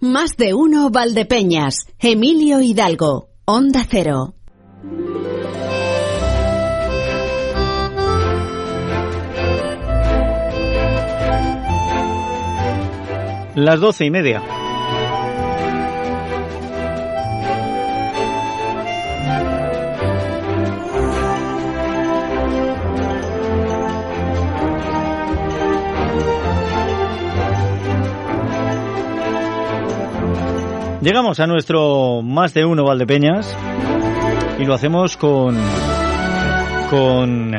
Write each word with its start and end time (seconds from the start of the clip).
Más 0.00 0.36
de 0.36 0.54
uno 0.54 0.90
Valdepeñas, 0.90 1.88
Emilio 1.98 2.60
Hidalgo, 2.60 3.30
Onda 3.46 3.84
Cero. 3.90 4.32
Las 13.56 13.80
doce 13.80 14.04
y 14.04 14.10
media. 14.12 14.57
Llegamos 31.00 31.38
a 31.38 31.46
nuestro 31.46 32.22
más 32.22 32.54
de 32.54 32.64
uno 32.64 32.84
Valdepeñas 32.84 33.56
y 34.58 34.64
lo 34.64 34.74
hacemos 34.74 35.16
con 35.16 35.56
con 36.90 37.52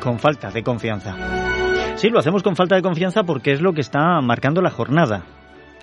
con 0.00 0.18
falta 0.20 0.52
de 0.52 0.62
confianza. 0.62 1.16
Sí, 1.96 2.08
lo 2.10 2.20
hacemos 2.20 2.44
con 2.44 2.54
falta 2.54 2.76
de 2.76 2.82
confianza 2.82 3.24
porque 3.24 3.50
es 3.50 3.60
lo 3.60 3.72
que 3.72 3.80
está 3.80 4.20
marcando 4.20 4.62
la 4.62 4.70
jornada. 4.70 5.24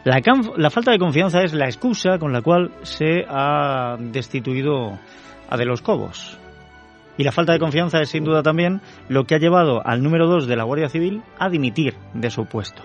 La, 0.05 0.21
la 0.55 0.69
falta 0.69 0.91
de 0.91 0.99
confianza 0.99 1.43
es 1.43 1.53
la 1.53 1.65
excusa 1.65 2.17
con 2.19 2.31
la 2.31 2.41
cual 2.41 2.71
se 2.83 3.25
ha 3.27 3.97
destituido 3.99 4.97
a 5.49 5.57
De 5.57 5.65
los 5.65 5.81
Cobos. 5.81 6.39
Y 7.17 7.25
la 7.25 7.33
falta 7.33 7.51
de 7.51 7.59
confianza 7.59 7.99
es 8.01 8.09
sin 8.09 8.23
duda 8.23 8.43
también 8.43 8.79
lo 9.09 9.25
que 9.25 9.35
ha 9.35 9.39
llevado 9.39 9.85
al 9.85 10.01
número 10.01 10.27
2 10.27 10.47
de 10.47 10.55
la 10.55 10.63
Guardia 10.63 10.87
Civil 10.87 11.21
a 11.37 11.49
dimitir 11.49 11.95
de 12.13 12.29
su 12.29 12.45
puesto. 12.45 12.81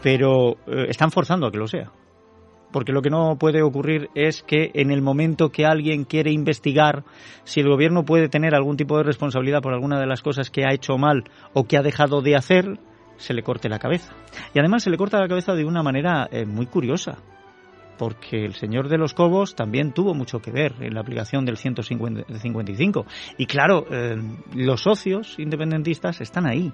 pero 0.02 0.52
eh, 0.66 0.86
están 0.88 1.10
forzando 1.10 1.46
a 1.46 1.50
que 1.50 1.58
lo 1.58 1.66
sea 1.66 1.90
porque 2.72 2.92
lo 2.92 3.02
que 3.02 3.10
no 3.10 3.36
puede 3.36 3.62
ocurrir 3.62 4.10
es 4.14 4.42
que 4.42 4.70
en 4.74 4.90
el 4.90 5.02
momento 5.02 5.50
que 5.50 5.66
alguien 5.66 6.04
quiere 6.04 6.30
investigar 6.30 7.04
si 7.44 7.60
el 7.60 7.68
gobierno 7.68 8.04
puede 8.04 8.28
tener 8.28 8.54
algún 8.54 8.76
tipo 8.76 8.96
de 8.96 9.04
responsabilidad 9.04 9.62
por 9.62 9.72
alguna 9.72 9.98
de 9.98 10.06
las 10.06 10.22
cosas 10.22 10.50
que 10.50 10.64
ha 10.64 10.72
hecho 10.72 10.98
mal 10.98 11.24
o 11.52 11.64
que 11.64 11.76
ha 11.76 11.82
dejado 11.82 12.22
de 12.22 12.36
hacer, 12.36 12.78
se 13.16 13.34
le 13.34 13.42
corte 13.42 13.68
la 13.68 13.78
cabeza. 13.78 14.12
Y 14.54 14.58
además 14.58 14.82
se 14.82 14.90
le 14.90 14.96
corta 14.96 15.20
la 15.20 15.28
cabeza 15.28 15.54
de 15.54 15.64
una 15.64 15.82
manera 15.82 16.28
eh, 16.30 16.46
muy 16.46 16.66
curiosa, 16.66 17.18
porque 17.98 18.44
el 18.44 18.54
señor 18.54 18.88
de 18.88 18.98
los 18.98 19.12
Cobos 19.12 19.54
también 19.54 19.92
tuvo 19.92 20.14
mucho 20.14 20.40
que 20.40 20.50
ver 20.50 20.74
en 20.80 20.94
la 20.94 21.00
aplicación 21.00 21.44
del 21.44 21.58
155. 21.58 23.06
Y 23.36 23.46
claro, 23.46 23.86
eh, 23.90 24.16
los 24.54 24.82
socios 24.82 25.38
independentistas 25.38 26.20
están 26.20 26.46
ahí, 26.46 26.72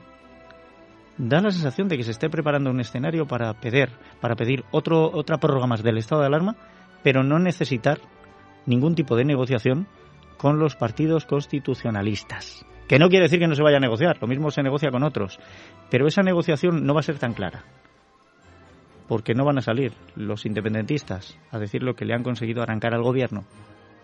da 1.19 1.41
la 1.41 1.51
sensación 1.51 1.89
de 1.89 1.97
que 1.97 2.05
se 2.05 2.11
esté 2.11 2.29
preparando 2.29 2.71
un 2.71 2.81
escenario 2.81 3.27
para 3.27 3.53
pedir, 3.55 3.91
para 4.21 4.37
pedir 4.37 4.65
otro, 4.71 5.11
otra 5.13 5.39
prórroga 5.39 5.67
más 5.67 5.83
del 5.83 5.99
estado 5.99 6.21
de 6.21 6.27
alarma, 6.27 6.57
pero 7.03 7.23
no 7.23 7.39
necesitar 7.39 7.99
ningún 8.67 8.95
tipo 8.95 9.17
de 9.17 9.25
negociación 9.25 9.87
con 10.37 10.59
los 10.59 10.77
partidos 10.77 11.25
constitucionalistas. 11.25 12.67
Que 12.89 12.99
no 12.99 13.09
quiere 13.09 13.25
decir 13.25 13.41
que 13.41 13.49
no 13.49 13.55
se 13.55 13.63
vaya 13.63 13.79
a 13.79 13.81
negociar, 13.81 14.19
lo 14.21 14.29
mismo 14.29 14.51
se 14.51 14.63
negocia 14.63 14.91
con 14.91 15.03
otros, 15.03 15.41
pero 15.91 16.07
esa 16.07 16.23
negociación 16.23 16.85
no 16.85 16.95
va 16.95 17.01
a 17.01 17.05
ser 17.05 17.19
tan 17.19 17.35
clara, 17.35 17.65
porque 19.09 19.35
no 19.35 19.45
van 19.45 19.59
a 19.59 19.63
salir 19.63 19.93
los 20.15 20.47
independentistas 20.47 21.37
a 21.51 21.59
decir 21.59 21.83
lo 21.83 21.95
que 21.97 22.05
le 22.05 22.15
han 22.15 22.23
conseguido 22.23 22.63
arrancar 22.63 22.95
al 22.95 23.03
gobierno, 23.03 23.45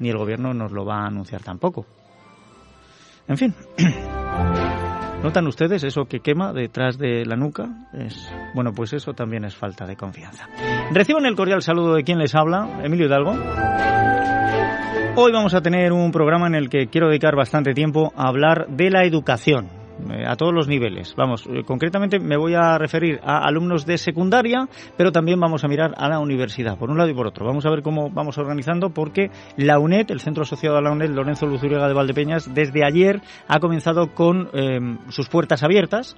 ni 0.01 0.09
el 0.09 0.17
gobierno 0.17 0.53
nos 0.53 0.72
lo 0.72 0.84
va 0.84 1.03
a 1.03 1.06
anunciar 1.06 1.43
tampoco. 1.43 1.87
En 3.28 3.39
fin. 3.39 3.55
¿Notan 5.22 5.47
ustedes 5.47 5.84
eso 5.84 6.06
que 6.06 6.19
quema 6.19 6.53
detrás 6.53 6.99
de 6.99 7.25
la 7.25 7.37
nuca? 7.37 7.69
Es, 7.93 8.28
bueno, 8.55 8.72
pues 8.75 8.93
eso 8.93 9.12
también 9.12 9.44
es 9.44 9.55
falta 9.55 9.87
de 9.87 9.97
confianza. 9.97 10.49
Reciban 10.91 11.27
el 11.27 11.37
cordial 11.37 11.62
saludo 11.62 11.94
de 11.94 12.03
quien 12.03 12.19
les 12.19 12.34
habla, 12.34 12.81
Emilio 12.83 13.06
Hidalgo. 13.06 13.33
Hoy 15.15 15.33
vamos 15.33 15.54
a 15.54 15.60
tener 15.60 15.92
un 15.92 16.10
programa 16.10 16.48
en 16.48 16.57
el 16.57 16.69
que 16.69 16.89
quiero 16.89 17.09
dedicar 17.09 17.36
bastante 17.36 17.72
tiempo 17.72 18.13
a 18.16 18.27
hablar 18.27 18.66
de 18.69 18.91
la 18.91 19.04
educación 19.04 19.82
a 20.27 20.36
todos 20.36 20.53
los 20.53 20.68
niveles. 20.68 21.15
Vamos, 21.16 21.47
eh, 21.47 21.62
concretamente 21.65 22.18
me 22.18 22.36
voy 22.36 22.54
a 22.54 22.78
referir 22.78 23.21
a 23.22 23.47
alumnos 23.47 23.86
de 23.86 23.98
secundaria, 23.98 24.68
pero 24.97 25.12
también 25.12 25.39
vamos 25.41 25.65
a 25.65 25.68
mirar 25.68 25.94
a 25.97 26.09
la 26.09 26.18
universidad, 26.18 26.78
por 26.78 26.91
un 26.91 26.98
lado 26.98 27.10
y 27.10 27.15
por 27.15 27.27
otro. 27.27 27.47
Vamos 27.47 27.66
a 27.66 27.71
ver 27.71 27.83
cómo 27.83 28.10
vamos 28.10 28.39
organizando, 28.39 28.91
porque 28.91 29.30
la 29.56 29.78
UNED, 29.78 30.10
el 30.10 30.21
centro 30.21 30.42
asociado 30.42 30.77
a 30.77 30.83
la 30.83 30.91
UNED, 30.91 31.10
Lorenzo 31.10 31.47
Luzuriega 31.47 31.89
de 31.89 31.94
Valdepeñas, 31.94 32.53
desde 32.54 32.84
ayer 32.84 33.21
ha 33.48 33.60
comenzado 33.60 34.15
con 34.15 34.48
eh, 34.53 34.80
sus 35.09 35.28
puertas 35.28 35.62
abiertas 35.62 36.16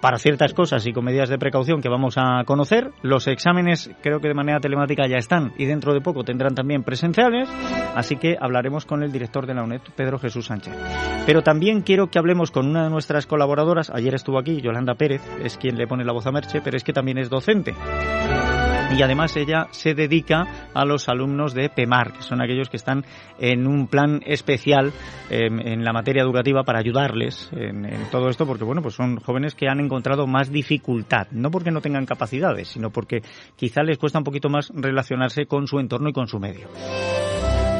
para 0.00 0.18
ciertas 0.18 0.54
cosas 0.54 0.86
y 0.86 0.92
con 0.92 1.04
medidas 1.04 1.28
de 1.28 1.38
precaución 1.38 1.80
que 1.80 1.88
vamos 1.88 2.16
a 2.18 2.42
conocer. 2.44 2.90
Los 3.02 3.26
exámenes 3.26 3.90
creo 4.02 4.20
que 4.20 4.28
de 4.28 4.34
manera 4.34 4.60
telemática 4.60 5.06
ya 5.08 5.16
están 5.16 5.52
y 5.58 5.64
dentro 5.64 5.94
de 5.94 6.00
poco 6.00 6.24
tendrán 6.24 6.54
también 6.54 6.82
presenciales, 6.82 7.48
así 7.94 8.16
que 8.16 8.36
hablaremos 8.40 8.86
con 8.86 9.02
el 9.02 9.12
director 9.12 9.46
de 9.46 9.54
la 9.54 9.64
UNED, 9.64 9.80
Pedro 9.94 10.18
Jesús 10.18 10.46
Sánchez. 10.46 10.74
Pero 11.26 11.42
también 11.42 11.82
quiero 11.82 12.08
que 12.08 12.18
hablemos 12.18 12.50
con 12.50 12.66
una 12.68 12.84
de 12.84 12.90
nuestras 12.90 13.26
colaboradoras, 13.26 13.90
ayer 13.90 14.14
estuvo 14.14 14.38
aquí, 14.38 14.60
Yolanda 14.60 14.94
Pérez, 14.94 15.22
es 15.42 15.56
quien 15.56 15.76
le 15.76 15.86
pone 15.86 16.04
la 16.04 16.12
voz 16.12 16.26
a 16.26 16.32
Merche, 16.32 16.60
pero 16.62 16.76
es 16.76 16.84
que 16.84 16.92
también 16.92 17.18
es 17.18 17.30
docente. 17.30 17.74
Y 18.94 19.02
además 19.02 19.36
ella 19.36 19.68
se 19.70 19.94
dedica 19.94 20.70
a 20.72 20.84
los 20.84 21.08
alumnos 21.08 21.54
de 21.54 21.68
PEMAR, 21.68 22.12
que 22.12 22.22
son 22.22 22.40
aquellos 22.40 22.68
que 22.68 22.76
están 22.76 23.04
en 23.38 23.66
un 23.66 23.88
plan 23.88 24.20
especial 24.24 24.92
em, 25.28 25.60
en 25.60 25.84
la 25.84 25.92
materia 25.92 26.22
educativa 26.22 26.62
para 26.62 26.78
ayudarles 26.78 27.50
en, 27.52 27.84
en, 27.84 28.10
todo 28.10 28.28
esto, 28.28 28.46
porque 28.46 28.64
bueno, 28.64 28.82
pues 28.82 28.94
son 28.94 29.18
jóvenes 29.20 29.54
que 29.54 29.68
han 29.68 29.80
encontrado 29.80 30.26
más 30.26 30.50
dificultad, 30.50 31.26
no 31.30 31.50
porque 31.50 31.70
no 31.70 31.80
tengan 31.80 32.06
capacidades, 32.06 32.68
sino 32.68 32.90
porque 32.90 33.22
quizá 33.56 33.82
les 33.82 33.98
cuesta 33.98 34.18
un 34.18 34.24
poquito 34.24 34.48
más 34.48 34.70
relacionarse 34.74 35.46
con 35.46 35.66
su 35.66 35.78
entorno 35.78 36.08
y 36.08 36.12
con 36.12 36.28
su 36.28 36.38
medio. 36.38 36.68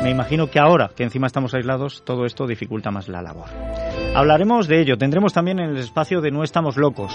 Me 0.03 0.11
imagino 0.11 0.49
que 0.49 0.59
ahora 0.59 0.91
que 0.95 1.03
encima 1.03 1.27
estamos 1.27 1.55
aislados, 1.55 2.03
todo 2.05 2.27
esto 2.27 2.47
dificulta 2.47 2.91
más 2.91 3.09
la 3.09 3.23
labor. 3.23 3.49
Hablaremos 4.17 4.67
de 4.67 4.81
ello. 4.81 4.97
Tendremos 4.97 5.35
también 5.35 5.59
en 5.59 5.69
el 5.69 5.77
espacio 5.77 6.23
de 6.23 6.31
No 6.31 6.43
estamos 6.43 6.79
locos. 6.79 7.13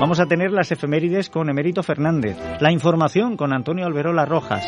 Vamos 0.00 0.18
a 0.18 0.26
tener 0.26 0.50
las 0.50 0.72
efemérides 0.72 1.30
con 1.30 1.48
Emérito 1.48 1.84
Fernández, 1.84 2.36
la 2.58 2.72
información 2.72 3.36
con 3.36 3.52
Antonio 3.52 3.86
Alberola 3.86 4.24
Rojas, 4.24 4.64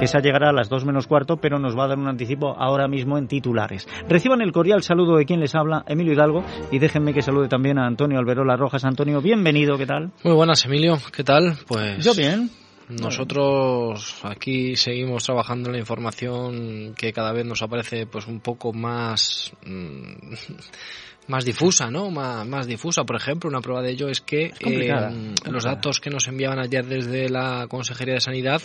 esa 0.00 0.20
llegará 0.20 0.50
a 0.50 0.52
las 0.52 0.68
dos 0.68 0.84
menos 0.84 1.08
cuarto, 1.08 1.38
pero 1.38 1.58
nos 1.58 1.76
va 1.76 1.86
a 1.86 1.88
dar 1.88 1.98
un 1.98 2.06
anticipo 2.06 2.54
ahora 2.56 2.86
mismo 2.86 3.18
en 3.18 3.26
titulares. 3.26 3.88
Reciban 4.08 4.42
el 4.42 4.52
cordial 4.52 4.84
saludo 4.84 5.16
de 5.16 5.24
quien 5.24 5.40
les 5.40 5.56
habla, 5.56 5.82
Emilio 5.88 6.12
Hidalgo, 6.12 6.44
y 6.70 6.78
déjenme 6.78 7.12
que 7.12 7.22
salude 7.22 7.48
también 7.48 7.80
a 7.80 7.86
Antonio 7.86 8.20
Alberola 8.20 8.56
Rojas. 8.56 8.84
Antonio, 8.84 9.20
bienvenido, 9.20 9.76
¿qué 9.76 9.86
tal? 9.86 10.12
Muy 10.22 10.34
buenas, 10.34 10.64
Emilio, 10.66 10.98
¿qué 11.12 11.24
tal? 11.24 11.56
Pues 11.66 12.04
yo 12.04 12.14
bien. 12.14 12.48
Nosotros 12.88 14.20
aquí 14.22 14.76
seguimos 14.76 15.24
trabajando 15.24 15.68
en 15.68 15.74
la 15.74 15.78
información 15.80 16.94
que 16.96 17.12
cada 17.12 17.32
vez 17.32 17.44
nos 17.44 17.62
aparece 17.62 18.06
pues 18.06 18.26
un 18.26 18.40
poco 18.40 18.72
más 18.72 19.52
mmm, 19.64 20.34
más 21.28 21.44
difusa, 21.44 21.90
¿no? 21.90 22.10
Más, 22.10 22.46
más, 22.46 22.66
difusa. 22.66 23.04
Por 23.04 23.16
ejemplo, 23.16 23.48
una 23.48 23.60
prueba 23.60 23.82
de 23.82 23.90
ello 23.90 24.08
es 24.08 24.20
que 24.20 24.46
es 24.46 24.54
eh, 24.62 25.34
los 25.44 25.64
datos 25.64 26.00
que 26.00 26.10
nos 26.10 26.26
enviaban 26.26 26.58
ayer 26.58 26.86
desde 26.86 27.28
la 27.28 27.66
Consejería 27.68 28.14
de 28.14 28.20
Sanidad 28.20 28.62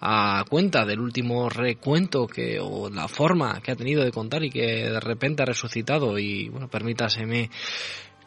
a 0.00 0.44
cuenta 0.48 0.86
del 0.86 0.98
último 0.98 1.50
recuento 1.50 2.26
que 2.26 2.58
o 2.58 2.88
la 2.88 3.06
forma 3.06 3.60
que 3.60 3.72
ha 3.72 3.76
tenido 3.76 4.02
de 4.02 4.10
contar 4.10 4.42
y 4.42 4.50
que 4.50 4.88
de 4.88 5.00
repente 5.00 5.42
ha 5.42 5.46
resucitado 5.46 6.18
y 6.18 6.48
bueno 6.48 6.68
permítaseme 6.68 7.50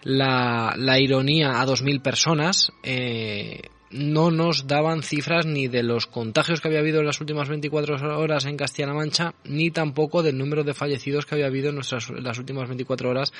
la, 0.04 0.76
la 0.78 1.00
ironía 1.00 1.60
a 1.60 1.66
2.000 1.66 2.00
personas 2.00 2.72
eh, 2.84 3.60
no 3.94 4.32
nos 4.32 4.68
daban 4.68 5.04
cifras 5.04 5.46
ni 5.46 5.68
de 5.68 5.84
los 5.84 6.08
contagios 6.08 6.60
que 6.60 6.68
había 6.68 6.80
habido 6.80 7.00
en 7.00 7.06
las 7.06 7.22
últimas 7.22 7.48
24 7.48 8.20
horas 8.20 8.46
en 8.46 8.58
Castilla-La 8.58 8.94
Mancha, 8.94 9.34
ni 9.46 9.72
tampoco 9.72 10.24
del 10.24 10.38
número 10.38 10.64
de 10.64 10.74
fallecidos 10.74 11.26
que 11.26 11.36
había 11.36 11.48
habido 11.48 11.70
en, 11.70 11.76
nuestras, 11.76 12.10
las 12.10 12.40
últimas 12.40 12.68
24 12.68 13.10
horas 13.10 13.32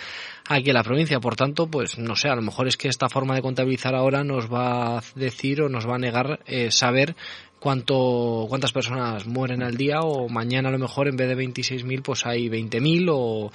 aquí 0.48 0.70
en 0.70 0.76
la 0.76 0.84
provincia. 0.84 1.20
Por 1.20 1.36
tanto, 1.36 1.68
pues 1.68 1.98
no 1.98 2.16
sé, 2.16 2.30
a 2.30 2.36
lo 2.36 2.42
mejor 2.42 2.68
es 2.68 2.78
que 2.78 2.88
esta 2.88 3.10
forma 3.10 3.36
de 3.36 3.42
contabilizar 3.42 3.96
ahora 3.96 4.24
nos 4.24 4.52
va 4.52 4.98
a 4.98 5.04
decir 5.16 5.62
o 5.62 5.70
nos 5.70 5.88
va 5.88 5.96
a 5.96 6.00
negar 6.00 6.40
eh, 6.46 6.72
saber 6.72 7.16
cuánto, 7.60 8.46
cuántas 8.50 8.72
personas 8.72 9.26
mueren 9.26 9.64
al 9.64 9.76
día 9.76 10.02
o 10.02 10.30
mañana 10.30 10.70
a 10.70 10.72
lo 10.74 10.80
mejor 10.80 11.08
en 11.08 11.16
vez 11.16 11.30
de 11.30 11.38
26.000 11.38 12.02
pues 12.04 12.26
hay 12.26 12.50
20.000 12.50 13.10
o 13.12 13.52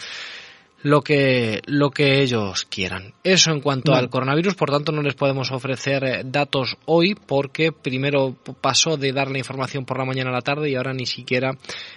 lo 0.83 1.03
que, 1.03 1.61
lo 1.67 1.91
que 1.91 2.23
ellos 2.23 2.65
quieran. 2.71 3.13
Eso 3.25 3.51
en 3.51 3.61
cuanto 3.61 3.95
al 3.95 4.09
coronavirus, 4.11 4.55
por 4.55 4.71
tanto 4.71 4.93
no 4.93 5.03
les 5.03 5.15
podemos 5.15 5.51
ofrecer 5.51 6.05
eh, 6.05 6.23
datos 6.25 6.77
hoy 6.87 7.15
porque 7.15 7.73
primero 7.73 8.37
pasó 8.61 8.97
de 8.97 9.13
dar 9.13 9.29
la 9.31 9.39
información 9.39 9.85
por 9.85 9.99
la 9.99 10.05
mañana 10.05 10.31
a 10.31 10.35
la 10.35 10.41
tarde 10.41 10.71
y 10.71 10.77
ahora 10.77 10.93
ni 10.93 11.07
siquiera 11.07 11.57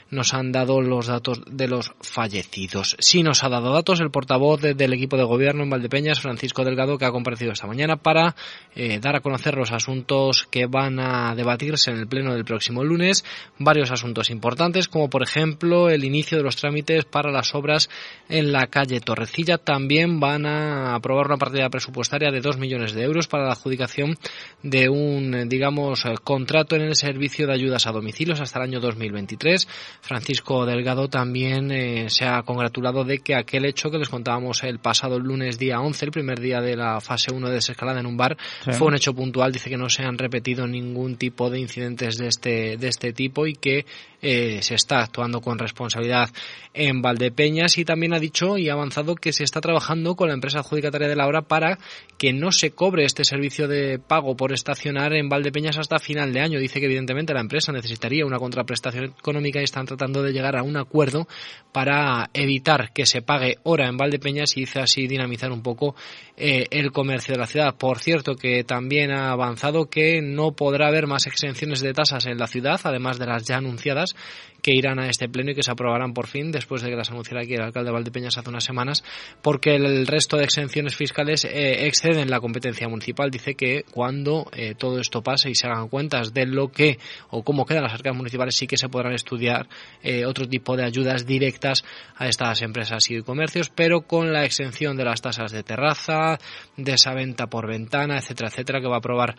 nos 0.10 0.33
han 0.33 0.51
dado 0.51 0.81
los 0.81 1.07
datos 1.07 1.42
de 1.45 1.68
los 1.68 1.92
fallecidos. 2.01 2.95
Sí 3.00 3.22
nos 3.24 3.44
ha 3.44 3.50
dado 3.50 3.72
datos 3.72 4.00
el 4.01 4.10
portavoz 4.10 4.62
de- 4.62 4.74
del 4.74 4.94
equipo 4.94 5.16
de 5.16 5.24
gobierno 5.25 5.63
en 5.63 5.69
Valdepeñas, 5.69 6.19
Francisco 6.19 6.63
Delgado, 6.66 6.98
que 6.98 7.06
ha 7.06 7.12
comparecido 7.12 7.51
esta 7.51 7.68
mañana 7.68 7.98
para 7.98 8.36
eh, 8.75 9.00
dar 9.00 9.16
a 9.16 9.19
conocer 9.22 9.56
los 9.56 9.72
asuntos 9.72 10.48
que 10.50 10.66
van 10.66 11.00
a 11.00 11.36
debatirse 11.36 11.92
en 11.92 11.98
el 11.98 12.07
pleno 12.07 12.34
del 12.34 12.45
próximo 12.45 12.84
lunes. 12.84 13.24
Varios 13.60 13.92
asuntos 13.92 14.30
importantes, 14.31 14.88
como 14.88 15.10
por 15.10 15.22
ejemplo 15.22 15.89
el 15.89 16.04
inicio 16.04 16.38
de 16.39 16.44
los 16.44 16.56
trámites 16.56 17.06
para 17.06 17.31
las 17.31 17.54
obras 17.54 17.89
en 18.27 18.51
la 18.51 18.68
calle 18.72 19.00
Torrecilla. 19.02 19.60
También 19.60 20.20
van 20.20 20.48
a 20.48 20.96
aprobar 20.96 21.28
una 21.28 21.38
partida 21.38 21.70
presupuestaria 21.70 22.32
de 22.32 22.42
2 22.42 22.58
millones 22.58 22.94
de 22.94 23.04
euros 23.04 23.28
para 23.28 23.44
la 23.46 23.52
adjudicación 23.52 24.18
de 24.64 24.90
un, 24.90 25.48
digamos, 25.48 26.04
contrato 26.24 26.76
en 26.76 26.82
el 26.82 26.96
servicio 26.96 27.46
de 27.46 27.54
ayudas 27.54 27.86
a 27.86 27.92
domicilios 27.92 28.42
hasta 28.42 28.58
el 28.58 28.70
año 28.70 28.80
2023. 28.80 29.68
Francisco 30.02 30.66
Delgado 30.66 31.08
también 31.08 31.72
eh, 31.72 32.10
se 32.10 32.26
ha 32.26 32.42
congratulado 32.42 33.04
de 33.04 33.20
que 33.20 33.36
aquel 33.36 33.66
hecho 33.66 33.92
que 33.92 34.00
les 34.00 34.10
contábamos 34.10 34.64
el 34.64 34.80
pasado 34.80 35.20
lunes 35.20 35.60
día 35.60 35.80
11, 35.80 36.06
el 36.06 36.12
primer 36.12 36.40
día 36.40 36.62
de 36.62 36.76
la 36.76 37.00
fase 37.02 37.32
1 37.32 37.48
de 37.50 37.56
desescalada 37.56 38.00
en 38.00 38.06
un 38.08 38.18
bar, 38.18 38.38
Sí. 38.64 38.72
fue 38.74 38.88
un 38.88 38.96
hecho 38.96 39.14
puntual. 39.14 39.52
Dice 39.52 39.70
que 39.70 39.78
no 39.78 39.90
se 39.90 40.04
han 40.04 40.18
repetido 40.18 40.66
ningún 40.66 41.18
tipo 41.18 41.50
de 41.50 41.60
incidentes 41.60 42.18
de 42.18 42.28
este, 42.28 42.78
de 42.78 42.88
este 42.88 43.12
tipo 43.14 43.46
y 43.46 43.54
que 43.54 43.86
eh, 44.22 44.60
se 44.62 44.76
está 44.76 45.00
actuando 45.02 45.42
con 45.42 45.58
responsabilidad 45.60 46.30
en 46.74 47.02
Valdepeñas 47.02 47.78
y 47.78 47.86
también 47.86 48.14
ha 48.14 48.20
dicho 48.20 48.58
y 48.62 48.69
ha 48.69 48.74
avanzado 48.74 49.16
que 49.16 49.34
se 49.34 49.44
está 49.44 49.62
trabajando 49.62 50.16
con 50.16 50.28
la 50.28 50.34
empresa 50.34 50.60
adjudicataria 50.60 51.08
de 51.08 51.16
la 51.16 51.28
obra 51.28 51.42
para 51.42 51.78
que 52.18 52.34
no 52.34 52.52
se 52.52 52.72
cobre 52.72 53.06
este 53.06 53.24
servicio 53.24 53.68
de 53.68 54.00
pago 54.00 54.36
por 54.36 54.54
estacionar 54.54 55.13
en 55.13 55.30
Valdepeñas 55.30 55.78
hasta 55.78 56.00
final 56.00 56.34
de 56.34 56.42
año. 56.42 56.60
Dice 56.60 56.80
que 56.80 56.86
evidentemente 56.86 57.34
la 57.34 57.42
empresa 57.42 57.72
necesitaría 57.72 58.25
una 58.25 58.40
contraprestación 58.40 59.06
económica 59.06 59.60
y 59.60 59.63
están 59.63 59.86
tratando 59.86 60.22
de 60.22 60.31
llegar 60.31 60.58
a 60.58 60.63
un 60.63 60.78
acuerdo 60.78 61.28
para 61.72 62.30
evitar 62.34 62.92
que 62.94 63.06
se 63.06 63.22
pague 63.22 63.58
hora 63.63 63.88
en 63.88 63.98
Valdepeñas 63.98 64.56
y 64.58 64.62
dice 64.62 64.80
así 64.80 65.08
dinamizar 65.08 65.52
un 65.52 65.63
poco 65.63 65.96
eh, 66.38 66.68
el 66.72 66.92
comercio 66.92 67.34
de 67.34 67.40
la 67.40 67.48
ciudad. 67.48 67.75
Por 67.75 68.00
cierto, 68.00 68.36
que 68.36 68.63
también 68.63 69.12
ha 69.12 69.31
avanzado 69.31 69.90
que 69.90 70.22
no 70.22 70.54
podrá 70.54 70.88
haber 70.88 71.08
más 71.08 71.28
exenciones 71.28 71.81
de 71.81 71.94
tasas 71.94 72.25
en 72.25 72.38
la 72.38 72.48
ciudad, 72.48 72.80
además 72.84 73.19
de 73.19 73.25
las 73.25 73.46
ya 73.46 73.58
anunciadas, 73.58 74.16
que 74.62 74.74
irán 74.75 75.00
a 75.00 75.10
este 75.10 75.28
pleno 75.28 75.52
y 75.52 75.56
que 75.56 75.63
se 75.63 75.72
aprobarán 75.72 76.13
por 76.13 76.28
fin, 76.28 76.52
después 76.52 76.81
de 76.81 76.90
que 76.90 76.96
las 76.96 77.10
anunciara 77.10 77.42
aquí 77.42 77.56
el 77.56 77.62
alcalde 77.62 77.90
de 77.90 77.94
Valdepeñas 77.94 78.38
hace 78.38 78.50
unas 78.51 78.63
semanas, 78.63 79.03
porque 79.42 79.75
el 79.75 80.07
resto 80.07 80.38
de 80.38 80.44
exenciones 80.44 80.95
fiscales 80.95 81.45
eh, 81.45 81.88
exceden 81.88 82.30
la 82.30 82.39
competencia 82.39 82.88
municipal. 82.88 83.31
Dice 83.31 83.56
que 83.56 83.83
cuando 83.92 84.50
eh, 84.53 84.75
todo 84.77 85.00
esto 85.00 85.21
pase 85.21 85.50
y 85.50 85.56
se 85.56 85.68
hagan 85.68 85.88
cuentas 85.88 86.33
de 86.33 86.45
lo 86.45 86.69
que 86.69 87.00
o 87.30 87.44
cómo 87.44 87.65
quedan 87.65 87.83
las 87.83 87.94
arcas 87.94 88.15
municipales, 88.15 88.56
sí 88.56 88.68
que 88.68 88.77
se 88.77 88.89
podrán 88.89 89.13
estudiar 89.13 89.68
eh, 90.03 90.25
otro 90.25 90.48
tipo 90.48 90.75
de 90.75 90.83
ayudas 90.83 91.25
directas 91.25 91.83
a 92.15 92.27
estas 92.27 92.62
empresas 92.62 93.09
y 93.09 93.21
comercios, 93.21 93.69
pero 93.69 94.01
con 94.01 94.31
la 94.31 94.45
exención 94.45 94.98
de 94.98 95.06
las 95.06 95.21
tasas 95.21 95.51
de 95.51 95.63
terraza, 95.63 96.38
de 96.77 96.94
esa 96.94 97.13
venta 97.13 97.48
por 97.48 97.68
ventana, 97.68 98.18
etcétera, 98.18 98.50
etcétera, 98.50 98.81
que 98.81 98.88
va 98.88 98.95
a 98.95 99.00
aprobar 99.00 99.36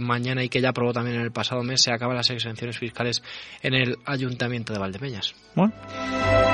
mañana 0.00 0.42
y 0.42 0.48
que 0.48 0.60
ya 0.60 0.70
aprobó 0.70 0.92
también 0.92 1.16
en 1.16 1.22
el 1.22 1.32
pasado 1.32 1.62
mes, 1.62 1.82
se 1.82 1.92
acaban 1.92 2.16
las 2.16 2.30
exenciones 2.30 2.78
fiscales 2.78 3.22
en 3.62 3.74
el 3.74 3.96
Ayuntamiento 4.04 4.72
de 4.72 4.78
Valdepeñas. 4.78 5.34
Bueno, 5.54 5.72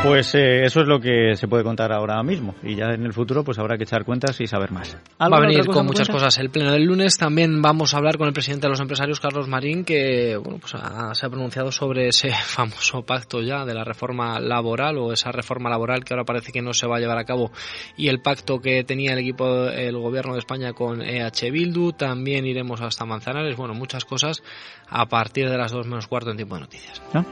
pues 0.02 0.35
eso 0.35 0.80
es 0.80 0.87
lo 0.87 1.00
que 1.00 1.35
se 1.37 1.49
puede 1.49 1.64
contar 1.64 1.91
ahora 1.92 2.22
mismo 2.22 2.54
y 2.62 2.75
ya 2.75 2.87
en 2.94 3.04
el 3.04 3.12
futuro 3.12 3.44
pues 3.44 3.58
habrá 3.58 3.76
que 3.76 3.84
echar 3.84 4.04
cuentas 4.04 4.40
y 4.40 4.46
saber 4.46 4.72
más. 4.72 4.94
Va 4.94 4.99
a 5.18 5.25
¿Alguna 5.26 5.40
venir 5.42 5.66
con 5.66 5.87
muchas 5.87 6.08
cuentas? 6.08 6.25
cosas 6.26 6.38
el 6.38 6.50
pleno 6.50 6.72
del 6.72 6.84
lunes. 6.84 7.16
También 7.18 7.62
vamos 7.62 7.94
a 7.94 7.99
hablar 7.99 8.18
con 8.18 8.26
el 8.26 8.32
presidente 8.32 8.66
de 8.66 8.70
los 8.70 8.80
empresarios, 8.80 9.20
Carlos 9.20 9.49
Marín, 9.49 9.84
que 9.84 10.37
bueno, 10.42 10.58
pues 10.61 10.75
ha- 10.75 11.14
se 11.14 11.26
ha 11.26 11.30
pronunciado 11.30 11.70
sobre 11.72 12.08
ese 12.08 12.30
famoso 12.44 13.02
pacto 13.02 13.40
ya 13.42 13.64
de 13.64 13.75
la 13.75 13.84
reforma 13.84 14.40
laboral 14.40 14.99
o 14.99 15.12
esa 15.12 15.30
reforma 15.32 15.70
laboral 15.70 16.04
que 16.04 16.14
ahora 16.14 16.25
parece 16.25 16.52
que 16.52 16.62
no 16.62 16.72
se 16.72 16.87
va 16.87 16.96
a 16.96 17.00
llevar 17.00 17.18
a 17.18 17.25
cabo 17.25 17.50
y 17.96 18.08
el 18.08 18.20
pacto 18.20 18.58
que 18.61 18.84
tenía 18.84 19.12
el 19.12 19.18
equipo, 19.18 19.68
el 19.68 19.96
gobierno 19.99 20.32
de 20.32 20.38
España 20.38 20.72
con 20.72 21.02
EH 21.02 21.50
Bildu. 21.50 21.92
También 21.92 22.46
iremos 22.46 22.80
hasta 22.80 23.04
Manzanares. 23.04 23.56
Bueno, 23.56 23.75
muchas 23.75 24.04
cosas 24.04 24.42
a 24.88 25.06
partir 25.06 25.49
de 25.49 25.56
las 25.58 25.72
dos 25.72 25.87
menos 25.87 26.06
cuarto 26.06 26.30
en 26.30 26.37
tiempo 26.37 26.54
de 26.54 26.62
noticias. 26.62 27.02
¿no? 27.14 27.25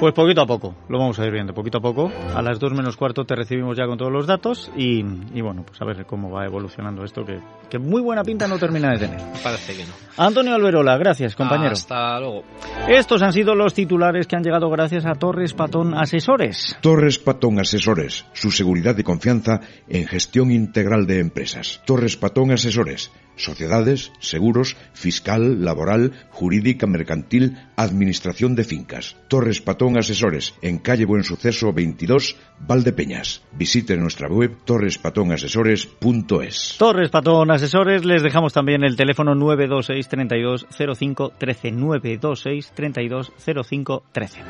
Pues 0.00 0.14
poquito 0.14 0.42
a 0.42 0.46
poco, 0.46 0.74
lo 0.88 0.98
vamos 0.98 1.18
a 1.18 1.24
ir 1.26 1.32
viendo, 1.32 1.52
poquito 1.54 1.78
a 1.78 1.80
poco. 1.80 2.10
A 2.34 2.42
las 2.42 2.58
dos 2.58 2.72
menos 2.72 2.96
cuarto 2.96 3.24
te 3.24 3.34
recibimos 3.34 3.76
ya 3.76 3.86
con 3.86 3.97
todos 3.98 4.10
los 4.10 4.26
datos 4.26 4.72
y, 4.74 5.00
y 5.34 5.42
bueno, 5.42 5.62
pues 5.66 5.80
a 5.82 5.84
ver 5.84 6.06
cómo 6.06 6.30
va 6.30 6.46
evolucionando 6.46 7.04
esto 7.04 7.24
que, 7.24 7.38
que 7.68 7.78
muy 7.78 8.00
buena 8.00 8.24
pinta 8.24 8.48
no 8.48 8.58
termina 8.58 8.92
de 8.92 8.98
tener. 8.98 9.20
Parece 9.42 9.76
que 9.76 9.84
no. 9.84 9.92
Antonio 10.16 10.54
Alberola, 10.54 10.96
gracias 10.96 11.36
compañero. 11.36 11.72
Hasta 11.72 12.18
luego. 12.20 12.44
Estos 12.88 13.20
han 13.20 13.34
sido 13.34 13.54
los 13.54 13.74
titulares 13.74 14.26
que 14.26 14.36
han 14.36 14.42
llegado 14.42 14.70
gracias 14.70 15.04
a 15.04 15.12
Torres 15.12 15.52
Patón 15.52 15.94
Asesores. 15.94 16.78
Torres 16.80 17.18
Patón 17.18 17.60
Asesores, 17.60 18.24
su 18.32 18.50
seguridad 18.50 18.96
y 18.96 19.02
confianza 19.02 19.60
en 19.88 20.06
gestión 20.06 20.50
integral 20.50 21.06
de 21.06 21.20
empresas. 21.20 21.82
Torres 21.84 22.16
Patón 22.16 22.52
Asesores, 22.52 23.12
sociedades, 23.38 24.12
seguros, 24.20 24.76
fiscal, 24.92 25.64
laboral, 25.64 26.12
jurídica, 26.30 26.86
mercantil, 26.86 27.58
administración 27.76 28.54
de 28.54 28.62
fincas. 28.64 29.16
Torres 29.28 29.60
Patón 29.60 29.98
Asesores, 29.98 30.54
en 30.62 30.78
calle 30.78 31.06
Buen 31.06 31.24
Suceso 31.24 31.72
22, 31.72 32.36
Valdepeñas. 32.60 33.42
Visite 33.52 33.96
nuestra 33.96 34.28
web 34.28 34.58
torrespatonasesores.es. 34.64 36.76
Torres 36.78 37.10
Patón 37.10 37.50
Asesores, 37.50 38.04
les 38.04 38.22
dejamos 38.22 38.52
también 38.52 38.84
el 38.84 38.94
teléfono 38.96 39.34
926 39.34 40.08
32 40.08 40.66
05 40.96 41.32
13 41.38 41.72
926 41.72 42.72
32 42.74 43.32
05 43.64 44.04
13. 44.12 44.42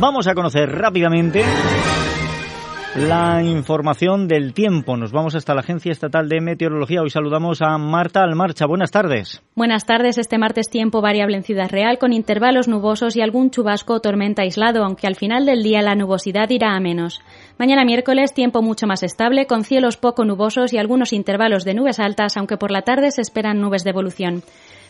Vamos 0.00 0.26
a 0.26 0.34
conocer 0.34 0.68
rápidamente 0.70 1.44
La 2.96 3.40
información 3.44 4.26
del 4.26 4.52
tiempo. 4.52 4.96
Nos 4.96 5.12
vamos 5.12 5.36
hasta 5.36 5.54
la 5.54 5.60
Agencia 5.60 5.92
Estatal 5.92 6.28
de 6.28 6.40
Meteorología. 6.40 7.02
Hoy 7.02 7.10
saludamos 7.10 7.62
a 7.62 7.78
Marta 7.78 8.24
Almarcha. 8.24 8.66
Buenas 8.66 8.90
tardes. 8.90 9.40
Buenas 9.54 9.86
tardes. 9.86 10.18
Este 10.18 10.38
martes 10.38 10.68
tiempo 10.68 11.00
variable 11.00 11.36
en 11.36 11.44
Ciudad 11.44 11.70
Real 11.70 11.98
con 11.98 12.12
intervalos 12.12 12.66
nubosos 12.66 13.14
y 13.14 13.20
algún 13.20 13.52
chubasco 13.52 13.94
o 13.94 14.00
tormenta 14.00 14.42
aislado, 14.42 14.82
aunque 14.82 15.06
al 15.06 15.14
final 15.14 15.46
del 15.46 15.62
día 15.62 15.82
la 15.82 15.94
nubosidad 15.94 16.50
irá 16.50 16.74
a 16.74 16.80
menos. 16.80 17.20
Mañana 17.58 17.84
miércoles 17.84 18.34
tiempo 18.34 18.60
mucho 18.60 18.88
más 18.88 19.04
estable 19.04 19.46
con 19.46 19.62
cielos 19.62 19.96
poco 19.96 20.24
nubosos 20.24 20.72
y 20.72 20.78
algunos 20.78 21.12
intervalos 21.12 21.64
de 21.64 21.74
nubes 21.74 22.00
altas, 22.00 22.36
aunque 22.36 22.56
por 22.56 22.72
la 22.72 22.82
tarde 22.82 23.12
se 23.12 23.22
esperan 23.22 23.60
nubes 23.60 23.84
de 23.84 23.90
evolución. 23.90 24.42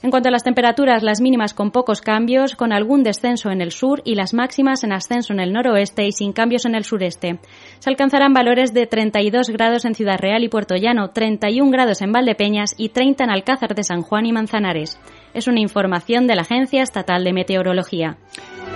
En 0.02 0.11
cuanto 0.11 0.30
a 0.30 0.33
las 0.33 0.45
temperaturas, 0.45 1.02
las 1.02 1.21
mínimas 1.21 1.52
con 1.52 1.73
pocos 1.73 2.00
cambios, 2.00 2.57
con 2.57 2.73
algún 2.73 3.02
descenso 3.02 3.50
en 3.50 3.61
el 3.61 3.71
sur 3.71 4.00
y 4.02 4.14
las 4.14 4.33
máximas 4.33 4.83
en 4.83 4.92
ascenso 4.92 5.35
en 5.35 5.40
el 5.40 5.52
noroeste 5.52 6.07
y 6.07 6.12
sin 6.12 6.33
cambios 6.33 6.64
en 6.64 6.75
el 6.75 6.85
sureste. 6.85 7.38
Se 7.80 7.90
alcanzarán 7.90 8.33
valores 8.33 8.73
de 8.73 8.87
32 8.87 9.50
grados 9.50 9.85
en 9.85 9.95
Ciudad 9.95 10.19
Real 10.19 10.42
y 10.42 10.49
Puerto 10.49 10.75
Llano, 10.75 11.11
31 11.11 11.71
grados 11.71 12.00
en 12.00 12.12
Valdepeñas 12.12 12.75
y 12.78 12.88
30 12.88 13.25
en 13.25 13.30
Alcázar 13.30 13.75
de 13.75 13.85
San 13.85 14.00
Juan 14.00 14.25
y 14.25 14.33
Manzanares. 14.33 14.99
Es 15.35 15.49
una 15.49 15.61
información 15.61 16.26
de 16.26 16.35
la 16.35 16.42
Agencia 16.42 16.83
Estatal 16.83 17.23
de 17.23 17.35
Meteorología. 17.35 18.16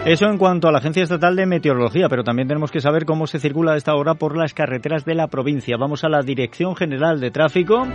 Eso 0.04 0.26
en 0.26 0.36
cuanto 0.36 0.68
a 0.68 0.72
la 0.72 0.78
Agencia 0.78 1.04
Estatal 1.04 1.36
de 1.36 1.46
Meteorología, 1.46 2.10
pero 2.10 2.22
también 2.22 2.48
tenemos 2.48 2.70
que 2.70 2.80
saber 2.80 3.06
cómo 3.06 3.26
se 3.26 3.40
circula 3.40 3.72
a 3.72 3.76
esta 3.76 3.94
hora 3.94 4.16
por 4.16 4.36
las 4.36 4.52
carreteras 4.52 5.06
de 5.06 5.14
la 5.14 5.28
provincia. 5.28 5.78
Vamos 5.78 6.04
a 6.04 6.10
la 6.10 6.20
Dirección 6.20 6.76
General 6.76 7.18
de 7.18 7.30
Tráfico. 7.30 7.86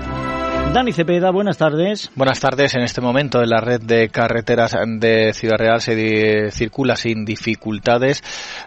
Dani 0.73 0.93
Cepeda, 0.93 1.31
buenas 1.31 1.57
tardes. 1.57 2.11
Buenas 2.13 2.39
tardes. 2.39 2.75
En 2.75 2.83
este 2.83 3.01
momento 3.01 3.41
en 3.41 3.49
la 3.49 3.59
red 3.59 3.81
de 3.81 4.09
carreteras 4.09 4.77
de 4.99 5.33
Ciudad 5.33 5.57
Real 5.57 5.81
se 5.81 6.51
circula 6.51 6.95
sin 6.95 7.25
dificultades. 7.25 8.23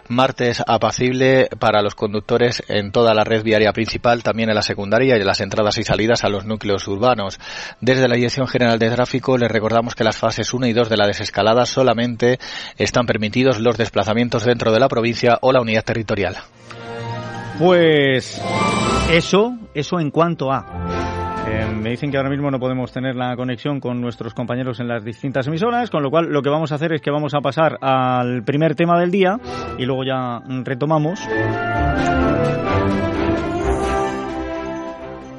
Martes 0.09 0.61
apacible 0.67 1.47
para 1.59 1.81
los 1.81 1.95
conductores 1.95 2.61
en 2.67 2.91
toda 2.91 3.13
la 3.13 3.23
red 3.23 3.41
viaria 3.41 3.71
principal, 3.71 4.21
también 4.21 4.49
en 4.49 4.55
la 4.55 4.61
secundaria 4.63 5.15
y 5.15 5.21
en 5.21 5.25
las 5.25 5.39
entradas 5.39 5.77
y 5.77 5.83
salidas 5.83 6.25
a 6.25 6.29
los 6.29 6.45
núcleos 6.45 6.85
urbanos. 6.89 7.39
Desde 7.79 8.09
la 8.09 8.15
Dirección 8.15 8.47
General 8.47 8.77
de 8.77 8.89
Tráfico 8.89 9.37
les 9.37 9.49
recordamos 9.49 9.95
que 9.95 10.03
las 10.03 10.17
fases 10.17 10.53
1 10.53 10.67
y 10.67 10.73
2 10.73 10.89
de 10.89 10.97
la 10.97 11.07
desescalada 11.07 11.65
solamente 11.65 12.37
están 12.77 13.05
permitidos 13.05 13.61
los 13.61 13.77
desplazamientos 13.77 14.43
dentro 14.43 14.73
de 14.73 14.79
la 14.81 14.89
provincia 14.89 15.37
o 15.39 15.53
la 15.53 15.61
unidad 15.61 15.85
territorial. 15.85 16.35
Pues 17.57 18.41
eso, 19.09 19.57
eso 19.73 19.99
en 20.01 20.11
cuanto 20.11 20.51
a 20.51 20.92
eh, 21.45 21.67
me 21.67 21.89
dicen 21.89 22.11
que 22.11 22.17
ahora 22.17 22.29
mismo 22.29 22.49
no 22.49 22.59
podemos 22.59 22.91
tener 22.91 23.15
la 23.15 23.35
conexión 23.35 23.79
con 23.79 23.99
nuestros 23.99 24.33
compañeros 24.33 24.79
en 24.79 24.87
las 24.87 25.03
distintas 25.03 25.47
emisoras, 25.47 25.89
con 25.89 26.01
lo 26.01 26.09
cual 26.09 26.27
lo 26.29 26.41
que 26.41 26.49
vamos 26.49 26.71
a 26.71 26.75
hacer 26.75 26.93
es 26.93 27.01
que 27.01 27.11
vamos 27.11 27.33
a 27.33 27.41
pasar 27.41 27.77
al 27.81 28.43
primer 28.43 28.75
tema 28.75 28.99
del 28.99 29.11
día 29.11 29.37
y 29.77 29.85
luego 29.85 30.03
ya 30.03 30.41
retomamos. 30.63 31.19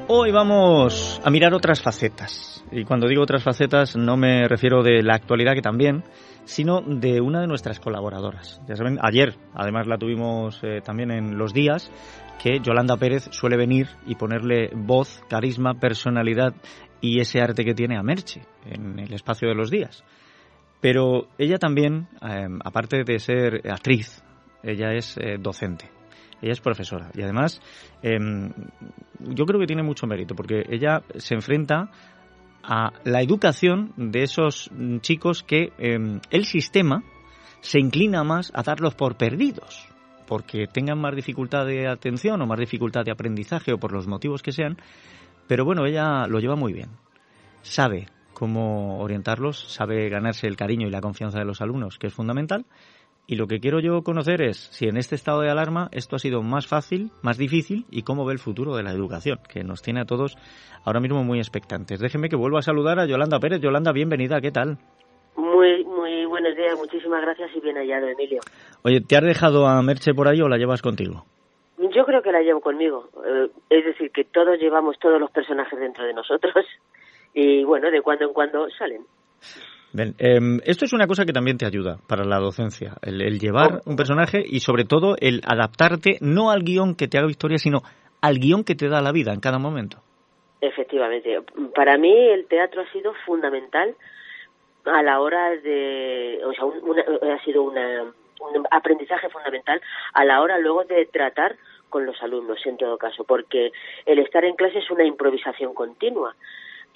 Hoy 0.06 0.30
vamos 0.30 1.20
a 1.24 1.30
mirar 1.30 1.54
otras 1.54 1.80
facetas. 1.80 2.62
Y 2.70 2.84
cuando 2.84 3.08
digo 3.08 3.22
otras 3.22 3.42
facetas 3.42 3.96
no 3.96 4.16
me 4.16 4.46
refiero 4.46 4.82
de 4.82 5.02
la 5.02 5.14
actualidad, 5.14 5.54
que 5.54 5.62
también, 5.62 6.04
sino 6.44 6.82
de 6.82 7.20
una 7.20 7.40
de 7.40 7.46
nuestras 7.46 7.80
colaboradoras. 7.80 8.60
Ya 8.68 8.76
saben, 8.76 8.98
ayer 9.00 9.36
además 9.54 9.86
la 9.86 9.96
tuvimos 9.96 10.60
eh, 10.62 10.80
también 10.84 11.10
en 11.10 11.38
los 11.38 11.54
días, 11.54 11.90
que 12.38 12.60
Yolanda 12.60 12.96
Pérez 12.96 13.28
suele 13.30 13.56
venir 13.56 13.88
y 14.06 14.14
ponerle 14.14 14.70
voz, 14.74 15.22
carisma, 15.28 15.74
personalidad 15.74 16.54
y 17.00 17.20
ese 17.20 17.40
arte 17.40 17.64
que 17.64 17.74
tiene 17.74 17.96
a 17.96 18.02
Merche 18.02 18.42
en 18.66 18.98
el 18.98 19.12
espacio 19.12 19.48
de 19.48 19.54
los 19.54 19.70
días. 19.70 20.04
Pero 20.80 21.28
ella 21.38 21.58
también, 21.58 22.08
eh, 22.22 22.46
aparte 22.64 23.04
de 23.04 23.18
ser 23.18 23.62
actriz, 23.70 24.22
ella 24.62 24.92
es 24.92 25.16
eh, 25.16 25.36
docente, 25.38 25.90
ella 26.42 26.52
es 26.52 26.60
profesora. 26.60 27.10
Y 27.14 27.22
además 27.22 27.60
em, 28.02 28.52
yo 29.20 29.44
creo 29.46 29.60
que 29.60 29.66
tiene 29.66 29.82
mucho 29.82 30.06
mérito 30.06 30.34
porque 30.34 30.64
ella 30.68 31.02
se 31.16 31.34
enfrenta 31.34 31.90
a 32.62 32.92
la 33.04 33.22
educación 33.22 33.92
de 33.96 34.22
esos 34.22 34.70
chicos 35.00 35.42
que 35.42 35.72
em, 35.78 36.20
el 36.30 36.44
sistema 36.44 37.02
se 37.60 37.78
inclina 37.80 38.24
más 38.24 38.52
a 38.54 38.62
darlos 38.62 38.94
por 38.94 39.16
perdidos 39.16 39.93
porque 40.26 40.66
tengan 40.66 40.98
más 40.98 41.14
dificultad 41.14 41.66
de 41.66 41.88
atención 41.88 42.40
o 42.42 42.46
más 42.46 42.58
dificultad 42.58 43.04
de 43.04 43.12
aprendizaje 43.12 43.72
o 43.72 43.78
por 43.78 43.92
los 43.92 44.06
motivos 44.06 44.42
que 44.42 44.52
sean, 44.52 44.76
pero 45.46 45.64
bueno, 45.64 45.86
ella 45.86 46.26
lo 46.26 46.40
lleva 46.40 46.56
muy 46.56 46.72
bien. 46.72 46.90
Sabe 47.62 48.06
cómo 48.32 49.00
orientarlos, 49.00 49.72
sabe 49.72 50.08
ganarse 50.08 50.46
el 50.46 50.56
cariño 50.56 50.86
y 50.86 50.90
la 50.90 51.00
confianza 51.00 51.38
de 51.38 51.44
los 51.44 51.60
alumnos, 51.60 51.98
que 51.98 52.08
es 52.08 52.14
fundamental. 52.14 52.66
Y 53.26 53.36
lo 53.36 53.46
que 53.46 53.58
quiero 53.58 53.80
yo 53.80 54.02
conocer 54.02 54.42
es 54.42 54.58
si 54.58 54.86
en 54.86 54.98
este 54.98 55.14
estado 55.14 55.40
de 55.40 55.50
alarma 55.50 55.88
esto 55.92 56.16
ha 56.16 56.18
sido 56.18 56.42
más 56.42 56.66
fácil, 56.66 57.10
más 57.22 57.38
difícil 57.38 57.86
y 57.90 58.02
cómo 58.02 58.26
ve 58.26 58.34
el 58.34 58.38
futuro 58.38 58.76
de 58.76 58.82
la 58.82 58.92
educación, 58.92 59.40
que 59.48 59.64
nos 59.64 59.80
tiene 59.80 60.00
a 60.00 60.04
todos 60.04 60.36
ahora 60.84 61.00
mismo 61.00 61.24
muy 61.24 61.38
expectantes. 61.38 62.00
Déjeme 62.00 62.28
que 62.28 62.36
vuelva 62.36 62.58
a 62.58 62.62
saludar 62.62 62.98
a 62.98 63.06
Yolanda 63.06 63.40
Pérez. 63.40 63.62
Yolanda, 63.62 63.92
bienvenida, 63.92 64.42
¿qué 64.42 64.50
tal? 64.50 64.78
Muy, 65.36 65.84
muy 65.84 66.13
buenos 66.26 66.56
días, 66.56 66.76
muchísimas 66.78 67.22
gracias 67.22 67.50
y 67.54 67.60
bien 67.60 67.76
hallado, 67.76 68.08
Emilio. 68.08 68.40
Oye, 68.82 69.00
¿te 69.00 69.16
has 69.16 69.24
dejado 69.24 69.66
a 69.66 69.82
Merche 69.82 70.14
por 70.14 70.28
ahí 70.28 70.40
o 70.40 70.48
la 70.48 70.56
llevas 70.56 70.82
contigo? 70.82 71.24
Yo 71.78 72.04
creo 72.04 72.22
que 72.22 72.32
la 72.32 72.40
llevo 72.40 72.60
conmigo. 72.60 73.08
Eh, 73.24 73.48
es 73.70 73.84
decir, 73.84 74.10
que 74.10 74.24
todos 74.24 74.58
llevamos 74.58 74.98
todos 74.98 75.20
los 75.20 75.30
personajes 75.30 75.78
dentro 75.78 76.04
de 76.04 76.14
nosotros 76.14 76.54
y 77.34 77.64
bueno, 77.64 77.90
de 77.90 78.00
cuando 78.02 78.26
en 78.26 78.32
cuando 78.32 78.68
salen. 78.70 79.02
Em, 80.18 80.60
esto 80.64 80.84
es 80.84 80.92
una 80.92 81.06
cosa 81.06 81.24
que 81.24 81.32
también 81.32 81.56
te 81.56 81.66
ayuda 81.66 81.98
para 82.08 82.24
la 82.24 82.38
docencia, 82.38 82.94
el, 83.02 83.38
llevar 83.38 83.74
oh. 83.74 83.90
un 83.90 83.96
personaje 83.96 84.42
y 84.44 84.58
sobre 84.58 84.84
todo 84.84 85.14
el 85.20 85.40
adaptarte 85.46 86.18
no 86.20 86.50
al 86.50 86.64
guion 86.64 86.96
que 86.96 87.06
te 87.06 87.16
haga 87.16 87.30
historia, 87.30 87.58
sino 87.58 87.78
al 88.20 88.38
guion 88.38 88.64
que 88.64 88.74
te 88.74 88.88
da 88.88 89.00
la 89.00 89.12
vida 89.12 89.32
en 89.32 89.40
cada 89.40 89.58
momento. 89.58 89.98
Efectivamente. 90.60 91.38
Para 91.74 91.96
mí 91.96 92.12
el 92.12 92.46
teatro 92.46 92.82
ha 92.82 92.92
sido 92.92 93.12
fundamental 93.24 93.94
a 94.84 95.02
la 95.02 95.20
hora 95.20 95.50
de, 95.50 96.40
o 96.44 96.52
sea, 96.52 97.34
ha 97.34 97.44
sido 97.44 97.62
una, 97.62 98.02
un 98.40 98.66
aprendizaje 98.70 99.28
fundamental 99.28 99.80
a 100.12 100.24
la 100.24 100.40
hora 100.42 100.58
luego 100.58 100.84
de 100.84 101.06
tratar 101.06 101.56
con 101.88 102.06
los 102.06 102.20
alumnos 102.22 102.64
en 102.66 102.76
todo 102.76 102.98
caso, 102.98 103.24
porque 103.24 103.72
el 104.06 104.18
estar 104.18 104.44
en 104.44 104.56
clase 104.56 104.78
es 104.78 104.90
una 104.90 105.04
improvisación 105.04 105.74
continua. 105.74 106.34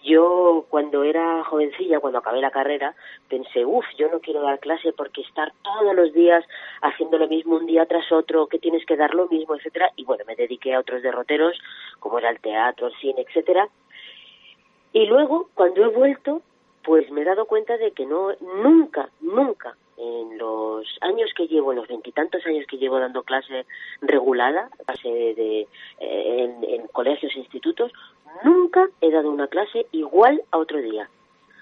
Yo 0.04 0.64
cuando 0.70 1.02
era 1.02 1.42
jovencilla, 1.44 2.00
cuando 2.00 2.20
acabé 2.20 2.40
la 2.40 2.50
carrera, 2.50 2.94
pensé, 3.28 3.64
uff, 3.64 3.84
yo 3.96 4.08
no 4.10 4.20
quiero 4.20 4.42
dar 4.42 4.60
clase 4.60 4.92
porque 4.92 5.22
estar 5.22 5.52
todos 5.62 5.94
los 5.94 6.12
días 6.12 6.44
haciendo 6.82 7.18
lo 7.18 7.26
mismo 7.26 7.56
un 7.56 7.66
día 7.66 7.86
tras 7.86 8.10
otro, 8.12 8.46
que 8.46 8.58
tienes 8.58 8.86
que 8.86 8.96
dar 8.96 9.14
lo 9.14 9.26
mismo, 9.26 9.56
etcétera. 9.56 9.90
Y 9.96 10.04
bueno, 10.04 10.24
me 10.26 10.36
dediqué 10.36 10.74
a 10.74 10.80
otros 10.80 11.02
derroteros, 11.02 11.58
como 11.98 12.18
era 12.18 12.30
el 12.30 12.40
teatro, 12.40 12.88
el 12.88 12.94
cine, 12.96 13.24
etcétera. 13.26 13.68
Y 14.92 15.06
luego, 15.06 15.48
cuando 15.54 15.84
he 15.84 15.88
vuelto, 15.88 16.42
pues 16.88 17.10
me 17.10 17.20
he 17.20 17.24
dado 17.24 17.44
cuenta 17.44 17.76
de 17.76 17.90
que 17.90 18.06
no, 18.06 18.32
nunca, 18.40 19.10
nunca, 19.20 19.76
en 19.98 20.38
los 20.38 20.86
años 21.02 21.30
que 21.36 21.46
llevo, 21.46 21.72
en 21.72 21.80
los 21.80 21.86
veintitantos 21.86 22.46
años 22.46 22.64
que 22.66 22.78
llevo 22.78 22.98
dando 22.98 23.24
clase 23.24 23.66
regulada, 24.00 24.70
clase 24.86 25.34
de, 25.36 25.68
eh, 26.00 26.44
en, 26.44 26.64
en 26.64 26.86
colegios 26.86 27.30
e 27.36 27.40
institutos, 27.40 27.92
nunca 28.42 28.88
he 29.02 29.10
dado 29.10 29.30
una 29.30 29.48
clase 29.48 29.84
igual 29.92 30.40
a 30.50 30.56
otro 30.56 30.78
día. 30.78 31.10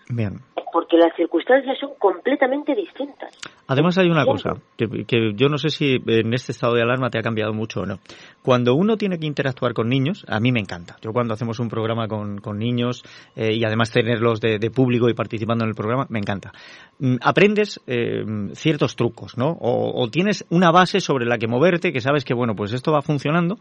Bien. 0.09 0.41
Porque 0.73 0.99
las 0.99 1.15
circunstancias 1.17 1.79
son 1.81 1.91
completamente 1.99 2.75
distintas. 2.75 3.33
Además 3.67 3.97
hay 3.99 4.09
una 4.09 4.27
cosa, 4.27 4.57
que, 4.77 5.33
yo 5.35 5.49
no 5.49 5.59
sé 5.59 5.71
si 5.71 5.97
en 6.07 6.35
este 6.35 6.53
estado 6.53 6.75
de 6.75 6.83
alarma 6.83 7.09
te 7.09 7.19
ha 7.19 7.23
cambiado 7.23 7.55
mucho 7.55 7.81
o 7.81 7.87
no. 7.87 7.99
Cuando 8.43 8.75
uno 8.75 8.97
tiene 8.97 9.19
que 9.19 9.27
interactuar 9.27 9.73
con 9.73 9.89
niños, 9.89 10.25
a 10.29 10.39
mí 10.39 10.53
me 10.53 10.61
encanta. 10.61 10.97
Yo 11.01 11.13
cuando 11.13 11.33
hacemos 11.33 11.59
un 11.61 11.69
programa 11.69 12.09
con, 12.09 12.41
niños 12.59 13.03
eh, 13.35 13.55
y 13.55 13.65
además 13.65 13.91
tenerlos 13.91 14.41
de, 14.41 14.71
público 14.71 15.09
y 15.09 15.15
participando 15.15 15.65
en 15.65 15.71
el 15.71 15.75
programa, 15.75 16.07
me 16.11 16.19
encanta. 16.19 16.53
Mm, 16.99 17.17
aprendes 17.23 17.81
eh, 17.87 18.25
ciertos 18.53 18.97
trucos, 18.97 19.39
¿no? 19.39 19.53
O, 19.61 20.03
o 20.03 20.09
tienes 20.09 20.45
una 20.51 20.71
base 20.71 21.01
sobre 21.01 21.25
la 21.25 21.39
que 21.39 21.49
moverte, 21.49 21.93
que 21.93 22.01
sabes 22.01 22.25
que, 22.25 22.35
bueno, 22.35 22.55
pues 22.55 22.73
esto 22.73 22.93
va 22.93 23.03
funcionando, 23.03 23.59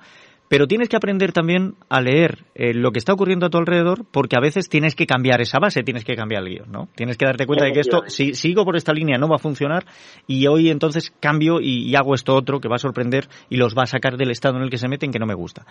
pero 0.48 0.68
tienes 0.68 0.90
que 0.90 0.96
aprender 0.96 1.32
también 1.32 1.74
a 1.90 2.02
leer 2.02 2.46
eh, 2.54 2.74
lo 2.74 2.92
que 2.92 3.00
está 3.00 3.14
ocurriendo 3.14 3.48
a 3.48 3.50
tu 3.50 3.58
alrededor, 3.58 4.06
porque 4.12 4.36
a 4.38 4.42
veces 4.42 4.70
tienes 4.70 4.96
que 4.96 5.08
cambiar 5.08 5.42
esa 5.42 5.60
base, 5.60 5.84
tienes 5.84 6.06
que 6.06 6.16
cambiar 6.16 6.44
el 6.44 6.50
guion, 6.50 6.72
¿no? 6.72 6.88
Tienes 6.96 7.18
que 7.18 7.25
darte 7.25 7.48
cuenta 7.48 7.66
de 7.66 7.72
que 7.72 7.80
esto, 7.80 8.04
si 8.08 8.34
sigo 8.34 8.64
por 8.64 8.75
esta 8.75 8.94
línea, 8.94 9.18
no 9.18 9.28
va 9.28 9.36
a 9.36 9.40
funcionar, 9.40 9.86
y 10.28 10.46
hoy 10.48 10.70
entonces 10.70 11.12
cambio 11.20 11.60
y, 11.60 11.96
hago 11.96 12.14
esto 12.14 12.36
otro 12.36 12.60
que 12.60 12.68
va 12.68 12.75
a 12.75 12.80
sorprender 12.80 13.25
y 13.50 13.58
los 13.58 13.75
va 13.75 13.84
a 13.84 13.88
sacar 13.88 14.18
del 14.18 14.32
estado 14.32 14.58
en 14.58 14.64
el 14.64 14.70
que 14.70 14.78
se 14.78 14.88
meten 14.88 15.12
que 15.12 15.20
no 15.20 15.25
me 15.25 15.34
gusta. 15.34 15.66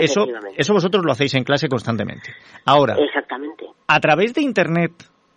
eso, 0.00 0.26
eso 0.56 0.72
vosotros 0.72 1.04
lo 1.04 1.12
hacéis 1.12 1.34
en 1.34 1.44
clase 1.44 1.68
constantemente. 1.68 2.32
Ahora, 2.64 2.96
Exactamente. 2.98 3.66
a 3.86 4.00
través 4.00 4.34
de 4.34 4.42
Internet, 4.42 4.92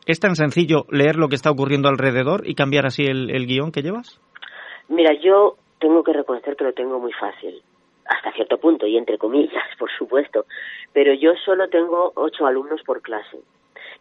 ¿es 0.06 0.20
tan 0.20 0.36
sencillo 0.36 0.86
leer 0.90 1.18
lo 1.18 1.28
que 1.28 1.36
está 1.36 1.52
ocurriendo 1.52 1.90
alrededor 1.90 2.48
y 2.48 2.56
cambiar 2.56 2.86
así 2.86 3.04
el, 3.04 3.30
el 3.30 3.46
guion 3.46 3.72
que 3.72 3.82
llevas? 3.82 4.20
Mira, 4.88 5.12
yo 5.22 5.58
tengo 5.80 6.04
que 6.04 6.14
reconocer 6.14 6.56
que 6.56 6.64
lo 6.64 6.74
tengo 6.74 7.00
muy 7.00 7.12
fácil 7.14 7.62
hasta 8.06 8.32
cierto 8.34 8.58
punto 8.58 8.86
y 8.88 8.98
entre 8.98 9.18
comillas, 9.18 9.64
por 9.80 9.90
supuesto, 9.92 10.46
pero 10.94 11.14
yo 11.14 11.34
solo 11.46 11.70
tengo 11.70 12.12
ocho 12.16 12.46
alumnos 12.46 12.82
por 12.84 13.02
clase 13.02 13.40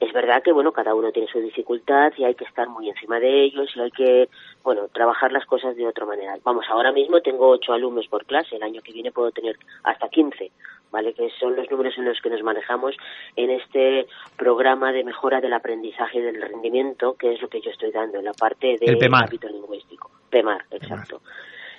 Es 0.01 0.13
verdad 0.13 0.43
que, 0.43 0.53
bueno, 0.53 0.73
cada 0.73 0.95
uno 0.95 1.13
tiene 1.13 1.29
su 1.29 1.41
dificultad 1.41 2.13
y 2.17 2.25
hay 2.25 2.35
que 2.35 2.45
estar 2.45 2.69
muy 2.69 2.89
encima 2.89 3.21
de 3.21 3.45
ellos 3.45 3.71
y 3.75 3.81
hay 3.81 3.91
que, 3.91 4.29
bueno, 4.63 4.89
trabajar 4.89 5.33
las 5.33 5.47
cosas 5.47 5.77
de 5.77 5.87
otra 5.87 6.07
manera. 6.07 6.37
Vamos, 6.43 6.65
ahora 6.69 6.93
mismo 6.93 7.21
tengo 7.21 7.49
ocho 7.49 7.73
alumnos 7.73 8.07
por 8.09 8.25
clase, 8.25 8.57
el 8.57 8.63
año 8.63 8.83
que 8.83 8.93
viene 8.93 9.13
puedo 9.13 9.31
tener 9.31 9.57
hasta 9.85 10.09
quince, 10.09 10.53
¿vale? 10.91 11.13
Que 11.13 11.31
son 11.39 11.57
los 11.57 11.71
números 11.71 11.97
en 11.99 12.05
los 12.05 12.21
que 12.21 12.31
nos 12.31 12.43
manejamos 12.43 12.97
en 13.37 13.51
este 13.51 14.07
programa 14.37 14.93
de 14.93 15.05
mejora 15.05 15.41
del 15.41 15.53
aprendizaje 15.53 16.19
y 16.19 16.23
del 16.23 16.41
rendimiento, 16.41 17.15
que 17.15 17.35
es 17.35 17.43
lo 17.43 17.49
que 17.49 17.61
yo 17.61 17.71
estoy 17.71 17.91
dando 17.91 18.19
en 18.19 18.25
la 18.25 18.33
parte 18.33 18.79
del 18.79 19.15
ámbito 19.15 19.49
lingüístico. 19.49 20.11
PEMAR, 20.31 20.65
exacto. 20.71 21.21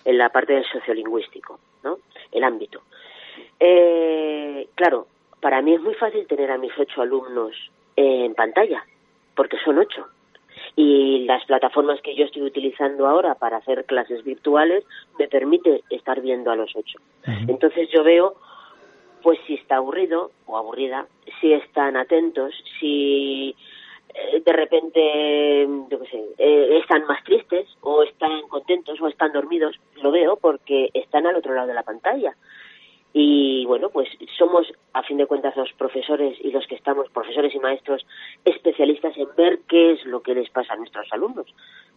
En 0.04 0.18
la 0.18 0.30
parte 0.30 0.54
del 0.54 0.66
sociolingüístico, 0.66 1.60
¿no? 1.84 1.98
El 2.31 2.43
ámbito. 2.43 2.81
Eh, 3.59 4.67
claro, 4.75 5.07
para 5.39 5.61
mí 5.61 5.73
es 5.73 5.81
muy 5.81 5.93
fácil 5.95 6.25
tener 6.27 6.51
a 6.51 6.57
mis 6.57 6.71
ocho 6.77 7.01
alumnos 7.01 7.55
en 7.95 8.33
pantalla, 8.33 8.85
porque 9.35 9.57
son 9.63 9.79
ocho. 9.79 10.07
Y 10.75 11.25
las 11.25 11.43
plataformas 11.45 12.01
que 12.01 12.15
yo 12.15 12.25
estoy 12.25 12.43
utilizando 12.43 13.07
ahora 13.07 13.35
para 13.35 13.57
hacer 13.57 13.85
clases 13.85 14.23
virtuales 14.23 14.85
me 15.19 15.27
permite 15.27 15.83
estar 15.89 16.21
viendo 16.21 16.51
a 16.51 16.55
los 16.55 16.75
ocho. 16.75 17.00
Entonces 17.47 17.89
yo 17.91 18.03
veo, 18.03 18.35
pues 19.21 19.39
si 19.47 19.55
está 19.55 19.77
aburrido 19.77 20.31
o 20.45 20.57
aburrida, 20.57 21.07
si 21.39 21.53
están 21.53 21.97
atentos, 21.97 22.53
si 22.79 23.55
eh, 24.13 24.41
de 24.46 24.53
repente, 24.53 25.68
yo 25.89 26.00
qué 26.00 26.08
sé, 26.08 26.25
eh, 26.38 26.80
están 26.82 27.06
más 27.06 27.24
tristes 27.24 27.68
o 27.82 28.03
están 28.03 28.48
contentos 28.48 29.00
o 29.01 29.08
están 29.08 29.32
dormidos, 29.34 29.80
lo 30.01 30.12
veo 30.12 30.38
porque 30.38 30.89
están 30.94 31.27
al 31.27 31.36
otro 31.36 31.53
lado 31.53 31.68
de 31.68 31.74
la 31.74 31.84
pantalla 31.84 32.36
y 33.13 33.65
bueno, 33.65 33.89
pues 33.89 34.08
somos 34.38 34.72
a 34.94 35.03
fin 35.03 35.18
de 35.18 35.25
cuentas 35.25 35.56
los 35.58 35.72
profesores 35.74 36.38
y 36.41 36.51
los 36.51 36.65
que 36.68 36.75
estamos, 36.75 37.10
profesores 37.10 37.53
y 37.53 37.60
maestros, 37.60 38.06
especialistas 38.46 39.18
en 39.18 39.27
ver 39.36 39.60
qué 39.68 39.94
es 39.94 40.06
lo 40.06 40.22
que 40.22 40.34
les 40.34 40.50
pasa 40.50 40.74
a 40.74 40.77
nuestros 40.77 41.08
alumnos, 41.12 41.48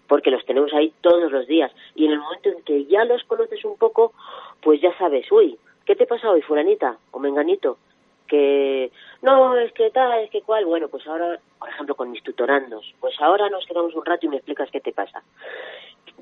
porque 0.09 0.31
los 0.31 0.45
tenemos 0.45 0.73
ahí 0.75 0.93
todos 1.01 1.31
los 1.31 1.47
días 1.47 1.71
y 1.95 2.07
en 2.07 2.13
el 2.13 2.19
momento 2.19 2.49
en 2.49 2.63
que 2.63 2.87
ya 2.87 3.05
los 3.05 3.23
conoces 3.25 3.65
un 3.65 3.79
poco, 3.79 4.13
pues 4.61 4.81
ya 4.81 4.97
sabes, 4.99 5.31
uy, 5.31 5.57
¿qué 5.87 5.95
te 5.95 6.07
pasa 6.07 6.31
hoy, 6.31 6.43
fulanita 6.43 6.99
o 7.13 7.21
menganito? 7.21 7.79
Que 8.27 8.91
no, 9.23 9.57
es 9.59 9.73
que 9.73 9.91
tal, 9.91 10.21
es 10.21 10.31
que 10.31 10.43
cual, 10.43 10.65
bueno, 10.65 10.89
pues 10.89 11.07
ahora, 11.07 11.39
por 11.59 11.69
ejemplo, 11.69 11.95
con 11.95 12.11
mis 12.11 12.23
tutorandos, 12.23 12.95
pues 13.01 13.15
ahora 13.21 13.49
nos 13.51 13.67
quedamos 13.67 13.95
un 13.95 14.05
rato 14.05 14.27
y 14.27 14.29
me 14.29 14.37
explicas 14.37 14.71
qué 14.71 14.81
te 14.81 14.93
pasa. 14.93 15.23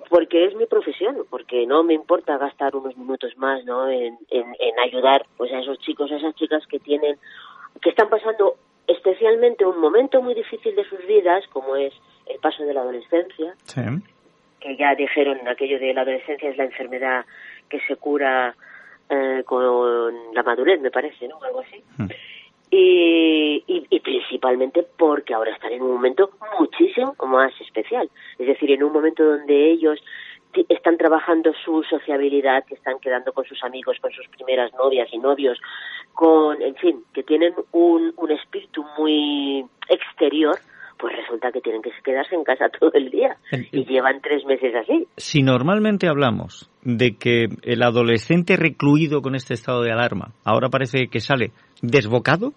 Porque 0.08 0.46
es 0.46 0.54
mi 0.54 0.66
profesión, 0.66 1.24
porque 1.30 1.66
no 1.66 1.82
me 1.84 1.94
importa 1.94 2.38
gastar 2.38 2.74
unos 2.76 2.96
minutos 2.96 3.36
más 3.36 3.64
¿no? 3.64 3.88
en, 3.88 4.18
en, 4.30 4.78
ayudar 4.84 5.26
pues 5.36 5.52
a 5.52 5.60
esos 5.60 5.78
chicos, 5.78 6.10
a 6.10 6.16
esas 6.16 6.34
chicas 6.34 6.66
que 6.66 6.78
tienen, 6.78 7.18
que 7.80 7.90
están 7.90 8.08
pasando 8.08 8.56
especialmente 8.86 9.64
un 9.64 9.80
momento 9.80 10.20
muy 10.20 10.34
difícil 10.34 10.74
de 10.74 10.84
sus 10.84 11.06
vidas, 11.06 11.44
como 11.48 11.76
es 11.76 11.94
el 12.26 12.38
paso 12.40 12.64
de 12.64 12.74
la 12.74 12.80
adolescencia, 12.80 13.54
que 14.60 14.76
ya 14.76 14.94
dijeron 14.94 15.46
aquello 15.48 15.78
de 15.78 15.92
la 15.92 16.02
adolescencia 16.02 16.50
es 16.50 16.56
la 16.56 16.64
enfermedad 16.64 17.24
que 17.68 17.80
se 17.80 17.96
cura 17.96 18.54
eh, 19.08 19.42
con 19.44 20.34
la 20.34 20.42
madurez, 20.42 20.80
me 20.80 20.90
parece, 20.90 21.28
¿no? 21.28 21.42
Algo 21.42 21.60
así. 21.60 21.82
Hmm 21.98 22.08
y, 22.74 23.62
y, 23.66 24.00
principalmente 24.00 24.82
porque 24.96 25.34
ahora 25.34 25.52
están 25.52 25.72
en 25.72 25.82
un 25.82 25.92
momento 25.92 26.30
muchísimo 26.58 27.14
más 27.26 27.52
especial. 27.60 28.08
Es 28.38 28.46
decir, 28.46 28.70
en 28.70 28.82
un 28.82 28.94
momento 28.94 29.22
donde 29.22 29.70
ellos 29.70 30.02
están 30.70 30.96
trabajando 30.96 31.52
su 31.64 31.82
sociabilidad, 31.82 32.64
que 32.64 32.74
están 32.74 32.98
quedando 32.98 33.34
con 33.34 33.44
sus 33.44 33.62
amigos, 33.62 33.98
con 34.00 34.10
sus 34.12 34.26
primeras 34.28 34.72
novias 34.72 35.06
y 35.12 35.18
novios, 35.18 35.60
con, 36.14 36.62
en 36.62 36.74
fin, 36.76 37.04
que 37.12 37.22
tienen 37.22 37.54
un, 37.72 38.14
un 38.16 38.30
espíritu 38.30 38.82
muy 38.96 39.66
exterior, 39.90 40.58
pues 41.02 41.16
resulta 41.16 41.50
que 41.50 41.60
tienen 41.60 41.82
que 41.82 41.90
quedarse 42.04 42.36
en 42.36 42.44
casa 42.44 42.68
todo 42.80 42.92
el 42.94 43.10
día 43.10 43.36
y 43.72 43.84
llevan 43.84 44.20
tres 44.22 44.44
meses 44.46 44.72
así. 44.74 45.08
Si 45.16 45.42
normalmente 45.42 46.06
hablamos 46.06 46.70
de 46.82 47.16
que 47.18 47.48
el 47.64 47.82
adolescente 47.82 48.56
recluido 48.56 49.20
con 49.20 49.34
este 49.34 49.54
estado 49.54 49.82
de 49.82 49.90
alarma 49.90 50.30
ahora 50.44 50.68
parece 50.68 51.08
que 51.08 51.18
sale 51.18 51.50
desbocado, 51.82 52.52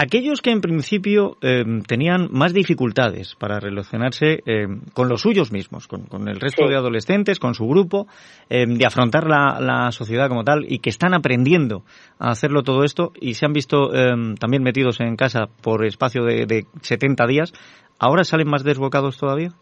aquellos 0.00 0.42
que 0.42 0.52
en 0.52 0.60
principio 0.60 1.36
em, 1.40 1.82
tenían 1.82 2.28
más 2.30 2.52
dificultades 2.52 3.34
para 3.34 3.58
relacionarse 3.58 4.42
em, 4.46 4.80
con 4.92 5.08
los 5.08 5.22
suyos 5.22 5.50
mismos, 5.50 5.88
con, 5.88 6.28
el 6.28 6.38
resto 6.38 6.68
de 6.68 6.76
adolescentes, 6.76 7.40
con 7.40 7.54
su 7.54 7.66
grupo, 7.66 8.06
em, 8.48 8.76
de 8.76 8.86
afrontar 8.86 9.26
la, 9.26 9.90
sociedad 9.90 10.28
como 10.28 10.44
tal 10.44 10.66
y 10.68 10.78
que 10.78 10.90
están 10.90 11.14
aprendiendo 11.14 11.82
a 12.18 12.30
hacerlo 12.30 12.62
todo 12.62 12.84
esto 12.84 13.12
y 13.20 13.34
se 13.34 13.46
han 13.46 13.52
visto 13.52 13.90
también 14.38 14.62
metidos 14.62 15.00
en 15.00 15.16
casa 15.16 15.46
por 15.62 15.84
espacio 15.84 16.24
de, 16.24 16.46
de 16.46 16.66
70 16.82 17.26
días, 17.26 17.52
¿ahora 17.98 18.24
salen 18.24 18.48
más 18.48 18.64
desbocados 18.64 19.16
todavía? 19.16 19.54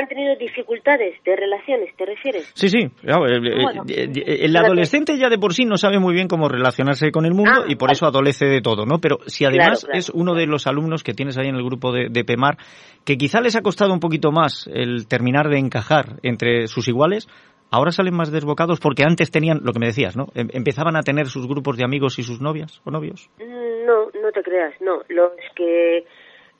Han 0.00 0.08
tenido 0.08 0.36
dificultades 0.36 1.22
de 1.24 1.36
relaciones, 1.36 1.94
¿te 1.96 2.06
refieres? 2.06 2.50
Sí, 2.54 2.68
sí. 2.68 2.88
el 3.04 4.56
adolescente 4.56 5.18
ya 5.18 5.28
de 5.28 5.38
por 5.38 5.54
sí 5.54 5.64
no 5.64 5.76
sabe 5.76 5.98
muy 5.98 6.14
bien 6.14 6.28
cómo 6.28 6.48
relacionarse 6.48 7.10
con 7.10 7.26
el 7.26 7.34
mundo 7.34 7.62
ah, 7.62 7.64
y 7.68 7.76
por 7.76 7.90
eso 7.90 8.06
adolece 8.06 8.46
de 8.46 8.60
todo, 8.60 8.86
¿no? 8.86 8.98
Pero 8.98 9.18
si 9.26 9.44
además 9.44 9.86
es 9.92 10.10
uno 10.10 10.34
de 10.34 10.46
los 10.46 10.66
alumnos 10.66 11.02
que 11.02 11.14
tienes 11.14 11.38
ahí 11.38 11.48
en 11.48 11.56
el 11.56 11.64
grupo 11.64 11.92
de, 11.92 12.08
de, 12.10 12.24
PEMAR, 12.24 12.56
que 13.04 13.16
quizá 13.16 13.40
les 13.40 13.56
ha 13.56 13.62
costado 13.62 13.92
un 13.92 14.00
poquito 14.00 14.32
más 14.32 14.68
el 14.72 15.06
terminar 15.08 15.48
de 15.48 15.58
encajar 15.58 16.20
entre 16.22 16.66
sus 16.68 16.88
iguales, 16.88 17.28
ahora 17.72 17.90
salen 17.90 18.14
más 18.14 18.30
desbocados 18.30 18.78
porque 18.78 19.02
antes 19.02 19.30
tenían, 19.30 19.60
lo 19.64 19.72
que 19.72 19.80
me 19.80 19.86
decías, 19.86 20.16
¿no? 20.16 20.26
Em, 20.34 20.48
empezaban 20.52 20.96
a 20.96 21.02
tener 21.02 21.26
sus 21.26 21.48
grupos 21.48 21.76
de 21.76 21.84
amigos 21.84 22.18
y 22.18 22.22
sus 22.22 22.40
novias 22.40 22.80
o 22.84 22.90
novios. 22.90 23.28
Mm, 23.38 23.86
no, 23.86 24.06
no 24.22 24.30
te 24.32 24.42
creas, 24.42 24.74
no. 24.80 25.02
Los 25.08 25.32
que 25.56 26.04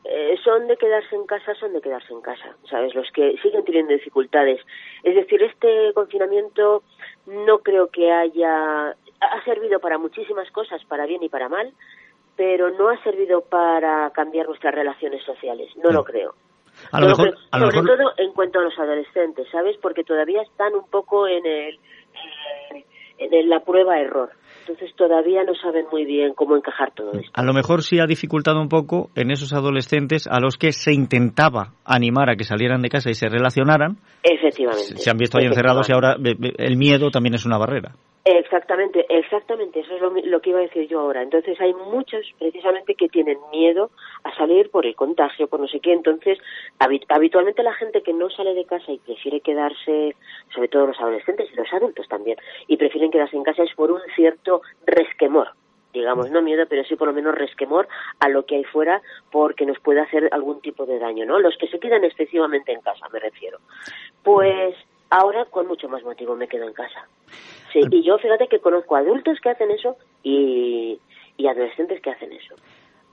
eh, 0.05 0.37
son 0.43 0.67
de 0.67 0.77
quedarse 0.77 1.15
en 1.15 1.27
casa, 1.27 1.55
son 1.55 1.73
de 1.73 1.81
quedarse 1.81 2.12
en 2.12 2.21
casa, 2.21 2.57
¿sabes? 2.69 2.95
Los 2.95 3.11
que 3.12 3.37
siguen 3.41 3.65
teniendo 3.65 3.93
dificultades. 3.93 4.61
Es 5.05 5.15
decir, 5.15 5.43
este 5.43 5.93
confinamiento 5.95 6.83
no 7.27 7.59
creo 7.59 7.88
que 7.88 8.11
haya. 8.11 8.97
Ha 9.21 9.45
servido 9.45 9.79
para 9.79 9.99
muchísimas 9.99 10.51
cosas, 10.51 10.85
para 10.87 11.07
bien 11.07 11.23
y 11.23 11.29
para 11.29 11.49
mal, 11.49 11.73
pero 12.37 12.71
no 12.71 12.88
ha 12.88 13.01
servido 13.05 13.43
para 13.43 14.11
cambiar 14.11 14.47
nuestras 14.47 14.75
relaciones 14.75 15.23
sociales. 15.25 15.71
No 15.77 15.91
lo 15.91 16.03
creo. 16.03 16.35
A 16.91 17.01
lo 17.01 17.09
mejor, 17.09 17.37
sobre 17.51 17.97
todo 17.97 18.12
en 18.17 18.33
cuanto 18.33 18.59
a 18.59 18.62
los 18.62 18.77
adolescentes, 18.79 19.47
¿sabes? 19.53 19.77
Porque 19.77 20.03
todavía 20.03 20.43
están 20.43 20.75
un 20.75 20.88
poco 20.88 21.29
en 21.29 21.47
el 21.47 21.79
en 23.19 23.49
la 23.49 23.61
prueba 23.61 24.01
error. 24.01 24.31
Entonces 24.62 24.94
todavía 24.96 25.42
no 25.44 25.55
saben 25.55 25.87
muy 25.90 26.05
bien 26.05 26.35
cómo 26.35 26.57
encajar 26.57 26.92
todo 26.94 27.12
esto. 27.12 27.31
A 27.35 27.42
lo 27.42 27.53
mejor 27.53 27.83
sí 27.83 27.98
ha 27.98 28.07
dificultado 28.07 28.61
un 28.61 28.68
poco 28.68 29.11
en 29.16 29.33
esos 29.33 29.53
adolescentes 29.53 30.29
a 30.29 30.38
los 30.38 30.57
que 30.57 30.72
se 30.72 30.92
intentaba 30.92 31.72
animar 31.85 32.31
a 32.31 32.37
que 32.37 32.44
salieran 32.44 32.81
de 32.81 32.88
casa 32.88 33.11
y 33.11 33.14
se 33.14 33.29
relacionaran. 33.29 33.96
Efectivamente. 34.22 34.96
Se 34.98 35.11
han 35.11 35.16
visto 35.16 35.38
ahí 35.38 35.46
encerrados 35.46 35.88
y 35.88 35.92
ahora 35.92 36.16
el 36.59 36.77
miedo 36.77 37.11
también 37.11 37.35
es 37.35 37.44
una 37.44 37.59
barrera. 37.59 37.92
Exactamente, 38.25 39.05
exactamente, 39.09 39.81
eso 39.81 39.97
es 39.97 40.25
lo, 40.27 40.41
que 40.41 40.51
iba 40.51 40.61
a 40.61 40.63
decir 40.63 40.87
yo 40.87 41.01
ahora. 41.01 41.23
Entonces 41.23 41.61
hay 41.61 41.75
muchos 41.75 42.25
precisamente 42.39 42.95
que 42.95 43.09
tienen 43.09 43.39
miedo 43.51 43.91
a 44.23 44.33
salir 44.37 44.71
por 44.71 44.87
el 44.87 44.95
contagio, 44.95 45.49
por 45.49 45.59
no 45.59 45.67
sé 45.67 45.81
qué. 45.81 45.93
Entonces, 45.93 46.39
habitualmente 46.79 47.65
la 47.65 47.75
gente 47.75 48.03
que 48.03 48.13
no 48.13 48.31
sale 48.31 48.55
de 48.55 48.65
casa 48.65 48.93
y 48.93 48.99
prefiere 48.99 49.41
quedarse, 49.41 50.15
sobre 50.55 50.69
todo 50.69 50.87
los 50.87 51.01
adolescentes 51.01 51.51
y 51.53 51.57
los 51.57 51.73
adultos 51.73 52.07
también, 52.07 52.37
y 52.69 52.77
prefieren 52.77 53.11
quedarse 53.11 53.37
en 53.37 53.43
casa 53.43 53.65
es 53.65 53.75
por 53.75 53.91
un 53.91 54.01
cierto 54.15 54.63
resquemor, 54.87 55.49
digamos, 55.93 56.31
no 56.31 56.43
miedo, 56.43 56.65
pero 56.69 56.85
sí 56.85 56.95
por 56.95 57.09
lo 57.09 57.15
menos 57.15 57.35
resquemor 57.35 57.89
a 58.21 58.29
lo 58.29 58.47
que 58.47 58.55
hay 58.55 58.65
fuera 58.65 59.03
porque 59.33 59.67
nos 59.67 59.81
puede 59.81 60.01
hacer 60.01 60.29
algún 60.31 60.61
tipo 60.61 60.87
de 60.87 61.01
daño, 61.01 61.27
¿no? 61.27 61.41
Los 61.41 61.57
que 61.59 61.67
se 61.67 61.81
quedan 61.81 62.05
excesivamente 62.05 62.71
en 62.71 62.83
casa, 62.83 63.09
me 63.13 63.19
refiero. 63.19 63.59
Pues 64.23 64.77
ahora 65.11 65.45
con 65.47 65.67
mucho 65.67 65.89
más 65.89 66.05
motivo 66.05 66.37
me 66.37 66.47
quedo 66.47 66.69
en 66.69 66.73
casa. 66.73 67.09
Sí, 67.73 67.81
y 67.91 68.07
yo 68.07 68.19
fíjate 68.19 68.49
que 68.49 68.61
conozco 68.61 68.97
adultos 68.97 69.39
que 69.43 69.51
hacen 69.51 69.71
eso 69.71 69.97
y, 70.23 70.99
adolescentes 71.49 72.01
que 72.01 72.11
hacen 72.11 72.33
eso. 72.33 72.55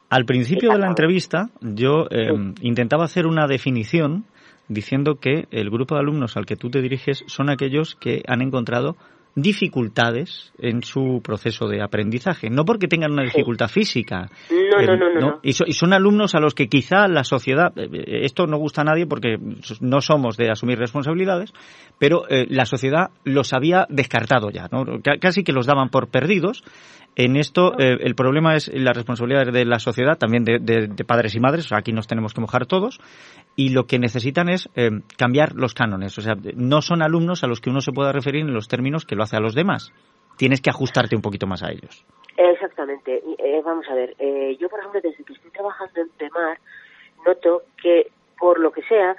Al 0.09 0.25
principio 0.25 0.71
de 0.71 0.77
la 0.77 0.87
entrevista 0.87 1.49
yo 1.61 2.05
eh, 2.11 2.29
intentaba 2.61 3.05
hacer 3.05 3.25
una 3.25 3.47
definición 3.47 4.25
diciendo 4.67 5.15
que 5.19 5.47
el 5.51 5.69
grupo 5.69 5.95
de 5.95 6.01
alumnos 6.01 6.37
al 6.37 6.45
que 6.45 6.55
tú 6.55 6.69
te 6.69 6.81
diriges 6.81 7.23
son 7.27 7.49
aquellos 7.49 7.95
que 7.95 8.21
han 8.27 8.41
encontrado 8.41 8.95
dificultades 9.41 10.51
en 10.57 10.83
su 10.83 11.21
proceso 11.23 11.67
de 11.67 11.81
aprendizaje, 11.81 12.49
no 12.49 12.65
porque 12.65 12.87
tengan 12.87 13.11
una 13.11 13.23
dificultad 13.23 13.67
física. 13.67 14.29
No, 14.49 14.81
no, 14.81 14.97
no, 14.97 15.19
no, 15.19 15.39
Y, 15.43 15.53
son 15.53 15.93
alumnos 15.93 16.35
a 16.35 16.39
los 16.39 16.53
que 16.53 16.67
quizá 16.67 17.07
la 17.07 17.23
sociedad, 17.23 17.71
eh, 17.77 17.89
eh, 17.91 18.19
esto 18.23 18.47
no 18.47 18.57
gusta 18.57 18.81
a 18.81 18.85
nadie 18.85 19.05
porque 19.05 19.37
no 19.81 20.01
somos 20.01 20.37
de 20.37 20.51
asumir 20.51 20.77
responsabilidades, 20.77 21.53
pero 21.97 22.27
eh, 22.29 22.45
la 22.49 22.65
sociedad 22.65 23.11
los 23.23 23.53
había 23.53 23.85
descartado 23.89 24.49
ya, 24.49 24.67
¿no? 24.71 24.85
casi 25.19 25.43
que 25.43 25.53
los 25.53 25.65
daban 25.65 25.89
por 25.89 26.09
perdidos 26.09 26.63
en 27.15 27.35
esto 27.35 27.73
eh, 27.79 27.97
el 28.01 28.15
problema 28.15 28.55
es 28.55 28.71
la 28.73 28.93
responsabilidad 28.93 29.51
de 29.51 29.65
la 29.65 29.79
sociedad, 29.79 30.17
también 30.17 30.43
de, 30.43 31.05
padres 31.05 31.35
y 31.35 31.39
madres, 31.39 31.71
aquí 31.71 31.91
nos 31.91 32.07
tenemos 32.07 32.33
que 32.33 32.41
mojar 32.41 32.65
todos, 32.65 32.99
y 33.55 33.69
lo 33.69 33.85
que 33.85 33.99
necesitan 33.99 34.49
es 34.49 34.69
eh, 34.75 34.89
cambiar 35.17 35.53
los 35.55 35.73
cánones. 35.73 36.17
O 36.17 36.21
sea, 36.21 36.35
no 36.55 36.81
son 36.81 37.01
alumnos 37.01 37.43
a 37.43 37.47
los 37.47 37.61
que 37.61 37.69
uno 37.69 37.81
se 37.81 37.91
pueda 37.91 38.11
referir 38.11 38.41
en 38.41 38.53
los 38.53 38.67
términos 38.67 39.05
que 39.05 39.15
lo 39.15 39.23
hace 39.23 39.37
a 39.37 39.41
los 39.41 39.55
demás. 39.55 39.93
Tienes 40.37 40.61
que 40.61 40.69
ajustarte 40.69 41.15
un 41.15 41.21
poquito 41.21 41.47
más 41.47 41.63
a 41.63 41.71
ellos. 41.71 42.05
Exactamente. 42.37 43.21
Eh, 43.37 43.61
vamos 43.63 43.85
a 43.89 43.95
ver, 43.95 44.15
eh, 44.19 44.55
yo 44.59 44.69
por 44.69 44.79
ejemplo 44.79 45.01
desde 45.03 45.23
que 45.23 45.33
estoy 45.33 45.51
trabajando 45.51 45.99
en 45.99 46.09
PEMAR 46.09 46.57
noto 47.25 47.63
que 47.81 48.11
por 48.39 48.59
lo 48.59 48.71
que 48.71 48.81
sea, 48.83 49.15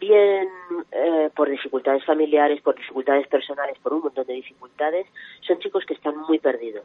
bien 0.00 0.48
eh, 0.90 1.30
por 1.34 1.48
dificultades 1.48 2.04
familiares, 2.04 2.60
por 2.60 2.74
dificultades 2.74 3.26
personales, 3.28 3.78
por 3.78 3.92
un 3.92 4.02
montón 4.02 4.26
de 4.26 4.34
dificultades, 4.34 5.06
son 5.46 5.58
chicos 5.60 5.84
que 5.86 5.94
están 5.94 6.16
muy 6.16 6.38
perdidos. 6.38 6.84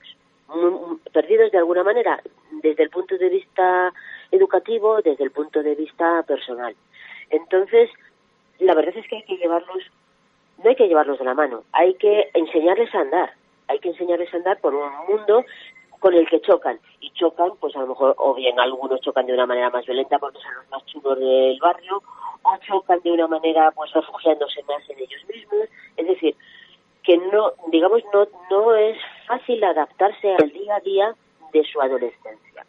Perdidos 1.12 1.52
de 1.52 1.58
alguna 1.58 1.84
manera 1.84 2.22
desde 2.62 2.84
el 2.84 2.90
punto 2.90 3.18
de 3.18 3.30
vista 3.30 3.94
educativo, 4.32 5.02
desde 5.02 5.24
el 5.24 5.32
punto 5.32 5.62
de 5.64 5.76
vista 5.76 6.24
personal. 6.24 6.76
Entonces, 7.30 7.90
la 8.60 8.74
verdad 8.74 8.96
es 8.98 9.08
que 9.08 9.18
hay 9.18 9.24
que 9.24 9.38
llevarlos, 9.38 9.84
no 10.64 10.70
hay 10.70 10.76
que 10.76 10.88
llevarlos 10.88 11.20
de 11.20 11.26
la 11.26 11.34
mano, 11.34 11.64
hay 11.72 11.94
que 11.96 12.30
enseñarles 12.34 12.94
a 12.94 13.02
andar, 13.02 13.34
hay 13.68 13.80
que 13.80 13.90
enseñarles 13.90 14.34
a 14.34 14.38
andar 14.38 14.60
por 14.60 14.74
un 14.74 14.90
mundo 15.08 15.46
con 16.00 16.14
el 16.14 16.28
que 16.28 16.42
chocan. 16.42 16.80
Y 17.02 17.12
chocan, 17.12 17.52
pues 17.60 17.76
a 17.76 17.82
lo 17.82 17.88
mejor, 17.88 18.16
o 18.18 18.34
bien 18.34 18.60
algunos 18.60 19.02
chocan 19.02 19.26
de 19.26 19.34
una 19.34 19.46
manera 19.46 19.70
más 19.70 19.86
violenta 19.86 20.18
porque 20.18 20.40
son 20.40 20.56
los 20.56 20.70
más 20.70 20.86
chulos 20.86 21.20
del 21.20 21.60
barrio, 21.60 22.02
o 22.44 22.58
chocan 22.66 23.00
de 23.02 23.12
una 23.12 23.28
manera, 23.28 23.72
pues 23.72 23.92
refugiándose 23.94 24.64
más 24.64 24.90
en 24.90 25.00
ellos 25.00 25.24
mismos. 25.28 25.68
Es 25.98 26.08
decir, 26.08 26.36
que 27.10 27.18
no, 27.18 27.54
digamos, 27.72 28.04
no, 28.14 28.28
no 28.52 28.76
es 28.76 28.96
fácil 29.26 29.64
adaptarse 29.64 30.32
al 30.40 30.52
día 30.52 30.76
a 30.76 30.80
día 30.82 31.16
de 31.52 31.64
su 31.64 31.82
adolescencia. 31.82 32.64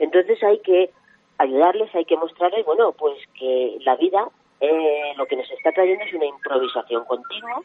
Entonces 0.00 0.42
hay 0.42 0.58
que 0.58 0.90
ayudarles, 1.38 1.94
hay 1.94 2.04
que 2.04 2.16
mostrarles, 2.16 2.66
bueno, 2.66 2.90
pues 2.90 3.16
que 3.38 3.78
la 3.84 3.94
vida 3.94 4.26
eh, 4.58 5.12
lo 5.16 5.26
que 5.26 5.36
nos 5.36 5.48
está 5.52 5.70
trayendo 5.70 6.04
es 6.04 6.12
una 6.14 6.26
improvisación 6.26 7.04
continua, 7.04 7.62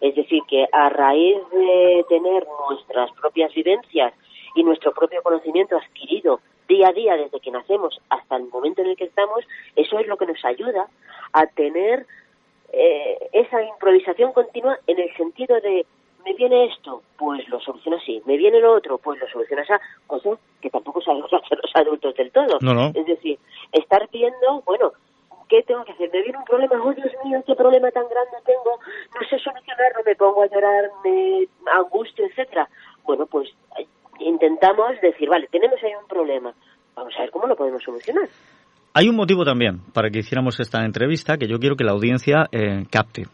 es 0.00 0.16
decir, 0.16 0.42
que 0.48 0.66
a 0.72 0.88
raíz 0.88 1.38
de 1.52 2.06
tener 2.08 2.44
nuestras 2.68 3.12
propias 3.12 3.54
vivencias 3.54 4.14
y 4.56 4.64
nuestro 4.64 4.92
propio 4.92 5.22
conocimiento 5.22 5.76
adquirido 5.76 6.40
día 6.66 6.88
a 6.88 6.92
día 6.92 7.16
desde 7.16 7.38
que 7.38 7.52
nacemos 7.52 8.00
hasta 8.08 8.34
el 8.34 8.48
momento 8.48 8.82
en 8.82 8.88
el 8.88 8.96
que 8.96 9.04
estamos, 9.04 9.44
eso 9.76 10.00
es 10.00 10.08
lo 10.08 10.16
que 10.16 10.26
nos 10.26 10.44
ayuda 10.44 10.88
a 11.32 11.46
tener 11.46 12.04
eh, 12.72 13.28
esa 13.32 13.62
improvisación 13.62 14.32
continua 14.32 14.78
en 14.86 14.98
el 14.98 15.14
sentido 15.16 15.60
de 15.60 15.86
me 16.24 16.34
viene 16.34 16.66
esto, 16.66 17.02
pues 17.18 17.46
lo 17.48 17.60
soluciona 17.60 17.98
así, 17.98 18.22
me 18.26 18.36
viene 18.36 18.60
lo 18.60 18.74
otro, 18.74 18.98
pues 18.98 19.20
lo 19.20 19.28
soluciona 19.28 19.62
así, 19.62 19.72
cosa 20.06 20.30
que 20.60 20.70
tampoco 20.70 21.00
sabemos 21.02 21.32
hacer 21.32 21.58
los 21.62 21.74
adultos 21.74 22.14
del 22.14 22.30
todo. 22.30 22.58
Es 22.94 23.06
decir, 23.06 23.38
estar 23.72 24.08
viendo, 24.10 24.62
bueno, 24.64 24.92
¿qué 25.48 25.62
tengo 25.62 25.84
que 25.84 25.92
hacer? 25.92 26.10
Me 26.12 26.22
viene 26.22 26.38
un 26.38 26.44
problema, 26.44 26.82
oh 26.82 26.92
Dios 26.94 27.12
mío, 27.24 27.42
qué 27.46 27.54
problema 27.54 27.90
tan 27.90 28.08
grande 28.08 28.36
tengo, 28.44 28.78
no 29.14 29.28
sé 29.28 29.38
solucionarlo, 29.38 30.02
me 30.06 30.16
pongo 30.16 30.42
a 30.42 30.46
llorar, 30.46 30.90
me 31.04 31.46
angustio, 31.72 32.26
etcétera. 32.26 32.68
Bueno, 33.04 33.26
pues 33.26 33.50
intentamos 34.20 35.00
decir, 35.00 35.28
vale, 35.28 35.48
tenemos 35.48 35.82
ahí 35.82 35.92
un 35.94 36.06
problema, 36.06 36.54
vamos 36.94 37.14
a 37.16 37.20
ver 37.20 37.30
cómo 37.30 37.46
lo 37.46 37.56
podemos 37.56 37.82
solucionar. 37.82 38.28
Hay 38.94 39.08
un 39.08 39.16
motivo 39.16 39.44
también 39.44 39.80
para 39.94 40.10
que 40.10 40.18
hiciéramos 40.18 40.60
esta 40.60 40.84
entrevista 40.84 41.38
que 41.38 41.48
yo 41.48 41.58
quiero 41.58 41.76
que 41.76 41.84
la 41.84 41.92
audiencia 41.92 42.48
eh, 42.52 42.84
capte. 42.90 43.26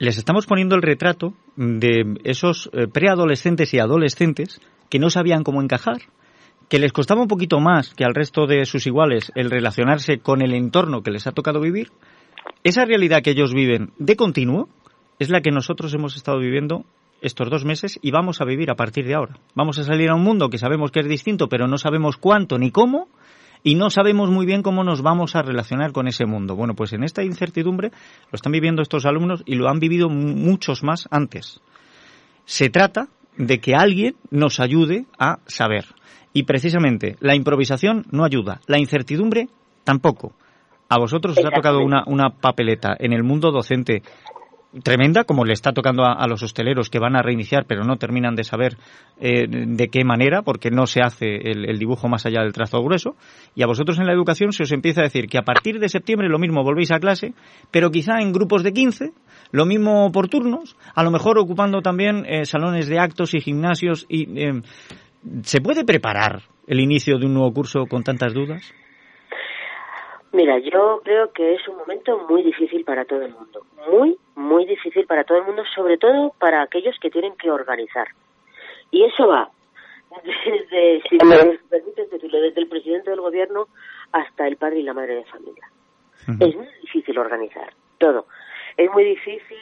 Les 0.00 0.18
estamos 0.18 0.46
poniendo 0.46 0.74
el 0.74 0.82
retrato 0.82 1.34
de 1.56 2.18
esos 2.24 2.68
eh, 2.72 2.88
preadolescentes 2.88 3.72
y 3.74 3.78
adolescentes 3.78 4.60
que 4.90 4.98
no 4.98 5.10
sabían 5.10 5.44
cómo 5.44 5.62
encajar, 5.62 5.98
que 6.68 6.80
les 6.80 6.92
costaba 6.92 7.22
un 7.22 7.28
poquito 7.28 7.60
más 7.60 7.94
que 7.94 8.04
al 8.04 8.14
resto 8.14 8.46
de 8.46 8.64
sus 8.64 8.88
iguales 8.88 9.30
el 9.36 9.50
relacionarse 9.50 10.18
con 10.18 10.42
el 10.42 10.52
entorno 10.52 11.02
que 11.02 11.12
les 11.12 11.28
ha 11.28 11.32
tocado 11.32 11.60
vivir. 11.60 11.92
Esa 12.64 12.84
realidad 12.84 13.22
que 13.22 13.30
ellos 13.30 13.54
viven 13.54 13.92
de 13.98 14.16
continuo 14.16 14.68
es 15.20 15.30
la 15.30 15.42
que 15.42 15.52
nosotros 15.52 15.94
hemos 15.94 16.16
estado 16.16 16.40
viviendo 16.40 16.84
estos 17.20 17.50
dos 17.50 17.64
meses 17.64 17.98
y 18.02 18.10
vamos 18.10 18.40
a 18.40 18.44
vivir 18.44 18.70
a 18.70 18.76
partir 18.76 19.06
de 19.06 19.14
ahora. 19.14 19.38
Vamos 19.54 19.78
a 19.78 19.84
salir 19.84 20.10
a 20.10 20.14
un 20.14 20.22
mundo 20.22 20.48
que 20.48 20.58
sabemos 20.58 20.90
que 20.90 21.00
es 21.00 21.08
distinto, 21.08 21.48
pero 21.48 21.68
no 21.68 21.78
sabemos 21.78 22.16
cuánto 22.16 22.58
ni 22.58 22.70
cómo, 22.70 23.08
y 23.62 23.74
no 23.74 23.90
sabemos 23.90 24.30
muy 24.30 24.46
bien 24.46 24.62
cómo 24.62 24.84
nos 24.84 25.02
vamos 25.02 25.36
a 25.36 25.42
relacionar 25.42 25.92
con 25.92 26.08
ese 26.08 26.26
mundo. 26.26 26.54
Bueno, 26.56 26.74
pues 26.74 26.92
en 26.92 27.04
esta 27.04 27.22
incertidumbre 27.22 27.90
lo 27.90 28.36
están 28.36 28.52
viviendo 28.52 28.82
estos 28.82 29.06
alumnos 29.06 29.42
y 29.46 29.54
lo 29.54 29.68
han 29.68 29.80
vivido 29.80 30.08
muchos 30.08 30.82
más 30.82 31.08
antes. 31.10 31.60
Se 32.44 32.70
trata 32.70 33.08
de 33.36 33.60
que 33.60 33.74
alguien 33.74 34.16
nos 34.30 34.60
ayude 34.60 35.06
a 35.18 35.38
saber. 35.46 35.86
Y 36.32 36.44
precisamente 36.44 37.16
la 37.20 37.34
improvisación 37.34 38.04
no 38.10 38.24
ayuda, 38.24 38.60
la 38.66 38.78
incertidumbre 38.78 39.48
tampoco. 39.84 40.34
A 40.88 40.98
vosotros 40.98 41.36
os 41.36 41.44
ha 41.44 41.50
tocado 41.50 41.80
una, 41.80 42.04
una 42.06 42.30
papeleta 42.30 42.96
en 42.98 43.12
el 43.12 43.22
mundo 43.22 43.50
docente 43.50 44.02
tremenda, 44.82 45.24
como 45.24 45.44
le 45.44 45.54
está 45.54 45.72
tocando 45.72 46.04
a, 46.04 46.26
los 46.26 46.42
hosteleros 46.42 46.90
que 46.90 46.98
van 46.98 47.16
a 47.16 47.22
reiniciar, 47.22 47.64
pero 47.66 47.84
no 47.84 47.96
terminan 47.96 48.34
de 48.34 48.44
saber 48.44 48.76
eh, 49.20 49.46
de 49.48 49.88
qué 49.88 50.04
manera, 50.04 50.42
porque 50.42 50.70
no 50.70 50.86
se 50.86 51.00
hace 51.00 51.36
el, 51.50 51.78
dibujo 51.78 52.08
más 52.08 52.26
allá 52.26 52.42
del 52.42 52.52
trazo 52.52 52.82
grueso. 52.82 53.16
Y 53.54 53.62
a 53.62 53.66
vosotros 53.66 53.98
en 53.98 54.06
la 54.06 54.12
educación 54.12 54.52
se 54.52 54.64
os 54.64 54.72
empieza 54.72 55.00
a 55.00 55.04
decir 55.04 55.26
que 55.26 55.38
a 55.38 55.42
partir 55.42 55.78
de 55.78 55.88
septiembre 55.88 56.28
lo 56.28 56.38
mismo 56.38 56.62
volvéis 56.62 56.90
a 56.90 57.00
clase, 57.00 57.32
pero 57.70 57.90
quizá 57.90 58.20
en 58.20 58.32
grupos 58.32 58.62
de 58.62 58.72
15, 58.72 59.12
lo 59.52 59.64
mismo 59.64 60.12
por 60.12 60.28
turnos, 60.28 60.76
a 60.94 61.02
lo 61.02 61.10
mejor 61.10 61.38
ocupando 61.38 61.80
también 61.80 62.24
eh, 62.26 62.44
salones 62.44 62.88
de 62.88 62.98
actos 62.98 63.34
y 63.34 63.40
gimnasios. 63.40 64.06
y 64.08 64.38
eh, 64.38 64.62
¿Se 65.42 65.60
puede 65.60 65.84
preparar 65.84 66.42
el 66.66 66.80
inicio 66.80 67.18
de 67.18 67.26
un 67.26 67.34
nuevo 67.34 67.52
curso 67.52 67.86
con 67.86 68.04
tantas 68.04 68.34
dudas? 68.34 68.62
Mira, 70.38 70.56
yo 70.60 71.00
creo 71.02 71.32
que 71.32 71.54
es 71.54 71.66
un 71.66 71.78
momento 71.78 72.16
muy 72.30 72.44
difícil 72.44 72.84
para 72.84 73.04
todo 73.04 73.22
el 73.22 73.32
mundo, 73.34 73.66
muy, 73.90 74.16
muy 74.36 74.66
difícil 74.66 75.04
para 75.04 75.24
todo 75.24 75.38
el 75.38 75.44
mundo, 75.44 75.64
sobre 75.74 75.98
todo 75.98 76.32
para 76.38 76.62
aquellos 76.62 76.96
que 77.00 77.10
tienen 77.10 77.34
que 77.34 77.50
organizar. 77.50 78.06
Y 78.92 79.02
eso 79.02 79.26
va 79.26 79.50
desde, 80.22 81.02
si 81.08 81.16
me 81.26 81.58
permites 81.68 82.08
decirlo, 82.08 82.40
desde 82.40 82.60
el 82.60 82.68
presidente 82.68 83.10
del 83.10 83.20
gobierno 83.20 83.66
hasta 84.12 84.46
el 84.46 84.56
padre 84.56 84.78
y 84.78 84.82
la 84.84 84.94
madre 84.94 85.16
de 85.16 85.24
familia. 85.24 85.68
Es 86.38 86.54
muy 86.54 86.68
difícil 86.82 87.18
organizar 87.18 87.72
todo. 87.98 88.26
Es 88.76 88.88
muy 88.92 89.02
difícil, 89.02 89.58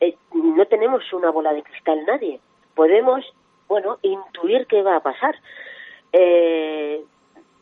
eh, 0.00 0.14
no 0.34 0.66
tenemos 0.66 1.10
una 1.14 1.30
bola 1.30 1.54
de 1.54 1.62
cristal 1.62 2.04
nadie. 2.04 2.38
Podemos, 2.74 3.24
bueno, 3.66 3.96
intuir 4.02 4.66
qué 4.66 4.82
va 4.82 4.96
a 4.96 5.02
pasar. 5.02 5.36
Eh, 6.12 7.02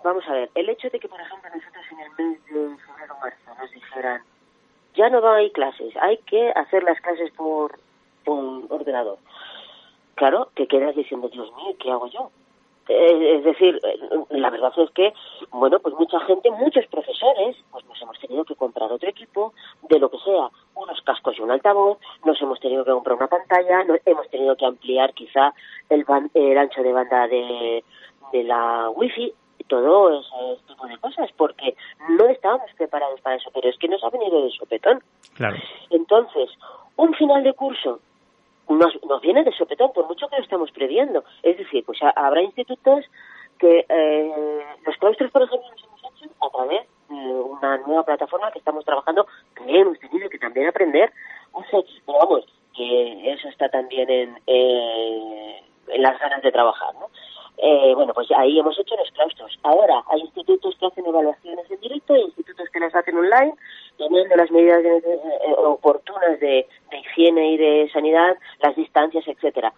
vamos 0.03 0.27
a 0.29 0.33
ver, 0.33 0.51
el 0.55 0.69
hecho 0.69 0.89
de 0.91 0.99
que, 0.99 1.09
por 1.09 1.21
ejemplo, 1.21 1.51
nosotros 1.55 1.85
en 1.93 2.01
el 2.01 2.11
mes 2.11 2.45
de 2.47 2.77
febrero 2.85 3.15
o 3.15 3.21
marzo 3.21 3.55
nos 3.61 3.71
dijeran, 3.71 4.23
ya 4.95 5.09
no 5.09 5.27
hay 5.31 5.51
clases, 5.51 5.95
hay 6.01 6.19
que 6.19 6.51
hacer 6.51 6.83
las 6.83 7.01
clases 7.01 7.31
por, 7.33 7.79
por 8.25 8.63
ordenador. 8.69 9.19
Claro, 10.15 10.49
te 10.55 10.67
quedas 10.67 10.95
diciendo, 10.97 11.29
Dios 11.29 11.51
mío, 11.57 11.75
¿qué 11.79 11.91
hago 11.91 12.07
yo? 12.09 12.31
Eh, 12.89 13.37
es 13.37 13.45
decir, 13.45 13.79
eh, 13.85 13.99
la 14.31 14.51
verdad 14.51 14.73
es 14.77 14.91
que, 14.91 15.15
bueno, 15.53 15.79
pues 15.79 15.95
mucha 15.95 16.19
gente, 16.21 16.51
muchos 16.51 16.87
profesores, 16.89 17.57
pues 17.71 17.85
nos 17.87 18.03
hemos 18.03 18.19
tenido 18.19 18.45
que 18.45 18.57
comprar 18.57 18.91
otro 18.91 19.09
equipo, 19.09 19.55
de 19.89 19.99
lo 20.01 20.11
que 20.11 20.19
sea, 20.19 20.49
unos 20.75 21.01
cascos 21.03 21.39
y 21.39 21.41
un 21.41 21.53
altavoz, 21.53 21.99
nos 22.25 22.41
hemos 22.43 22.59
tenido 22.59 22.85
que 22.85 22.91
comprar 22.91 23.17
una 23.17 23.29
pantalla, 23.29 23.85
nos 23.85 24.01
hemos 24.05 24.29
tenido 24.29 24.57
que 24.57 24.67
ampliar 24.67 25.15
quizá 25.15 25.55
el, 25.89 26.05
el 26.35 26.59
ancho 26.59 26.83
de 26.83 26.93
banda 26.93 27.29
de, 27.29 27.85
de 28.33 28.43
la 28.43 28.91
wifi, 28.91 29.33
todo 29.70 30.20
ese 30.20 30.64
tipo 30.66 30.87
de 30.87 30.98
cosas, 30.98 31.30
porque 31.37 31.76
no 32.09 32.26
estábamos 32.28 32.70
preparados 32.76 33.20
para 33.20 33.37
eso, 33.37 33.50
pero 33.54 33.68
es 33.70 33.78
que 33.78 33.88
nos 33.88 34.02
ha 34.02 34.11
venido 34.11 34.42
de 34.42 34.50
sopetón. 34.50 35.00
Claro. 35.35 35.56
Entonces, 35.90 36.50
un 36.96 37.14
final 37.14 37.44
de 37.44 37.54
curso 37.54 38.00
nos, 38.68 38.92
nos 39.09 39.20
viene 39.22 39.44
de 39.44 39.52
sopetón, 39.52 39.92
por 39.92 40.06
mucho 40.06 40.28
que 40.28 40.37
lo 40.37 40.42
estamos 40.42 40.70
previendo. 40.72 41.24
Es 41.42 41.56
decir, 41.56 41.85
pues 41.85 42.00
habrá 42.02 42.42
institutos 42.42 43.04
que 43.59 43.87
eh, 43.88 44.64
los 44.85 44.96
claustros, 44.96 45.30
por 45.30 45.42
ejemplo, 45.42 45.68
los 45.70 45.85
hemos 45.85 46.22
hecho 46.22 46.35
a 46.44 46.50
través 46.50 46.87
de 47.09 47.14
una 47.14 47.76
nueva 47.78 48.04
plataforma 48.04 48.50
que 48.50 48.59
estamos 48.59 48.85
trabajando, 48.85 49.26
que 49.54 49.80
hemos 49.80 49.98
tenido 50.00 50.28
que 50.28 50.38
también 50.38 50.66
aprender. 50.66 51.12
O 51.52 51.62
sea, 51.64 51.80
pero 52.04 52.18
vamos, 52.18 52.44
que 52.74 53.33
eso 53.33 53.48
está 53.48 53.68
también 53.68 54.11
en, 54.11 54.38
eh, 54.46 55.62
en 55.88 56.02
las 56.02 56.18
ganas 56.18 56.42
de 56.42 56.50
trabajar, 56.50 56.92
¿no? 56.94 57.06
Eh, 57.62 57.92
bueno, 57.94 58.14
pues 58.14 58.27
ahí 58.31 58.59
hemos 58.59 58.79
hecho 58.79 58.96
los 58.96 59.11
claustros. 59.11 59.59
Ahora 59.62 60.03
hay 60.09 60.20
institutos 60.20 60.75
que 60.79 60.87
hacen 60.87 61.05
evaluaciones 61.05 61.70
en 61.70 61.81
directo, 61.81 62.14
hay 62.14 62.23
institutos 62.23 62.66
que 62.73 62.81
las 62.81 62.94
hacen 62.94 63.18
online, 63.18 63.53
teniendo 63.99 64.35
las 64.35 64.51
medidas 64.51 64.83
eh, 64.83 65.55
oportunas 65.59 66.40
de, 66.40 66.66
higiene 66.90 67.53
y 67.53 67.57
de 67.59 67.90
sanidad, 67.92 68.35
las 68.62 68.75
distancias, 68.77 69.29
etcétera. 69.29 69.75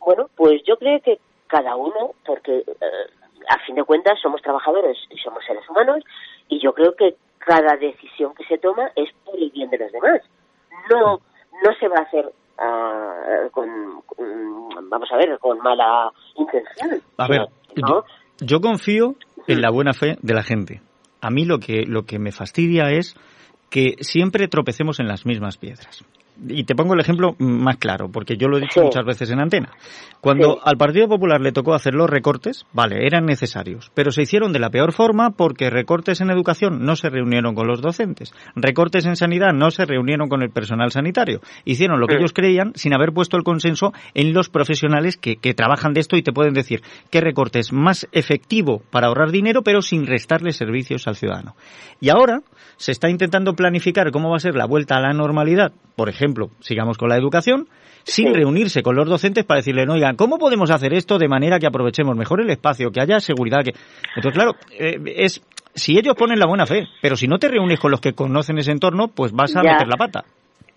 Bueno, 0.00 0.28
pues 0.34 0.60
yo 0.64 0.76
creo 0.76 1.00
que 1.02 1.20
cada 1.46 1.76
uno, 1.76 2.14
porque 2.26 2.64
eh, 2.66 3.44
a 3.48 3.58
fin 3.60 3.76
de 3.76 3.84
cuentas 3.84 4.18
somos 4.20 4.42
trabajadores 4.42 4.98
y 5.10 5.16
somos 5.18 5.44
seres 5.44 5.68
humanos, 5.70 6.02
y 6.48 6.58
yo 6.58 6.72
creo 6.74 6.96
que 6.96 7.14
cada 7.38 7.76
decisión 7.76 8.34
que 8.34 8.44
se 8.44 8.58
toma 8.58 8.90
es 8.96 9.08
por 9.24 9.36
el 9.36 9.50
bien 9.50 9.70
de 9.70 9.78
los 9.78 9.92
demás. 9.92 10.20
No, 10.90 11.20
no 11.62 11.74
se 11.78 11.86
va 11.86 11.98
a 11.98 12.02
hacer 12.02 12.32
con, 13.52 14.02
vamos 14.90 15.10
a 15.12 15.16
ver, 15.16 15.38
con 15.38 15.58
mala 15.60 16.12
A 17.16 17.28
ver, 17.28 17.48
yo, 18.40 18.60
confío 18.60 19.16
en 19.46 19.60
la 19.60 19.70
buena 19.70 19.92
fe 19.92 20.16
de 20.22 20.34
la 20.34 20.42
gente. 20.42 20.80
A 21.20 21.30
mí 21.30 21.44
lo 21.44 21.58
que, 21.58 21.84
lo 21.86 22.04
que 22.04 22.18
me 22.18 22.32
fastidia 22.32 22.90
es 22.90 23.14
que 23.68 23.96
siempre 24.00 24.48
tropecemos 24.48 25.00
en 25.00 25.08
las 25.08 25.26
mismas 25.26 25.56
piedras. 25.56 26.04
Y 26.48 26.64
te 26.64 26.74
pongo 26.74 26.94
el 26.94 27.00
ejemplo 27.00 27.34
más 27.38 27.76
claro, 27.76 28.08
porque 28.10 28.36
yo 28.36 28.48
lo 28.48 28.58
he 28.58 28.60
dicho 28.60 28.82
muchas 28.82 29.04
veces 29.04 29.30
en 29.30 29.40
antena. 29.40 29.70
Cuando 30.20 30.60
al 30.64 30.76
Partido 30.76 31.08
Popular 31.08 31.40
le 31.40 31.52
tocó 31.52 31.74
hacer 31.74 31.94
los 31.94 32.08
recortes, 32.08 32.66
vale, 32.72 33.06
eran 33.06 33.24
necesarios, 33.24 33.90
pero 33.94 34.10
se 34.10 34.22
hicieron 34.22 34.52
de 34.52 34.58
la 34.58 34.70
peor 34.70 34.92
forma 34.92 35.30
porque 35.30 35.70
recortes 35.70 36.20
en 36.20 36.30
educación 36.30 36.84
no 36.84 36.96
se 36.96 37.08
reunieron 37.08 37.54
con 37.54 37.66
los 37.66 37.80
docentes, 37.80 38.32
recortes 38.54 39.06
en 39.06 39.16
sanidad 39.16 39.52
no 39.54 39.70
se 39.70 39.86
reunieron 39.86 40.28
con 40.28 40.42
el 40.42 40.50
personal 40.50 40.90
sanitario, 40.90 41.40
hicieron 41.64 42.00
lo 42.00 42.06
que 42.06 42.16
ellos 42.16 42.32
creían 42.32 42.72
sin 42.74 42.94
haber 42.94 43.12
puesto 43.12 43.36
el 43.36 43.44
consenso 43.44 43.92
en 44.14 44.32
los 44.32 44.48
profesionales 44.48 45.16
que, 45.16 45.36
que 45.36 45.54
trabajan 45.54 45.94
de 45.94 46.00
esto 46.00 46.16
y 46.16 46.22
te 46.22 46.32
pueden 46.32 46.54
decir 46.54 46.82
qué 47.10 47.20
recorte 47.20 47.58
es 47.58 47.72
más 47.72 48.08
efectivo 48.12 48.82
para 48.90 49.08
ahorrar 49.08 49.30
dinero, 49.30 49.62
pero 49.62 49.82
sin 49.82 50.06
restarle 50.06 50.52
servicios 50.52 51.06
al 51.06 51.16
ciudadano. 51.16 51.54
Y 52.00 52.10
ahora 52.10 52.42
se 52.80 52.92
está 52.92 53.10
intentando 53.10 53.52
planificar 53.52 54.10
cómo 54.10 54.30
va 54.30 54.36
a 54.36 54.40
ser 54.40 54.54
la 54.54 54.64
vuelta 54.64 54.96
a 54.96 55.00
la 55.02 55.12
normalidad, 55.12 55.70
por 55.96 56.08
ejemplo, 56.08 56.48
sigamos 56.60 56.96
con 56.96 57.10
la 57.10 57.16
educación, 57.18 57.68
sin 58.04 58.32
reunirse 58.32 58.82
con 58.82 58.96
los 58.96 59.06
docentes 59.06 59.44
para 59.44 59.58
decirle, 59.58 59.86
oigan, 59.86 60.16
¿cómo 60.16 60.38
podemos 60.38 60.70
hacer 60.70 60.94
esto 60.94 61.18
de 61.18 61.28
manera 61.28 61.58
que 61.58 61.66
aprovechemos 61.66 62.16
mejor 62.16 62.40
el 62.40 62.48
espacio, 62.48 62.90
que 62.90 63.02
haya 63.02 63.20
seguridad? 63.20 63.62
Que... 63.62 63.74
Entonces, 64.16 64.32
claro, 64.32 64.52
eh, 64.78 64.98
es 65.14 65.42
si 65.74 65.98
ellos 65.98 66.14
ponen 66.16 66.38
la 66.38 66.46
buena 66.46 66.64
fe, 66.64 66.86
pero 67.02 67.16
si 67.16 67.28
no 67.28 67.38
te 67.38 67.48
reúnes 67.48 67.78
con 67.78 67.90
los 67.90 68.00
que 68.00 68.14
conocen 68.14 68.56
ese 68.56 68.72
entorno, 68.72 69.08
pues 69.08 69.32
vas 69.32 69.54
a 69.56 69.62
meter 69.62 69.86
la 69.86 69.98
pata. 69.98 70.24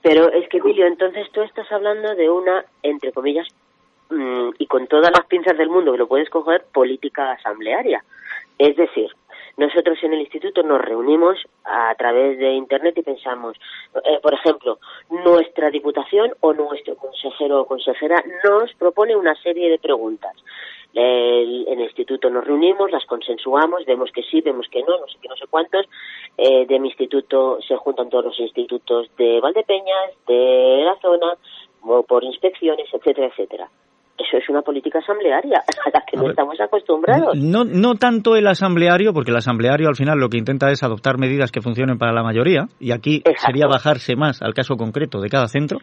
Pero 0.01 0.29
es 0.29 0.49
que, 0.49 0.57
Emilio, 0.57 0.85
entonces 0.85 1.25
tú 1.31 1.41
estás 1.41 1.71
hablando 1.71 2.15
de 2.15 2.29
una, 2.29 2.65
entre 2.83 3.13
comillas, 3.13 3.47
mm, 4.09 4.49
y 4.59 4.67
con 4.67 4.87
todas 4.87 5.09
las 5.17 5.25
pinzas 5.27 5.57
del 5.57 5.69
mundo 5.69 5.93
que 5.93 5.99
lo 5.99 6.07
puedes 6.07 6.29
coger, 6.29 6.65
política 6.73 7.31
asamblearia. 7.31 8.03
Es 8.59 8.75
decir, 8.75 9.07
nosotros 9.55 9.97
en 10.01 10.13
el 10.13 10.21
instituto 10.21 10.63
nos 10.63 10.81
reunimos 10.81 11.37
a 11.63 11.93
través 11.95 12.39
de 12.39 12.53
Internet 12.53 12.97
y 12.97 13.03
pensamos, 13.03 13.55
eh, 14.03 14.19
por 14.21 14.33
ejemplo, 14.33 14.79
nuestra 15.09 15.69
diputación 15.69 16.33
o 16.39 16.53
nuestro 16.53 16.95
consejero 16.95 17.61
o 17.61 17.67
consejera 17.67 18.23
nos 18.43 18.73
propone 18.73 19.15
una 19.15 19.35
serie 19.35 19.69
de 19.69 19.79
preguntas. 19.79 20.33
en 20.95 21.79
el 21.79 21.85
instituto 21.85 22.29
nos 22.29 22.45
reunimos, 22.45 22.91
las 22.91 23.05
consensuamos, 23.05 23.83
vemos 23.85 24.11
que 24.11 24.21
sí, 24.21 24.41
vemos 24.41 24.67
que 24.69 24.83
no, 24.83 24.99
no 24.99 25.07
sé 25.07 25.17
qué, 25.21 25.27
no 25.27 25.35
sé 25.35 25.45
cuántos. 25.49 25.87
Eh, 26.37 26.67
de 26.67 26.79
mi 26.79 26.89
instituto 26.89 27.59
se 27.67 27.75
juntan 27.77 28.09
todos 28.09 28.25
los 28.25 28.39
institutos 28.39 29.09
de 29.17 29.39
Valdepeñas, 29.39 30.11
de 30.27 30.83
la 30.85 30.95
zona, 31.01 31.37
por 32.07 32.23
inspecciones, 32.23 32.87
etcétera, 32.93 33.27
etcétera 33.27 33.69
eso 34.17 34.37
es 34.37 34.49
una 34.49 34.61
política 34.61 34.99
asamblearia 34.99 35.59
a 35.85 35.89
la 35.91 36.03
que 36.05 36.17
no 36.17 36.29
estamos 36.29 36.59
acostumbrados. 36.59 37.35
No, 37.37 37.63
no 37.63 37.95
tanto 37.95 38.35
el 38.35 38.47
asambleario, 38.47 39.13
porque 39.13 39.31
el 39.31 39.37
asambleario 39.37 39.87
al 39.87 39.95
final 39.95 40.19
lo 40.19 40.29
que 40.29 40.37
intenta 40.37 40.71
es 40.71 40.83
adoptar 40.83 41.17
medidas 41.17 41.51
que 41.51 41.61
funcionen 41.61 41.97
para 41.97 42.13
la 42.13 42.23
mayoría, 42.23 42.67
y 42.79 42.91
aquí 42.91 43.23
sería 43.37 43.67
bajarse 43.67 44.15
más 44.15 44.41
al 44.41 44.53
caso 44.53 44.75
concreto 44.75 45.19
de 45.19 45.29
cada 45.29 45.47
centro, 45.47 45.79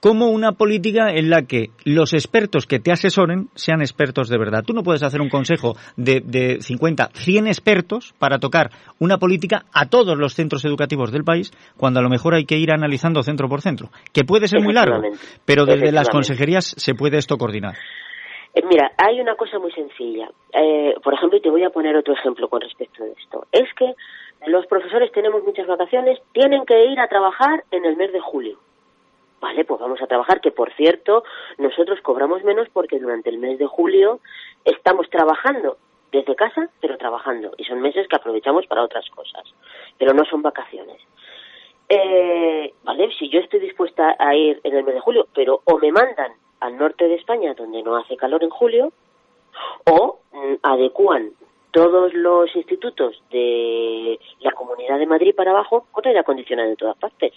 como 0.00 0.28
una 0.28 0.52
política 0.52 1.10
en 1.10 1.28
la 1.30 1.42
que 1.42 1.70
los 1.84 2.12
expertos 2.14 2.66
que 2.66 2.78
te 2.78 2.92
asesoren 2.92 3.48
sean 3.54 3.80
expertos 3.80 4.28
de 4.28 4.38
verdad. 4.38 4.62
Tú 4.64 4.72
no 4.72 4.82
puedes 4.82 5.02
hacer 5.02 5.20
un 5.20 5.28
consejo 5.28 5.76
de, 5.96 6.20
de 6.24 6.58
50, 6.60 7.10
100 7.14 7.46
expertos 7.48 8.14
para 8.18 8.38
tocar 8.38 8.70
una 9.00 9.18
política 9.18 9.64
a 9.72 9.86
todos 9.86 10.16
los 10.16 10.34
centros 10.34 10.64
educativos 10.64 11.10
del 11.10 11.24
país, 11.24 11.52
cuando 11.76 12.00
a 12.00 12.02
lo 12.02 12.08
mejor 12.08 12.34
hay 12.34 12.44
que 12.44 12.58
ir 12.58 12.72
analizando 12.72 13.22
centro 13.22 13.48
por 13.48 13.60
centro, 13.60 13.90
que 14.12 14.24
puede 14.24 14.46
ser 14.46 14.60
muy 14.60 14.72
largo, 14.72 15.00
pero 15.44 15.64
desde 15.64 15.92
las 15.92 16.08
consejerías 16.08 16.74
se 16.76 16.94
puede 16.94 17.18
esto 17.18 17.36
coordinar. 17.36 17.67
Eh, 18.54 18.62
mira, 18.68 18.92
hay 18.96 19.20
una 19.20 19.34
cosa 19.34 19.58
muy 19.58 19.72
sencilla. 19.72 20.30
Eh, 20.52 20.94
por 21.02 21.14
ejemplo, 21.14 21.38
y 21.38 21.42
te 21.42 21.50
voy 21.50 21.64
a 21.64 21.70
poner 21.70 21.96
otro 21.96 22.14
ejemplo 22.14 22.48
con 22.48 22.60
respecto 22.60 23.04
a 23.04 23.06
esto. 23.06 23.46
Es 23.52 23.72
que 23.74 23.94
los 24.46 24.66
profesores 24.66 25.12
tenemos 25.12 25.42
muchas 25.44 25.66
vacaciones, 25.66 26.20
tienen 26.32 26.64
que 26.64 26.86
ir 26.86 27.00
a 27.00 27.08
trabajar 27.08 27.64
en 27.70 27.84
el 27.84 27.96
mes 27.96 28.12
de 28.12 28.20
julio. 28.20 28.58
Vale, 29.40 29.64
pues 29.64 29.80
vamos 29.80 30.02
a 30.02 30.06
trabajar, 30.06 30.40
que 30.40 30.50
por 30.50 30.72
cierto, 30.72 31.22
nosotros 31.58 32.00
cobramos 32.00 32.42
menos 32.42 32.68
porque 32.72 32.98
durante 32.98 33.30
el 33.30 33.38
mes 33.38 33.58
de 33.58 33.66
julio 33.66 34.20
estamos 34.64 35.08
trabajando 35.10 35.76
desde 36.10 36.34
casa, 36.34 36.68
pero 36.80 36.96
trabajando. 36.96 37.52
Y 37.56 37.64
son 37.64 37.80
meses 37.80 38.08
que 38.08 38.16
aprovechamos 38.16 38.66
para 38.66 38.82
otras 38.82 39.08
cosas. 39.10 39.44
Pero 39.98 40.12
no 40.14 40.24
son 40.24 40.42
vacaciones. 40.42 41.00
Eh, 41.88 42.72
vale, 42.82 43.10
si 43.18 43.28
yo 43.28 43.40
estoy 43.40 43.60
dispuesta 43.60 44.16
a 44.18 44.34
ir 44.34 44.60
en 44.64 44.74
el 44.74 44.84
mes 44.84 44.94
de 44.94 45.00
julio, 45.00 45.28
pero 45.34 45.60
o 45.64 45.78
me 45.78 45.92
mandan 45.92 46.32
al 46.60 46.76
norte 46.76 47.08
de 47.08 47.14
España, 47.14 47.54
donde 47.54 47.82
no 47.82 47.96
hace 47.96 48.16
calor 48.16 48.42
en 48.42 48.50
julio, 48.50 48.92
o 49.84 50.18
mm, 50.32 50.54
adecúan 50.62 51.32
todos 51.70 52.12
los 52.14 52.54
institutos 52.56 53.22
de 53.30 54.18
la 54.40 54.52
Comunidad 54.52 54.98
de 54.98 55.06
Madrid 55.06 55.34
para 55.34 55.50
abajo 55.50 55.86
con 55.92 56.06
aire 56.06 56.20
acondicionado 56.20 56.68
en 56.68 56.76
todas 56.76 56.96
partes. 56.96 57.32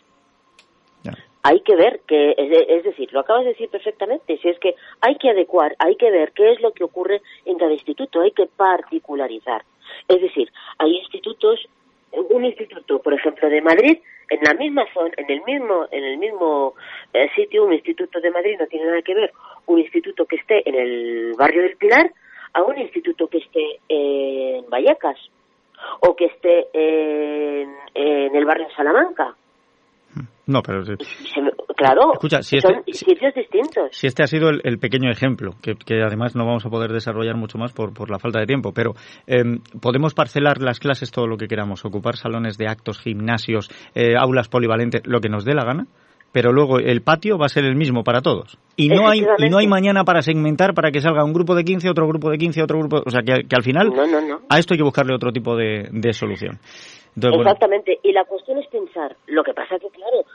Hay 1.44 1.62
que 1.62 1.76
ver 1.76 2.02
que 2.08 2.36
es, 2.38 2.84
decir 2.84 3.12
lo 3.12 3.22
acabas 3.22 3.44
de 3.44 3.50
decir 3.50 3.70
perfectamente 3.70 4.38
si 4.38 4.48
es 4.48 4.60
que 4.60 4.76
hay 5.02 5.16
que 5.16 5.32
adecuar 5.32 5.76
hay 5.80 5.96
que 5.96 6.12
ver 6.12 6.34
qué 6.34 6.52
es 6.52 6.62
lo 6.62 6.72
que 6.72 6.84
ocurre 6.84 7.24
en 7.46 7.58
cada 7.58 7.74
instituto 7.74 8.22
hay 8.22 8.32
que 8.32 8.46
particularizar. 8.46 9.64
Es 10.08 10.22
decir 10.22 10.52
hay 10.78 10.98
institutos 10.98 11.68
un 12.12 12.46
instituto 12.46 13.02
por 13.02 13.14
ejemplo 13.14 13.50
de 13.50 13.62
Madrid 13.62 14.00
en 14.30 14.40
la 14.44 14.54
misma 14.54 14.86
zona 14.94 15.12
en 15.18 15.30
el 15.30 15.42
mismo 15.44 15.88
en 15.92 16.04
el 16.04 16.18
mismo 16.18 16.76
eh, 17.14 17.30
sitio 17.36 17.66
un 17.66 17.74
instituto 17.74 18.20
de 18.20 18.32
Madrid 18.32 18.58
no 18.60 18.68
tiene 18.68 18.86
nada 18.86 19.02
que 19.02 19.14
ver 19.14 19.32
un 19.68 19.80
instituto 19.80 20.26
que 20.26 20.38
esté 20.38 20.68
en 20.68 20.76
el 20.76 21.34
barrio 21.38 21.64
del 21.64 21.78
Pilar 21.78 22.12
a 22.54 22.64
un 22.64 22.78
instituto 22.78 23.28
que 23.28 23.38
esté 23.38 23.80
en 23.88 24.70
Vallecas 24.70 25.18
o 26.02 26.16
que 26.16 26.26
esté 26.26 26.68
en, 26.74 27.76
en 27.94 28.36
el 28.36 28.46
barrio 28.46 28.68
de 28.68 28.76
Salamanca 28.76 29.36
no, 30.48 30.62
pero... 30.62 30.84
Claro, 31.82 32.14
Escucha, 32.14 32.44
si 32.44 32.60
son 32.60 32.84
este, 32.86 32.94
sitios 32.94 33.34
distintos. 33.34 33.90
Si 33.92 34.06
este 34.06 34.22
ha 34.22 34.28
sido 34.28 34.50
el, 34.50 34.78
pequeño 34.78 35.10
ejemplo, 35.10 35.56
que, 35.62 35.76
además 36.04 36.36
no 36.36 36.46
vamos 36.46 36.64
a 36.64 36.70
poder 36.70 36.92
desarrollar 36.92 37.36
mucho 37.38 37.58
más 37.58 37.74
por, 37.74 37.92
por 37.92 38.12
la 38.12 38.20
falta 38.20 38.40
de 38.40 38.46
tiempo, 38.46 38.72
pero 38.72 38.94
em, 39.26 39.62
podemos 39.82 40.14
parcelar 40.14 40.62
las 40.62 40.80
clases 40.80 41.10
todo 41.10 41.26
lo 41.26 41.38
que 41.38 41.48
queramos, 41.48 41.84
ocupar 41.84 42.18
salones 42.18 42.60
de 42.60 42.68
actos, 42.68 43.00
gimnasios, 43.00 43.70
eh, 43.96 44.16
aulas 44.16 44.48
polivalentes, 44.48 45.02
lo 45.06 45.22
que 45.22 45.30
nos 45.30 45.44
dé 45.44 45.56
la 45.56 45.66
gana, 45.66 45.88
pero 46.32 46.52
luego 46.52 46.78
el 46.78 47.02
patio 47.02 47.40
va 47.40 47.48
a 47.48 47.50
ser 47.50 47.66
el 47.66 47.76
mismo 47.76 48.04
para 48.04 48.22
todos. 48.22 48.60
Y 48.76 48.90
no 48.90 49.10
hay 49.10 49.26
y 49.40 49.50
no 49.50 49.58
hay 49.58 49.68
mañana 49.68 50.04
para 50.04 50.22
segmentar 50.22 50.74
para 50.74 50.92
que 50.92 51.02
salga 51.02 51.24
un 51.24 51.34
grupo 51.34 51.56
de 51.56 51.64
15, 51.64 51.90
otro 51.90 52.08
grupo 52.08 52.30
de 52.30 52.38
15, 52.38 52.62
otro 52.62 52.80
grupo... 52.80 53.02
O 53.06 53.10
sea, 53.10 53.22
que, 53.22 53.56
al 53.56 53.64
final 53.64 53.92
a 54.50 54.60
esto 54.60 54.74
hay 54.74 54.78
que 54.78 54.84
buscarle 54.84 55.16
otro 55.16 55.32
tipo 55.32 55.56
de, 55.56 55.90
de 55.92 56.14
solución. 56.14 56.60
Exactamente, 57.16 58.00
y 58.04 58.12
la 58.14 58.24
cuestión 58.26 58.58
es 58.58 58.68
pensar. 58.68 59.16
Lo 59.28 59.44
que 59.44 59.54
pasa 59.54 59.80
que, 59.80 59.90
claro, 59.90 60.26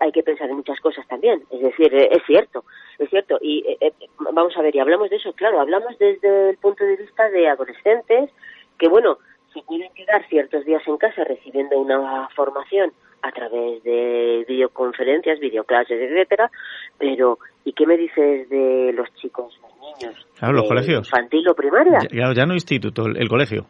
hay 0.00 0.12
que 0.12 0.22
pensar 0.22 0.48
en 0.50 0.56
muchas 0.56 0.80
cosas 0.80 1.06
también. 1.08 1.42
Es 1.50 1.60
decir, 1.60 1.94
eh, 1.94 2.08
es 2.10 2.22
cierto, 2.26 2.64
es 2.98 3.08
cierto. 3.10 3.38
Y 3.40 3.64
eh, 3.66 3.78
eh, 3.80 3.92
vamos 4.32 4.56
a 4.56 4.62
ver, 4.62 4.74
y 4.74 4.80
hablamos 4.80 5.10
de 5.10 5.16
eso, 5.16 5.32
claro, 5.32 5.60
hablamos 5.60 5.98
desde 5.98 6.50
el 6.50 6.56
punto 6.58 6.84
de 6.84 6.96
vista 6.96 7.28
de 7.30 7.48
adolescentes 7.48 8.30
que, 8.78 8.88
bueno, 8.88 9.18
se 9.52 9.62
pueden 9.62 9.92
quedar 9.94 10.26
ciertos 10.28 10.64
días 10.64 10.82
en 10.86 10.98
casa 10.98 11.24
recibiendo 11.24 11.78
una 11.78 12.28
formación 12.36 12.92
a 13.22 13.32
través 13.32 13.82
de 13.82 14.44
videoconferencias, 14.46 15.40
videoclases, 15.40 16.00
etcétera, 16.00 16.50
pero 16.98 17.38
¿y 17.64 17.72
qué 17.72 17.84
me 17.84 17.96
dices 17.96 18.48
de 18.48 18.92
los 18.92 19.12
chicos, 19.14 19.58
los 19.60 19.72
niños? 19.80 20.26
Claro, 20.38 20.54
los 20.54 20.68
colegios. 20.68 21.08
Infantil 21.08 21.48
o 21.48 21.54
primaria. 21.54 21.98
Ya, 22.12 22.32
ya 22.32 22.46
no 22.46 22.54
instituto, 22.54 23.06
el 23.06 23.28
colegio. 23.28 23.66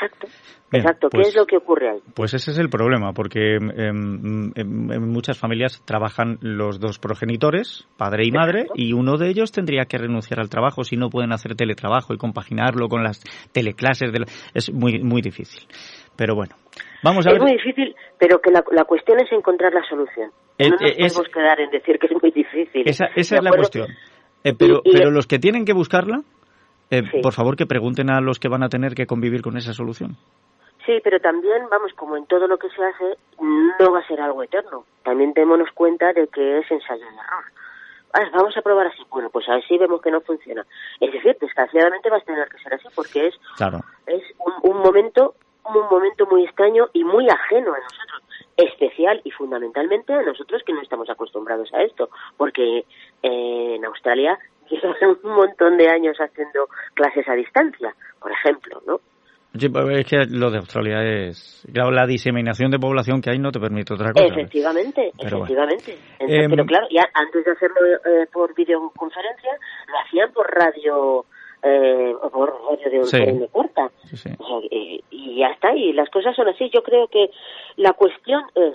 Exacto. 0.00 0.28
Exacto, 0.72 1.08
¿qué 1.10 1.16
pues 1.16 1.28
es 1.28 1.36
lo 1.36 1.46
que 1.46 1.56
ocurre 1.56 1.90
ahí? 1.90 1.98
Pues 2.14 2.32
ese 2.32 2.52
es 2.52 2.58
el 2.58 2.70
problema, 2.70 3.12
porque 3.12 3.56
en, 3.56 4.52
muchas 5.12 5.36
familias 5.36 5.82
trabajan 5.84 6.38
los 6.42 6.78
dos 6.78 7.00
progenitores, 7.00 7.88
padre 7.96 8.24
y 8.24 8.30
madre, 8.30 8.66
y 8.76 8.92
uno 8.92 9.16
de 9.16 9.30
ellos 9.30 9.50
tendría 9.50 9.86
que 9.86 9.98
renunciar 9.98 10.38
al 10.38 10.48
trabajo 10.48 10.84
si 10.84 10.96
no 10.96 11.10
pueden 11.10 11.32
hacer 11.32 11.56
teletrabajo 11.56 12.14
y 12.14 12.18
compaginarlo 12.18 12.88
con 12.88 13.02
las 13.02 13.20
teleclases. 13.52 14.12
De 14.12 14.24
Es 14.54 14.72
muy, 14.72 15.00
muy 15.00 15.22
difícil. 15.22 15.66
Pero 16.16 16.36
bueno, 16.36 16.54
vamos 17.02 17.26
a 17.26 17.30
es 17.30 17.34
ver. 17.34 17.42
Es 17.42 17.42
muy 17.42 17.52
difícil, 17.52 17.96
pero 18.16 18.40
que 18.40 18.52
la, 18.52 18.84
cuestión 18.84 19.18
es 19.18 19.32
encontrar 19.32 19.74
la 19.74 19.82
solución. 19.88 20.30
no 20.56 20.68
nos 20.68 20.82
eh, 20.82 20.94
podemos 20.98 21.28
quedar 21.34 21.60
en 21.60 21.70
decir 21.70 21.98
que 21.98 22.06
es 22.06 22.22
muy 22.22 22.30
difícil. 22.30 22.82
Esa, 22.84 23.06
esa 23.16 23.36
es 23.36 23.42
la 23.42 23.50
cuestión. 23.50 23.88
Eh, 24.44 24.54
pero, 24.56 24.82
pero 24.84 25.10
los 25.10 25.26
que 25.26 25.38
tienen 25.38 25.64
que 25.64 25.72
buscarla, 25.72 26.22
eh, 26.90 27.02
por 27.22 27.32
favor 27.32 27.56
que 27.56 27.66
pregunten 27.66 28.10
a 28.10 28.20
los 28.20 28.38
que 28.38 28.48
van 28.48 28.62
a 28.62 28.68
tener 28.68 28.94
que 28.94 29.06
convivir 29.06 29.42
con 29.42 29.56
esa 29.56 29.72
solución. 29.72 30.16
Sí, 30.86 31.00
pero 31.04 31.20
también, 31.20 31.68
vamos, 31.70 31.92
como 31.94 32.16
en 32.16 32.26
todo 32.26 32.48
lo 32.48 32.58
que 32.58 32.68
se 32.70 32.82
hace, 32.82 33.16
no 33.78 33.92
va 33.92 34.00
a 34.00 34.06
ser 34.06 34.20
algo 34.20 34.42
eterno. 34.42 34.84
También 35.04 35.32
démonos 35.34 35.70
cuenta 35.72 36.12
de 36.12 36.26
que 36.28 36.58
es 36.58 36.70
ensayo 36.70 37.04
y 37.04 37.14
error. 37.14 37.44
Ah, 38.12 38.28
vamos 38.34 38.56
a 38.56 38.62
probar 38.62 38.88
así. 38.88 39.02
Bueno, 39.10 39.30
pues 39.30 39.48
así 39.48 39.78
vemos 39.78 40.00
que 40.00 40.10
no 40.10 40.20
funciona. 40.20 40.66
Es 40.98 41.12
decir, 41.12 41.36
desgraciadamente 41.40 42.10
va 42.10 42.16
a 42.16 42.20
tener 42.20 42.48
que 42.48 42.58
ser 42.58 42.74
así 42.74 42.88
porque 42.94 43.28
es, 43.28 43.34
es 44.06 44.22
un, 44.64 44.78
momento 44.78 45.34
un 45.64 45.88
momento 45.88 46.26
muy 46.26 46.44
extraño 46.44 46.88
y 46.92 47.04
muy 47.04 47.28
ajeno 47.28 47.72
a 47.72 47.78
nosotros. 47.78 48.22
Especial 48.56 49.20
y 49.24 49.30
fundamentalmente 49.30 50.12
a 50.12 50.22
nosotros 50.22 50.62
que 50.66 50.72
no 50.72 50.82
estamos 50.82 51.08
acostumbrados 51.08 51.72
a 51.72 51.82
esto. 51.82 52.10
Porque 52.36 52.84
en 53.22 53.84
Australia 53.84 54.38
llevan 54.82 55.18
un 55.22 55.32
montón 55.34 55.76
de 55.76 55.88
años 55.88 56.16
haciendo 56.18 56.68
clases 56.94 57.28
a 57.28 57.34
distancia, 57.34 57.94
por 58.20 58.32
ejemplo, 58.32 58.80
¿no? 58.86 59.00
es 59.52 60.06
que 60.06 60.24
lo 60.30 60.50
de 60.50 60.58
Australia 60.58 61.02
es. 61.02 61.66
Claro, 61.72 61.90
la 61.90 62.06
diseminación 62.06 62.70
de 62.70 62.78
población 62.78 63.20
que 63.20 63.30
hay 63.30 63.38
no 63.38 63.50
te 63.50 63.58
permite 63.58 63.94
otra 63.94 64.12
cosa. 64.12 64.26
Efectivamente, 64.26 65.12
efectivamente. 65.18 65.98
Em, 66.20 66.48
pero 66.48 66.64
claro, 66.64 66.86
ya 66.90 67.02
antes 67.12 67.44
de 67.44 67.50
hacerlo 67.50 67.80
eh, 67.84 68.26
por 68.32 68.54
videoconferencia, 68.54 69.50
lo 69.88 69.98
hacían 70.04 70.32
por 70.32 70.46
radio. 70.46 71.24
Eh, 71.62 72.14
por 72.32 72.54
radio 72.70 73.00
de, 73.00 73.04
sí. 73.04 73.18
corta. 73.52 73.90
y, 74.70 75.38
ya 75.38 75.48
está, 75.48 75.74
y 75.74 75.92
las 75.92 76.08
cosas 76.08 76.34
son 76.34 76.48
así. 76.48 76.70
Yo 76.72 76.82
creo 76.82 77.08
que 77.08 77.30
la 77.76 77.92
cuestión 77.92 78.44
es 78.54 78.74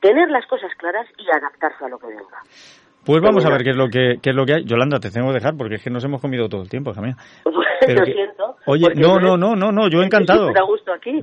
tener 0.00 0.30
las 0.30 0.46
cosas 0.46 0.74
claras 0.76 1.06
y 1.18 1.30
adaptarse 1.30 1.84
a 1.84 1.88
lo 1.88 1.98
que 1.98 2.08
venga. 2.08 2.42
Pues 3.08 3.22
vamos 3.22 3.42
a 3.46 3.48
ver 3.48 3.64
qué 3.64 3.70
es 3.70 3.76
lo 3.76 3.88
que 3.88 4.16
qué 4.22 4.30
es 4.30 4.36
lo 4.36 4.44
que 4.44 4.52
hay. 4.56 4.64
Yolanda, 4.66 5.00
te 5.00 5.10
tengo 5.10 5.28
que 5.28 5.40
dejar 5.40 5.56
porque 5.56 5.76
es 5.76 5.82
que 5.82 5.88
nos 5.88 6.04
hemos 6.04 6.20
comido 6.20 6.46
todo 6.50 6.60
el 6.60 6.68
tiempo, 6.68 6.90
hija 6.90 7.00
mía. 7.00 7.16
lo 7.46 8.04
siento. 8.04 8.56
Oye, 8.66 8.88
no, 8.96 9.18
no, 9.18 9.38
no, 9.38 9.56
no, 9.56 9.72
no, 9.72 9.88
yo 9.88 10.02
encantado. 10.02 10.52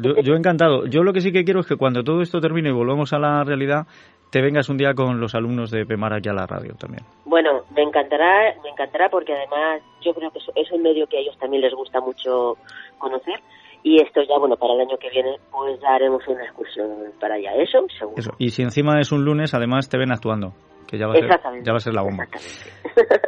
Yo, 0.01 0.15
yo 0.23 0.33
encantado. 0.33 0.87
Yo 0.87 1.03
lo 1.03 1.13
que 1.13 1.21
sí 1.21 1.31
que 1.31 1.43
quiero 1.43 1.59
es 1.59 1.67
que 1.67 1.75
cuando 1.75 2.03
todo 2.03 2.23
esto 2.23 2.41
termine 2.41 2.69
y 2.69 2.71
volvamos 2.71 3.13
a 3.13 3.19
la 3.19 3.43
realidad, 3.43 3.85
te 4.31 4.41
vengas 4.41 4.67
un 4.69 4.77
día 4.77 4.95
con 4.95 5.19
los 5.19 5.35
alumnos 5.35 5.69
de 5.69 5.85
PEMAR 5.85 6.13
aquí 6.13 6.27
a 6.27 6.33
la 6.33 6.47
radio 6.47 6.73
también. 6.73 7.03
Bueno, 7.23 7.61
me 7.75 7.83
encantará, 7.83 8.55
me 8.63 8.69
encantará 8.71 9.09
porque 9.09 9.33
además 9.33 9.83
yo 10.01 10.15
creo 10.15 10.31
que 10.31 10.39
es 10.39 10.71
un 10.71 10.81
medio 10.81 11.05
que 11.05 11.17
a 11.17 11.19
ellos 11.19 11.37
también 11.37 11.61
les 11.61 11.75
gusta 11.75 11.99
mucho 12.01 12.57
conocer 12.97 13.39
y 13.83 14.01
esto 14.01 14.23
ya, 14.23 14.39
bueno, 14.39 14.55
para 14.55 14.73
el 14.73 14.81
año 14.81 14.97
que 14.97 15.11
viene, 15.11 15.37
pues 15.51 15.79
ya 15.79 15.89
haremos 15.93 16.27
una 16.27 16.45
excursión 16.45 16.89
para 17.19 17.35
allá. 17.35 17.53
Eso, 17.57 17.85
seguro. 17.99 18.17
Eso. 18.17 18.31
Y 18.39 18.49
si 18.49 18.63
encima 18.63 18.99
es 18.99 19.11
un 19.11 19.23
lunes, 19.23 19.53
además 19.53 19.87
te 19.87 19.99
ven 19.99 20.11
actuando 20.11 20.53
que 20.87 20.97
ya 20.97 21.07
va, 21.07 21.13
a 21.13 21.17
ser, 21.17 21.63
ya 21.63 21.71
va 21.71 21.77
a 21.77 21.79
ser 21.79 21.93
la 21.93 22.01
bomba. 22.01 22.27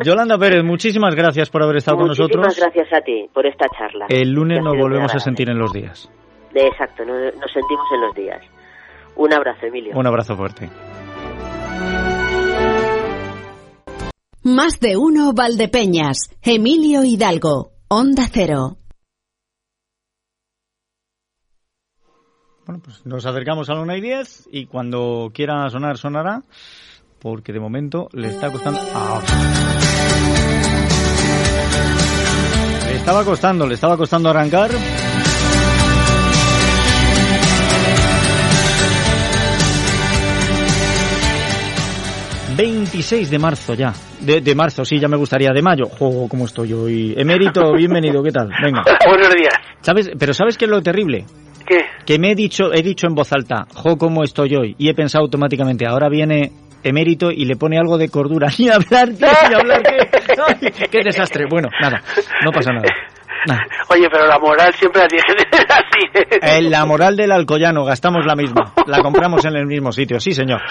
Yolanda 0.03 0.37
Pérez, 0.37 0.63
muchísimas 0.63 1.15
gracias 1.15 1.49
por 1.49 1.63
haber 1.63 1.77
estado 1.77 1.97
con 1.97 2.07
nosotros. 2.07 2.45
Muchísimas 2.45 2.73
gracias 2.73 2.99
a 2.99 3.03
ti 3.03 3.29
por 3.33 3.45
esta 3.45 3.67
charla. 3.77 4.05
El 4.09 4.31
lunes 4.31 4.59
nos 4.63 4.75
volvemos 4.77 5.13
a 5.13 5.19
sentir 5.19 5.49
en 5.49 5.57
los 5.57 5.73
días. 5.73 6.09
exacto, 6.53 7.03
nos, 7.05 7.35
nos 7.35 7.51
sentimos 7.51 7.85
en 7.93 8.01
los 8.01 8.15
días. 8.15 8.41
Un 9.15 9.33
abrazo, 9.33 9.65
Emilio. 9.65 9.93
Un 9.95 10.07
abrazo 10.07 10.35
fuerte. 10.35 10.69
Más 14.43 14.79
de 14.79 14.95
uno 14.95 15.33
Valdepeñas, 15.33 16.29
Emilio 16.41 17.03
Hidalgo, 17.03 17.71
Onda 17.89 18.23
Cero. 18.31 18.77
Bueno, 22.65 22.81
pues 22.83 23.05
nos 23.05 23.25
acercamos 23.25 23.69
a 23.69 23.75
la 23.75 23.81
una 23.81 23.97
y 23.97 24.01
diez 24.01 24.47
y 24.51 24.65
cuando 24.65 25.31
quiera 25.33 25.69
sonar, 25.69 25.97
sonará 25.97 26.43
porque 27.19 27.51
de 27.51 27.60
momento 27.60 28.10
le 28.13 28.30
está 28.30 28.51
costando... 28.51 28.80
Ah. 28.93 29.21
Le 32.86 32.95
estaba 32.95 33.23
costando, 33.23 33.67
le 33.67 33.73
estaba 33.73 33.97
costando 33.97 34.30
arrancar. 34.30 34.71
...26 42.58 43.30
de 43.30 43.38
marzo 43.38 43.75
ya... 43.75 43.93
De, 44.19 44.56
marzo, 44.56 44.84
sí, 44.84 44.97
ya 44.99 45.08
me 45.08 45.15
gustaría... 45.15 45.51
...de 45.53 45.62
mayo... 45.62 45.86
...juego 45.86 46.27
como 46.27 46.45
estoy 46.45 46.73
hoy... 46.73 47.13
...emérito, 47.15 47.73
bienvenido, 47.77 48.23
¿qué 48.23 48.32
tal? 48.32 48.49
Venga. 48.63 48.84
Buenos 49.08 49.30
días. 49.36 49.53
¿Sabes? 49.82 50.10
Pero 50.17 50.34
¿sabes 50.34 50.58
qué 50.58 50.65
es 50.65 50.71
lo 50.71 50.82
terrible? 50.82 51.25
¿Qué? 51.67 51.82
Que 52.03 52.17
me 52.17 52.32
he 52.32 52.36
dicho, 52.36 52.73
he 52.73 52.82
dicho 52.82 53.06
en 53.06 53.13
voz 53.13 53.32
alta... 53.32 53.67
...jo, 53.75 53.95
cómo 53.97 54.23
estoy 54.23 54.56
hoy... 54.56 54.75
...y 54.80 54.89
he 54.89 54.95
pensado 54.95 55.23
automáticamente... 55.23 55.86
...ahora 55.86 56.10
viene 56.10 56.51
emérito 56.83 57.31
y 57.31 57.45
le 57.45 57.55
pone 57.55 57.77
algo 57.77 57.97
de 57.97 58.09
cordura. 58.09 58.47
Ni 58.57 58.69
hablar, 58.69 59.09
ni 59.09 59.53
hablar, 59.53 59.83
qué, 59.83 60.87
qué 60.91 60.99
desastre. 61.03 61.45
Bueno, 61.49 61.69
nada, 61.81 62.01
no 62.43 62.51
pasa 62.51 62.71
nada. 62.71 62.87
Oye, 63.89 64.07
pero 64.11 64.27
la 64.27 64.39
moral 64.39 64.73
siempre 64.73 65.01
la 65.01 65.07
tiene 65.07 65.23
que 65.49 65.57
así. 65.69 66.37
¿eh? 66.41 66.61
la 66.69 66.85
moral 66.85 67.15
del 67.15 67.31
alcoyano, 67.31 67.85
gastamos 67.85 68.25
la 68.25 68.35
misma. 68.35 68.73
La 68.87 69.01
compramos 69.01 69.45
en 69.45 69.55
el 69.55 69.65
mismo 69.65 69.91
sitio, 69.91 70.19
sí, 70.19 70.31
señor. 70.31 70.61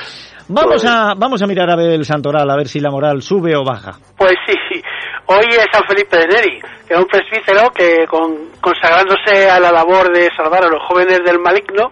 Vamos 0.48 0.84
a, 0.84 1.14
vamos 1.16 1.42
a 1.42 1.46
mirar 1.46 1.70
a 1.70 1.76
ver 1.76 1.92
el 1.92 2.04
santoral, 2.04 2.48
a 2.50 2.56
ver 2.56 2.68
si 2.68 2.80
la 2.80 2.90
moral 2.90 3.22
sube 3.22 3.56
o 3.56 3.64
baja. 3.64 3.92
Pues 4.16 4.34
sí, 4.46 4.82
hoy 5.26 5.46
es 5.50 5.66
San 5.72 5.84
Felipe 5.88 6.18
de 6.18 6.26
Neri, 6.26 6.60
que 6.86 6.94
es 6.94 6.98
un 6.98 7.06
presbítero 7.06 7.70
que, 7.70 8.06
con, 8.06 8.50
consagrándose 8.60 9.48
a 9.50 9.58
la 9.58 9.72
labor 9.72 10.12
de 10.12 10.28
salvar 10.36 10.64
a 10.64 10.68
los 10.68 10.82
jóvenes 10.86 11.20
del 11.24 11.38
maligno, 11.40 11.90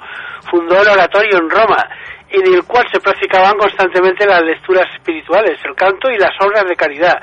fundó 0.51 0.83
el 0.83 0.89
oratorio 0.89 1.39
en 1.39 1.51
Roma 1.51 1.85
en 2.37 2.55
el 2.55 2.65
cual 2.65 2.87
se 2.93 3.01
practicaban 3.01 3.57
constantemente 3.57 4.27
las 4.27 4.43
lecturas 4.43 4.87
espirituales, 4.97 5.59
el 5.65 5.75
canto 5.75 6.11
y 6.11 6.19
las 6.19 6.33
obras 6.41 6.65
de 6.69 6.77
caridad, 6.77 7.19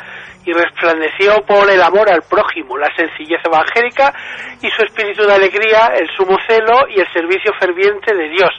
y 0.45 0.52
resplandeció 0.52 1.36
por 1.45 1.69
el 1.69 1.82
amor 1.82 2.10
al 2.12 2.21
prójimo, 2.24 2.78
la 2.78 2.89
sencillez 2.95 3.39
evangélica 3.45 4.13
y 4.62 4.69
su 4.69 4.84
espíritu 4.84 5.24
de 5.24 5.34
alegría, 5.34 5.91
el 6.00 6.08
sumo 6.17 6.38
celo 6.47 6.88
y 6.89 7.00
el 7.00 7.08
servicio 7.13 7.52
ferviente 7.60 8.15
de 8.15 8.30
Dios, 8.30 8.50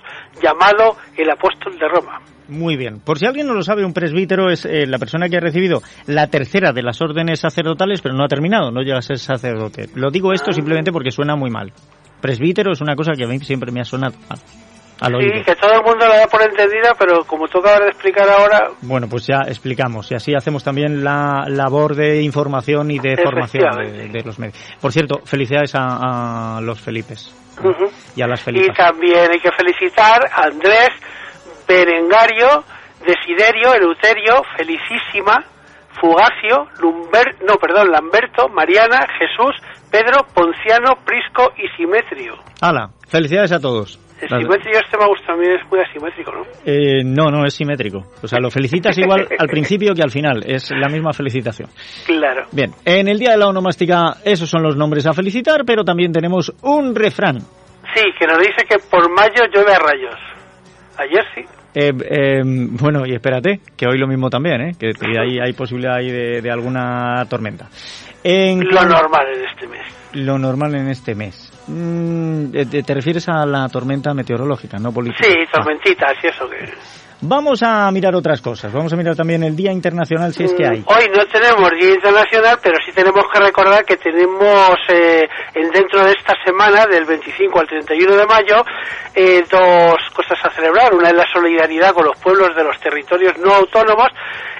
llamado 0.40 0.96
el 1.16 1.30
apóstol 1.30 1.78
de 1.78 1.88
Roma. 1.88 2.20
Muy 2.48 2.76
bien. 2.76 3.00
Por 3.00 3.18
si 3.18 3.26
alguien 3.26 3.46
no 3.46 3.54
lo 3.54 3.62
sabe, 3.62 3.84
un 3.84 3.94
presbítero 3.94 4.50
es 4.50 4.66
eh, 4.66 4.86
la 4.86 4.98
persona 4.98 5.28
que 5.28 5.36
ha 5.36 5.40
recibido 5.40 5.80
la 6.06 6.26
tercera 6.26 6.72
de 6.72 6.82
las 6.82 7.00
órdenes 7.00 7.40
sacerdotales, 7.40 8.02
pero 8.02 8.14
no 8.14 8.24
ha 8.24 8.28
terminado, 8.28 8.70
no 8.70 8.82
llega 8.82 8.98
a 8.98 9.02
ser 9.02 9.18
sacerdote. 9.18 9.88
Lo 9.94 10.10
digo 10.10 10.32
esto 10.32 10.52
simplemente 10.52 10.92
porque 10.92 11.10
suena 11.10 11.34
muy 11.34 11.50
mal. 11.50 11.72
Presbítero 12.20 12.72
es 12.72 12.80
una 12.80 12.94
cosa 12.94 13.12
que 13.16 13.24
a 13.24 13.28
mí 13.28 13.38
siempre 13.40 13.72
me 13.72 13.80
ha 13.80 13.84
sonado 13.84 14.14
mal 14.28 14.38
sí, 15.04 15.42
que 15.44 15.54
todo 15.56 15.72
el 15.72 15.82
mundo 15.82 16.06
la 16.06 16.18
da 16.18 16.26
por 16.26 16.42
entendida, 16.42 16.92
pero 16.98 17.24
como 17.24 17.48
tú 17.48 17.58
acabas 17.58 17.80
de 17.80 17.88
explicar 17.88 18.28
ahora... 18.28 18.68
Bueno, 18.82 19.08
pues 19.08 19.26
ya 19.26 19.40
explicamos 19.46 20.10
y 20.12 20.14
así 20.14 20.34
hacemos 20.34 20.62
también 20.62 21.02
la 21.02 21.44
labor 21.48 21.94
de 21.94 22.22
información 22.22 22.90
y 22.90 22.98
de 22.98 23.16
formación 23.16 24.12
de, 24.12 24.22
los 24.24 24.38
medios. 24.38 24.56
Por 24.80 24.92
cierto, 24.92 25.20
felicidades 25.24 25.72
a, 25.74 26.60
los 26.62 26.80
Felipes 26.80 27.34
y 28.16 28.22
a 28.22 28.26
las 28.26 28.42
Felipas. 28.42 28.68
Y 28.68 28.72
también 28.72 29.30
hay 29.32 29.40
que 29.40 29.50
felicitar 29.52 30.28
a 30.32 30.44
Andrés, 30.46 30.90
Berengario, 31.66 32.64
Desiderio, 33.06 33.74
Eleuterio, 33.74 34.42
Felicísima, 34.56 35.44
Fugacio, 36.00 36.68
Lumber, 36.80 37.36
no, 37.46 37.56
perdón, 37.56 37.90
Lamberto, 37.90 38.48
Mariana, 38.48 39.06
Jesús, 39.18 39.54
Pedro, 39.90 40.26
Ponciano, 40.34 40.96
Prisco 41.04 41.52
y 41.56 41.68
Simetrio. 41.76 42.34
Hala, 42.60 42.90
felicidades 43.08 43.52
a 43.52 43.60
todos. 43.60 43.98
El 44.22 44.42
simétrico 44.42 44.78
este 44.78 44.96
gusta, 44.96 45.26
también 45.26 45.52
es 45.52 45.70
muy 45.70 45.80
asimétrico, 45.80 46.32
¿no? 46.32 46.42
Eh, 46.64 47.02
no, 47.04 47.30
no, 47.30 47.44
es 47.44 47.54
simétrico. 47.54 48.04
O 48.22 48.28
sea, 48.28 48.38
lo 48.40 48.50
felicitas 48.50 48.96
igual 48.98 49.26
al 49.38 49.48
principio 49.48 49.94
que 49.94 50.02
al 50.02 50.10
final. 50.10 50.42
Es 50.46 50.70
la 50.70 50.88
misma 50.88 51.12
felicitación. 51.12 51.68
Claro. 52.06 52.46
Bien, 52.52 52.70
en 52.84 53.08
el 53.08 53.18
Día 53.18 53.32
de 53.32 53.38
la 53.38 53.48
Onomástica 53.48 54.18
esos 54.24 54.48
son 54.48 54.62
los 54.62 54.76
nombres 54.76 55.06
a 55.06 55.12
felicitar, 55.12 55.64
pero 55.66 55.84
también 55.84 56.12
tenemos 56.12 56.52
un 56.62 56.94
refrán. 56.94 57.38
Sí, 57.94 58.04
que 58.18 58.26
nos 58.26 58.38
dice 58.38 58.64
que 58.68 58.78
por 58.90 59.10
mayo 59.10 59.44
llueve 59.52 59.74
a 59.74 59.78
rayos. 59.78 60.16
Ayer 60.98 61.24
sí. 61.34 61.42
Eh, 61.74 61.90
eh, 62.10 62.42
bueno, 62.44 63.06
y 63.06 63.14
espérate, 63.14 63.60
que 63.76 63.86
hoy 63.86 63.98
lo 63.98 64.06
mismo 64.06 64.28
también, 64.28 64.60
¿eh? 64.60 64.72
que, 64.78 64.92
hay, 65.18 65.38
hay 65.38 65.52
posibilidad 65.54 65.96
ahí 65.96 66.10
de, 66.10 66.50
alguna 66.50 67.24
tormenta. 67.28 67.68
lo 68.24 68.84
normal 68.84 69.26
en 69.34 69.44
este 69.48 69.66
mes. 69.68 70.01
Lo 70.14 70.38
normal 70.38 70.74
en 70.74 70.88
este 70.88 71.14
mes. 71.14 71.50
Mm, 71.66 72.50
te, 72.50 72.94
refieres 72.94 73.28
a 73.28 73.46
la 73.46 73.68
tormenta 73.68 74.12
meteorológica, 74.14 74.78
no 74.78 74.92
política? 74.92 75.24
Sí, 75.24 75.34
tormentitas 75.52 76.12
y 76.22 76.26
eso 76.26 76.48
que... 76.48 76.72
Vamos 77.24 77.62
a 77.62 77.88
mirar 77.92 78.16
otras 78.16 78.42
cosas. 78.42 78.72
Vamos 78.72 78.92
a 78.92 78.96
mirar 78.96 79.14
también 79.14 79.44
el 79.44 79.54
Día 79.54 79.70
Internacional, 79.70 80.34
si 80.34 80.42
es 80.42 80.54
que 80.54 80.66
hay. 80.66 80.80
Mm, 80.80 80.84
hoy 80.88 81.08
no 81.16 81.24
tenemos 81.26 81.70
Día 81.78 81.94
Internacional, 81.94 82.58
pero 82.60 82.78
sí 82.84 82.90
tenemos 82.90 83.24
que 83.32 83.38
recordar 83.38 83.84
que 83.84 83.96
tenemos 83.96 84.76
eh, 84.88 85.28
dentro 85.54 86.04
de 86.04 86.10
esta 86.10 86.34
semana, 86.44 86.84
del 86.86 87.04
25 87.04 87.60
al 87.60 87.68
31 87.68 88.16
de 88.16 88.26
mayo, 88.26 88.64
eh, 89.14 89.44
dos 89.48 90.02
cosas 90.12 90.38
a 90.42 90.50
celebrar. 90.50 90.92
Una 90.94 91.10
es 91.10 91.14
la 91.14 91.26
solidaridad 91.32 91.92
con 91.92 92.06
los 92.06 92.18
pueblos 92.18 92.56
de 92.56 92.64
los 92.64 92.78
territorios 92.80 93.38
no 93.38 93.54
autónomos 93.54 94.08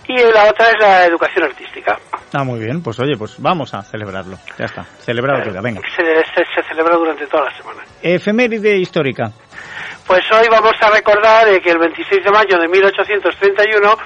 y 0.07 0.15
la 0.33 0.49
otra 0.49 0.69
es 0.69 0.77
la 0.79 1.05
educación 1.07 1.45
artística. 1.45 1.99
Ah, 2.33 2.45
muy 2.45 2.61
bien. 2.61 2.83
Pues 2.83 2.99
oye, 3.01 3.17
pues 3.19 3.41
vamos 3.41 3.75
a 3.75 3.83
celebrarlo. 3.83 4.37
Ya 4.59 4.67
está. 4.67 4.85
Celebrado 5.01 5.42
venga. 5.63 5.81
Se, 5.97 6.05
se, 6.35 6.63
celebra 6.69 6.97
durante 6.97 7.27
toda 7.27 7.45
la 7.45 7.57
semana. 7.57 7.83
Efeméride 8.03 8.77
histórica. 8.77 9.31
Pues 10.07 10.23
hoy 10.33 10.47
vamos 10.51 10.75
a 10.81 10.91
recordar 10.91 11.47
que 11.61 11.71
el 11.71 11.79
26 11.79 12.25
de 12.25 12.31
mayo 12.31 12.59
de 12.59 12.69
1831 12.69 13.97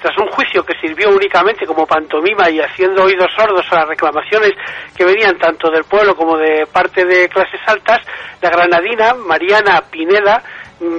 tras 0.00 0.16
un 0.18 0.28
juicio 0.28 0.64
que 0.64 0.74
sirvió 0.80 1.10
únicamente 1.10 1.66
como 1.66 1.86
pantomima 1.86 2.48
y 2.50 2.60
haciendo 2.60 3.04
oídos 3.04 3.30
sordos 3.36 3.66
a 3.70 3.80
las 3.80 3.88
reclamaciones 3.88 4.52
que 4.96 5.04
venían 5.04 5.38
tanto 5.38 5.70
del 5.70 5.84
pueblo 5.84 6.16
como 6.16 6.36
de 6.38 6.66
parte 6.66 7.04
de 7.04 7.28
clases 7.28 7.60
altas, 7.66 8.00
la 8.40 8.50
granadina 8.50 9.14
Mariana 9.14 9.82
Pineda 9.90 10.42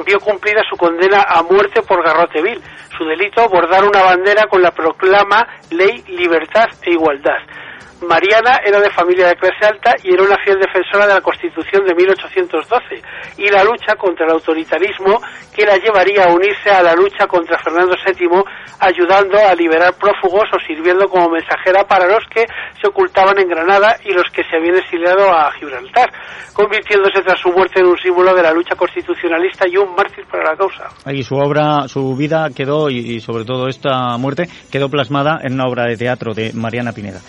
vio 0.05 0.19
cumplida 0.19 0.61
su 0.69 0.77
condena 0.77 1.25
a 1.27 1.41
muerte 1.41 1.81
por 1.81 2.03
garrote 2.03 2.41
vil. 2.41 2.61
Su 2.95 3.05
delito, 3.05 3.49
bordar 3.49 3.83
una 3.83 4.03
bandera 4.03 4.45
con 4.47 4.61
la 4.61 4.71
proclama 4.71 5.47
ley, 5.71 6.03
libertad 6.07 6.67
e 6.83 6.91
igualdad. 6.91 7.39
Mariana 8.01 8.59
era 8.65 8.79
de 8.79 8.89
familia 8.89 9.27
de 9.27 9.35
clase 9.35 9.65
alta 9.65 9.95
y 10.03 10.13
era 10.13 10.23
una 10.23 10.37
fiel 10.43 10.57
defensora 10.59 11.07
de 11.07 11.13
la 11.13 11.21
Constitución 11.21 11.85
de 11.85 11.93
1812 11.93 13.01
y 13.37 13.49
la 13.49 13.63
lucha 13.63 13.95
contra 13.95 14.25
el 14.25 14.33
autoritarismo 14.33 15.21
que 15.53 15.65
la 15.65 15.77
llevaría 15.77 16.25
a 16.25 16.33
unirse 16.33 16.69
a 16.69 16.81
la 16.81 16.95
lucha 16.95 17.27
contra 17.27 17.59
Fernando 17.59 17.95
VII, 18.05 18.43
ayudando 18.79 19.37
a 19.37 19.53
liberar 19.53 19.93
prófugos 19.93 20.49
o 20.53 20.59
sirviendo 20.65 21.07
como 21.07 21.29
mensajera 21.29 21.85
para 21.85 22.07
los 22.07 22.23
que 22.33 22.45
se 22.81 22.87
ocultaban 22.87 23.37
en 23.39 23.47
Granada 23.47 23.97
y 24.03 24.13
los 24.13 24.25
que 24.33 24.43
se 24.43 24.57
habían 24.57 24.77
exiliado 24.77 25.29
a 25.29 25.51
Gibraltar, 25.53 26.09
convirtiéndose 26.53 27.21
tras 27.21 27.39
su 27.39 27.49
muerte 27.51 27.81
en 27.81 27.87
un 27.87 27.97
símbolo 27.97 28.33
de 28.33 28.43
la 28.43 28.53
lucha 28.53 28.75
constitucionalista 28.75 29.67
y 29.67 29.77
un 29.77 29.93
mártir 29.95 30.25
para 30.25 30.51
la 30.51 30.57
causa. 30.57 30.89
Y 31.11 31.23
su 31.23 31.35
obra, 31.35 31.87
su 31.87 32.15
vida 32.15 32.49
quedó, 32.55 32.89
y, 32.89 33.19
sobre 33.19 33.45
todo 33.45 33.67
esta 33.67 34.17
muerte, 34.17 34.47
quedó 34.71 34.89
plasmada 34.89 35.39
en 35.43 35.53
una 35.53 35.67
obra 35.67 35.85
de 35.85 35.97
teatro 35.97 36.33
de 36.33 36.51
Mariana 36.53 36.93
Pineda. 36.93 37.19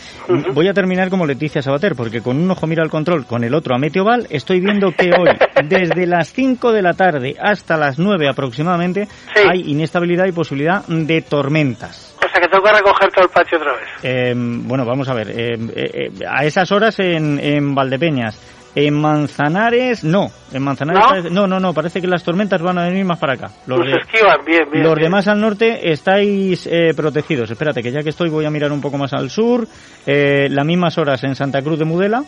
Voy 0.62 0.68
a 0.68 0.74
terminar 0.74 1.10
como 1.10 1.26
Leticia 1.26 1.60
Sabater, 1.60 1.96
porque 1.96 2.20
con 2.20 2.36
un 2.36 2.48
ojo 2.48 2.68
mira 2.68 2.84
al 2.84 2.88
control, 2.88 3.26
con 3.26 3.42
el 3.42 3.52
otro 3.52 3.74
a 3.74 3.78
Meteoval, 3.78 4.28
estoy 4.30 4.60
viendo 4.60 4.92
que 4.92 5.06
hoy, 5.06 5.36
desde 5.68 6.06
las 6.06 6.32
5 6.32 6.70
de 6.70 6.82
la 6.82 6.92
tarde 6.92 7.34
hasta 7.36 7.76
las 7.76 7.98
9 7.98 8.28
aproximadamente, 8.28 9.08
hay 9.34 9.62
inestabilidad 9.72 10.26
y 10.26 10.30
posibilidad 10.30 10.86
de 10.86 11.20
tormentas. 11.22 12.16
O 12.18 12.28
sea 12.30 12.40
que 12.40 12.46
tengo 12.46 12.62
que 12.62 12.70
recoger 12.70 13.10
todo 13.10 13.24
el 13.24 13.30
patio 13.32 13.58
otra 13.58 13.72
vez. 13.72 13.88
Em, 14.04 14.68
bueno, 14.68 14.84
vamos 14.84 15.08
a 15.08 15.14
ver. 15.14 15.30
Em, 15.30 15.68
eh, 15.70 15.72
eh, 15.74 16.10
a 16.30 16.44
esas 16.44 16.70
horas 16.70 16.96
en, 17.00 17.40
en 17.40 17.74
Valdepeñas, 17.74 18.38
en 18.74 18.94
Manzanares, 18.94 20.02
no. 20.02 20.30
En 20.52 20.62
Manzanares, 20.62 21.30
¿No? 21.30 21.46
no, 21.46 21.60
no, 21.60 21.74
parece 21.74 22.00
que 22.00 22.06
las 22.06 22.24
tormentas 22.24 22.62
van 22.62 22.78
a 22.78 22.84
venir 22.84 23.04
más 23.04 23.18
para 23.18 23.34
acá. 23.34 23.50
Los, 23.66 23.80
esquivan, 23.86 24.44
bien, 24.46 24.70
bien. 24.70 24.84
Los 24.84 24.96
demás 24.96 25.28
al 25.28 25.40
norte 25.40 25.92
estáis 25.92 26.66
eh, 26.66 26.92
protegidos. 26.96 27.50
Espérate, 27.50 27.82
que 27.82 27.92
ya 27.92 28.02
que 28.02 28.10
estoy 28.10 28.30
voy 28.30 28.44
a 28.44 28.50
mirar 28.50 28.72
un 28.72 28.80
poco 28.80 28.96
más 28.96 29.12
al 29.12 29.30
sur. 29.30 29.66
Eh, 30.06 30.48
las 30.50 30.64
mismas 30.64 30.96
horas 30.98 31.22
en 31.24 31.34
Santa 31.34 31.60
Cruz 31.62 31.78
de 31.78 31.84
Mudela. 31.84 32.24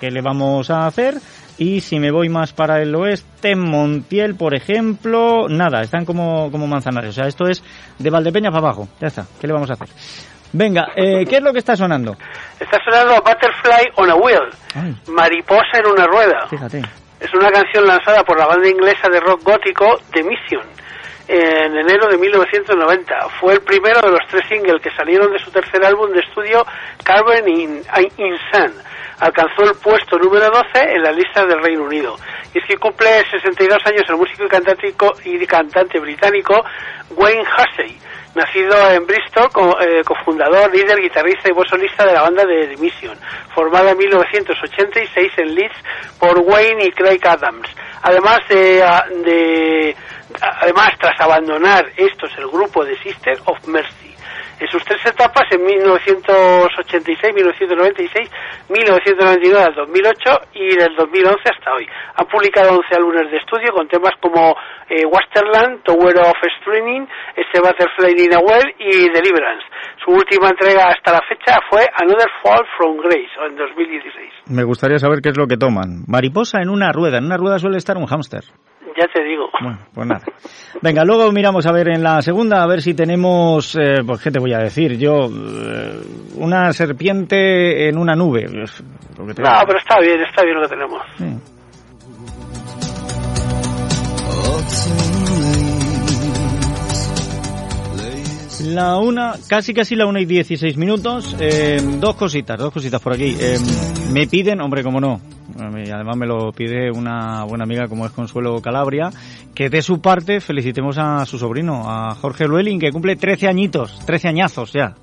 que, 0.00 0.10
le 0.10 0.20
vamos 0.20 0.70
a 0.70 0.86
hacer? 0.86 1.14
Y 1.58 1.80
si 1.80 1.98
me 1.98 2.12
voy 2.12 2.28
más 2.28 2.52
para 2.52 2.80
el 2.80 2.94
oeste, 2.94 3.50
en 3.50 3.58
Montiel, 3.58 4.36
por 4.36 4.54
ejemplo, 4.54 5.48
nada, 5.48 5.80
están 5.80 6.04
como, 6.04 6.52
como 6.52 6.68
Manzanares. 6.68 7.10
O 7.10 7.12
sea, 7.14 7.26
esto 7.26 7.48
es 7.48 7.64
de 7.98 8.10
Valdepeña 8.10 8.50
para 8.50 8.68
abajo. 8.68 8.88
Ya 9.00 9.08
está, 9.08 9.26
¿qué 9.40 9.48
le 9.48 9.54
vamos 9.54 9.68
a 9.70 9.72
hacer? 9.72 9.88
Venga, 10.52 10.88
eh, 10.96 11.24
¿qué 11.28 11.36
es 11.36 11.42
lo 11.42 11.52
que 11.52 11.58
está 11.58 11.76
sonando? 11.76 12.16
Está 12.58 12.78
sonando 12.84 13.22
Butterfly 13.22 13.92
on 13.96 14.10
a 14.10 14.14
Wheel, 14.14 14.48
Mariposa 15.08 15.78
en 15.78 15.86
una 15.86 16.06
rueda. 16.06 16.46
Fíjate. 16.48 16.82
Es 17.20 17.34
una 17.34 17.50
canción 17.50 17.84
lanzada 17.84 18.22
por 18.22 18.38
la 18.38 18.46
banda 18.46 18.68
inglesa 18.68 19.08
de 19.08 19.20
rock 19.20 19.42
gótico 19.42 19.98
The 20.12 20.22
Mission 20.22 20.62
en 21.28 21.76
enero 21.76 22.08
de 22.08 22.16
1990. 22.16 23.28
Fue 23.40 23.52
el 23.54 23.60
primero 23.60 24.00
de 24.00 24.10
los 24.10 24.20
tres 24.28 24.42
singles 24.48 24.80
que 24.82 24.90
salieron 24.96 25.30
de 25.30 25.38
su 25.38 25.50
tercer 25.50 25.84
álbum 25.84 26.10
de 26.10 26.20
estudio, 26.20 26.64
Carbon 27.04 27.48
in, 27.48 27.82
Sun. 28.50 28.72
Alcanzó 29.20 29.62
el 29.64 29.76
puesto 29.82 30.16
número 30.16 30.46
12 30.46 30.94
en 30.94 31.02
la 31.02 31.12
lista 31.12 31.44
del 31.44 31.62
Reino 31.62 31.82
Unido. 31.82 32.16
Y 32.54 32.58
es 32.58 32.64
que 32.66 32.76
cumple 32.76 33.08
62 33.30 33.78
años 33.84 34.02
el 34.08 34.16
músico 34.16 34.44
y 34.44 34.48
cantante, 34.48 34.94
y 35.24 35.46
cantante 35.46 36.00
británico 36.00 36.64
Wayne 37.10 37.42
Hussey 37.42 37.98
nacido 38.38 38.90
en 38.90 39.06
Bristol, 39.06 39.50
eh, 39.80 40.02
cofundador, 40.04 40.74
líder, 40.74 40.98
guitarrista 41.00 41.50
y 41.50 41.52
voz 41.52 41.70
de 41.70 42.12
la 42.12 42.22
banda 42.22 42.44
The 42.68 42.76
Mission, 42.78 43.18
formada 43.54 43.90
en 43.90 43.98
1986 43.98 45.32
en 45.36 45.54
Leeds 45.54 45.76
por 46.18 46.38
Wayne 46.38 46.86
y 46.86 46.92
Craig 46.92 47.20
Adams. 47.24 47.68
Además 48.02 48.38
de, 48.48 48.84
de 49.24 49.96
además 50.40 50.90
tras 50.98 51.20
abandonar 51.20 51.90
estos 51.96 52.30
el 52.38 52.48
grupo 52.48 52.84
de 52.84 52.96
Sisters 53.02 53.40
of 53.44 53.66
Mercy 53.66 54.07
en 54.60 54.68
sus 54.68 54.84
tres 54.84 55.00
etapas, 55.06 55.44
en 55.50 55.64
1986, 55.64 57.34
1996, 57.34 58.30
1999 58.68 59.62
al 59.62 59.74
2008 59.74 60.30
y 60.54 60.76
del 60.76 60.94
2011 60.96 61.38
hasta 61.46 61.74
hoy. 61.74 61.86
Han 62.16 62.26
publicado 62.26 62.76
11 62.76 62.94
álbumes 62.96 63.30
de 63.30 63.38
estudio 63.38 63.72
con 63.72 63.88
temas 63.88 64.12
como 64.20 64.56
eh, 64.88 65.04
Wasterland, 65.06 65.82
Tower 65.84 66.18
of 66.18 66.38
Streaming, 66.60 67.06
este 67.36 67.60
Butterfly 67.60 68.24
in 68.24 68.34
a 68.34 68.40
Well 68.40 68.74
y 68.78 69.08
Deliverance. 69.10 69.64
Su 70.04 70.10
última 70.12 70.50
entrega 70.50 70.88
hasta 70.88 71.12
la 71.12 71.22
fecha 71.28 71.58
fue 71.70 71.86
Another 71.94 72.28
Fall 72.42 72.66
from 72.76 72.96
Grace, 72.98 73.30
en 73.46 73.56
2016. 73.56 74.50
Me 74.50 74.64
gustaría 74.64 74.98
saber 74.98 75.20
qué 75.22 75.30
es 75.30 75.38
lo 75.38 75.46
que 75.46 75.56
toman. 75.56 76.04
Mariposa 76.06 76.60
en 76.60 76.70
una 76.70 76.92
rueda. 76.92 77.18
En 77.18 77.26
una 77.26 77.36
rueda 77.36 77.58
suele 77.58 77.78
estar 77.78 77.96
un 77.96 78.06
hámster 78.06 78.44
ya 78.98 79.06
te 79.12 79.22
digo. 79.22 79.48
Bueno, 79.60 79.78
pues 79.94 80.06
nada. 80.06 80.24
Venga, 80.82 81.04
luego 81.04 81.30
miramos 81.32 81.66
a 81.66 81.72
ver 81.72 81.88
en 81.88 82.02
la 82.02 82.20
segunda, 82.22 82.62
a 82.62 82.66
ver 82.66 82.82
si 82.82 82.94
tenemos, 82.94 83.76
eh, 83.76 84.02
pues 84.04 84.20
qué 84.20 84.30
te 84.30 84.38
voy 84.38 84.52
a 84.52 84.58
decir, 84.58 84.98
yo, 84.98 85.26
eh, 85.26 86.00
una 86.36 86.72
serpiente 86.72 87.88
en 87.88 87.98
una 87.98 88.14
nube. 88.14 88.46
no, 88.46 88.64
pero 89.16 89.78
está 89.78 90.00
bien, 90.00 90.20
está 90.20 90.44
bien 90.44 90.56
lo 90.56 90.62
que 90.62 90.68
tenemos. 90.68 91.02
La 98.64 98.98
una, 98.98 99.34
casi 99.48 99.72
casi 99.72 99.94
la 99.94 100.06
una 100.06 100.20
y 100.20 100.24
dieciséis 100.24 100.76
minutos. 100.76 101.36
Eh, 101.40 101.80
dos 102.00 102.16
cositas, 102.16 102.58
dos 102.58 102.72
cositas 102.72 103.00
por 103.00 103.14
aquí. 103.14 103.36
me 104.12 104.26
piden, 104.26 104.60
hombre, 104.60 104.82
como 104.82 105.00
no, 105.00 105.20
y 105.58 105.90
además 105.90 106.16
me 106.16 106.26
lo 106.26 106.52
pide 106.52 106.90
una 106.90 107.44
buena 107.44 107.64
amiga 107.64 107.88
como 107.88 108.06
es 108.06 108.12
Consuelo 108.12 108.60
Calabria, 108.62 109.10
que 109.54 109.68
de 109.68 109.82
su 109.82 110.00
parte 110.00 110.40
felicitemos 110.40 110.98
a 110.98 111.26
su 111.26 111.38
sobrino, 111.38 111.82
a 111.90 112.14
Jorge 112.14 112.46
Luelin, 112.46 112.78
que 112.78 112.92
cumple 112.92 113.16
13 113.16 113.48
añitos, 113.48 113.98
13 114.06 114.28
añazos 114.28 114.72
ya. 114.72 114.94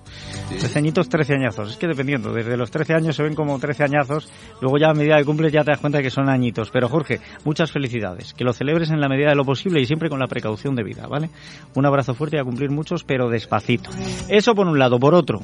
13 0.50 0.80
añitos, 0.80 1.10
13 1.10 1.34
añazos. 1.34 1.72
Es 1.72 1.78
que 1.78 1.88
dependiendo, 1.88 2.32
desde 2.32 2.56
los 2.56 2.72
13 2.72 2.94
años 2.94 3.16
se 3.16 3.24
ven 3.24 3.36
como 3.36 3.60
13 3.60 3.84
añazos, 3.84 4.32
luego 4.62 4.78
ya 4.78 4.92
a 4.92 4.94
medida 4.94 5.18
que 5.18 5.26
cumples 5.26 5.52
ya 5.52 5.64
te 5.64 5.72
das 5.72 5.80
cuenta 5.80 6.02
que 6.02 6.10
son 6.10 6.30
añitos. 6.30 6.72
Pero 6.72 6.88
Jorge, 6.88 7.20
muchas 7.44 7.72
felicidades, 7.72 8.34
que 8.34 8.46
lo 8.46 8.54
celebres 8.54 8.92
en 8.92 9.02
la 9.02 9.10
medida 9.10 9.30
de 9.30 9.36
lo 9.36 9.44
posible 9.44 9.82
y 9.82 9.86
siempre 9.86 10.10
con 10.10 10.20
la 10.20 10.28
precaución 10.28 10.76
de 10.76 10.84
vida, 10.84 11.08
¿vale? 11.08 11.30
Un 11.74 11.86
abrazo 11.86 12.14
fuerte 12.14 12.38
y 12.38 12.40
a 12.40 12.44
cumplir 12.44 12.72
muchos, 12.72 13.04
pero 13.04 13.30
despacito. 13.30 13.90
Eso 14.30 14.56
por 14.56 14.68
un 14.68 14.80
lado. 14.80 15.00
Por 15.00 15.16
otro, 15.16 15.42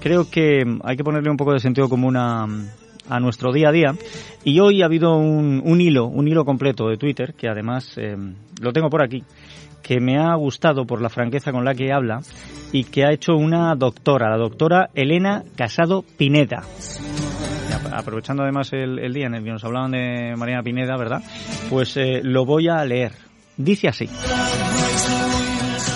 creo 0.00 0.28
que 0.28 0.62
hay 0.84 0.96
que 0.96 1.04
ponerle 1.04 1.30
un 1.30 1.36
poco 1.38 1.52
de 1.52 1.60
sentido 1.60 1.88
común 1.88 2.16
a 2.16 2.46
a 3.08 3.20
nuestro 3.20 3.52
día 3.52 3.68
a 3.68 3.72
día. 3.72 3.94
Y 4.44 4.60
hoy 4.60 4.82
ha 4.82 4.86
habido 4.86 5.16
un, 5.16 5.62
un 5.64 5.80
hilo, 5.80 6.06
un 6.06 6.28
hilo 6.28 6.44
completo 6.44 6.88
de 6.88 6.96
Twitter, 6.96 7.34
que 7.34 7.48
además 7.48 7.96
eh, 7.96 8.16
lo 8.60 8.72
tengo 8.72 8.88
por 8.88 9.02
aquí, 9.02 9.22
que 9.82 10.00
me 10.00 10.18
ha 10.18 10.34
gustado 10.34 10.86
por 10.86 11.00
la 11.02 11.08
franqueza 11.08 11.52
con 11.52 11.64
la 11.64 11.74
que 11.74 11.92
habla 11.92 12.20
y 12.72 12.84
que 12.84 13.04
ha 13.04 13.12
hecho 13.12 13.34
una 13.34 13.74
doctora, 13.74 14.30
la 14.30 14.36
doctora 14.36 14.90
Elena 14.94 15.42
Casado 15.56 16.04
Pineda. 16.16 16.62
Aprovechando 17.92 18.42
además 18.42 18.72
el, 18.72 19.12
día 19.12 19.26
en 19.26 19.34
el 19.34 19.44
que 19.44 19.50
nos 19.50 19.64
hablaban 19.64 19.90
de 19.90 20.34
Mariana 20.36 20.62
Pineda, 20.62 20.96
¿verdad? 20.96 21.20
Pues 21.68 21.96
eh, 21.98 22.20
lo 22.22 22.46
voy 22.46 22.68
a 22.68 22.82
leer. 22.84 23.12
Dice 23.56 23.88
así. 23.88 24.08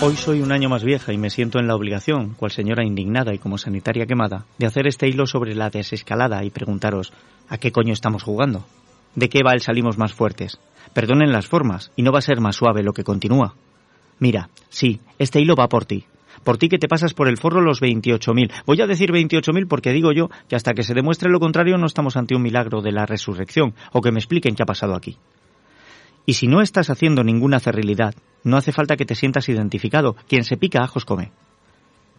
Hoy 0.03 0.15
soy 0.15 0.43
un 0.43 0.53
año 0.53 0.69
más 0.69 0.85
vieja 0.85 1.15
y 1.15 1.19
me 1.19 1.31
siento 1.31 1.59
en 1.59 1.67
la 1.67 1.75
obligación, 1.75 2.35
cual 2.35 2.51
señora 2.51 2.85
indignada 2.85 3.33
y 3.33 3.39
como 3.39 3.57
sanitaria 3.57 4.05
quemada, 4.05 4.45
de 4.59 4.67
hacer 4.67 4.87
este 4.87 5.09
hilo 5.09 5.27
sobre 5.27 5.55
la 5.55 5.71
desescalada 5.71 6.45
y 6.45 6.51
preguntaros 6.51 7.15
¿a 7.49 7.57
qué 7.57 7.73
coño 7.73 7.95
estamos 7.95 8.23
jugando? 8.23 8.67
¿De 9.15 9.31
qué 9.31 9.41
va 9.43 9.55
el 9.55 9.63
salimos 9.63 9.97
más 9.97 10.13
fuertes? 10.13 10.61
Perdonen 10.93 11.33
las 11.33 11.47
formas, 11.47 11.93
y 11.97 12.03
no 12.03 12.13
va 12.13 12.19
a 12.19 12.23
ser 12.23 12.41
más 12.41 12.57
suave 12.57 12.83
lo 12.83 12.93
que 12.93 13.05
continúa. 13.05 13.55
Mira, 14.19 14.51
sí, 14.69 15.01
este 15.19 15.41
hilo 15.41 15.57
va 15.57 15.71
por 15.71 15.87
ti. 15.87 16.05
Por 16.45 16.59
ti 16.59 16.69
que 16.69 16.79
te 16.79 16.89
pasas 16.89 17.15
por 17.15 17.27
el 17.27 17.39
forro 17.39 17.63
los 17.63 17.81
28.000. 17.81 18.53
Voy 18.67 18.81
a 18.83 18.87
decir 18.87 19.11
28.000 19.11 19.67
porque 19.67 19.93
digo 19.93 20.13
yo 20.13 20.29
que 20.47 20.57
hasta 20.57 20.75
que 20.75 20.83
se 20.83 20.93
demuestre 20.93 21.31
lo 21.31 21.41
contrario 21.41 21.79
no 21.79 21.87
estamos 21.87 22.19
ante 22.19 22.37
un 22.37 22.43
milagro 22.43 22.83
de 22.83 22.93
la 22.93 23.07
resurrección, 23.07 23.75
o 23.93 24.03
que 24.03 24.13
me 24.13 24.19
expliquen 24.19 24.57
qué 24.57 24.63
ha 24.63 24.67
pasado 24.67 24.95
aquí. 24.95 25.17
Y 26.27 26.35
si 26.35 26.49
no 26.49 26.61
estás 26.61 26.91
haciendo 26.91 27.23
ninguna 27.23 27.61
cerrilidad, 27.61 28.15
no 28.43 28.57
hace 28.57 28.73
falta 28.73 28.97
que 28.97 29.07
te 29.07 29.15
sientas 29.15 29.49
identificado. 29.49 30.17
Quien 30.29 30.45
se 30.45 30.57
pica 30.57 30.83
ajos 30.83 31.05
come. 31.05 31.31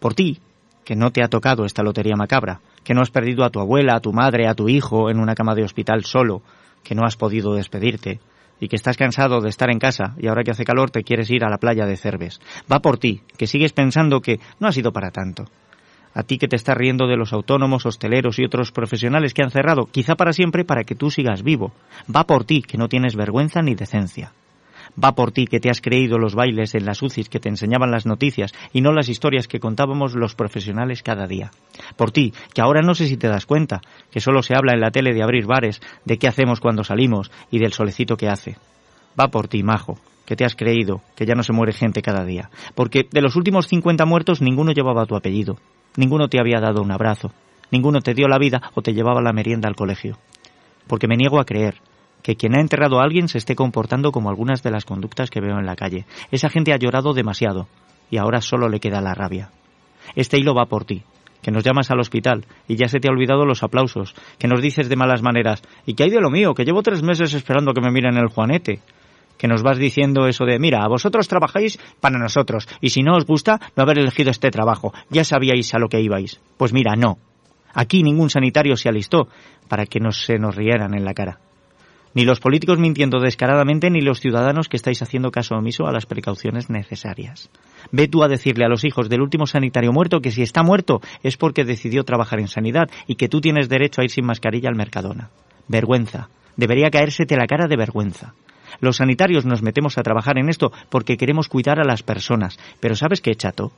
Por 0.00 0.14
ti, 0.14 0.38
que 0.84 0.96
no 0.96 1.10
te 1.10 1.22
ha 1.22 1.28
tocado 1.28 1.66
esta 1.66 1.82
lotería 1.82 2.16
macabra, 2.16 2.60
que 2.82 2.94
no 2.94 3.02
has 3.02 3.10
perdido 3.10 3.44
a 3.44 3.50
tu 3.50 3.60
abuela, 3.60 3.96
a 3.96 4.00
tu 4.00 4.12
madre, 4.12 4.48
a 4.48 4.54
tu 4.54 4.68
hijo 4.68 5.10
en 5.10 5.20
una 5.20 5.34
cama 5.34 5.54
de 5.54 5.64
hospital 5.64 6.04
solo, 6.04 6.42
que 6.82 6.94
no 6.94 7.04
has 7.04 7.16
podido 7.16 7.52
despedirte, 7.54 8.20
y 8.58 8.68
que 8.68 8.76
estás 8.76 8.96
cansado 8.96 9.40
de 9.40 9.50
estar 9.50 9.70
en 9.70 9.78
casa 9.78 10.14
y 10.18 10.26
ahora 10.26 10.42
que 10.42 10.50
hace 10.50 10.64
calor 10.64 10.90
te 10.90 11.04
quieres 11.04 11.30
ir 11.30 11.44
a 11.44 11.50
la 11.50 11.58
playa 11.58 11.84
de 11.84 11.96
Cerves. 11.96 12.40
Va 12.72 12.80
por 12.80 12.98
ti, 12.98 13.20
que 13.36 13.46
sigues 13.46 13.72
pensando 13.72 14.20
que 14.20 14.40
no 14.58 14.68
ha 14.68 14.72
sido 14.72 14.92
para 14.92 15.10
tanto 15.10 15.44
a 16.14 16.22
ti 16.22 16.38
que 16.38 16.48
te 16.48 16.56
estás 16.56 16.76
riendo 16.76 17.06
de 17.06 17.16
los 17.16 17.32
autónomos, 17.32 17.86
hosteleros 17.86 18.38
y 18.38 18.44
otros 18.44 18.72
profesionales 18.72 19.34
que 19.34 19.42
han 19.42 19.50
cerrado, 19.50 19.86
quizá 19.86 20.14
para 20.14 20.32
siempre, 20.32 20.64
para 20.64 20.84
que 20.84 20.94
tú 20.94 21.10
sigas 21.10 21.42
vivo. 21.42 21.72
Va 22.14 22.24
por 22.24 22.44
ti, 22.44 22.62
que 22.62 22.78
no 22.78 22.88
tienes 22.88 23.16
vergüenza 23.16 23.62
ni 23.62 23.74
decencia. 23.74 24.32
Va 25.02 25.14
por 25.14 25.32
ti 25.32 25.46
que 25.46 25.60
te 25.60 25.70
has 25.70 25.80
creído 25.80 26.18
los 26.18 26.34
bailes 26.34 26.74
en 26.74 26.84
las 26.84 27.02
UCIs 27.02 27.28
que 27.28 27.40
te 27.40 27.48
enseñaban 27.48 27.90
las 27.90 28.06
noticias 28.06 28.52
y 28.72 28.80
no 28.80 28.92
las 28.92 29.08
historias 29.08 29.46
que 29.46 29.60
contábamos 29.60 30.14
los 30.14 30.34
profesionales 30.34 31.02
cada 31.02 31.26
día. 31.26 31.50
Por 31.96 32.10
ti, 32.10 32.32
que 32.52 32.60
ahora 32.60 32.82
no 32.82 32.94
sé 32.94 33.06
si 33.06 33.16
te 33.16 33.28
das 33.28 33.46
cuenta, 33.46 33.80
que 34.10 34.20
solo 34.20 34.42
se 34.42 34.54
habla 34.56 34.72
en 34.72 34.80
la 34.80 34.90
tele 34.90 35.14
de 35.14 35.22
abrir 35.22 35.46
bares, 35.46 35.80
de 36.04 36.18
qué 36.18 36.26
hacemos 36.26 36.60
cuando 36.60 36.84
salimos 36.84 37.30
y 37.50 37.58
del 37.58 37.72
solecito 37.72 38.16
que 38.16 38.28
hace. 38.28 38.56
Va 39.18 39.28
por 39.28 39.48
ti, 39.48 39.62
majo, 39.62 39.98
que 40.24 40.36
te 40.36 40.44
has 40.44 40.56
creído 40.56 41.00
que 41.16 41.26
ya 41.26 41.34
no 41.34 41.42
se 41.42 41.52
muere 41.52 41.72
gente 41.72 42.02
cada 42.02 42.24
día. 42.24 42.50
Porque 42.74 43.06
de 43.10 43.22
los 43.22 43.36
últimos 43.36 43.66
50 43.68 44.04
muertos 44.04 44.40
ninguno 44.40 44.72
llevaba 44.72 45.06
tu 45.06 45.16
apellido. 45.16 45.58
Ninguno 45.98 46.28
te 46.28 46.38
había 46.38 46.60
dado 46.60 46.80
un 46.80 46.92
abrazo. 46.92 47.32
ninguno 47.72 48.00
te 48.00 48.14
dio 48.14 48.28
la 48.28 48.38
vida 48.38 48.70
o 48.76 48.82
te 48.82 48.94
llevaba 48.94 49.20
la 49.20 49.32
merienda 49.32 49.68
al 49.68 49.74
colegio. 49.74 50.16
Porque 50.86 51.08
me 51.08 51.16
niego 51.16 51.40
a 51.40 51.44
creer 51.44 51.80
que 52.22 52.36
quien 52.36 52.56
ha 52.56 52.60
enterrado 52.60 53.00
a 53.00 53.02
alguien 53.02 53.26
se 53.26 53.38
esté 53.38 53.56
comportando 53.56 54.12
como 54.12 54.30
algunas 54.30 54.62
de 54.62 54.70
las 54.70 54.84
conductas 54.84 55.28
que 55.28 55.40
veo 55.40 55.58
en 55.58 55.66
la 55.66 55.74
calle. 55.74 56.06
Esa 56.30 56.50
gente 56.50 56.72
ha 56.72 56.78
llorado 56.78 57.14
demasiado 57.14 57.66
y 58.12 58.18
ahora 58.18 58.40
solo 58.40 58.68
le 58.68 58.78
queda 58.78 59.00
la 59.00 59.12
rabia. 59.12 59.50
Este 60.14 60.38
hilo 60.38 60.54
va 60.54 60.66
por 60.66 60.84
ti, 60.84 61.02
que 61.42 61.50
nos 61.50 61.64
llamas 61.64 61.90
al 61.90 61.98
hospital 61.98 62.46
y 62.68 62.76
ya 62.76 62.86
se 62.86 63.00
te 63.00 63.08
ha 63.08 63.12
olvidado 63.12 63.44
los 63.44 63.64
aplausos, 63.64 64.14
que 64.38 64.46
nos 64.46 64.62
dices 64.62 64.88
de 64.88 64.94
malas 64.94 65.22
maneras, 65.22 65.64
y 65.84 65.94
que 65.94 66.04
hay 66.04 66.10
de 66.10 66.20
lo 66.20 66.30
mío, 66.30 66.54
que 66.54 66.64
llevo 66.64 66.82
tres 66.82 67.02
meses 67.02 67.34
esperando 67.34 67.72
que 67.72 67.80
me 67.80 67.90
miren 67.90 68.16
el 68.16 68.28
juanete, 68.28 68.78
que 69.38 69.48
nos 69.48 69.62
vas 69.62 69.78
diciendo 69.78 70.26
eso 70.26 70.44
de, 70.44 70.58
mira, 70.58 70.82
a 70.82 70.88
vosotros 70.88 71.28
trabajáis 71.28 71.78
para 72.00 72.18
nosotros, 72.18 72.68
y 72.80 72.90
si 72.90 73.02
no 73.02 73.16
os 73.16 73.24
gusta 73.24 73.60
no 73.76 73.82
haber 73.82 73.98
elegido 73.98 74.30
este 74.30 74.50
trabajo, 74.50 74.92
ya 75.08 75.24
sabíais 75.24 75.72
a 75.74 75.78
lo 75.78 75.88
que 75.88 76.00
ibais. 76.00 76.40
Pues 76.56 76.72
mira, 76.72 76.96
no. 76.96 77.18
Aquí 77.72 78.02
ningún 78.02 78.30
sanitario 78.30 78.76
se 78.76 78.88
alistó 78.88 79.28
para 79.68 79.86
que 79.86 80.00
no 80.00 80.12
se 80.12 80.38
nos 80.38 80.56
rieran 80.56 80.94
en 80.94 81.04
la 81.04 81.14
cara. 81.14 81.38
Ni 82.14 82.24
los 82.24 82.40
políticos 82.40 82.78
mintiendo 82.78 83.20
descaradamente, 83.20 83.90
ni 83.90 84.00
los 84.00 84.20
ciudadanos 84.20 84.68
que 84.68 84.76
estáis 84.76 85.02
haciendo 85.02 85.30
caso 85.30 85.54
omiso 85.54 85.86
a 85.86 85.92
las 85.92 86.06
precauciones 86.06 86.70
necesarias. 86.70 87.50
Ve 87.92 88.08
tú 88.08 88.24
a 88.24 88.28
decirle 88.28 88.64
a 88.64 88.68
los 88.68 88.84
hijos 88.84 89.08
del 89.08 89.20
último 89.20 89.46
sanitario 89.46 89.92
muerto 89.92 90.20
que 90.20 90.30
si 90.30 90.42
está 90.42 90.62
muerto 90.62 91.00
es 91.22 91.36
porque 91.36 91.64
decidió 91.64 92.04
trabajar 92.04 92.40
en 92.40 92.48
sanidad 92.48 92.90
y 93.06 93.16
que 93.16 93.28
tú 93.28 93.40
tienes 93.40 93.68
derecho 93.68 94.00
a 94.00 94.04
ir 94.04 94.10
sin 94.10 94.26
mascarilla 94.26 94.68
al 94.68 94.74
Mercadona. 94.74 95.30
Vergüenza. 95.68 96.28
Debería 96.56 96.90
caérsete 96.90 97.36
la 97.36 97.46
cara 97.46 97.68
de 97.68 97.76
vergüenza. 97.76 98.34
Los 98.80 98.96
sanitarios 98.96 99.44
nos 99.44 99.62
metemos 99.62 99.98
a 99.98 100.02
trabajar 100.02 100.38
en 100.38 100.48
esto 100.48 100.72
porque 100.88 101.16
queremos 101.16 101.48
cuidar 101.48 101.80
a 101.80 101.84
las 101.84 102.02
personas. 102.02 102.58
Pero 102.80 102.96
¿sabes 102.96 103.20
qué, 103.20 103.34
chato? 103.34 103.72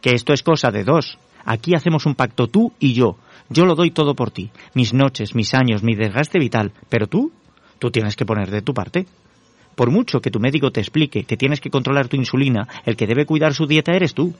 Que 0.00 0.14
esto 0.14 0.32
es 0.32 0.42
cosa 0.42 0.70
de 0.70 0.84
dos. 0.84 1.18
Aquí 1.44 1.74
hacemos 1.74 2.06
un 2.06 2.14
pacto 2.14 2.46
tú 2.48 2.72
y 2.78 2.94
yo. 2.94 3.16
Yo 3.48 3.66
lo 3.66 3.74
doy 3.74 3.90
todo 3.90 4.14
por 4.14 4.30
ti. 4.30 4.50
Mis 4.74 4.94
noches, 4.94 5.34
mis 5.34 5.54
años, 5.54 5.82
mi 5.82 5.94
desgaste 5.94 6.38
vital. 6.38 6.72
Pero 6.88 7.06
tú 7.06 7.32
Tú 7.78 7.90
tienes 7.90 8.16
que 8.16 8.24
poner 8.24 8.50
de 8.50 8.62
tu 8.62 8.72
parte. 8.72 9.06
Por 9.74 9.90
mucho 9.90 10.20
que 10.20 10.30
tu 10.30 10.40
médico 10.40 10.70
te 10.70 10.80
explique 10.80 11.24
que 11.24 11.36
tienes 11.36 11.60
que 11.60 11.70
controlar 11.70 12.08
tu 12.08 12.16
insulina, 12.16 12.66
el 12.86 12.96
que 12.96 13.06
debe 13.06 13.26
cuidar 13.26 13.52
su 13.54 13.66
dieta 13.66 13.92
eres 13.92 14.14
tú. 14.14 14.34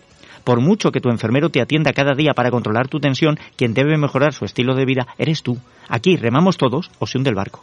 Por 0.44 0.60
mucho 0.60 0.92
que 0.92 1.00
tu 1.00 1.10
enfermero 1.10 1.50
te 1.50 1.60
atienda 1.60 1.92
cada 1.92 2.14
día 2.14 2.32
para 2.34 2.50
controlar 2.50 2.88
tu 2.88 3.00
tensión, 3.00 3.38
quien 3.56 3.74
debe 3.74 3.98
mejorar 3.98 4.32
su 4.32 4.44
estilo 4.44 4.74
de 4.74 4.84
vida 4.84 5.08
eres 5.18 5.42
tú. 5.42 5.58
Aquí 5.88 6.16
remamos 6.16 6.56
todos 6.56 6.90
o 6.98 7.06
se 7.06 7.18
hunde 7.18 7.30
el 7.30 7.36
barco. 7.36 7.62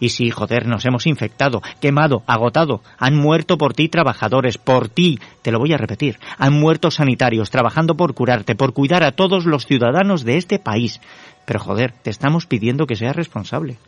Y 0.00 0.10
si, 0.10 0.30
joder, 0.30 0.66
nos 0.66 0.84
hemos 0.84 1.06
infectado, 1.06 1.62
quemado, 1.80 2.22
agotado. 2.26 2.82
Han 2.98 3.16
muerto 3.16 3.58
por 3.58 3.74
ti 3.74 3.88
trabajadores, 3.88 4.58
por 4.58 4.88
ti, 4.88 5.18
te 5.42 5.52
lo 5.52 5.58
voy 5.58 5.72
a 5.72 5.78
repetir. 5.78 6.18
Han 6.38 6.54
muerto 6.54 6.90
sanitarios 6.90 7.50
trabajando 7.50 7.96
por 7.96 8.14
curarte, 8.14 8.54
por 8.54 8.72
cuidar 8.72 9.02
a 9.04 9.12
todos 9.12 9.44
los 9.44 9.66
ciudadanos 9.66 10.24
de 10.24 10.36
este 10.36 10.58
país. 10.58 11.00
Pero 11.44 11.60
joder, 11.60 11.92
te 12.02 12.10
estamos 12.10 12.46
pidiendo 12.46 12.86
que 12.86 12.96
seas 12.96 13.16
responsable. 13.16 13.78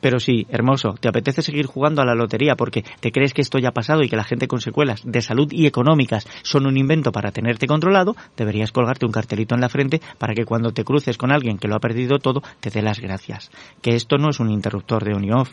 Pero 0.00 0.20
sí, 0.20 0.46
hermoso, 0.48 0.94
te 1.00 1.08
apetece 1.08 1.42
seguir 1.42 1.66
jugando 1.66 2.02
a 2.02 2.04
la 2.04 2.14
lotería 2.14 2.54
porque 2.54 2.84
te 3.00 3.10
crees 3.10 3.34
que 3.34 3.42
esto 3.42 3.58
ya 3.58 3.70
ha 3.70 3.72
pasado 3.72 4.02
y 4.02 4.08
que 4.08 4.16
la 4.16 4.24
gente 4.24 4.46
con 4.46 4.60
secuelas 4.60 5.02
de 5.04 5.22
salud 5.22 5.48
y 5.50 5.66
económicas 5.66 6.26
son 6.42 6.66
un 6.66 6.76
invento 6.76 7.10
para 7.10 7.32
tenerte 7.32 7.66
controlado, 7.66 8.14
deberías 8.36 8.70
colgarte 8.70 9.06
un 9.06 9.12
cartelito 9.12 9.56
en 9.56 9.60
la 9.60 9.68
frente 9.68 10.00
para 10.18 10.34
que 10.34 10.44
cuando 10.44 10.72
te 10.72 10.84
cruces 10.84 11.18
con 11.18 11.32
alguien 11.32 11.58
que 11.58 11.66
lo 11.66 11.74
ha 11.74 11.80
perdido 11.80 12.18
todo, 12.18 12.42
te 12.60 12.70
dé 12.70 12.80
las 12.80 13.00
gracias. 13.00 13.50
Que 13.82 13.96
esto 13.96 14.18
no 14.18 14.30
es 14.30 14.38
un 14.38 14.50
interruptor 14.50 15.04
de 15.04 15.14
on 15.14 15.32
off. 15.32 15.50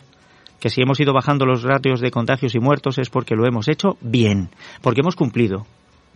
Que 0.60 0.70
si 0.70 0.80
hemos 0.80 1.00
ido 1.00 1.12
bajando 1.12 1.44
los 1.44 1.62
ratios 1.64 2.00
de 2.00 2.10
contagios 2.10 2.54
y 2.54 2.60
muertos 2.60 2.98
es 2.98 3.10
porque 3.10 3.34
lo 3.34 3.46
hemos 3.46 3.68
hecho 3.68 3.98
bien, 4.00 4.50
porque 4.80 5.00
hemos 5.00 5.16
cumplido. 5.16 5.66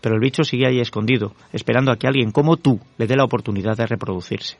Pero 0.01 0.15
el 0.15 0.21
bicho 0.21 0.45
sigue 0.45 0.67
ahí 0.67 0.81
escondido, 0.81 1.35
esperando 1.53 1.93
a 1.93 1.97
que 1.97 2.07
alguien 2.07 2.31
como 2.31 2.57
tú 2.57 2.81
le 2.97 3.07
dé 3.07 3.17
la 3.17 3.25
oportunidad 3.25 3.77
de 3.77 3.87
reproducirse. 3.87 4.57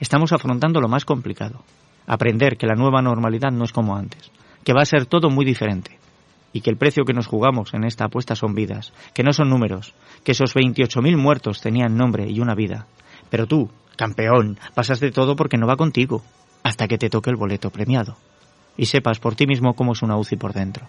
Estamos 0.00 0.32
afrontando 0.32 0.80
lo 0.80 0.88
más 0.88 1.04
complicado, 1.04 1.64
aprender 2.06 2.56
que 2.56 2.66
la 2.66 2.74
nueva 2.74 3.02
normalidad 3.02 3.50
no 3.50 3.64
es 3.64 3.72
como 3.72 3.96
antes, 3.96 4.30
que 4.64 4.72
va 4.72 4.82
a 4.82 4.86
ser 4.86 5.06
todo 5.06 5.30
muy 5.30 5.44
diferente 5.44 5.98
y 6.52 6.62
que 6.62 6.70
el 6.70 6.78
precio 6.78 7.04
que 7.04 7.12
nos 7.12 7.26
jugamos 7.26 7.74
en 7.74 7.84
esta 7.84 8.06
apuesta 8.06 8.34
son 8.34 8.54
vidas, 8.54 8.92
que 9.12 9.22
no 9.22 9.32
son 9.32 9.50
números, 9.50 9.92
que 10.24 10.32
esos 10.32 10.54
28.000 10.54 11.16
muertos 11.16 11.60
tenían 11.60 11.96
nombre 11.96 12.30
y 12.30 12.40
una 12.40 12.54
vida. 12.54 12.86
Pero 13.28 13.46
tú, 13.46 13.70
campeón, 13.96 14.58
pasas 14.74 15.00
de 15.00 15.10
todo 15.10 15.36
porque 15.36 15.58
no 15.58 15.66
va 15.66 15.76
contigo, 15.76 16.22
hasta 16.62 16.88
que 16.88 16.96
te 16.96 17.10
toque 17.10 17.30
el 17.30 17.36
boleto 17.36 17.70
premiado. 17.70 18.16
Y 18.76 18.86
sepas 18.86 19.18
por 19.18 19.34
ti 19.34 19.46
mismo 19.46 19.74
cómo 19.74 19.92
es 19.92 20.02
una 20.02 20.16
UCI 20.16 20.36
por 20.36 20.52
dentro. 20.52 20.86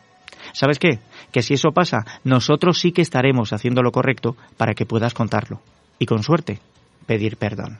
¿Sabes 0.54 0.80
qué? 0.80 1.00
Que 1.32 1.42
si 1.42 1.56
eso 1.56 1.72
pasa, 1.72 2.06
nosotros 2.24 2.80
sí 2.80 2.92
que 2.92 3.02
estaremos 3.02 3.52
haciendo 3.52 3.82
lo 3.82 3.92
correcto 3.92 4.38
para 4.56 4.74
que 4.74 4.86
puedas 4.86 5.14
contarlo. 5.14 5.62
Y 6.00 6.06
con 6.06 6.24
suerte, 6.24 6.60
pedir 7.06 7.38
perdón. 7.38 7.80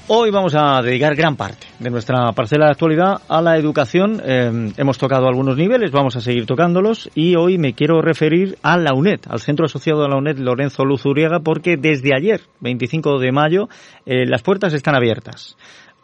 Hoy 0.09 0.31
vamos 0.31 0.53
a 0.53 0.81
dedicar 0.81 1.15
gran 1.15 1.37
parte 1.37 1.65
de 1.79 1.89
nuestra 1.89 2.33
parcela 2.33 2.65
de 2.65 2.71
actualidad 2.71 3.21
a 3.29 3.41
la 3.41 3.55
educación. 3.55 4.21
Eh, 4.21 4.73
hemos 4.75 4.97
tocado 4.97 5.29
algunos 5.29 5.55
niveles, 5.55 5.91
vamos 5.91 6.17
a 6.17 6.19
seguir 6.19 6.45
tocándolos 6.45 7.09
y 7.15 7.37
hoy 7.37 7.57
me 7.57 7.73
quiero 7.73 8.01
referir 8.01 8.57
a 8.63 8.77
la 8.77 8.93
UNED, 8.93 9.21
al 9.29 9.39
Centro 9.39 9.65
Asociado 9.65 10.03
a 10.03 10.09
la 10.09 10.17
UNED 10.17 10.39
Lorenzo 10.39 10.83
Luzuriaga, 10.83 11.39
porque 11.39 11.77
desde 11.77 12.13
ayer, 12.13 12.41
25 12.59 13.17
de 13.17 13.31
mayo, 13.31 13.69
eh, 14.05 14.25
las 14.25 14.41
puertas 14.41 14.73
están 14.73 14.93
abiertas. 14.93 15.55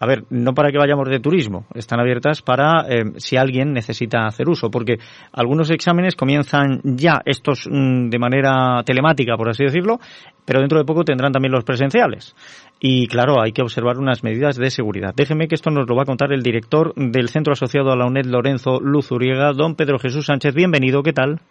A 0.02 0.06
ver, 0.06 0.24
no 0.30 0.54
para 0.54 0.72
que 0.72 0.78
vayamos 0.78 1.10
de 1.10 1.20
turismo, 1.20 1.66
están 1.76 2.00
abiertas 2.00 2.41
para 2.41 2.86
eh, 2.88 3.04
si 3.18 3.36
alguien 3.36 3.74
necesita 3.74 4.26
hacer 4.28 4.47
uso, 4.47 4.72
porque 4.72 4.97
algunos 5.34 5.70
exámenes 5.72 6.16
comienzan 6.16 6.80
ya 6.84 7.22
estos 7.26 7.68
mm, 7.70 8.08
de 8.08 8.18
manera 8.18 8.82
telemática, 8.86 9.36
por 9.36 9.50
así 9.50 9.66
decirlo, 9.66 10.00
pero 10.45 10.62
dentro 10.62 10.80
de 10.80 10.86
poco 10.86 11.04
tendrán 11.04 11.34
también 11.34 11.52
los 11.52 11.66
presenciales. 11.66 12.34
Y 12.82 13.07
claro, 13.07 13.41
hay 13.41 13.51
que 13.51 13.61
observar 13.61 13.97
unas 13.97 14.23
medidas 14.23 14.55
de 14.55 14.69
seguridad. 14.69 15.13
Déjeme 15.13 15.49
que 15.49 15.55
esto 15.55 15.69
nos 15.69 15.88
lo 15.88 15.95
va 15.95 16.03
a 16.03 16.05
contar 16.05 16.32
el 16.32 16.41
director 16.41 16.93
del 16.95 17.27
Centro 17.27 17.51
Asociado 17.51 17.91
a 17.91 17.97
la 17.97 18.05
UNED, 18.05 18.25
Lorenzo 18.25 18.80
Luzuriega, 18.80 19.51
don 19.51 19.75
Pedro 19.75 19.99
Jesús 19.99 20.27
Sánchez. 20.27 20.55
Bienvenido, 20.55 21.03
¿qué 21.03 21.11
tal? 21.11 21.41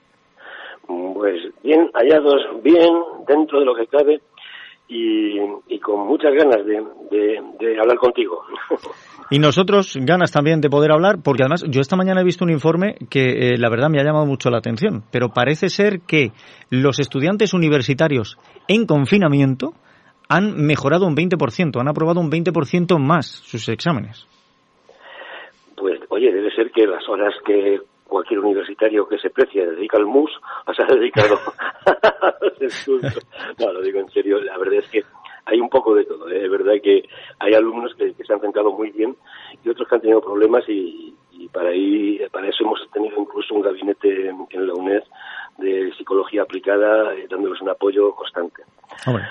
Pues 0.86 1.52
bien 1.62 1.90
hallados, 1.92 2.62
bien 2.62 2.94
dentro 3.26 3.60
de 3.60 3.66
lo 3.66 3.74
que 3.74 3.86
cabe 3.86 4.22
y, 4.88 5.78
con 5.80 6.06
muchas 6.06 6.32
ganas 6.32 6.64
de, 6.64 7.78
hablar 7.80 7.98
contigo. 7.98 8.42
Y 9.30 9.40
nosotros 9.40 9.98
ganas 10.00 10.32
también 10.32 10.62
de 10.62 10.70
poder 10.70 10.90
hablar, 10.90 11.16
porque 11.22 11.42
además 11.42 11.62
yo 11.68 11.82
esta 11.82 11.96
mañana 11.96 12.22
he 12.22 12.24
visto 12.24 12.46
un 12.46 12.50
informe 12.50 12.94
que 13.10 13.50
eh, 13.50 13.58
la 13.58 13.68
verdad 13.68 13.90
me 13.90 14.00
ha 14.00 14.02
llamado 14.02 14.24
mucho 14.24 14.48
la 14.48 14.56
atención, 14.56 15.04
pero 15.12 15.28
parece 15.34 15.68
ser 15.68 16.00
que 16.00 16.32
los 16.70 16.98
estudiantes 16.98 17.52
universitarios 17.52 18.38
en 18.68 18.86
confinamiento 18.86 19.74
han 20.28 20.56
mejorado 20.66 21.06
un 21.06 21.16
20%, 21.16 21.80
han 21.80 21.88
aprobado 21.88 22.20
un 22.20 22.30
20% 22.30 22.98
más 22.98 23.26
sus 23.26 23.68
exámenes. 23.68 24.26
Pues 25.76 26.00
oye, 26.08 26.32
debe 26.32 26.50
ser 26.54 26.70
que 26.70 26.86
las 26.86 27.08
horas 27.08 27.34
que 27.44 27.80
cualquier 28.06 28.40
universitario 28.40 29.06
que 29.06 29.18
se 29.18 29.30
precie 29.30 29.66
dedica 29.66 29.98
al 29.98 30.06
MUS, 30.06 30.30
o 30.66 30.74
sea, 30.74 30.86
dedicado 30.86 31.38
a 31.86 32.34
los. 32.40 33.18
No, 33.58 33.72
lo 33.72 33.82
digo 33.82 34.00
en 34.00 34.10
serio, 34.10 34.40
la 34.40 34.58
verdad 34.58 34.80
es 34.80 34.88
que 34.88 35.02
hay 35.44 35.60
un 35.60 35.68
poco 35.68 35.94
de 35.94 36.04
todo. 36.04 36.28
¿eh? 36.28 36.44
Es 36.44 36.50
verdad 36.50 36.74
que 36.82 37.08
hay 37.38 37.54
alumnos 37.54 37.94
que, 37.94 38.12
se 38.12 38.32
han 38.32 38.40
centrado 38.40 38.72
muy 38.72 38.90
bien 38.90 39.16
y 39.64 39.68
otros 39.68 39.88
que 39.88 39.94
han 39.94 40.00
tenido 40.00 40.20
problemas 40.20 40.64
y, 40.68 41.14
para, 41.52 41.70
ahí, 41.70 42.20
para 42.30 42.48
eso 42.48 42.64
hemos 42.64 42.80
tenido 42.92 43.18
incluso 43.18 43.54
un 43.54 43.62
gabinete 43.62 44.28
en 44.28 44.66
la 44.66 44.74
UNED 44.74 45.02
de 45.58 45.92
psicología 45.96 46.42
aplicada, 46.42 47.14
eh, 47.14 47.26
dándoles 47.30 47.60
un 47.62 47.70
apoyo 47.70 48.14
constante. 48.14 48.62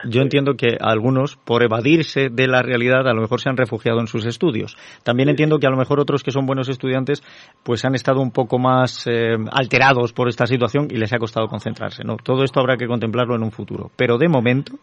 Yo 0.06 0.22
entiendo 0.22 0.56
que 0.56 0.78
algunos, 0.80 1.36
por 1.36 1.64
evadirse 1.64 2.30
de 2.30 2.48
la 2.48 2.62
realidad, 2.62 3.08
a 3.08 3.14
lo 3.14 3.22
mejor 3.22 3.42
se 3.42 3.50
han 3.50 3.58
refugiado 3.58 4.00
en 4.00 4.08
sus 4.08 4.26
estudios. 4.26 4.78
También 5.04 5.30
entiendo 5.30 5.60
que 5.60 5.68
a 5.68 5.70
lo 5.70 5.78
mejor 5.78 6.00
otros 6.00 6.24
que 6.24 6.32
son 6.32 6.46
buenos 6.46 6.70
estudiantes, 6.70 7.22
pues 7.64 7.86
han 7.86 7.96
estado 7.96 8.22
un 8.22 8.32
poco 8.32 8.60
más 8.60 9.06
eh, 9.08 9.36
alterados 9.52 10.14
por 10.14 10.30
esta 10.30 10.46
situación 10.46 10.88
y 10.90 10.98
les 10.98 11.14
ha 11.14 11.20
costado 11.20 11.48
concentrarse. 11.48 12.04
No, 12.04 12.18
todo 12.18 12.44
esto 12.44 12.60
habrá 12.60 12.78
que 12.78 12.88
contemplarlo 12.88 13.36
en 13.36 13.44
un 13.44 13.52
futuro. 13.52 13.92
Pero 13.96 14.18
de 14.18 14.30
momento, 14.30 14.74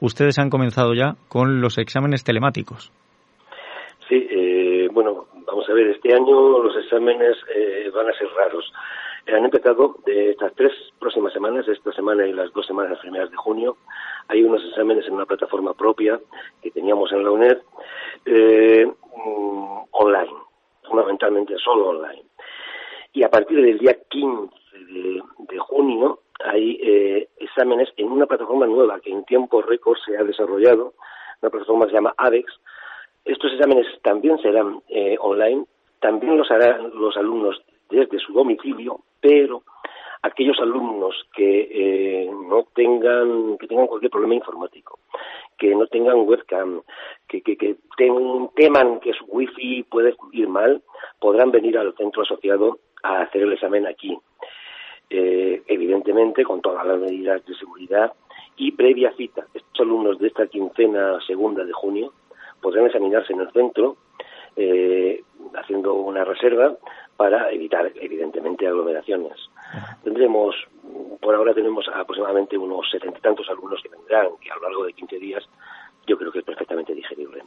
ustedes 0.00 0.38
han 0.38 0.50
comenzado 0.50 0.94
ya 0.94 1.16
con 1.28 1.60
los 1.60 1.78
exámenes 1.78 2.22
telemáticos. 2.22 2.92
Sí, 4.08 4.26
eh, 4.30 4.88
bueno, 4.92 5.26
vamos 5.46 5.68
a 5.68 5.72
ver, 5.74 5.88
este 5.88 6.14
año 6.14 6.62
los 6.62 6.76
exámenes 6.76 7.36
eh, 7.54 7.90
van 7.94 8.08
a 8.08 8.12
ser 8.12 8.28
raros. 8.36 8.72
Han 9.28 9.44
empezado 9.44 9.96
estas 10.06 10.54
tres 10.54 10.72
próximas 10.98 11.34
semanas, 11.34 11.68
esta 11.68 11.92
semana 11.92 12.26
y 12.26 12.32
las 12.32 12.50
dos 12.54 12.66
semanas 12.66 12.98
primeras 12.98 13.30
de 13.30 13.36
junio, 13.36 13.76
hay 14.26 14.42
unos 14.42 14.64
exámenes 14.64 15.06
en 15.06 15.14
una 15.14 15.26
plataforma 15.26 15.74
propia 15.74 16.18
que 16.62 16.70
teníamos 16.70 17.12
en 17.12 17.24
la 17.24 17.30
UNED, 17.30 17.58
eh, 18.24 18.86
mm, 18.86 19.78
online, 19.90 20.32
fundamentalmente 20.82 21.58
solo 21.58 21.88
online. 21.88 22.24
Y 23.12 23.22
a 23.22 23.28
partir 23.28 23.60
del 23.60 23.78
día 23.78 23.98
15 24.08 24.50
de, 24.88 25.58
junio 25.58 26.20
hay 26.42 26.78
eh, 26.82 27.28
exámenes 27.36 27.90
en 27.96 28.10
una 28.10 28.26
plataforma 28.26 28.66
nueva 28.66 29.00
que 29.00 29.10
en 29.10 29.24
tiempo 29.24 29.60
récord 29.60 29.98
se 30.06 30.16
ha 30.16 30.24
desarrollado, 30.24 30.94
una 31.42 31.50
plataforma 31.50 31.84
que 31.84 31.90
se 31.90 31.96
llama 31.96 32.14
AVEX. 32.16 32.50
Estos 33.26 33.52
exámenes 33.52 33.86
también 34.02 34.38
serán 34.38 34.82
eh, 34.88 35.16
online, 35.20 35.66
también 36.00 36.38
los 36.38 36.50
harán 36.50 36.92
los 36.94 37.16
alumnos 37.16 37.60
desde 37.90 38.18
su 38.18 38.32
domicilio, 38.32 39.00
pero 39.20 39.62
aquellos 40.22 40.58
alumnos 40.60 41.14
que 41.34 41.68
eh, 41.70 42.30
no 42.30 42.66
tengan 42.74 43.56
que 43.58 43.66
tengan 43.66 43.86
cualquier 43.86 44.10
problema 44.10 44.34
informático, 44.34 44.98
que 45.56 45.74
no 45.74 45.86
tengan 45.86 46.26
webcam, 46.28 46.82
que, 47.26 47.42
que, 47.42 47.56
que 47.56 47.76
teman 48.54 49.00
que 49.00 49.12
su 49.12 49.24
wifi 49.26 49.84
puede 49.84 50.14
ir 50.32 50.48
mal, 50.48 50.82
podrán 51.20 51.50
venir 51.50 51.78
al 51.78 51.94
centro 51.94 52.22
asociado 52.22 52.78
a 53.02 53.22
hacer 53.22 53.42
el 53.42 53.52
examen 53.52 53.86
aquí. 53.86 54.18
Eh, 55.10 55.62
evidentemente 55.66 56.44
con 56.44 56.60
todas 56.60 56.86
las 56.86 56.98
medidas 56.98 57.44
de 57.46 57.54
seguridad 57.54 58.12
y 58.58 58.72
previa 58.72 59.10
cita. 59.16 59.46
Estos 59.54 59.80
alumnos 59.80 60.18
de 60.18 60.26
esta 60.28 60.46
quincena 60.48 61.18
segunda 61.26 61.64
de 61.64 61.72
junio 61.72 62.12
podrán 62.60 62.86
examinarse 62.86 63.32
en 63.32 63.40
el 63.40 63.50
centro 63.52 63.96
eh, 64.58 65.22
haciendo 65.54 65.94
una 65.94 66.24
reserva 66.24 66.76
para 67.16 67.50
evitar, 67.52 67.90
evidentemente, 67.94 68.66
aglomeraciones. 68.66 69.38
Tendremos, 70.02 70.54
por 71.20 71.34
ahora 71.34 71.54
tenemos 71.54 71.86
aproximadamente 71.94 72.58
unos 72.58 72.90
setenta 72.90 73.18
y 73.18 73.22
tantos 73.22 73.48
alumnos 73.48 73.80
que 73.82 73.88
vendrán, 73.88 74.28
que 74.40 74.50
a 74.50 74.56
lo 74.56 74.62
largo 74.62 74.84
de 74.84 74.92
15 74.92 75.18
días 75.18 75.44
yo 76.08 76.16
creo 76.16 76.32
que 76.32 76.38
es 76.40 76.44
perfectamente 76.44 76.94
digerible. 76.94 77.42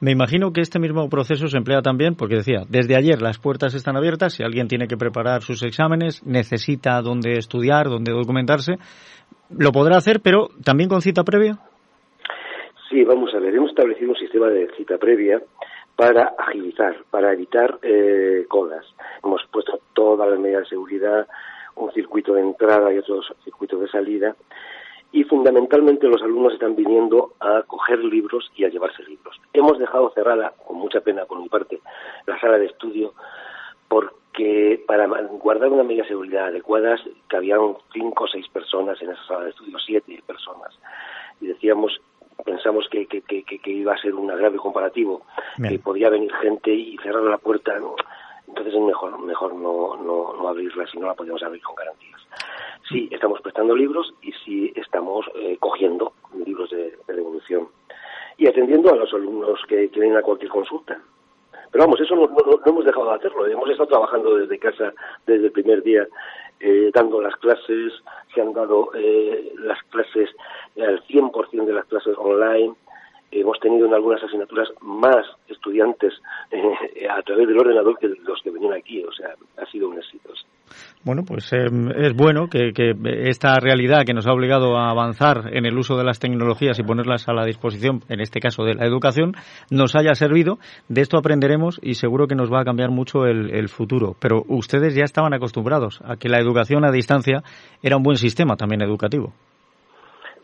Me 0.00 0.10
imagino 0.10 0.52
que 0.52 0.60
este 0.60 0.78
mismo 0.78 1.08
proceso 1.08 1.46
se 1.46 1.56
emplea 1.56 1.80
también, 1.80 2.14
porque 2.14 2.36
decía, 2.36 2.64
desde 2.68 2.96
ayer 2.96 3.22
las 3.22 3.38
puertas 3.38 3.74
están 3.74 3.96
abiertas, 3.96 4.34
si 4.34 4.42
alguien 4.42 4.68
tiene 4.68 4.88
que 4.88 4.96
preparar 4.96 5.42
sus 5.42 5.62
exámenes, 5.62 6.26
necesita 6.26 7.00
dónde 7.00 7.38
estudiar, 7.38 7.88
dónde 7.88 8.12
documentarse, 8.12 8.74
lo 9.56 9.72
podrá 9.72 9.96
hacer, 9.96 10.20
pero 10.22 10.48
también 10.64 10.90
con 10.90 11.00
cita 11.00 11.24
previa. 11.24 11.58
Sí, 12.90 13.04
vamos 13.04 13.32
a 13.34 13.38
ver, 13.38 13.54
hemos 13.54 13.70
establecido 13.70 14.10
un 14.10 14.16
sistema 14.16 14.48
de 14.48 14.68
cita 14.76 14.98
previa 14.98 15.40
para 16.00 16.34
agilizar, 16.38 16.96
para 17.10 17.30
evitar 17.34 17.78
eh, 17.82 18.46
colas. 18.48 18.86
Hemos 19.22 19.42
puesto 19.52 19.80
todas 19.92 20.30
las 20.30 20.38
medidas 20.38 20.62
de 20.62 20.70
seguridad, 20.70 21.28
un 21.76 21.92
circuito 21.92 22.32
de 22.32 22.40
entrada 22.40 22.90
y 22.90 22.96
otros 22.96 23.30
circuitos 23.44 23.82
de 23.82 23.88
salida, 23.88 24.34
y 25.12 25.24
fundamentalmente 25.24 26.08
los 26.08 26.22
alumnos 26.22 26.54
están 26.54 26.74
viniendo 26.74 27.34
a 27.38 27.64
coger 27.66 27.98
libros 27.98 28.50
y 28.56 28.64
a 28.64 28.70
llevarse 28.70 29.02
libros. 29.02 29.38
Hemos 29.52 29.78
dejado 29.78 30.10
cerrada, 30.14 30.54
con 30.66 30.78
mucha 30.78 31.02
pena 31.02 31.26
por 31.26 31.38
mi 31.38 31.50
parte, 31.50 31.80
la 32.26 32.40
sala 32.40 32.56
de 32.56 32.66
estudio 32.66 33.12
porque 33.86 34.82
para 34.86 35.06
guardar 35.06 35.68
una 35.68 35.82
medida 35.82 36.04
de 36.04 36.08
seguridad 36.08 36.46
adecuada 36.46 36.96
cabían 37.26 37.76
cinco 37.92 38.24
o 38.24 38.28
seis 38.28 38.48
personas 38.48 39.02
en 39.02 39.10
esa 39.10 39.26
sala 39.26 39.44
de 39.44 39.50
estudio, 39.50 39.78
siete 39.84 40.22
personas. 40.26 40.72
Y 41.42 41.48
decíamos, 41.48 42.00
pensamos 42.50 42.88
que, 42.90 43.06
que, 43.06 43.22
que, 43.22 43.44
que 43.44 43.70
iba 43.70 43.94
a 43.94 43.98
ser 43.98 44.14
un 44.14 44.28
agravio 44.30 44.60
comparativo, 44.60 45.22
que 45.56 45.78
podía 45.78 46.10
venir 46.10 46.32
gente 46.34 46.74
y 46.74 46.96
cerrar 46.98 47.22
la 47.22 47.38
puerta, 47.38 47.76
entonces 48.48 48.74
es 48.74 48.80
mejor, 48.80 49.18
mejor 49.20 49.54
no, 49.54 49.96
no, 49.96 50.34
no 50.34 50.48
abrirla 50.48 50.84
si 50.88 50.98
no 50.98 51.06
la 51.06 51.14
podemos 51.14 51.40
abrir 51.44 51.62
con 51.62 51.76
garantías. 51.76 52.20
Sí, 52.88 53.08
estamos 53.12 53.40
prestando 53.40 53.76
libros 53.76 54.12
y 54.20 54.32
sí 54.44 54.72
estamos 54.74 55.26
eh, 55.36 55.56
cogiendo 55.60 56.12
libros 56.44 56.70
de, 56.70 56.98
de, 57.06 57.14
devolución 57.14 57.68
y 58.36 58.48
atendiendo 58.48 58.92
a 58.92 58.96
los 58.96 59.12
alumnos 59.14 59.60
que, 59.68 59.88
que 59.90 60.00
vienen 60.00 60.18
a 60.18 60.22
cualquier 60.22 60.50
consulta. 60.50 61.00
Pero 61.70 61.84
vamos, 61.84 62.00
eso 62.00 62.16
no, 62.16 62.26
no, 62.26 62.60
hemos 62.66 62.84
dejado 62.84 63.10
de 63.10 63.14
hacerlo. 63.14 63.46
Hemos 63.46 63.70
estado 63.70 63.90
trabajando 63.90 64.34
desde 64.34 64.58
casa 64.58 64.92
desde 65.24 65.46
el 65.46 65.52
primer 65.52 65.84
día, 65.84 66.08
eh, 66.60 66.90
dando 66.92 67.20
las 67.20 67.36
clases, 67.36 67.92
se 68.34 68.40
han 68.40 68.52
dado 68.52 68.90
eh, 68.94 69.52
las 69.58 69.82
clases, 69.84 70.30
al 70.76 71.02
100% 71.06 71.64
de 71.64 71.72
las 71.72 71.86
clases 71.86 72.16
online. 72.18 72.74
Hemos 73.32 73.58
tenido 73.60 73.86
en 73.86 73.94
algunas 73.94 74.22
asignaturas 74.22 74.68
más 74.80 75.24
estudiantes 75.48 76.12
eh, 76.50 77.08
a 77.08 77.22
través 77.22 77.46
del 77.46 77.58
ordenador 77.58 77.98
que 77.98 78.08
los 78.08 78.40
que 78.42 78.50
venían 78.50 78.74
aquí. 78.74 79.02
O 79.04 79.12
sea, 79.12 79.34
ha 79.56 79.70
sido 79.70 79.88
un 79.88 79.98
éxito. 79.98 80.30
Bueno, 81.02 81.22
pues 81.26 81.52
eh, 81.52 81.66
es 81.96 82.14
bueno 82.14 82.48
que, 82.48 82.72
que, 82.72 82.92
esta 83.28 83.58
realidad 83.58 84.04
que 84.04 84.12
nos 84.12 84.26
ha 84.26 84.32
obligado 84.32 84.76
a 84.76 84.90
avanzar 84.90 85.50
en 85.52 85.64
el 85.64 85.76
uso 85.76 85.96
de 85.96 86.04
las 86.04 86.18
tecnologías 86.18 86.78
y 86.78 86.82
ponerlas 86.82 87.28
a 87.28 87.32
la 87.32 87.44
disposición, 87.44 88.00
en 88.08 88.20
este 88.20 88.40
caso 88.40 88.64
de 88.64 88.74
la 88.74 88.86
educación, 88.86 89.32
nos 89.70 89.96
haya 89.96 90.14
servido. 90.14 90.58
De 90.88 91.00
esto 91.00 91.16
aprenderemos 91.16 91.80
y 91.82 91.94
seguro 91.94 92.26
que 92.26 92.34
nos 92.34 92.52
va 92.52 92.60
a 92.60 92.64
cambiar 92.64 92.90
mucho 92.90 93.24
el, 93.24 93.50
el 93.50 93.68
futuro. 93.68 94.14
Pero 94.20 94.42
ustedes 94.48 94.94
ya 94.94 95.04
estaban 95.04 95.32
acostumbrados 95.32 96.00
a 96.04 96.16
que 96.16 96.28
la 96.28 96.38
educación 96.38 96.84
a 96.84 96.92
distancia 96.92 97.42
era 97.82 97.96
un 97.96 98.02
buen 98.02 98.16
sistema 98.16 98.56
también 98.56 98.82
educativo. 98.82 99.32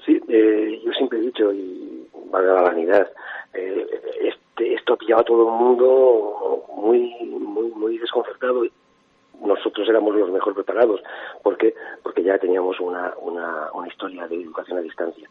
Sí, 0.06 0.18
eh, 0.28 0.80
yo 0.84 0.92
siempre 0.92 1.18
he 1.18 1.22
dicho, 1.22 1.52
y 1.52 2.06
valga 2.30 2.54
la 2.54 2.62
vanidad, 2.62 3.10
eh, 3.54 3.86
este, 4.20 4.74
esto 4.74 4.96
pillaba 4.96 5.22
a 5.22 5.24
todo 5.24 5.48
el 5.48 5.54
mundo 5.54 6.64
muy, 6.76 7.14
muy, 7.24 7.70
muy 7.70 7.98
desconcertado 7.98 8.64
nosotros 9.40 9.88
éramos 9.88 10.14
los 10.14 10.30
mejor 10.30 10.54
preparados. 10.54 11.00
¿Por 11.42 11.56
qué? 11.56 11.74
Porque 12.02 12.22
ya 12.22 12.38
teníamos 12.38 12.80
una, 12.80 13.12
una, 13.20 13.70
una 13.72 13.88
historia 13.88 14.26
de 14.26 14.42
educación 14.42 14.78
a 14.78 14.82
distancia. 14.82 15.28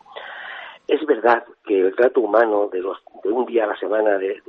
Es 0.87 1.03
verdad 1.05 1.43
que 1.65 1.79
el 1.79 1.95
trato 1.95 2.21
humano 2.21 2.69
de, 2.71 2.79
los, 2.79 2.97
de 3.23 3.31
un 3.31 3.45
día 3.45 3.63
a 3.63 3.67
la 3.67 3.77
semana, 3.77 4.17
de, 4.17 4.41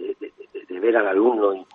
ver 0.68 0.96
al 0.96 1.08
alumno 1.08 1.54
y, 1.54 1.66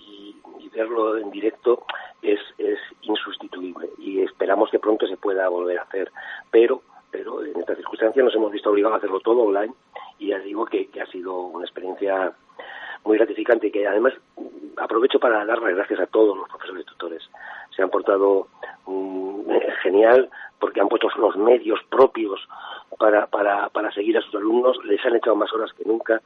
y, 0.00 0.36
y, 0.58 0.68
verlo 0.70 1.16
en 1.16 1.30
directo, 1.30 1.84
es, 2.22 2.40
es 2.58 2.78
insustituible 3.02 3.90
y 3.98 4.22
esperamos 4.22 4.70
que 4.70 4.80
pronto 4.80 5.06
se 5.06 5.16
pueda 5.16 5.48
volver 5.48 5.78
a 5.78 5.82
hacer. 5.82 6.10
Pero, 6.50 6.82
pero 7.10 7.44
en 7.44 7.58
estas 7.58 7.76
circunstancias 7.76 8.24
nos 8.24 8.34
hemos 8.34 8.52
visto 8.52 8.70
obligados 8.70 8.96
a 8.96 8.98
hacerlo 8.98 9.20
todo 9.20 9.42
online 9.42 9.72
y 10.18 10.28
ya 10.28 10.38
digo 10.38 10.64
que, 10.66 10.88
ha 11.00 11.06
sido 11.06 11.40
una 11.40 11.64
experiencia 11.64 12.32
muy 13.04 13.16
gratificante 13.16 13.68
y 13.68 13.70
que 13.70 13.86
además 13.86 14.14
aprovecho 14.76 15.18
para 15.18 15.44
dar 15.44 15.60
las 15.60 15.74
gracias 15.74 16.00
a 16.00 16.06
todos 16.06 16.36
los 16.36 16.48
profesores 16.48 16.82
y 16.82 16.86
tutores. 16.86 17.22
Se 17.74 17.82
han 17.82 17.90
portado 17.90 18.48
um, 18.86 19.44
genial 19.82 20.28
porque 20.58 20.80
han 20.80 20.88
puesto 20.88 21.08
los 21.18 21.36
medios 21.36 21.80
propios 21.88 22.40
para, 22.98 23.26
para, 23.26 23.68
para 23.70 23.92
seguir 23.92 24.18
a 24.18 24.22
sus 24.22 24.34
alumnos, 24.34 24.76
les 24.84 25.04
han 25.04 25.16
echado 25.16 25.36
más 25.36 25.52
horas 25.52 25.72
que 25.72 25.84
nunca 25.84 26.20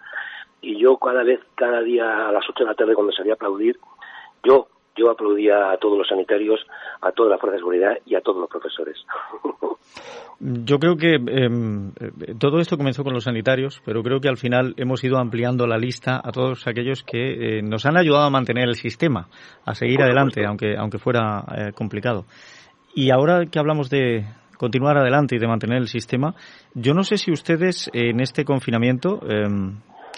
y 0.62 0.78
yo 0.78 0.97
cada 0.97 1.22
vez, 1.24 1.41
cada 1.57 1.80
día 1.83 2.28
a 2.28 2.33
las 2.33 2.49
8 2.49 2.64
de 2.64 2.70
la 2.70 2.74
tarde 2.74 2.95
cuando 2.95 3.12
salía 3.12 3.33
a 3.33 3.35
aplaudir, 3.35 3.78
yo 4.45 4.68
yo 4.97 5.11
aplaudía 5.11 5.70
a 5.70 5.76
todos 5.78 5.99
los 5.99 6.09
sanitarios, 6.09 6.61
a 7.01 7.12
toda 7.12 7.30
la 7.30 7.38
fuerza 7.38 7.55
de 7.55 7.61
seguridad 7.61 7.99
y 8.07 8.14
a 8.14 8.20
todos 8.20 8.40
los 8.40 8.51
profesores. 8.51 8.97
Yo 10.45 10.80
creo 10.80 10.97
que 10.97 11.14
eh, 11.14 12.34
todo 12.36 12.59
esto 12.59 12.76
comenzó 12.76 13.05
con 13.05 13.14
los 13.14 13.24
sanitarios, 13.24 13.80
pero 13.84 14.03
creo 14.03 14.20
que 14.20 14.28
al 14.28 14.36
final 14.36 14.74
hemos 14.76 15.05
ido 15.05 15.18
ampliando 15.18 15.68
la 15.68 15.78
lista 15.78 16.20
a 16.22 16.32
todos 16.32 16.66
aquellos 16.66 17.05
que 17.05 17.59
eh, 17.59 17.62
nos 17.62 17.86
han 17.86 17.97
ayudado 17.97 18.24
a 18.24 18.30
mantener 18.30 18.68
el 18.68 18.74
sistema, 18.74 19.28
a 19.64 19.74
seguir 19.76 20.03
adelante, 20.03 20.45
aunque, 20.45 20.76
aunque 20.76 20.99
fuera 20.99 21.45
eh, 21.57 21.72
complicado. 21.72 22.24
Y 22.93 23.11
ahora 23.11 23.47
que 23.47 23.61
hablamos 23.61 23.88
de 23.88 24.24
continuar 24.59 24.99
adelante 24.99 25.36
y 25.36 25.38
de 25.38 25.47
mantener 25.47 25.78
el 25.78 25.86
sistema, 25.86 26.34
yo 26.74 26.93
no 26.93 27.05
sé 27.05 27.18
si 27.18 27.30
ustedes 27.30 27.88
en 27.93 28.18
este 28.18 28.45
confinamiento 28.45 29.20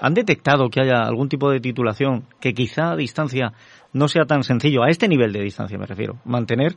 han 0.01 0.14
detectado 0.14 0.68
que 0.68 0.80
haya 0.80 1.03
algún 1.03 1.28
tipo 1.28 1.51
de 1.51 1.61
titulación 1.61 2.24
que 2.40 2.53
quizá 2.53 2.92
a 2.92 2.97
distancia 2.97 3.53
no 3.92 4.09
sea 4.09 4.24
tan 4.24 4.42
sencillo, 4.42 4.82
a 4.82 4.88
este 4.88 5.09
nivel 5.09 5.32
de 5.32 5.40
distancia 5.40 5.78
me 5.78 5.86
refiero, 5.86 6.14
mantener, 6.24 6.72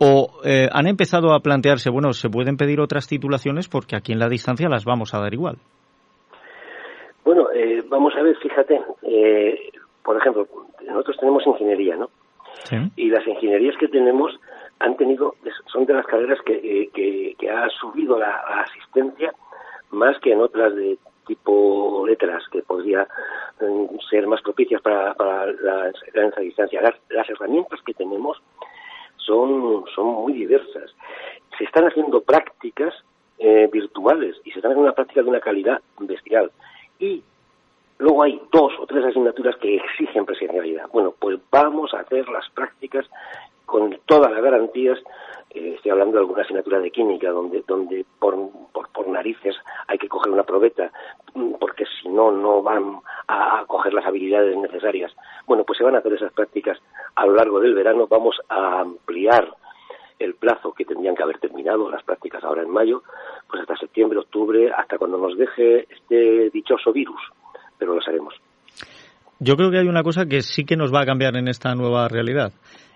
o 0.00 0.40
eh, 0.44 0.68
han 0.72 0.86
empezado 0.86 1.34
a 1.34 1.40
plantearse, 1.40 1.90
bueno, 1.90 2.12
se 2.12 2.30
pueden 2.30 2.56
pedir 2.56 2.80
otras 2.80 3.06
titulaciones 3.06 3.68
porque 3.68 3.94
aquí 3.94 4.12
en 4.12 4.18
la 4.18 4.28
distancia 4.28 4.68
las 4.68 4.84
vamos 4.84 5.14
a 5.14 5.20
dar 5.20 5.34
igual. 5.34 5.58
Bueno, 7.24 7.48
eh, 7.54 7.82
vamos 7.88 8.14
a 8.18 8.22
ver, 8.22 8.36
fíjate, 8.38 8.80
eh, 9.02 9.70
por 10.02 10.16
ejemplo, 10.16 10.48
nosotros 10.86 11.16
tenemos 11.18 11.46
ingeniería, 11.46 11.96
¿no? 11.96 12.08
Sí. 12.64 12.76
Y 12.96 13.10
las 13.10 13.26
ingenierías 13.26 13.76
que 13.78 13.88
tenemos 13.88 14.32
han 14.80 14.96
tenido, 14.96 15.36
son 15.66 15.84
de 15.86 15.94
las 15.94 16.06
carreras 16.06 16.38
que, 16.44 16.54
eh, 16.54 16.90
que, 16.92 17.36
que 17.38 17.50
ha 17.50 17.68
subido 17.80 18.18
la, 18.18 18.28
la 18.28 18.62
asistencia 18.62 19.32
más 19.90 20.18
que 20.20 20.32
en 20.32 20.40
otras 20.40 20.74
de 20.74 20.98
tipo 21.26 22.04
letras 22.06 22.42
que 22.50 22.62
podría 22.62 23.06
eh, 23.60 23.88
ser 24.10 24.26
más 24.26 24.42
propicias 24.42 24.80
para, 24.80 25.14
para 25.14 25.46
la 25.46 25.88
enseñanza 25.88 26.40
a 26.40 26.44
distancia. 26.44 26.80
Las, 26.82 26.94
las, 27.10 27.28
herramientas 27.30 27.80
que 27.82 27.94
tenemos 27.94 28.40
son, 29.16 29.84
son 29.94 30.06
muy 30.06 30.32
diversas. 30.32 30.94
Se 31.56 31.64
están 31.64 31.86
haciendo 31.86 32.20
prácticas 32.20 32.94
eh, 33.38 33.68
virtuales 33.72 34.36
y 34.44 34.50
se 34.50 34.58
están 34.58 34.72
haciendo 34.72 34.88
una 34.88 34.94
práctica 34.94 35.22
de 35.22 35.28
una 35.28 35.40
calidad 35.40 35.80
bestial. 35.98 36.50
Y 36.98 37.22
Luego 38.02 38.24
hay 38.24 38.42
dos 38.50 38.72
o 38.80 38.86
tres 38.86 39.04
asignaturas 39.04 39.54
que 39.58 39.76
exigen 39.76 40.26
presencialidad. 40.26 40.88
Bueno, 40.92 41.14
pues 41.16 41.38
vamos 41.52 41.94
a 41.94 42.00
hacer 42.00 42.28
las 42.28 42.50
prácticas 42.50 43.06
con 43.72 43.98
todas 44.04 44.30
las 44.30 44.42
garantías 44.42 44.98
eh, 45.48 45.72
estoy 45.76 45.92
hablando 45.92 46.12
de 46.12 46.18
alguna 46.18 46.42
asignatura 46.42 46.78
de 46.78 46.90
química 46.90 47.30
donde, 47.30 47.64
donde 47.66 48.04
por, 48.18 48.36
por, 48.70 49.08
narices 49.08 49.56
hay 49.88 49.96
que 49.96 50.08
coger 50.08 50.30
una 50.30 50.42
probeta 50.42 50.92
mm, 51.34 51.54
porque 51.58 51.84
si 51.86 52.10
no, 52.10 52.30
no 52.30 52.62
van 52.62 53.00
a, 53.28 53.64
coger 53.66 53.94
las 53.94 54.04
habilidades 54.04 54.56
necesarias. 54.58 55.10
Bueno, 55.46 55.64
pues 55.64 55.78
se 55.78 55.84
van 55.84 55.94
a 55.94 55.98
hacer 55.98 56.12
esas 56.12 56.32
prácticas 56.34 56.78
a 57.14 57.24
lo 57.24 57.34
largo 57.34 57.60
del 57.60 57.74
verano. 57.74 58.06
Vamos 58.08 58.36
a 58.50 58.80
ampliar 58.80 59.48
el 60.18 60.34
plazo 60.34 60.72
que 60.72 60.84
tendrían 60.84 61.14
que 61.14 61.22
haber 61.22 61.38
terminado 61.38 61.90
las 61.90 62.02
prácticas 62.04 62.44
ahora 62.44 62.62
en 62.62 62.70
mayo, 62.70 63.02
pues 63.48 63.62
hasta 63.62 63.76
septiembre, 63.76 64.18
octubre, 64.18 64.70
hasta 64.70 64.98
cuando 64.98 65.16
nos 65.16 65.36
deje 65.38 65.86
este 65.90 66.50
dichoso 66.50 66.92
virus, 66.92 67.20
pero 67.78 67.94
lo 67.94 68.00
haremos. 68.06 68.34
Yo 69.38 69.56
creo 69.56 69.70
que 69.70 69.78
hay 69.78 69.88
una 69.88 70.02
cosa 70.02 70.26
que 70.26 70.42
sí 70.42 70.64
que 70.64 70.76
nos 70.76 70.92
va 70.92 71.00
a 71.00 71.06
cambiar 71.06 71.36
en 71.36 71.48
esta 71.48 71.74
nueva 71.74 72.06
realidad 72.08 72.52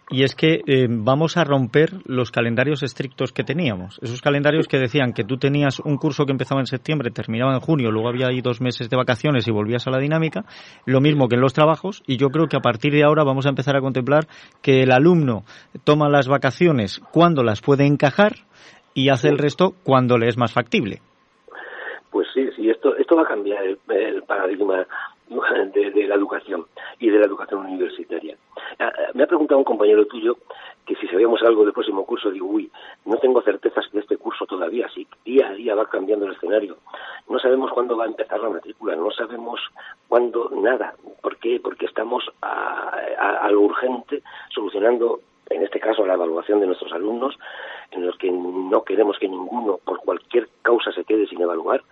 y 0.08 0.22
es 0.22 0.36
que 0.36 0.62
eh, 0.66 0.86
vamos 0.88 1.36
a 1.36 1.44
romper 1.44 1.90
los 2.04 2.30
calendarios 2.30 2.82
estrictos 2.82 3.32
que 3.32 3.42
teníamos. 3.42 3.98
Esos 4.02 4.22
calendarios 4.22 4.68
que 4.68 4.78
decían 4.78 5.12
que 5.12 5.24
tú 5.24 5.36
tenías 5.36 5.80
un 5.80 5.96
curso 5.96 6.24
que 6.24 6.32
empezaba 6.32 6.60
en 6.60 6.66
septiembre, 6.66 7.10
terminaba 7.10 7.54
en 7.54 7.60
junio, 7.60 7.90
luego 7.90 8.08
había 8.08 8.28
ahí 8.28 8.40
dos 8.40 8.60
meses 8.60 8.88
de 8.88 8.96
vacaciones 8.96 9.48
y 9.48 9.50
volvías 9.50 9.86
a 9.86 9.90
la 9.90 9.98
dinámica, 9.98 10.44
lo 10.84 11.00
mismo 11.00 11.28
que 11.28 11.34
en 11.34 11.40
los 11.40 11.54
trabajos, 11.54 12.02
y 12.06 12.18
yo 12.18 12.28
creo 12.30 12.46
que 12.46 12.56
a 12.56 12.60
partir 12.60 12.92
de 12.92 13.02
ahora 13.02 13.24
vamos 13.24 13.46
a 13.46 13.48
empezar 13.48 13.76
a 13.76 13.80
contemplar 13.80 14.26
que 14.62 14.82
el 14.82 14.92
alumno 14.92 15.44
toma 15.84 16.08
las 16.08 16.28
vacaciones 16.28 17.00
cuando 17.12 17.42
las 17.42 17.60
puede 17.60 17.84
encajar 17.84 18.36
y 18.94 19.08
hace 19.08 19.28
el 19.28 19.38
resto 19.38 19.74
cuando 19.82 20.18
le 20.18 20.28
es 20.28 20.38
más 20.38 20.52
factible. 20.52 21.00
Pues 22.10 22.28
sí, 22.32 22.48
sí, 22.54 22.70
esto, 22.70 22.96
esto 22.96 23.16
va 23.16 23.22
a 23.22 23.26
cambiar 23.26 23.64
el 23.64 24.22
paradigma 24.22 24.86
de, 25.74 26.06
la 26.06 26.14
educación 26.14 26.66
y 26.98 27.10
de 27.10 27.18
la 27.18 27.26
educación 27.26 27.60
universitaria. 27.66 28.36
Ah, 28.78 28.92
ah, 28.96 29.10
me 29.14 29.24
ha 29.24 29.26
preguntado 29.26 29.58
un 29.58 29.64
compañero 29.64 30.06
tuyo 30.06 30.36
que 30.84 30.94
si 30.96 31.08
sabíamos 31.08 31.42
algo 31.42 31.64
del 31.64 31.72
próximo 31.72 32.06
curso, 32.06 32.30
digo, 32.30 32.46
uy, 32.46 32.70
no 33.04 33.16
tengo 33.16 33.42
certezas 33.42 33.90
de 33.92 34.00
este 34.00 34.16
curso 34.16 34.46
todavía, 34.46 34.88
si 34.94 35.06
día 35.24 35.48
a 35.48 35.52
día 35.52 35.74
va 35.74 35.88
cambiando 35.90 36.26
el 36.26 36.32
escenario. 36.32 36.76
No 37.28 37.40
sabemos 37.40 37.72
cuándo 37.72 37.96
va 37.96 38.04
a 38.04 38.08
empezar 38.08 38.38
la 38.40 38.50
matrícula, 38.50 38.94
no 38.94 39.10
sabemos 39.10 39.60
cuándo 40.08 40.48
nada. 40.54 40.94
¿Por 41.20 41.38
qué? 41.38 41.58
Porque 41.60 41.86
estamos 41.86 42.24
a, 42.40 43.48
lo 43.50 43.62
urgente 43.62 44.22
solucionando 44.50 45.20
en 45.50 45.62
este 45.62 45.80
caso 45.80 46.06
la 46.06 46.14
evaluación 46.14 46.60
de 46.60 46.66
nuestros 46.66 46.92
alumnos, 46.92 47.36
en 47.90 48.06
los 48.06 48.16
que 48.18 48.30
no 48.30 48.82
queremos 48.82 49.18
que 49.18 49.28
ninguno 49.28 49.78
por 49.84 50.00
cualquier 50.00 50.48
causa 50.62 50.92
se 50.92 51.04
quede 51.04 51.26
sin 51.26 51.40
evaluar, 51.40 51.82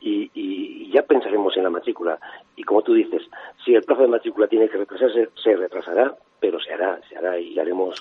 y, 0.00 0.90
ya 0.92 1.02
pensaremos 1.02 1.56
en 1.56 1.64
la 1.64 1.70
matrícula. 1.70 2.18
Y 2.56 2.64
como 2.64 2.82
tú 2.82 2.94
dices, 2.94 3.22
si 3.64 3.74
el 3.74 3.82
plazo 3.82 4.02
de 4.02 4.08
matrícula 4.08 4.48
tiene 4.48 4.68
que 4.68 4.78
retrasarse, 4.78 5.28
se 5.42 5.54
retrasará, 5.54 6.14
pero 6.40 6.58
se 6.58 6.72
hará, 6.72 7.00
se 7.08 7.16
hará 7.16 7.38
y 7.38 7.58
haremos, 7.58 7.94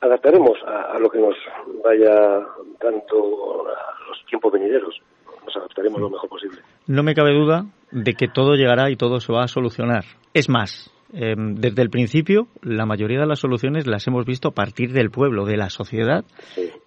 adaptaremos 0.00 0.58
a, 0.66 0.98
lo 0.98 1.10
que 1.10 1.18
nos 1.18 1.36
vaya 1.84 2.46
tanto 2.80 3.68
a 3.68 4.08
los 4.08 4.24
tiempos 4.26 4.52
venideros. 4.52 4.98
Nos 5.44 5.56
adaptaremos 5.56 6.00
lo 6.00 6.10
mejor 6.10 6.30
posible. 6.30 6.60
No 6.86 7.02
me 7.02 7.14
cabe 7.14 7.34
duda 7.34 7.66
de 7.90 8.14
que 8.14 8.28
todo 8.28 8.54
llegará 8.54 8.90
y 8.90 8.96
todo 8.96 9.20
se 9.20 9.32
va 9.32 9.44
a 9.44 9.48
solucionar. 9.48 10.04
Es 10.32 10.48
más, 10.48 10.90
Em, 11.12 11.54
desde 11.54 11.80
el 11.82 11.88
principio, 11.88 12.48
la 12.62 12.84
mayoría 12.84 13.20
de 13.20 13.26
las 13.26 13.40
soluciones 13.40 13.86
las 13.86 14.06
hemos 14.06 14.26
visto 14.26 14.48
a 14.48 14.54
partir 14.54 14.92
del 14.92 15.10
pueblo, 15.10 15.46
de 15.46 15.56
la 15.56 15.70
sociedad, 15.70 16.24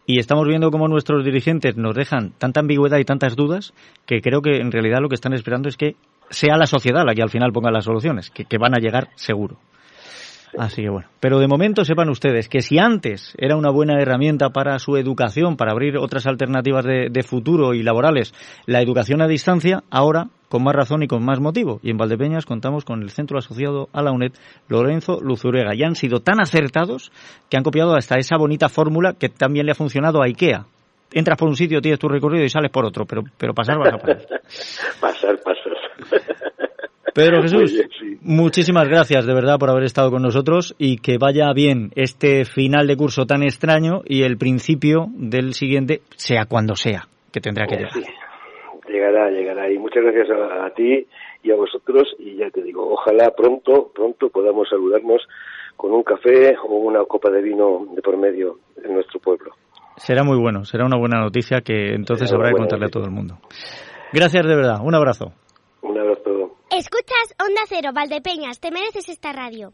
y 0.05 0.19
estamos 0.19 0.47
viendo 0.47 0.69
cómo 0.69 0.88
nuestros 0.88 1.26
dirigentes 1.26 1.76
nos 1.76 1.95
dejan 1.95 2.34
tanta 2.38 2.59
ambigüedad 2.59 2.99
y 2.99 3.05
tantas 3.05 3.36
dudas 3.36 3.74
que 4.05 4.22
creo 4.22 4.41
que 4.41 4.57
en 4.57 4.72
realidad 4.72 4.99
lo 5.01 5.09
que 5.09 5.15
están 5.15 5.34
esperando 5.34 5.69
es 5.69 5.78
que 5.78 5.95
sea 6.30 6.57
la 6.57 6.67
sociedad 6.67 7.03
la 7.05 7.15
que 7.15 7.24
al 7.24 7.30
final 7.30 7.51
ponga 7.51 7.72
las 7.72 7.86
soluciones, 7.86 8.30
que 8.30 8.57
van 8.57 8.76
a 8.76 8.80
llegar 8.80 9.09
seguro. 9.15 9.57
Así 10.58 10.82
que 10.82 10.89
bueno. 10.89 11.08
Pero 11.20 11.39
de 11.39 11.47
momento 11.47 11.86
sepan 11.86 12.10
ustedes 12.10 12.49
que 12.49 12.62
si 12.62 12.78
antes 12.78 13.34
era 13.38 13.56
una 13.56 13.72
buena 13.72 14.02
herramienta 14.02 14.49
para 14.49 14.78
su 14.80 14.97
educación, 14.97 15.56
para 15.56 15.72
abrir 15.72 15.97
otras 15.97 16.28
alternativas 16.28 16.86
de, 16.86 17.24
futuro 17.24 17.74
y 17.74 17.84
laborales, 17.84 18.34
la 18.66 18.82
educación 18.82 19.22
a 19.22 19.28
distancia, 19.28 19.84
ahora 19.89 20.28
con 20.49 20.64
más 20.64 20.76
razón 20.76 21.04
y 21.04 21.08
con 21.08 21.24
más 21.24 21.39
motivo. 21.39 21.80
Y 21.82 21.91
en 21.91 21.97
Valdepeñas 21.97 22.45
contamos 22.45 22.84
con 22.84 23.02
el 23.02 23.10
centro 23.10 23.38
asociado 23.38 23.88
a 23.93 24.02
la 24.02 24.12
UNED, 24.12 24.34
Lorenzo 24.68 25.20
Luzurega. 25.22 25.74
Y 25.76 25.84
han 25.84 25.95
sido 25.95 26.20
tan 26.20 26.41
acertados 26.41 27.12
que 27.49 27.56
han 27.56 27.64
copiado 27.64 27.95
hasta 27.95 28.18
esa 28.18 28.38
bonita 28.38 28.68
fórmula 28.68 29.14
que 29.14 29.30
también 29.30 29.66
le 29.66 29.72
ha 29.72 29.76
funcionado 29.76 30.22
a 30.22 30.26
IKEA. 30.26 30.66
Entras 31.14 31.38
por 31.38 31.47
un 31.47 31.56
sitio, 31.56 31.82
tienes 31.82 31.99
tu 31.99 32.08
recorrido 32.08 32.43
y 32.43 32.49
sales 32.49 32.72
por 32.72 32.86
otro, 32.86 33.06
pero, 33.06 33.24
pero 33.38 33.54
pasar 33.54 33.78
vas 33.78 33.93
a 33.93 33.97
pasar. 33.97 34.28
pasar, 34.99 35.39
pasar. 35.41 36.51
Pedro 37.14 37.41
Jesús, 37.41 37.84
muchísimas 38.22 38.88
gracias 38.88 39.26
de 39.26 39.34
verdad 39.34 39.57
por 39.59 39.70
haber 39.70 39.84
estado 39.84 40.12
con 40.12 40.22
nosotros 40.22 40.76
y 40.78 40.97
que 40.97 41.18
vaya 41.18 41.51
bien 41.53 41.91
este 41.95 42.45
final 42.45 42.88
de 42.88 42.95
curso 42.95 43.26
tan 43.26 43.43
extraño 43.43 44.01
y 44.05 44.24
el 44.24 44.38
principio 44.38 45.07
del 45.14 45.53
siguiente, 45.53 46.01
sea 46.16 46.45
cuando 46.45 46.76
sea, 46.76 47.07
que 47.32 47.41
tendrá 47.41 47.66
que 47.68 47.76
llegar. 47.76 47.91
Llegará, 48.88 49.30
llegará. 49.30 49.72
Y 49.72 49.78
muchas 49.78 50.03
gracias 50.03 50.28
a, 50.30 50.70
ti 50.72 51.05
y 51.43 51.51
a 51.51 51.55
vosotros. 51.55 52.14
Y 52.20 52.36
ya 52.36 52.49
te 52.49 52.62
digo, 52.62 52.93
ojalá 52.93 53.32
pronto, 53.36 53.91
pronto 53.93 54.30
podamos 54.30 54.68
saludarnos 54.70 55.22
con 55.78 55.91
un 55.91 56.03
café 56.03 56.55
o 56.64 56.76
una 56.76 57.03
copa 57.05 57.30
de 57.30 57.41
vino 57.41 57.88
de 57.95 58.01
por 58.01 58.18
medio 58.18 58.59
en 58.84 58.93
nuestro 58.93 59.20
pueblo. 59.20 59.51
Será 59.95 60.24
muy 60.24 60.38
bueno, 60.38 60.66
será 60.66 60.86
una 60.86 60.97
buena 60.97 61.20
noticia 61.20 61.62
que 61.62 61.93
entonces 61.93 62.32
habrá 62.34 62.49
que 62.49 62.57
contarle 62.57 62.86
a 62.86 62.89
todo 62.89 63.05
el 63.05 63.12
mundo. 63.12 63.38
Gracias 64.14 64.45
de 64.45 64.55
verdad, 64.55 64.80
un 64.84 64.95
abrazo. 64.95 65.34
Un 65.82 65.97
abrazo. 65.97 66.30
Escuchas 66.72 67.36
Onda 67.38 67.63
Cero, 67.67 67.89
Valdepeñas, 67.93 68.61
te 68.61 68.72
mereces 68.72 69.09
esta 69.09 69.34
radio. 69.34 69.74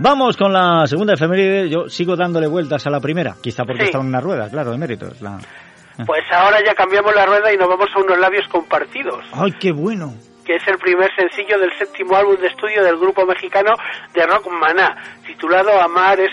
Vamos 0.00 0.36
con 0.36 0.52
la 0.52 0.84
segunda 0.88 1.14
efeméride. 1.14 1.70
Yo 1.70 1.88
sigo 1.88 2.16
dándole 2.16 2.48
vueltas 2.48 2.84
a 2.88 2.90
la 2.90 2.98
primera, 2.98 3.36
quizá 3.40 3.64
porque 3.64 3.84
estaba 3.84 4.02
en 4.02 4.08
una 4.08 4.20
rueda, 4.20 4.50
claro, 4.50 4.72
de 4.72 4.78
méritos. 4.78 5.22
La... 5.22 5.38
Pues 6.04 6.24
ahora 6.32 6.58
ya 6.66 6.74
cambiamos 6.74 7.14
la 7.14 7.24
rueda 7.24 7.52
y 7.52 7.56
nos 7.56 7.68
vamos 7.68 7.86
a 7.94 8.00
unos 8.00 8.18
labios 8.18 8.48
compartidos. 8.48 9.24
¡Ay, 9.32 9.52
qué 9.60 9.70
bueno! 9.70 10.14
Que 10.48 10.56
es 10.56 10.66
el 10.66 10.78
primer 10.78 11.14
sencillo 11.14 11.58
del 11.58 11.76
séptimo 11.76 12.16
álbum 12.16 12.34
de 12.36 12.46
estudio 12.46 12.82
del 12.82 12.96
grupo 12.96 13.26
mexicano 13.26 13.74
de 14.14 14.24
rock 14.24 14.48
Maná, 14.48 14.96
titulado 15.26 15.78
Amar 15.78 16.18
es, 16.20 16.30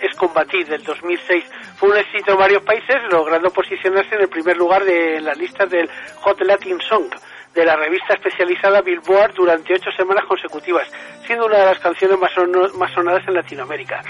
es 0.00 0.16
combatir, 0.16 0.66
del 0.66 0.82
2006. 0.82 1.44
Fue 1.76 1.90
un 1.90 1.98
éxito 1.98 2.32
en 2.32 2.38
varios 2.38 2.62
países, 2.62 2.96
logrando 3.12 3.50
posicionarse 3.50 4.14
en 4.14 4.22
el 4.22 4.30
primer 4.30 4.56
lugar 4.56 4.82
de 4.86 5.20
las 5.20 5.36
listas 5.36 5.68
del 5.68 5.86
Hot 6.22 6.40
Latin 6.40 6.80
Song 6.80 7.14
de 7.52 7.64
la 7.66 7.76
revista 7.76 8.14
especializada 8.14 8.80
Billboard 8.80 9.34
durante 9.34 9.74
ocho 9.74 9.90
semanas 9.94 10.24
consecutivas, 10.24 10.90
siendo 11.26 11.44
una 11.44 11.58
de 11.58 11.66
las 11.66 11.78
canciones 11.78 12.18
más, 12.18 12.32
más 12.74 12.90
sonadas 12.94 13.22
en 13.28 13.34
Latinoamérica 13.34 14.02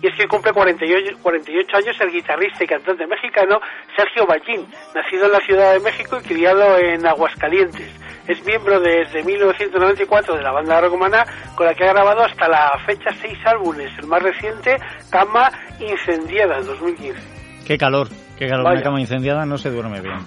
y 0.00 0.08
es 0.08 0.14
que 0.16 0.26
cumple 0.26 0.52
48, 0.52 1.18
48, 1.22 1.76
años 1.76 1.96
el 2.00 2.10
guitarrista 2.10 2.64
y 2.64 2.66
cantante 2.66 3.06
mexicano 3.06 3.60
Sergio 3.96 4.26
Ballín, 4.26 4.66
nacido 4.94 5.26
en 5.26 5.32
la 5.32 5.40
Ciudad 5.40 5.74
de 5.74 5.80
México 5.80 6.18
y 6.18 6.26
criado 6.26 6.76
en 6.78 7.06
Aguascalientes. 7.06 8.01
Es 8.28 8.44
miembro 8.44 8.80
desde 8.80 9.24
1994 9.24 10.36
de 10.36 10.42
la 10.42 10.52
banda 10.52 10.80
Rocomana, 10.80 11.24
con 11.56 11.66
la 11.66 11.74
que 11.74 11.84
ha 11.84 11.92
grabado 11.92 12.22
hasta 12.24 12.48
la 12.48 12.78
fecha 12.86 13.10
seis 13.20 13.38
álbumes, 13.44 13.90
el 13.98 14.06
más 14.06 14.22
reciente, 14.22 14.76
Cama 15.10 15.50
Incendiada, 15.80 16.58
en 16.58 16.66
2015. 16.66 17.20
Qué 17.66 17.76
calor, 17.76 18.08
qué 18.38 18.48
calor, 18.48 18.72
una 18.72 18.82
cama 18.82 19.00
incendiada 19.00 19.44
no 19.44 19.58
se 19.58 19.70
duerme 19.70 20.00
bien. 20.00 20.18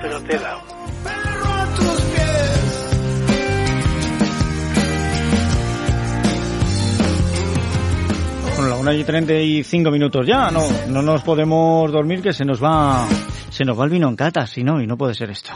Pero 0.00 0.22
te 0.22 0.38
da. 0.38 0.58
Bueno, 8.56 8.70
la 8.70 8.76
una 8.76 8.92
y 8.92 9.04
35 9.04 9.90
minutos 9.90 10.26
ya, 10.26 10.50
no, 10.50 10.62
no 10.88 11.00
nos 11.00 11.22
podemos 11.22 11.90
dormir 11.92 12.20
que 12.20 12.32
se 12.32 12.44
nos 12.44 12.62
va, 12.62 13.06
se 13.50 13.64
nos 13.64 13.78
va 13.78 13.84
el 13.84 13.90
vino 13.90 14.08
en 14.08 14.16
cata, 14.16 14.46
si 14.46 14.64
no, 14.64 14.82
y 14.82 14.86
no 14.86 14.96
puede 14.96 15.14
ser 15.14 15.30
esto. 15.30 15.52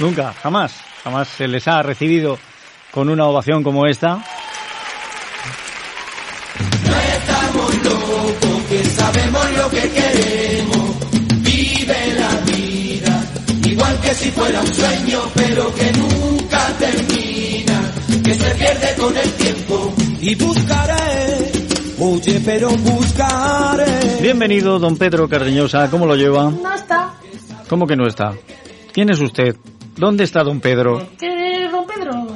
Nunca, 0.00 0.32
jamás, 0.32 0.72
jamás 1.04 1.28
se 1.28 1.46
les 1.46 1.68
ha 1.68 1.82
recibido 1.82 2.38
con 2.90 3.10
una 3.10 3.26
ovación 3.26 3.62
como 3.62 3.86
esta. 3.86 4.14
No 6.86 6.96
estamos 6.96 7.84
locos, 7.84 8.62
que 8.70 8.84
sabemos 8.84 9.50
lo 9.58 9.68
que 9.68 9.90
queremos. 9.90 10.96
Vive 11.42 12.14
la 12.18 12.30
vida, 12.50 13.24
igual 13.66 14.00
que 14.00 14.14
si 14.14 14.30
fuera 14.30 14.60
un 14.62 14.74
sueño, 14.74 15.20
pero 15.34 15.74
que 15.74 15.92
nunca 15.92 16.66
termina, 16.78 17.92
que 18.24 18.34
se 18.34 18.54
pierde 18.54 18.94
con 18.98 19.14
el 19.14 19.32
tiempo. 19.34 19.94
Y 20.22 20.34
buscaré, 20.34 21.52
oye, 21.98 22.40
pero 22.42 22.70
buscaré. 22.70 24.18
Bienvenido, 24.22 24.78
don 24.78 24.96
Pedro 24.96 25.28
Cardeñosa, 25.28 25.90
¿cómo 25.90 26.06
lo 26.06 26.16
lleva? 26.16 26.50
No 26.50 26.74
está. 26.74 27.12
¿Cómo 27.68 27.86
que 27.86 27.96
no 27.96 28.06
está? 28.06 28.32
¿Quién 28.94 29.10
es 29.10 29.20
usted? 29.20 29.56
¿Dónde 30.00 30.24
está 30.24 30.42
don 30.42 30.60
Pedro? 30.60 31.06
¿Qué, 31.18 31.68
don 31.70 31.86
Pedro? 31.86 32.26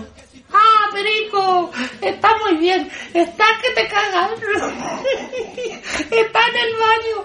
¡Ah, 0.52 0.84
Perico! 0.92 1.70
Está 1.98 2.28
muy 2.44 2.58
bien. 2.58 2.90
Está 3.14 3.44
que 3.62 3.70
te 3.70 3.88
cagas. 3.88 4.32
Está 6.10 6.40
en 6.48 6.56
el 6.56 6.74
baño. 6.74 7.24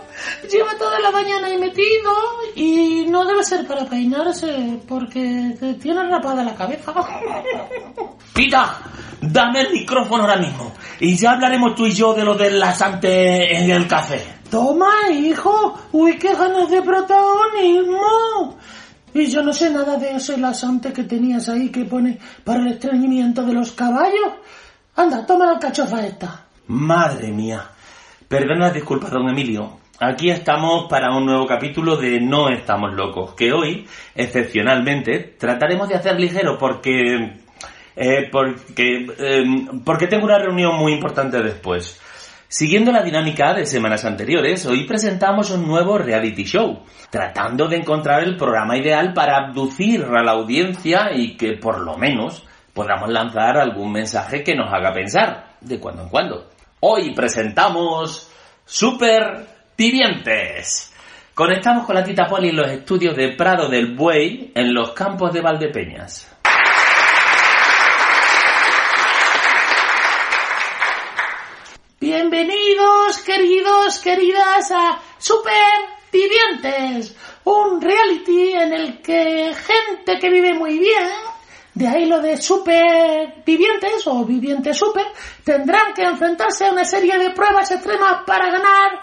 Lleva 0.49 0.77
toda 0.77 0.97
la 1.01 1.11
mañana 1.11 1.47
ahí 1.47 1.57
metido 1.57 2.13
y 2.55 3.05
no 3.09 3.25
debe 3.25 3.43
ser 3.43 3.67
para 3.67 3.83
peinarse 3.83 4.79
porque 4.87 5.57
te 5.59 5.73
tiene 5.73 6.09
rapada 6.09 6.41
la 6.41 6.55
cabeza. 6.55 6.93
Pita, 8.33 8.77
dame 9.19 9.59
el 9.59 9.73
micrófono 9.73 10.23
ahora 10.23 10.37
mismo 10.37 10.71
y 11.01 11.17
ya 11.17 11.31
hablaremos 11.31 11.75
tú 11.75 11.85
y 11.85 11.91
yo 11.91 12.13
de 12.13 12.23
lo 12.23 12.35
del 12.35 12.57
lasante 12.57 13.57
en 13.57 13.69
el 13.69 13.85
café. 13.89 14.39
Toma, 14.49 15.11
hijo. 15.11 15.77
Uy, 15.91 16.17
qué 16.17 16.33
ganas 16.33 16.69
de 16.71 16.81
protagonismo. 16.81 18.57
Y 19.13 19.27
yo 19.27 19.41
no 19.41 19.53
sé 19.53 19.69
nada 19.69 19.97
de 19.97 20.15
ese 20.15 20.37
lasante 20.37 20.93
que 20.93 21.03
tenías 21.03 21.49
ahí 21.49 21.69
que 21.69 21.85
pone 21.85 22.17
para 22.43 22.59
el 22.61 22.67
estreñimiento 22.67 23.43
de 23.43 23.53
los 23.53 23.71
caballos. 23.71 24.33
Anda, 24.95 25.25
toma 25.25 25.51
la 25.53 25.59
cachofa 25.59 26.05
esta. 26.05 26.45
Madre 26.67 27.31
mía. 27.31 27.63
Perdona, 28.27 28.69
disculpa, 28.69 29.09
don 29.09 29.29
Emilio. 29.29 29.79
Aquí 29.99 30.29
estamos 30.29 30.87
para 30.89 31.15
un 31.15 31.25
nuevo 31.25 31.45
capítulo 31.45 31.97
de 31.97 32.21
No 32.21 32.49
estamos 32.49 32.93
locos, 32.93 33.33
que 33.33 33.51
hoy, 33.51 33.85
excepcionalmente, 34.15 35.35
trataremos 35.37 35.89
de 35.89 35.95
hacer 35.95 36.19
ligero 36.19 36.57
porque... 36.57 37.33
Eh, 37.95 38.29
porque, 38.31 39.07
eh, 39.17 39.43
porque 39.83 40.07
tengo 40.07 40.25
una 40.25 40.39
reunión 40.39 40.77
muy 40.77 40.93
importante 40.93 41.41
después. 41.41 41.99
Siguiendo 42.51 42.91
la 42.91 43.03
dinámica 43.03 43.53
de 43.53 43.67
semanas 43.67 44.05
anteriores, 44.05 44.65
hoy 44.65 44.87
presentamos 44.87 45.51
un 45.51 45.67
nuevo 45.67 45.99
reality 45.99 46.45
show, 46.45 46.79
tratando 47.11 47.67
de 47.67 47.77
encontrar 47.77 48.23
el 48.23 48.37
programa 48.37 48.75
ideal 48.75 49.13
para 49.13 49.37
abducir 49.37 50.03
a 50.03 50.23
la 50.23 50.31
audiencia 50.31 51.11
y 51.13 51.37
que 51.37 51.57
por 51.57 51.79
lo 51.79 51.95
menos 51.95 52.43
podamos 52.73 53.07
lanzar 53.09 53.59
algún 53.59 53.91
mensaje 53.91 54.41
que 54.41 54.55
nos 54.55 54.73
haga 54.73 54.91
pensar, 54.91 55.57
de 55.61 55.79
cuando 55.79 56.01
en 56.01 56.09
cuando. 56.09 56.49
Hoy 56.79 57.13
presentamos 57.13 58.31
Super 58.65 59.45
Vivientes. 59.77 60.91
Conectamos 61.35 61.85
con 61.85 61.93
la 61.93 62.03
Tita 62.03 62.25
Poli 62.25 62.49
en 62.49 62.55
los 62.55 62.71
estudios 62.71 63.15
de 63.15 63.33
Prado 63.33 63.69
del 63.69 63.95
Buey 63.95 64.51
en 64.55 64.73
los 64.73 64.93
campos 64.93 65.31
de 65.33 65.41
Valdepeñas. 65.41 66.38
Bienvenidos, 73.59 73.99
queridas, 73.99 74.71
a 74.71 75.01
Supervivientes, 75.17 77.13
un 77.43 77.81
reality 77.81 78.53
en 78.53 78.71
el 78.71 79.01
que 79.01 79.53
gente 79.53 80.17
que 80.17 80.29
vive 80.29 80.53
muy 80.53 80.79
bien, 80.79 81.09
de 81.73 81.85
ahí 81.85 82.05
lo 82.05 82.21
de 82.21 82.37
supervivientes 82.37 84.07
o 84.07 84.23
vivientes 84.23 84.77
super, 84.77 85.07
tendrán 85.43 85.93
que 85.93 86.03
enfrentarse 86.03 86.67
a 86.67 86.71
una 86.71 86.85
serie 86.85 87.17
de 87.17 87.31
pruebas 87.31 87.69
extremas 87.71 88.23
para 88.25 88.49
ganar 88.49 89.01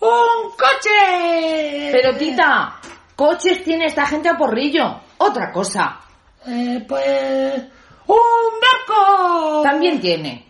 un 0.00 0.50
coche. 0.50 1.88
Pero 1.90 2.18
tita, 2.18 2.78
coches 3.14 3.64
tiene 3.64 3.86
esta 3.86 4.04
gente 4.04 4.28
a 4.28 4.36
porrillo. 4.36 5.00
Otra 5.16 5.50
cosa. 5.50 6.00
Eh, 6.46 6.84
pues... 6.86 7.62
¡Un 8.08 8.60
barco! 8.60 9.62
También 9.62 9.98
tiene. 9.98 10.44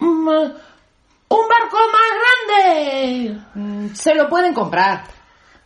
Mm, 0.00 0.28
¡Un 1.32 1.46
barco 1.48 1.78
más 1.92 2.10
grande! 2.18 3.40
Mm, 3.54 3.94
se 3.94 4.14
lo 4.16 4.28
pueden 4.28 4.52
comprar. 4.52 5.04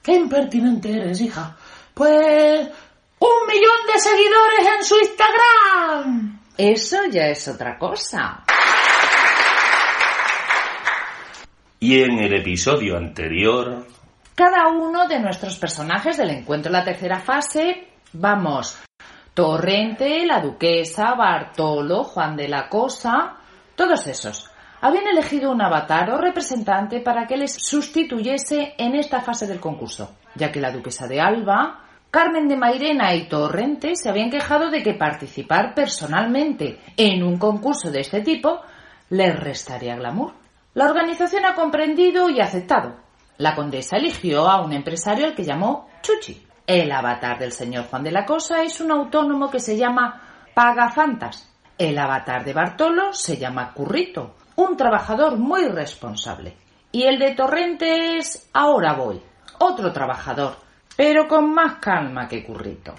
¡Qué 0.02 0.12
impertinente 0.12 0.92
eres, 0.92 1.20
hija! 1.22 1.56
Pues... 1.94 2.68
¡Un 3.18 3.46
millón 3.48 3.86
de 3.86 3.98
seguidores 3.98 4.76
en 4.76 4.84
su 4.84 4.98
Instagram! 4.98 6.40
Eso 6.58 6.98
ya 7.10 7.28
es 7.28 7.48
otra 7.48 7.78
cosa. 7.78 8.44
Y 11.80 12.02
en 12.02 12.18
el 12.18 12.34
episodio 12.34 12.98
anterior... 12.98 13.86
Cada 14.34 14.68
uno 14.68 15.08
de 15.08 15.18
nuestros 15.20 15.56
personajes 15.56 16.18
del 16.18 16.30
encuentro 16.30 16.68
en 16.68 16.78
la 16.78 16.84
tercera 16.84 17.20
fase, 17.20 17.88
vamos, 18.12 18.78
Torrente, 19.32 20.26
la 20.26 20.40
duquesa, 20.40 21.14
Bartolo, 21.14 22.04
Juan 22.04 22.36
de 22.36 22.48
la 22.48 22.68
Cosa, 22.68 23.36
todos 23.74 24.06
esos 24.06 24.50
habían 24.84 25.06
elegido 25.06 25.50
un 25.50 25.62
avatar 25.62 26.10
o 26.10 26.18
representante 26.18 27.00
para 27.00 27.26
que 27.26 27.38
les 27.38 27.54
sustituyese 27.54 28.74
en 28.76 28.94
esta 28.94 29.22
fase 29.22 29.46
del 29.46 29.58
concurso, 29.58 30.16
ya 30.34 30.52
que 30.52 30.60
la 30.60 30.70
duquesa 30.70 31.06
de 31.06 31.22
Alba, 31.22 31.80
Carmen 32.10 32.48
de 32.48 32.56
Mairena 32.58 33.14
y 33.14 33.26
Torrente 33.26 33.96
se 33.96 34.10
habían 34.10 34.28
quejado 34.28 34.70
de 34.70 34.82
que 34.82 34.92
participar 34.92 35.72
personalmente 35.72 36.80
en 36.98 37.22
un 37.22 37.38
concurso 37.38 37.90
de 37.90 38.00
este 38.00 38.20
tipo 38.20 38.60
les 39.08 39.34
restaría 39.40 39.96
glamour. 39.96 40.34
La 40.74 40.84
organización 40.84 41.46
ha 41.46 41.54
comprendido 41.54 42.28
y 42.28 42.42
aceptado. 42.42 42.96
La 43.38 43.54
condesa 43.54 43.96
eligió 43.96 44.50
a 44.50 44.62
un 44.62 44.74
empresario 44.74 45.24
al 45.24 45.34
que 45.34 45.44
llamó 45.44 45.88
Chuchi. 46.02 46.46
El 46.66 46.92
avatar 46.92 47.38
del 47.38 47.52
señor 47.52 47.86
Juan 47.86 48.02
de 48.02 48.12
la 48.12 48.26
Cosa 48.26 48.62
es 48.62 48.82
un 48.82 48.90
autónomo 48.90 49.50
que 49.50 49.60
se 49.60 49.78
llama 49.78 50.20
Pagafantas. 50.52 51.50
El 51.78 51.98
avatar 51.98 52.44
de 52.44 52.52
Bartolo 52.52 53.14
se 53.14 53.38
llama 53.38 53.72
Currito, 53.72 54.34
un 54.56 54.76
trabajador 54.76 55.38
muy 55.38 55.68
responsable. 55.68 56.56
Y 56.92 57.04
el 57.04 57.18
de 57.18 57.34
Torrente 57.34 58.18
es 58.18 58.50
Ahora 58.52 58.92
voy, 58.94 59.18
otro 59.58 59.90
trabajador, 59.92 60.56
pero 60.96 61.26
con 61.26 61.52
más 61.52 61.78
calma 61.80 62.28
que 62.28 62.44
Currito. 62.44 62.94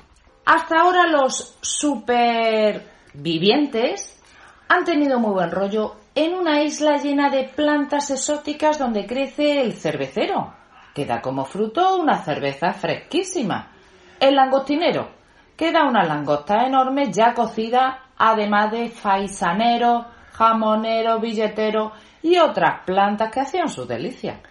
Hasta 0.45 0.81
ahora 0.81 1.07
los 1.07 1.57
supervivientes 1.61 4.21
han 4.67 4.83
tenido 4.83 5.19
muy 5.19 5.31
buen 5.31 5.51
rollo 5.51 5.95
en 6.13 6.33
una 6.33 6.61
isla 6.61 6.97
llena 6.97 7.29
de 7.29 7.43
plantas 7.43 8.11
exóticas 8.11 8.77
donde 8.79 9.05
crece 9.05 9.61
el 9.61 9.71
cervecero, 9.73 10.53
que 10.93 11.05
da 11.05 11.21
como 11.21 11.45
fruto 11.45 11.95
una 11.97 12.17
cerveza 12.23 12.73
fresquísima. 12.73 13.71
El 14.19 14.35
langostinero, 14.35 15.09
que 15.57 15.71
da 15.71 15.85
una 15.85 16.03
langosta 16.03 16.65
enorme 16.65 17.11
ya 17.11 17.33
cocida, 17.33 18.09
además 18.17 18.71
de 18.71 18.89
faisanero, 18.89 20.05
jamonero, 20.38 21.19
billetero 21.19 21.91
y 22.21 22.38
otras 22.38 22.83
plantas 22.86 23.31
que 23.31 23.41
hacían 23.41 23.69
su 23.69 23.86
delicia. 23.86 24.41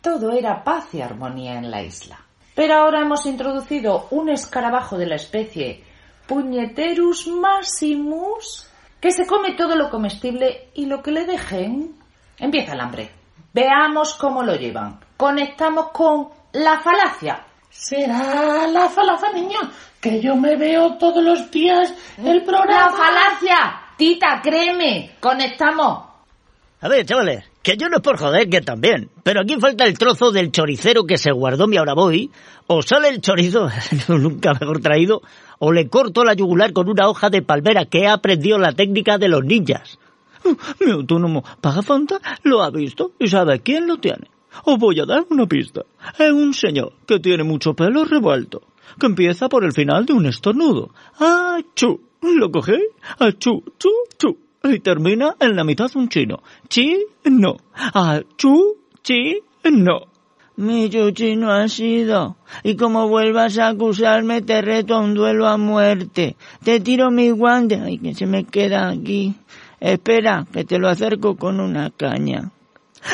Todo 0.00 0.32
era 0.32 0.62
paz 0.62 0.94
y 0.94 1.00
armonía 1.00 1.54
en 1.54 1.70
la 1.70 1.82
isla. 1.82 2.18
Pero 2.54 2.74
ahora 2.74 3.00
hemos 3.00 3.24
introducido 3.26 4.08
un 4.10 4.28
escarabajo 4.28 4.98
de 4.98 5.06
la 5.06 5.16
especie 5.16 5.84
Puñeterus 6.26 7.26
maximus 7.26 8.68
que 9.00 9.10
se 9.10 9.26
come 9.26 9.54
todo 9.54 9.74
lo 9.76 9.90
comestible 9.90 10.68
y 10.74 10.86
lo 10.86 11.02
que 11.02 11.10
le 11.10 11.24
dejen. 11.24 11.96
Empieza 12.38 12.74
el 12.74 12.80
hambre. 12.80 13.10
Veamos 13.52 14.14
cómo 14.14 14.42
lo 14.42 14.54
llevan. 14.54 15.00
Conectamos 15.16 15.90
con 15.90 16.28
la 16.52 16.80
falacia. 16.80 17.44
Será 17.68 18.66
la 18.66 18.88
falacia, 18.88 19.32
niña, 19.32 19.60
que 20.00 20.20
yo 20.20 20.34
me 20.34 20.56
veo 20.56 20.98
todos 20.98 21.22
los 21.22 21.50
días 21.50 21.92
el 22.18 22.42
programa. 22.42 22.90
¡La 22.90 22.90
falacia! 22.90 23.79
Tita, 24.00 24.40
créeme, 24.42 25.10
conectamos. 25.20 26.04
A 26.80 26.88
ver, 26.88 27.04
chavales, 27.04 27.44
que 27.62 27.76
yo 27.76 27.90
no 27.90 27.98
es 27.98 28.02
por 28.02 28.16
joder, 28.16 28.48
que 28.48 28.62
también. 28.62 29.10
Pero 29.22 29.42
aquí 29.42 29.60
falta 29.60 29.84
el 29.84 29.98
trozo 29.98 30.32
del 30.32 30.50
choricero 30.50 31.04
que 31.04 31.18
se 31.18 31.30
guardó 31.32 31.66
mi 31.66 31.76
ahora 31.76 31.92
voy. 31.92 32.30
O 32.66 32.80
sale 32.80 33.10
el 33.10 33.20
chorizo, 33.20 33.68
nunca 34.08 34.54
mejor 34.58 34.80
traído, 34.80 35.20
o 35.58 35.70
le 35.70 35.90
corto 35.90 36.24
la 36.24 36.32
yugular 36.32 36.72
con 36.72 36.88
una 36.88 37.10
hoja 37.10 37.28
de 37.28 37.42
palmera 37.42 37.84
que 37.84 37.98
he 37.98 38.08
aprendido 38.08 38.56
la 38.56 38.72
técnica 38.72 39.18
de 39.18 39.28
los 39.28 39.44
ninjas. 39.44 39.98
Mi 40.80 40.92
autónomo 40.92 41.44
Pagafanta 41.60 42.22
lo 42.42 42.62
ha 42.62 42.70
visto 42.70 43.12
y 43.18 43.28
sabe 43.28 43.60
quién 43.60 43.86
lo 43.86 43.98
tiene. 43.98 44.30
Os 44.64 44.78
voy 44.78 44.98
a 44.98 45.04
dar 45.04 45.26
una 45.28 45.44
pista. 45.44 45.82
Es 46.18 46.32
un 46.32 46.54
señor 46.54 46.94
que 47.06 47.20
tiene 47.20 47.44
mucho 47.44 47.74
pelo 47.74 48.06
revuelto, 48.06 48.62
que 48.98 49.06
empieza 49.06 49.48
por 49.48 49.64
el 49.64 49.72
final 49.72 50.06
de 50.06 50.12
un 50.12 50.26
estornudo. 50.26 50.90
¡Achú! 51.18 52.00
Lo 52.22 52.50
cogéis, 52.50 52.84
achú, 53.18 53.62
chu, 53.78 53.88
chu, 54.18 54.36
y 54.64 54.80
termina 54.80 55.36
en 55.40 55.56
la 55.56 55.64
mitad 55.64 55.90
un 55.94 56.08
chino. 56.08 56.42
Chi, 56.68 57.06
no. 57.24 57.56
Achú, 57.94 58.76
chi, 59.02 59.40
no. 59.64 60.10
Mi 60.56 60.90
chuchi 60.90 61.36
no 61.36 61.50
ha 61.50 61.68
sido. 61.68 62.36
Y 62.62 62.76
como 62.76 63.08
vuelvas 63.08 63.56
a 63.56 63.68
acusarme, 63.68 64.42
te 64.42 64.60
reto 64.60 64.94
a 64.94 65.00
un 65.00 65.14
duelo 65.14 65.46
a 65.46 65.56
muerte. 65.56 66.36
Te 66.62 66.80
tiro 66.80 67.10
mi 67.10 67.30
guante. 67.30 67.80
Ay, 67.80 67.96
que 67.96 68.14
se 68.14 68.26
me 68.26 68.44
queda 68.44 68.90
aquí. 68.90 69.34
Espera, 69.80 70.46
que 70.52 70.64
te 70.64 70.78
lo 70.78 70.88
acerco 70.88 71.36
con 71.36 71.60
una 71.60 71.90
caña. 71.90 72.50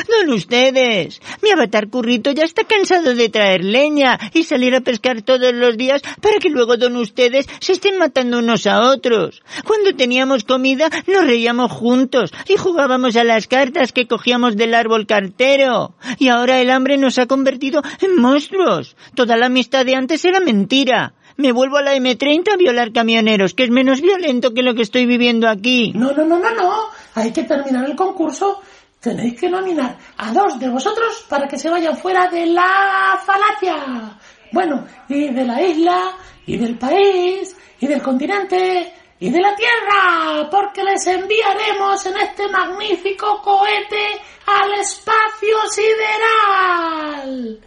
Don 0.09 0.33
ustedes, 0.33 1.21
mi 1.41 1.51
avatar 1.51 1.89
currito 1.89 2.31
ya 2.31 2.43
está 2.43 2.63
cansado 2.65 3.15
de 3.15 3.29
traer 3.29 3.63
leña 3.63 4.19
y 4.33 4.43
salir 4.43 4.75
a 4.75 4.81
pescar 4.81 5.21
todos 5.21 5.53
los 5.53 5.77
días 5.77 6.01
para 6.21 6.39
que 6.39 6.49
luego 6.49 6.77
don 6.77 6.95
ustedes 6.97 7.47
se 7.59 7.73
estén 7.73 7.97
matando 7.97 8.39
unos 8.39 8.67
a 8.67 8.81
otros. 8.81 9.43
Cuando 9.65 9.95
teníamos 9.95 10.43
comida 10.43 10.89
nos 11.07 11.25
reíamos 11.25 11.71
juntos 11.71 12.31
y 12.47 12.57
jugábamos 12.57 13.15
a 13.15 13.23
las 13.23 13.47
cartas 13.47 13.91
que 13.91 14.07
cogíamos 14.07 14.57
del 14.57 14.73
árbol 14.73 15.07
cartero. 15.07 15.95
Y 16.19 16.27
ahora 16.27 16.61
el 16.61 16.69
hambre 16.69 16.97
nos 16.97 17.17
ha 17.17 17.25
convertido 17.25 17.81
en 18.01 18.15
monstruos. 18.17 18.95
Toda 19.15 19.37
la 19.37 19.47
amistad 19.47 19.85
de 19.85 19.95
antes 19.95 20.23
era 20.25 20.39
mentira. 20.39 21.13
Me 21.37 21.51
vuelvo 21.51 21.77
a 21.77 21.83
la 21.83 21.95
M30 21.95 22.53
a 22.53 22.57
violar 22.57 22.91
camioneros, 22.91 23.53
que 23.53 23.63
es 23.63 23.69
menos 23.69 24.01
violento 24.01 24.55
que 24.55 24.63
lo 24.63 24.73
que 24.73 24.81
estoy 24.81 25.05
viviendo 25.05 25.47
aquí. 25.47 25.93
No, 25.93 26.11
no, 26.11 26.25
no, 26.25 26.39
no, 26.39 26.55
no. 26.55 26.73
hay 27.13 27.31
que 27.31 27.43
terminar 27.43 27.87
el 27.87 27.95
concurso. 27.95 28.59
Tenéis 28.99 29.39
que 29.39 29.49
nominar 29.49 29.95
a 30.17 30.31
dos 30.31 30.59
de 30.59 30.69
vosotros 30.69 31.25
para 31.29 31.47
que 31.47 31.57
se 31.57 31.69
vayan 31.69 31.95
fuera 31.97 32.27
de 32.27 32.47
la 32.47 33.21
falacia. 33.23 34.17
Bueno, 34.51 34.85
y 35.07 35.29
de 35.33 35.45
la 35.45 35.61
isla, 35.61 36.11
y 36.45 36.57
del 36.57 36.77
país, 36.77 37.55
y 37.79 37.87
del 37.87 38.01
continente, 38.01 38.93
y 39.19 39.29
de 39.29 39.39
la 39.39 39.55
Tierra, 39.55 40.49
porque 40.49 40.83
les 40.83 41.05
enviaremos 41.07 42.05
en 42.05 42.17
este 42.17 42.47
magnífico 42.49 43.41
cohete 43.41 44.19
al 44.45 44.73
espacio 44.79 45.57
sideral. 45.69 47.59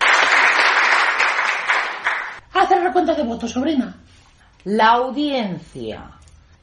Haz 2.52 2.70
el 2.72 2.82
recuento 2.82 3.14
de 3.14 3.22
votos, 3.22 3.52
sobrina. 3.52 3.96
La 4.64 4.90
audiencia 4.92 6.10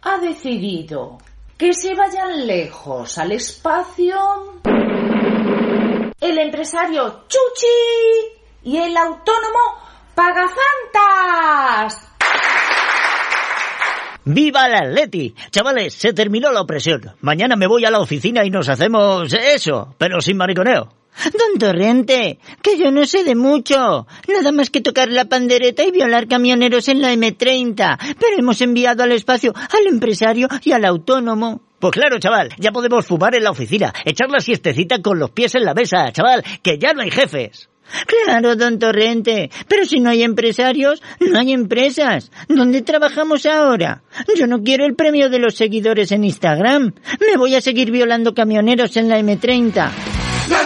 ha 0.02 0.18
decidido 0.18 1.18
que 1.58 1.74
se 1.74 1.96
vayan 1.96 2.46
lejos 2.46 3.18
al 3.18 3.32
espacio 3.32 4.62
el 6.20 6.38
empresario 6.40 7.24
Chuchi 7.28 7.68
y 8.64 8.78
el 8.78 8.96
autónomo 8.98 9.60
Pagafantas. 10.16 12.04
¡Viva 14.26 14.66
el 14.66 14.76
Atleti! 14.76 15.34
Chavales, 15.52 15.94
se 15.94 16.12
terminó 16.12 16.52
la 16.52 16.62
opresión. 16.62 17.16
Mañana 17.22 17.56
me 17.56 17.68
voy 17.68 17.86
a 17.86 17.92
la 17.92 18.00
oficina 18.00 18.44
y 18.44 18.50
nos 18.50 18.68
hacemos 18.68 19.32
eso, 19.34 19.96
pero 19.98 20.20
sin 20.20 20.38
mariconeo. 20.38 20.97
Don 21.26 21.60
Torrente, 21.60 22.40
que 22.62 22.78
yo 22.78 22.92
no 22.92 23.06
sé 23.06 23.24
de 23.24 23.36
mucho. 23.36 24.08
Nada 24.28 24.52
más 24.52 24.70
que 24.70 24.82
tocar 24.82 25.10
la 25.10 25.26
pandereta 25.26 25.84
y 25.84 25.92
violar 25.92 26.28
camioneros 26.28 26.88
en 26.88 27.02
la 27.02 27.14
M30. 27.14 27.98
Pero 28.20 28.38
hemos 28.38 28.62
enviado 28.62 29.04
al 29.04 29.12
espacio 29.12 29.54
al 29.56 29.88
empresario 29.88 30.48
y 30.64 30.72
al 30.72 30.86
autónomo. 30.86 31.62
Pues 31.80 31.94
claro, 31.94 32.18
chaval, 32.20 32.50
ya 32.58 32.72
podemos 32.72 33.06
fumar 33.06 33.36
en 33.36 33.44
la 33.44 33.52
oficina, 33.52 33.94
echar 34.04 34.32
la 34.32 34.40
siestecita 34.40 35.00
con 35.02 35.20
los 35.20 35.30
pies 35.30 35.54
en 35.54 35.64
la 35.64 35.76
mesa, 35.76 36.12
chaval, 36.12 36.44
que 36.64 36.80
ya 36.80 36.94
no 36.94 37.04
hay 37.04 37.12
jefes. 37.12 37.70
Claro, 38.06 38.56
don 38.56 38.80
Torrente, 38.80 39.50
pero 39.68 39.86
si 39.86 40.00
no 40.00 40.10
hay 40.10 40.24
empresarios, 40.24 41.02
no 41.20 41.40
hay 41.40 41.54
empresas. 41.54 42.32
¿Dónde 42.50 42.82
trabajamos 42.82 43.46
ahora? 43.46 44.02
Yo 44.36 44.48
no 44.48 44.62
quiero 44.62 44.86
el 44.86 44.96
premio 44.96 45.30
de 45.30 45.40
los 45.40 45.56
seguidores 45.56 46.12
en 46.12 46.24
Instagram. 46.24 46.94
Me 47.20 47.38
voy 47.38 47.56
a 47.56 47.62
seguir 47.62 47.92
violando 47.92 48.34
camioneros 48.34 48.98
en 48.98 49.08
la 49.08 49.20
M30. 49.20 50.17
La 50.50 50.64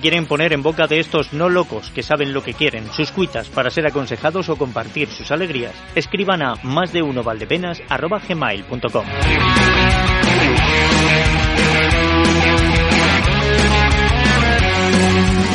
quieren 0.00 0.26
poner 0.26 0.52
en 0.52 0.62
boca 0.62 0.86
de 0.86 1.00
estos 1.00 1.32
no 1.32 1.48
locos 1.48 1.90
que 1.90 2.02
saben 2.02 2.32
lo 2.32 2.42
que 2.42 2.54
quieren 2.54 2.90
sus 2.92 3.10
cuitas 3.10 3.48
para 3.48 3.70
ser 3.70 3.86
aconsejados 3.86 4.48
o 4.48 4.56
compartir 4.56 5.08
sus 5.08 5.30
alegrías, 5.30 5.74
escriban 5.94 6.42
a 6.42 6.54
más 6.62 6.92
de 6.92 7.02
uno 7.02 7.22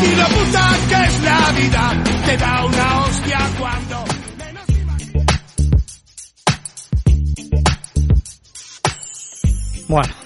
Y 0.04 0.16
la 0.16 0.28
puta 0.28 0.78
que 0.90 1.06
es 1.06 1.24
la 1.24 1.52
vida, 1.52 2.04
te 2.26 2.38
da 2.38 2.66
una 2.66 3.06
hostia 3.06 3.40
cuando... 3.58 4.04
Bueno, 9.88 10.23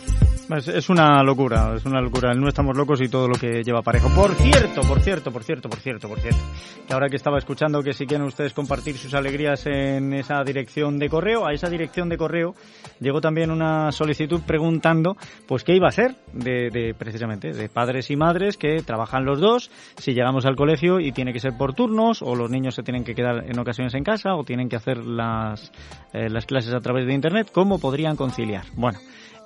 es, 0.55 0.89
una 0.89 1.21
locura, 1.23 1.73
es 1.75 1.85
una 1.85 2.01
locura. 2.01 2.33
No 2.33 2.47
estamos 2.47 2.75
locos 2.75 3.01
y 3.01 3.09
todo 3.09 3.27
lo 3.27 3.35
que 3.35 3.63
lleva 3.63 3.81
parejo. 3.81 4.09
Por 4.09 4.33
cierto, 4.35 4.81
por 4.81 5.01
cierto, 5.01 5.31
por 5.31 5.43
cierto, 5.43 5.69
por 5.69 5.79
cierto, 5.79 6.07
por 6.07 6.19
cierto. 6.19 6.39
Que 6.87 6.93
ahora 6.93 7.09
que 7.09 7.17
estaba 7.17 7.37
escuchando 7.37 7.81
que 7.83 7.93
si 7.93 8.05
quieren 8.05 8.25
ustedes 8.25 8.53
compartir 8.53 8.97
sus 8.97 9.13
alegrías 9.13 9.65
en 9.65 10.13
esa 10.13 10.43
dirección 10.43 10.99
de 10.99 11.09
correo, 11.09 11.45
a 11.45 11.53
esa 11.53 11.69
dirección 11.69 12.09
de 12.09 12.17
correo 12.17 12.55
llegó 12.99 13.19
también 13.19 13.51
una 13.51 13.91
solicitud 13.91 14.41
preguntando, 14.45 15.17
pues 15.47 15.63
qué 15.63 15.75
iba 15.75 15.87
a 15.87 15.91
ser 15.91 16.15
de, 16.33 16.69
de 16.69 16.93
precisamente 16.97 17.51
de 17.51 17.69
padres 17.69 18.09
y 18.09 18.15
madres 18.15 18.57
que 18.57 18.81
trabajan 18.83 19.25
los 19.25 19.39
dos, 19.39 19.69
si 19.97 20.13
llegamos 20.13 20.45
al 20.45 20.55
colegio 20.55 20.99
y 20.99 21.11
tiene 21.11 21.33
que 21.33 21.39
ser 21.39 21.57
por 21.57 21.73
turnos 21.73 22.21
o 22.21 22.35
los 22.35 22.49
niños 22.49 22.75
se 22.75 22.83
tienen 22.83 23.03
que 23.03 23.15
quedar 23.15 23.43
en 23.47 23.59
ocasiones 23.59 23.93
en 23.95 24.03
casa 24.03 24.35
o 24.35 24.43
tienen 24.43 24.69
que 24.69 24.77
hacer 24.77 24.97
las 25.05 25.71
eh, 26.13 26.29
las 26.29 26.45
clases 26.45 26.73
a 26.73 26.79
través 26.79 27.05
de 27.05 27.13
internet, 27.13 27.49
cómo 27.51 27.79
podrían 27.79 28.15
conciliar. 28.15 28.65
Bueno. 28.75 28.99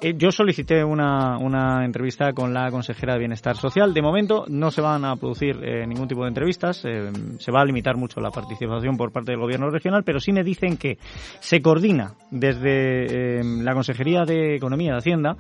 Eh, 0.04 0.16
yo 0.18 0.32
solicité 0.32 0.84
una, 0.84 1.38
una 1.38 1.86
entrevista 1.86 2.34
con 2.34 2.54
la 2.54 2.72
consejera 2.72 3.14
de 3.14 3.20
Bienestar 3.20 3.56
Social. 3.56 3.94
De 3.94 4.02
momento 4.02 4.46
no 4.48 4.72
se 4.72 4.82
van 4.82 5.06
a 5.06 5.16
producir 5.16 5.60
eh, 5.64 5.86
ningún 5.86 6.08
tipo 6.08 6.24
de 6.24 6.30
entrevistas. 6.30 6.84
eh, 6.86 7.12
se 7.38 7.52
va 7.52 7.62
a 7.62 7.66
limitar 7.66 7.98
mucho 7.98 8.20
la 8.20 8.32
participación 8.32 8.98
por 8.98 9.12
parte 9.12 9.32
del 9.32 9.40
gobierno 9.40 9.70
regional, 9.70 10.04
pero 10.04 10.20
sí 10.20 10.32
me 10.32 10.44
dicen 10.44 10.78
que 10.78 10.98
se 11.40 11.62
coordina 11.62 12.16
desde 12.32 13.40
eh, 13.40 13.44
la 13.44 13.74
Consejería 13.74 14.24
de 14.24 14.56
Economía 14.56 14.94
y 14.94 14.98
Hacienda, 14.98 15.38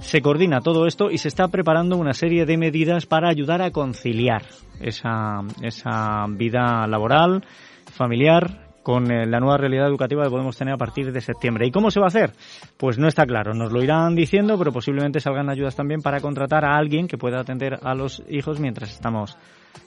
se 0.00 0.20
coordina 0.20 0.60
todo 0.60 0.86
esto 0.86 1.10
y 1.10 1.18
se 1.18 1.28
está 1.28 1.46
preparando 1.46 1.96
una 1.96 2.12
serie 2.12 2.46
de 2.46 2.56
medidas 2.56 3.06
para 3.06 3.28
ayudar 3.28 3.62
a 3.62 3.70
conciliar 3.70 4.42
esa, 4.80 5.42
esa 5.62 6.26
vida 6.28 6.84
laboral, 6.88 7.44
familiar 7.92 8.69
con 8.90 9.08
eh, 9.08 9.24
la 9.24 9.38
nueva 9.38 9.56
realidad 9.56 9.86
educativa 9.86 10.24
que 10.24 10.30
podemos 10.30 10.56
tener 10.56 10.74
a 10.74 10.76
partir 10.76 11.12
de 11.12 11.20
septiembre. 11.20 11.64
¿Y 11.64 11.70
cómo 11.70 11.92
se 11.92 12.00
va 12.00 12.06
a 12.06 12.08
hacer? 12.08 12.32
Pues 12.76 12.98
no 12.98 13.06
está 13.06 13.24
claro. 13.24 13.54
Nos 13.54 13.70
lo 13.70 13.80
irán 13.84 14.16
diciendo, 14.16 14.58
pero 14.58 14.72
posiblemente 14.72 15.20
salgan 15.20 15.48
ayudas 15.48 15.76
también 15.76 16.02
para 16.02 16.20
contratar 16.20 16.64
a 16.64 16.76
alguien 16.76 17.06
que 17.06 17.16
pueda 17.16 17.38
atender 17.38 17.78
a 17.84 17.94
los 17.94 18.20
hijos 18.28 18.58
mientras 18.58 18.90
estamos 18.90 19.38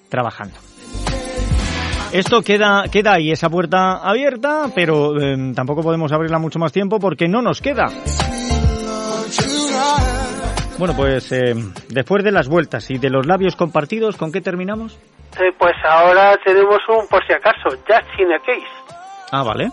trabajando. 0.07 0.55
Esto 2.13 2.41
queda, 2.43 2.85
queda 2.89 3.15
ahí, 3.15 3.29
esa 3.31 3.49
puerta 3.49 3.97
abierta, 3.97 4.67
pero 4.73 5.19
eh, 5.19 5.51
tampoco 5.53 5.81
podemos 5.81 6.13
abrirla 6.13 6.39
mucho 6.39 6.59
más 6.59 6.71
tiempo 6.71 6.97
porque 6.97 7.27
no 7.27 7.41
nos 7.41 7.59
queda. 7.59 7.87
Bueno, 10.79 10.93
pues 10.95 11.29
eh, 11.33 11.55
después 11.89 12.23
de 12.23 12.31
las 12.31 12.47
vueltas 12.47 12.89
y 12.89 12.99
de 12.99 13.09
los 13.09 13.25
labios 13.25 13.57
compartidos, 13.57 14.15
¿con 14.15 14.31
qué 14.31 14.39
terminamos? 14.39 14.97
Pues 15.57 15.73
ahora 15.83 16.37
tenemos 16.45 16.77
un 16.89 17.07
por 17.07 17.25
si 17.25 17.33
acaso, 17.33 17.69
Just 17.87 18.19
in 18.19 18.31
a 18.31 18.39
Case, 18.39 18.82
Ah, 19.33 19.43
vale. 19.43 19.69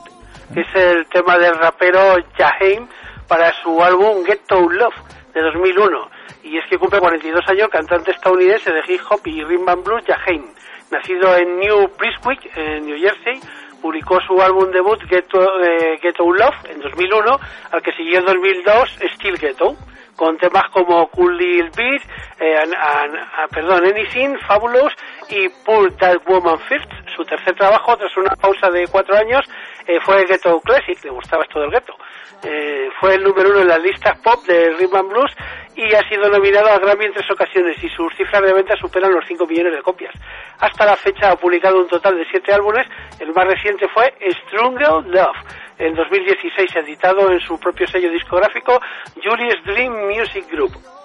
es 0.56 0.66
el 0.74 1.06
tema 1.06 1.38
del 1.38 1.54
rapero 1.54 2.16
Jaheim 2.36 2.88
para 3.28 3.52
su 3.62 3.80
álbum 3.82 4.24
Get 4.24 4.40
to 4.48 4.58
Love 4.68 4.94
de 5.34 5.40
2001. 5.42 6.10
Y 6.42 6.56
es 6.58 6.64
que 6.68 6.78
cumple 6.78 6.98
42 6.98 7.46
años 7.48 7.68
cantante 7.70 8.10
estadounidense 8.10 8.72
de 8.72 8.80
hip 8.88 9.00
hop 9.08 9.20
y 9.26 9.44
rhythm 9.44 9.68
and 9.68 9.84
blues 9.84 10.02
Jaheim. 10.06 10.44
Nacido 10.90 11.36
en 11.36 11.58
New 11.60 11.88
Brunswick, 11.96 12.50
en 12.56 12.86
New 12.86 12.98
Jersey, 12.98 13.38
publicó 13.80 14.18
su 14.22 14.40
álbum 14.42 14.70
debut 14.72 15.00
Get 15.08 15.26
to, 15.28 15.40
eh, 15.62 15.98
Get 16.02 16.14
to 16.16 16.24
Love 16.32 16.56
en 16.68 16.80
2001, 16.80 17.38
al 17.70 17.82
que 17.82 17.92
siguió 17.92 18.18
en 18.20 18.24
2002 18.26 18.98
Still 19.14 19.38
Ghetto 19.38 19.76
con 20.16 20.36
temas 20.36 20.64
como 20.72 21.06
Cool 21.10 21.36
Little 21.38 21.70
Beat, 21.76 22.02
eh, 22.40 22.56
an- 22.58 22.74
an- 22.74 23.16
ah, 23.38 23.46
perdón, 23.50 23.84
Anything, 23.86 24.36
Fabulous 24.46 24.92
y 25.30 25.48
Pull 25.64 25.96
That 25.96 26.18
Woman 26.26 26.58
First. 26.68 26.90
Su 27.16 27.24
tercer 27.24 27.54
trabajo, 27.54 27.96
tras 27.96 28.16
una 28.16 28.34
pausa 28.36 28.70
de 28.70 28.86
cuatro 28.88 29.16
años, 29.16 29.44
eh, 29.86 29.98
fue 30.00 30.24
Ghetto 30.26 30.60
Classic, 30.60 31.02
le 31.04 31.10
gustaba 31.10 31.44
esto 31.44 31.60
del 31.60 31.70
ghetto. 31.70 31.94
Eh, 32.42 32.88
fue 32.98 33.14
el 33.14 33.22
número 33.22 33.50
uno 33.50 33.60
en 33.60 33.68
las 33.68 33.82
listas 33.82 34.18
pop 34.20 34.44
de 34.46 34.70
Rhythm 34.70 34.96
and 34.96 35.10
Blues 35.10 35.30
y 35.76 35.94
ha 35.94 36.08
sido 36.08 36.28
nominado 36.28 36.68
al 36.68 36.80
Grammy 36.80 37.04
en 37.06 37.12
tres 37.12 37.30
ocasiones 37.30 37.76
y 37.82 37.88
sus 37.90 38.14
cifras 38.16 38.42
de 38.42 38.52
ventas 38.52 38.78
superan 38.78 39.12
los 39.12 39.24
5 39.26 39.46
millones 39.46 39.74
de 39.74 39.82
copias. 39.82 40.14
Hasta 40.58 40.86
la 40.86 40.96
fecha 40.96 41.30
ha 41.30 41.36
publicado 41.36 41.78
un 41.78 41.88
total 41.88 42.16
de 42.16 42.24
siete 42.30 42.52
álbumes, 42.52 42.86
el 43.18 43.32
más 43.32 43.46
reciente 43.46 43.88
fue 43.88 44.14
Stronger 44.46 45.04
Love, 45.06 45.36
en 45.78 45.94
2016 45.94 46.76
editado 46.76 47.30
en 47.30 47.40
su 47.40 47.58
propio 47.58 47.86
sello 47.86 48.10
discográfico 48.10 48.80
Julius 49.22 49.62
Dream 49.64 50.08
Music 50.08 50.46
Group. 50.50 50.99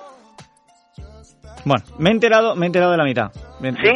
Bueno, 1.65 1.83
me 1.97 2.09
he 2.09 2.13
enterado, 2.13 2.55
me 2.55 2.65
he 2.65 2.67
enterado 2.67 2.91
de 2.91 2.97
la 2.97 3.03
mitad. 3.03 3.31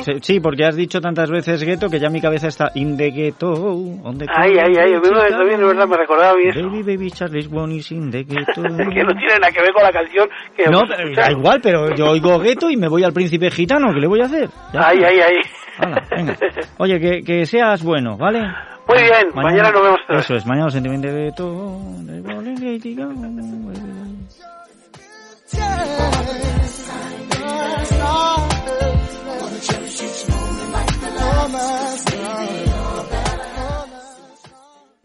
¿Sí? 0.04 0.14
Sí, 0.22 0.40
porque 0.40 0.66
has 0.66 0.76
dicho 0.76 1.00
tantas 1.02 1.30
veces 1.30 1.64
gueto 1.64 1.88
que 1.90 2.00
ya 2.00 2.10
mi 2.10 2.20
cabeza 2.20 2.48
está 2.48 2.72
in 2.74 2.98
the 2.98 3.12
ghetto. 3.12 3.52
on 3.52 4.18
the 4.18 4.26
Ay, 4.28 4.54
ay, 4.58 4.74
ay, 4.76 4.92
me- 4.94 5.30
también, 5.30 5.60
de 5.60 5.66
verdad, 5.66 5.88
me 5.88 5.98
recordaba 5.98 6.34
eso. 6.42 6.62
Baby, 6.62 6.82
baby, 6.82 7.12
Charlie's 7.12 7.48
one 7.52 7.76
is 7.76 7.92
in 7.92 8.10
the 8.10 8.24
ghetto. 8.24 8.62
que 8.64 9.04
no 9.04 9.12
tiene 9.14 9.36
nada 9.40 9.52
que 9.54 9.62
ver 9.62 9.72
con 9.74 9.84
la 9.84 9.92
canción 9.92 10.28
que 10.56 10.64
No, 10.72 10.82
pero 10.88 11.16
da 11.16 11.32
igual, 11.32 11.60
pero 11.62 11.96
yo 11.96 12.10
oigo 12.10 12.40
gueto 12.40 12.72
y 12.72 12.78
me 12.78 12.88
voy 12.88 13.04
al 13.04 13.14
príncipe 13.14 13.52
gitano, 13.52 13.94
¿qué 13.94 14.00
le 14.00 14.08
voy 14.08 14.22
a 14.22 14.26
hacer? 14.26 14.50
Ya 14.74 14.88
Ay, 14.88 15.00
ay, 15.04 15.20
ay. 15.20 15.36
Hala, 15.78 16.04
venga. 16.10 16.36
Oye, 16.80 17.00
que, 17.00 17.22
que 17.24 17.46
seas 17.46 17.84
bueno, 17.84 18.18
¿vale? 18.18 18.40
Muy 18.88 19.04
bien, 19.04 19.28
mañana 19.36 19.70
nos 19.72 19.84
vemos 19.84 20.00
vez. 20.10 20.20
Eso 20.22 20.34
es, 20.36 20.46
mañana 20.48 20.72
sentimiento 20.72 21.08
de 21.08 21.26
ghetto. 21.26 21.80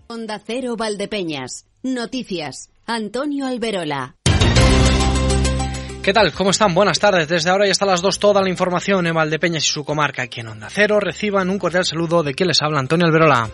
Onda 0.06 0.40
Cero 0.46 0.76
Valdepeñas. 0.76 1.66
Noticias. 1.82 2.70
Antonio 2.86 3.46
Alberola. 3.46 4.14
¿Qué 6.02 6.12
tal? 6.12 6.32
¿Cómo 6.32 6.50
están? 6.50 6.74
Buenas 6.74 7.00
tardes. 7.00 7.28
Desde 7.28 7.50
ahora 7.50 7.66
y 7.66 7.70
hasta 7.70 7.86
las 7.86 8.00
2 8.00 8.18
toda 8.18 8.40
la 8.42 8.48
información 8.48 9.06
en 9.06 9.14
Valdepeñas 9.14 9.64
y 9.64 9.68
su 9.68 9.84
comarca 9.84 10.22
aquí 10.22 10.40
en 10.40 10.48
Onda 10.48 10.68
Cero. 10.70 11.00
Reciban 11.00 11.50
un 11.50 11.58
cordial 11.58 11.84
saludo 11.84 12.22
de 12.22 12.34
quien 12.34 12.48
les 12.48 12.62
habla 12.62 12.78
Antonio 12.78 13.06
Alberola. 13.06 13.50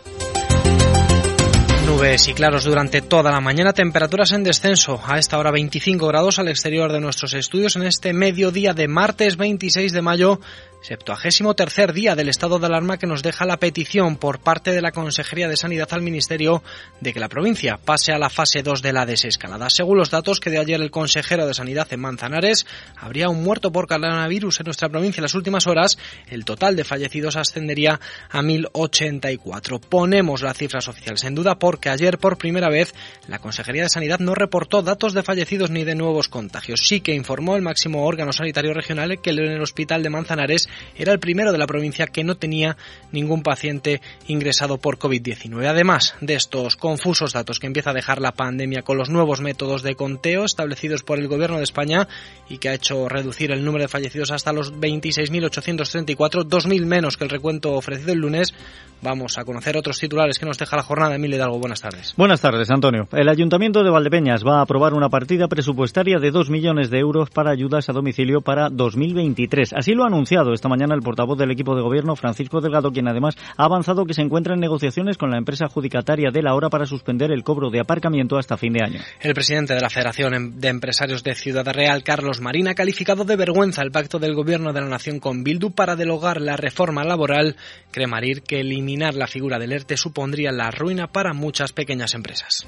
Nubes 1.91 2.28
y 2.28 2.34
claros 2.34 2.62
durante 2.64 3.03
toda 3.03 3.32
la 3.32 3.41
mañana, 3.41 3.72
temperaturas 3.72 4.30
en 4.30 4.45
descenso. 4.45 5.01
A 5.05 5.18
esta 5.18 5.38
hora 5.38 5.51
25 5.51 6.07
grados 6.07 6.38
al 6.38 6.47
exterior 6.47 6.93
de 6.93 7.01
nuestros 7.01 7.34
estudios 7.34 7.74
en 7.74 7.82
este 7.82 8.12
mediodía 8.12 8.74
de 8.74 8.86
martes 8.86 9.36
26 9.36 9.93
de 9.93 10.01
mayo 10.01 10.41
septuagésimo 10.82 11.55
tercer 11.55 11.93
día 11.93 12.14
del 12.14 12.28
estado 12.28 12.59
de 12.59 12.66
alarma 12.66 12.99
que 12.99 13.07
nos 13.07 13.22
deja 13.22 13.45
la 13.45 13.59
petición 13.59 14.16
por 14.16 14.41
parte 14.41 14.72
de 14.72 14.80
la 14.80 14.93
Consejería 14.93 15.49
de 15.49 15.57
Sanidad 15.57 15.88
al 15.93 16.03
Ministerio 16.03 16.62
de 17.01 17.12
que 17.12 17.20
la 17.20 17.28
provincia 17.28 17.76
pase 17.76 18.12
a 18.12 18.18
la 18.18 18.30
fase 18.30 18.62
2 18.62 18.80
de 18.80 18.93
la 18.93 19.07
desescalada. 19.07 19.68
Según 19.68 19.99
los 19.99 20.11
datos 20.11 20.41
que 20.41 20.51
de 20.51 20.59
ayer 20.59 20.80
el 20.80 20.91
consejero 20.91 21.47
de 21.47 21.55
Sanidad 21.55 21.93
en 21.93 22.01
Manzanares, 22.01 22.66
habría 22.97 23.28
un 23.28 23.43
muerto 23.43 23.72
por 23.72 23.86
coronavirus 23.86 24.61
en 24.61 24.64
nuestra 24.64 24.88
provincia 24.88 25.20
en 25.20 25.24
las 25.24 25.34
últimas 25.34 25.66
horas. 25.66 25.99
El 26.28 26.45
total 26.45 26.76
de 26.76 26.84
fallecidos 26.84 27.36
ascendería 27.36 28.01
a 28.30 28.41
1.084. 28.41 29.80
Ponemos 29.80 30.43
las 30.43 30.57
cifras 30.57 30.88
oficiales 30.88 31.24
en 31.24 31.34
duda 31.34 31.59
porque 31.59 31.80
ayer 31.89 32.18
por 32.18 32.39
primera 32.39 32.68
vez 32.68 32.95
la 33.28 33.39
Consejería 33.39 33.85
de 33.85 33.89
Sanidad 33.89 34.18
no 34.18 34.35
reportó 34.35 34.83
datos 34.83 35.14
de 35.14 35.22
fallecidos 35.22 35.70
ni 35.70 35.85
de 35.85 35.95
nuevos 35.95 36.28
contagios. 36.28 36.81
Sí 36.85 37.01
que 37.01 37.14
informó 37.14 37.57
el 37.57 37.62
máximo 37.62 38.05
órgano 38.05 38.33
sanitario 38.33 38.74
regional 38.74 39.20
que 39.20 39.31
el 39.31 39.61
hospital 39.62 40.03
de 40.03 40.11
Manzanares 40.11 40.68
era 40.97 41.12
el 41.12 41.20
primero 41.20 41.53
de 41.53 41.59
la 41.59 41.66
provincia 41.66 42.07
que 42.07 42.24
no 42.24 42.37
tenía 42.37 42.76
ningún 43.12 43.43
paciente 43.43 44.01
ingresado 44.26 44.78
por 44.78 44.99
COVID-19. 44.99 45.66
Además 45.66 46.14
de 46.20 46.35
estos 46.35 46.76
confusos 46.76 47.33
datos 47.33 47.59
que 47.59 47.66
empieza 47.66 47.91
a 47.91 47.95
dejar 47.95 48.20
la 48.20 48.33
pandemia 48.33 48.83
con 48.83 48.99
los 48.99 49.09
nuevos 49.09 49.41
métodos 49.41 49.83
de 49.83 49.95
conteo 49.95 50.45
establecidos 50.45 51.03
por 51.03 51.18
el 51.18 51.28
Gobierno 51.28 51.59
de 51.59 51.64
España 51.64 52.09
y 52.49 52.59
que 52.59 52.68
ha 52.68 52.74
hecho 52.74 53.09
reducir 53.09 53.53
el 53.53 53.64
número 53.64 53.85
de 53.85 53.89
fallecidos 53.89 54.31
hasta 54.31 54.53
los 54.53 54.72
26.834, 54.74 56.45
2.000 56.45 56.87
menos 56.87 57.16
que 57.16 57.24
el 57.24 57.31
recuento 57.31 57.72
ofrecido 57.74 58.12
el 58.12 58.18
lunes, 58.18 58.55
vamos 59.03 59.39
a 59.39 59.45
conocer 59.45 59.76
otros 59.76 59.99
titulares 59.99 60.39
que 60.39 60.47
nos 60.47 60.59
deja 60.59 60.76
la 60.76 60.83
jornada. 60.83 61.14
Emilio 61.14 61.37
Hidalgo, 61.37 61.59
buenas 61.71 61.83
tardes. 61.83 62.14
Buenas 62.16 62.41
tardes, 62.41 62.71
Antonio. 62.71 63.07
El 63.12 63.29
Ayuntamiento 63.29 63.85
de 63.85 63.91
Valdepeñas 63.91 64.45
va 64.45 64.59
a 64.59 64.62
aprobar 64.62 64.93
una 64.93 65.09
partida 65.09 65.47
presupuestaria 65.47 66.18
de 66.18 66.33
2 66.33 66.51
millones 66.51 66.91
de 66.91 66.99
euros 66.99 67.31
para 67.31 67.53
ayudas 67.53 67.89
a 67.89 67.93
domicilio 67.93 68.41
para 68.41 68.71
2023. 68.71 69.75
Así 69.75 69.93
lo 69.93 70.03
ha 70.03 70.09
anunciado 70.09 70.53
esta 70.53 70.68
mañana 70.68 70.97
el 70.97 71.03
portavoz 71.03 71.39
del 71.39 71.53
equipo 71.53 71.77
de 71.77 71.83
gobierno, 71.83 72.16
Francisco 72.16 72.61
Delgado, 72.61 72.91
quien 72.91 73.07
además 73.07 73.37
ha 73.57 73.66
avanzado 73.66 74.05
que 74.05 74.14
se 74.14 74.23
encuentra 74.23 74.55
en 74.55 74.61
negociaciones 74.61 75.16
con 75.16 75.31
la 75.31 75.39
empresa 75.39 75.66
adjudicataria 75.66 76.31
de 76.33 76.43
la 76.43 76.55
hora 76.55 76.71
para 76.71 76.87
suspender 76.87 77.31
el 77.31 77.45
cobro 77.45 77.71
de 77.71 77.79
aparcamiento 77.79 78.37
hasta 78.37 78.57
fin 78.57 78.73
de 78.73 78.83
año. 78.85 79.01
El 79.21 79.35
presidente 79.35 79.75
de 79.75 79.81
la 79.81 79.91
Federación 79.91 80.35
em- 80.35 80.51
de 80.59 80.68
Empresarios 80.68 81.23
de 81.23 81.37
Ciudad 81.37 81.66
Real, 81.73 82.03
Carlos 82.03 82.41
Marín, 82.41 82.66
ha 82.66 82.75
calificado 82.75 83.25
de 83.25 83.37
vergüenza 83.37 83.83
el 83.83 83.93
pacto 83.93 84.18
del 84.18 84.35
gobierno 84.35 84.73
de 84.73 84.81
la 84.81 84.89
nación 84.89 85.21
con 85.21 85.45
Bildu 85.45 85.71
para 85.71 85.95
delogar 85.95 86.41
la 86.41 86.57
reforma 86.57 87.05
laboral. 87.05 87.55
Cree 87.93 88.09
Marín 88.09 88.41
que 88.45 88.61
eliminar 88.61 89.14
la 89.14 89.29
figura 89.29 89.61
del 89.61 89.73
ERTE 89.73 89.97
supondría 89.97 90.51
la 90.51 90.73
ruina 90.73 91.07
para 91.07 91.33
muchas 91.61 91.73
pequeñas 91.75 92.15
empresas. 92.15 92.67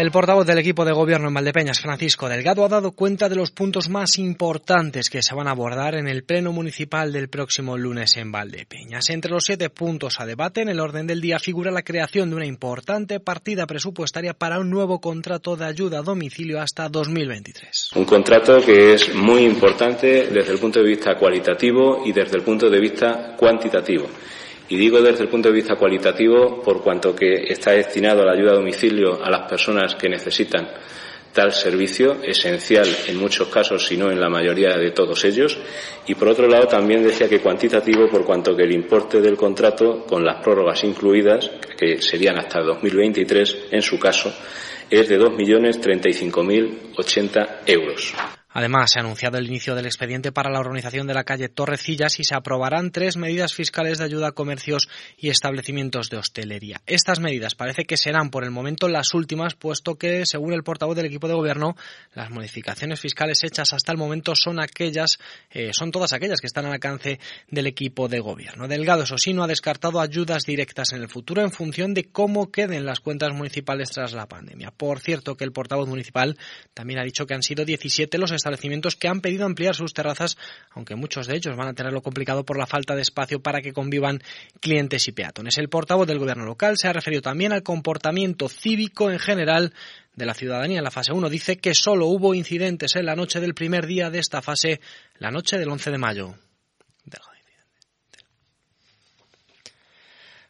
El 0.00 0.10
portavoz 0.10 0.46
del 0.46 0.56
equipo 0.56 0.86
de 0.86 0.94
gobierno 0.94 1.28
en 1.28 1.34
Valdepeñas, 1.34 1.82
Francisco 1.82 2.26
Delgado, 2.26 2.64
ha 2.64 2.70
dado 2.70 2.92
cuenta 2.92 3.28
de 3.28 3.36
los 3.36 3.50
puntos 3.50 3.90
más 3.90 4.16
importantes 4.16 5.10
que 5.10 5.20
se 5.20 5.34
van 5.34 5.46
a 5.46 5.50
abordar 5.50 5.94
en 5.94 6.08
el 6.08 6.24
Pleno 6.24 6.52
Municipal 6.52 7.12
del 7.12 7.28
próximo 7.28 7.76
lunes 7.76 8.16
en 8.16 8.32
Valdepeñas. 8.32 9.10
Entre 9.10 9.30
los 9.30 9.44
siete 9.44 9.68
puntos 9.68 10.18
a 10.18 10.24
debate, 10.24 10.62
en 10.62 10.70
el 10.70 10.80
orden 10.80 11.06
del 11.06 11.20
día 11.20 11.38
figura 11.38 11.70
la 11.70 11.82
creación 11.82 12.30
de 12.30 12.36
una 12.36 12.46
importante 12.46 13.20
partida 13.20 13.66
presupuestaria 13.66 14.32
para 14.32 14.58
un 14.58 14.70
nuevo 14.70 15.02
contrato 15.02 15.54
de 15.54 15.66
ayuda 15.66 15.98
a 15.98 16.02
domicilio 16.02 16.62
hasta 16.62 16.88
2023. 16.88 17.90
Un 17.96 18.06
contrato 18.06 18.58
que 18.64 18.94
es 18.94 19.14
muy 19.14 19.44
importante 19.44 20.28
desde 20.28 20.52
el 20.52 20.58
punto 20.58 20.80
de 20.80 20.88
vista 20.88 21.18
cualitativo 21.18 22.04
y 22.06 22.12
desde 22.12 22.38
el 22.38 22.42
punto 22.42 22.70
de 22.70 22.80
vista 22.80 23.36
cuantitativo. 23.36 24.06
Y 24.70 24.76
digo 24.76 25.02
desde 25.02 25.24
el 25.24 25.28
punto 25.28 25.48
de 25.48 25.56
vista 25.56 25.76
cualitativo 25.76 26.62
por 26.62 26.80
cuanto 26.80 27.14
que 27.14 27.34
está 27.48 27.72
destinado 27.72 28.22
a 28.22 28.26
la 28.26 28.32
ayuda 28.32 28.52
a 28.52 28.54
domicilio 28.54 29.22
a 29.22 29.28
las 29.28 29.48
personas 29.48 29.96
que 29.96 30.08
necesitan 30.08 30.68
tal 31.32 31.52
servicio, 31.52 32.22
esencial 32.22 32.86
en 33.08 33.16
muchos 33.16 33.48
casos, 33.48 33.84
si 33.86 33.96
no 33.96 34.10
en 34.10 34.20
la 34.20 34.28
mayoría 34.28 34.76
de 34.76 34.90
todos 34.92 35.24
ellos. 35.24 35.58
Y 36.06 36.14
por 36.14 36.28
otro 36.28 36.46
lado, 36.48 36.66
también 36.66 37.02
decía 37.02 37.28
que 37.28 37.40
cuantitativo 37.40 38.08
por 38.08 38.24
cuanto 38.24 38.56
que 38.56 38.62
el 38.62 38.72
importe 38.72 39.20
del 39.20 39.36
contrato, 39.36 40.06
con 40.06 40.24
las 40.24 40.42
prórrogas 40.42 40.82
incluidas, 40.84 41.50
que 41.76 42.00
serían 42.00 42.38
hasta 42.38 42.60
2023 42.60 43.66
en 43.70 43.82
su 43.82 43.98
caso, 43.98 44.32
es 44.88 45.06
de 45.08 45.20
2.035.080 45.20 47.48
euros. 47.66 48.14
Además, 48.52 48.90
se 48.90 48.98
ha 48.98 49.02
anunciado 49.02 49.38
el 49.38 49.46
inicio 49.46 49.76
del 49.76 49.86
expediente 49.86 50.32
para 50.32 50.50
la 50.50 50.58
organización 50.58 51.06
de 51.06 51.14
la 51.14 51.22
calle 51.22 51.48
Torrecillas 51.48 52.18
y 52.18 52.24
se 52.24 52.34
aprobarán 52.34 52.90
tres 52.90 53.16
medidas 53.16 53.54
fiscales 53.54 53.98
de 53.98 54.04
ayuda 54.04 54.28
a 54.28 54.32
comercios 54.32 54.88
y 55.16 55.28
establecimientos 55.28 56.10
de 56.10 56.16
hostelería. 56.16 56.80
Estas 56.86 57.20
medidas 57.20 57.54
parece 57.54 57.84
que 57.84 57.96
serán 57.96 58.30
por 58.30 58.42
el 58.42 58.50
momento 58.50 58.88
las 58.88 59.14
últimas, 59.14 59.54
puesto 59.54 59.96
que, 59.96 60.26
según 60.26 60.52
el 60.52 60.64
portavoz 60.64 60.96
del 60.96 61.06
equipo 61.06 61.28
de 61.28 61.34
gobierno, 61.34 61.76
las 62.12 62.30
modificaciones 62.30 62.98
fiscales 62.98 63.44
hechas 63.44 63.72
hasta 63.72 63.92
el 63.92 63.98
momento 63.98 64.34
son 64.34 64.60
aquellas, 64.60 65.18
eh, 65.50 65.70
son 65.72 65.92
todas 65.92 66.12
aquellas 66.12 66.40
que 66.40 66.48
están 66.48 66.66
al 66.66 66.72
alcance 66.72 67.20
del 67.48 67.68
equipo 67.68 68.08
de 68.08 68.18
gobierno. 68.18 68.66
Delgado, 68.66 69.04
eso 69.04 69.16
sí, 69.16 69.32
no 69.32 69.44
ha 69.44 69.46
descartado 69.46 70.00
ayudas 70.00 70.44
directas 70.44 70.92
en 70.92 71.02
el 71.02 71.08
futuro 71.08 71.42
en 71.42 71.52
función 71.52 71.94
de 71.94 72.10
cómo 72.10 72.50
queden 72.50 72.84
las 72.84 72.98
cuentas 72.98 73.32
municipales 73.32 73.90
tras 73.90 74.12
la 74.12 74.26
pandemia. 74.26 74.72
Por 74.72 74.98
cierto, 74.98 75.36
que 75.36 75.44
el 75.44 75.52
portavoz 75.52 75.88
municipal 75.88 76.36
también 76.74 76.98
ha 76.98 77.04
dicho 77.04 77.26
que 77.26 77.34
han 77.34 77.42
sido 77.42 77.64
17 77.64 78.18
los 78.18 78.32
establecimientos 78.40 78.96
que 78.96 79.08
han 79.08 79.20
pedido 79.20 79.46
ampliar 79.46 79.74
sus 79.74 79.94
terrazas, 79.94 80.36
aunque 80.72 80.96
muchos 80.96 81.26
de 81.26 81.36
ellos 81.36 81.56
van 81.56 81.68
a 81.68 81.74
tenerlo 81.74 82.02
complicado 82.02 82.44
por 82.44 82.58
la 82.58 82.66
falta 82.66 82.94
de 82.94 83.02
espacio 83.02 83.40
para 83.40 83.60
que 83.60 83.72
convivan 83.72 84.22
clientes 84.60 85.06
y 85.08 85.12
peatones. 85.12 85.58
El 85.58 85.68
portavoz 85.68 86.06
del 86.06 86.18
gobierno 86.18 86.44
local 86.44 86.76
se 86.76 86.88
ha 86.88 86.92
referido 86.92 87.22
también 87.22 87.52
al 87.52 87.62
comportamiento 87.62 88.48
cívico 88.48 89.10
en 89.10 89.18
general 89.18 89.72
de 90.14 90.26
la 90.26 90.34
ciudadanía 90.34 90.78
en 90.78 90.84
la 90.84 90.90
fase 90.90 91.12
1. 91.12 91.28
Dice 91.28 91.58
que 91.58 91.74
solo 91.74 92.06
hubo 92.06 92.34
incidentes 92.34 92.96
en 92.96 93.06
la 93.06 93.16
noche 93.16 93.40
del 93.40 93.54
primer 93.54 93.86
día 93.86 94.10
de 94.10 94.18
esta 94.18 94.42
fase, 94.42 94.80
la 95.18 95.30
noche 95.30 95.58
del 95.58 95.70
11 95.70 95.90
de 95.90 95.98
mayo. 95.98 96.34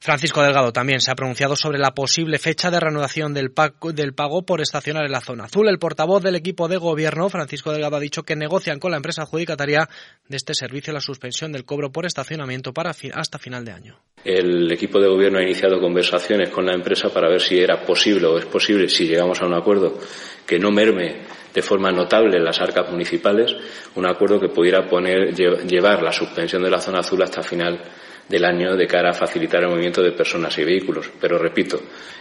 Francisco 0.02 0.42
Delgado 0.42 0.72
también 0.72 1.00
se 1.00 1.10
ha 1.10 1.14
pronunciado 1.14 1.56
sobre 1.56 1.78
la 1.78 1.90
posible 1.90 2.38
fecha 2.38 2.70
de 2.70 2.80
reanudación 2.80 3.34
del 3.34 3.52
del 3.92 4.14
pago, 4.14 4.46
por 4.46 4.62
estacionar 4.62 5.04
en 5.04 5.12
la 5.12 5.20
zona 5.20 5.44
azul. 5.44 5.68
El 5.68 5.78
portavoz 5.78 6.22
del 6.22 6.36
equipo 6.36 6.68
de 6.68 6.78
gobierno, 6.78 7.28
Francisco 7.28 7.70
Delgado, 7.70 7.96
ha 7.96 8.00
dicho 8.00 8.22
que 8.22 8.34
negocian 8.34 8.78
con 8.78 8.92
la 8.92 8.96
empresa 8.96 9.22
adjudicataria 9.22 9.90
de 10.26 10.36
este 10.38 10.54
servicio 10.54 10.94
la 10.94 11.02
suspensión 11.02 11.52
del 11.52 11.66
cobro 11.66 11.92
por 11.92 12.06
estacionamiento 12.06 12.72
para 12.72 12.94
fi 12.94 13.10
hasta 13.12 13.38
final 13.38 13.62
de 13.62 13.72
año. 13.72 13.98
El 14.24 14.72
equipo 14.72 14.98
de 15.00 15.08
gobierno 15.08 15.38
ha 15.38 15.42
iniciado 15.42 15.78
conversaciones 15.78 16.48
con 16.48 16.64
la 16.64 16.72
empresa 16.72 17.10
para 17.10 17.28
ver 17.28 17.42
si 17.42 17.58
era 17.58 17.84
posible 17.84 18.26
o 18.26 18.38
es 18.38 18.46
posible, 18.46 18.88
si 18.88 19.06
llegamos 19.06 19.42
a 19.42 19.46
un 19.46 19.54
acuerdo, 19.54 19.98
que 20.46 20.58
no 20.58 20.70
merme 20.70 21.26
de 21.52 21.62
forma 21.62 21.90
notable 21.90 22.38
las 22.38 22.60
arcas 22.60 22.90
municipales, 22.90 23.54
un 23.94 24.06
acuerdo 24.06 24.40
que 24.40 24.48
pudiera 24.48 24.86
poner, 24.88 25.34
llevar 25.34 26.02
la 26.02 26.12
suspensión 26.12 26.62
de 26.62 26.70
la 26.70 26.80
zona 26.80 27.00
azul 27.00 27.22
hasta 27.22 27.42
final 27.42 27.80
del 28.28 28.44
año 28.44 28.76
de 28.76 28.86
cara 28.86 29.10
a 29.10 29.12
facilitar 29.12 29.62
el 29.62 29.70
movimiento 29.70 30.02
de 30.02 30.12
personas 30.12 30.56
y 30.58 30.64
vehículos. 30.64 31.10
Pero 31.20 31.36
repito, 31.36 31.80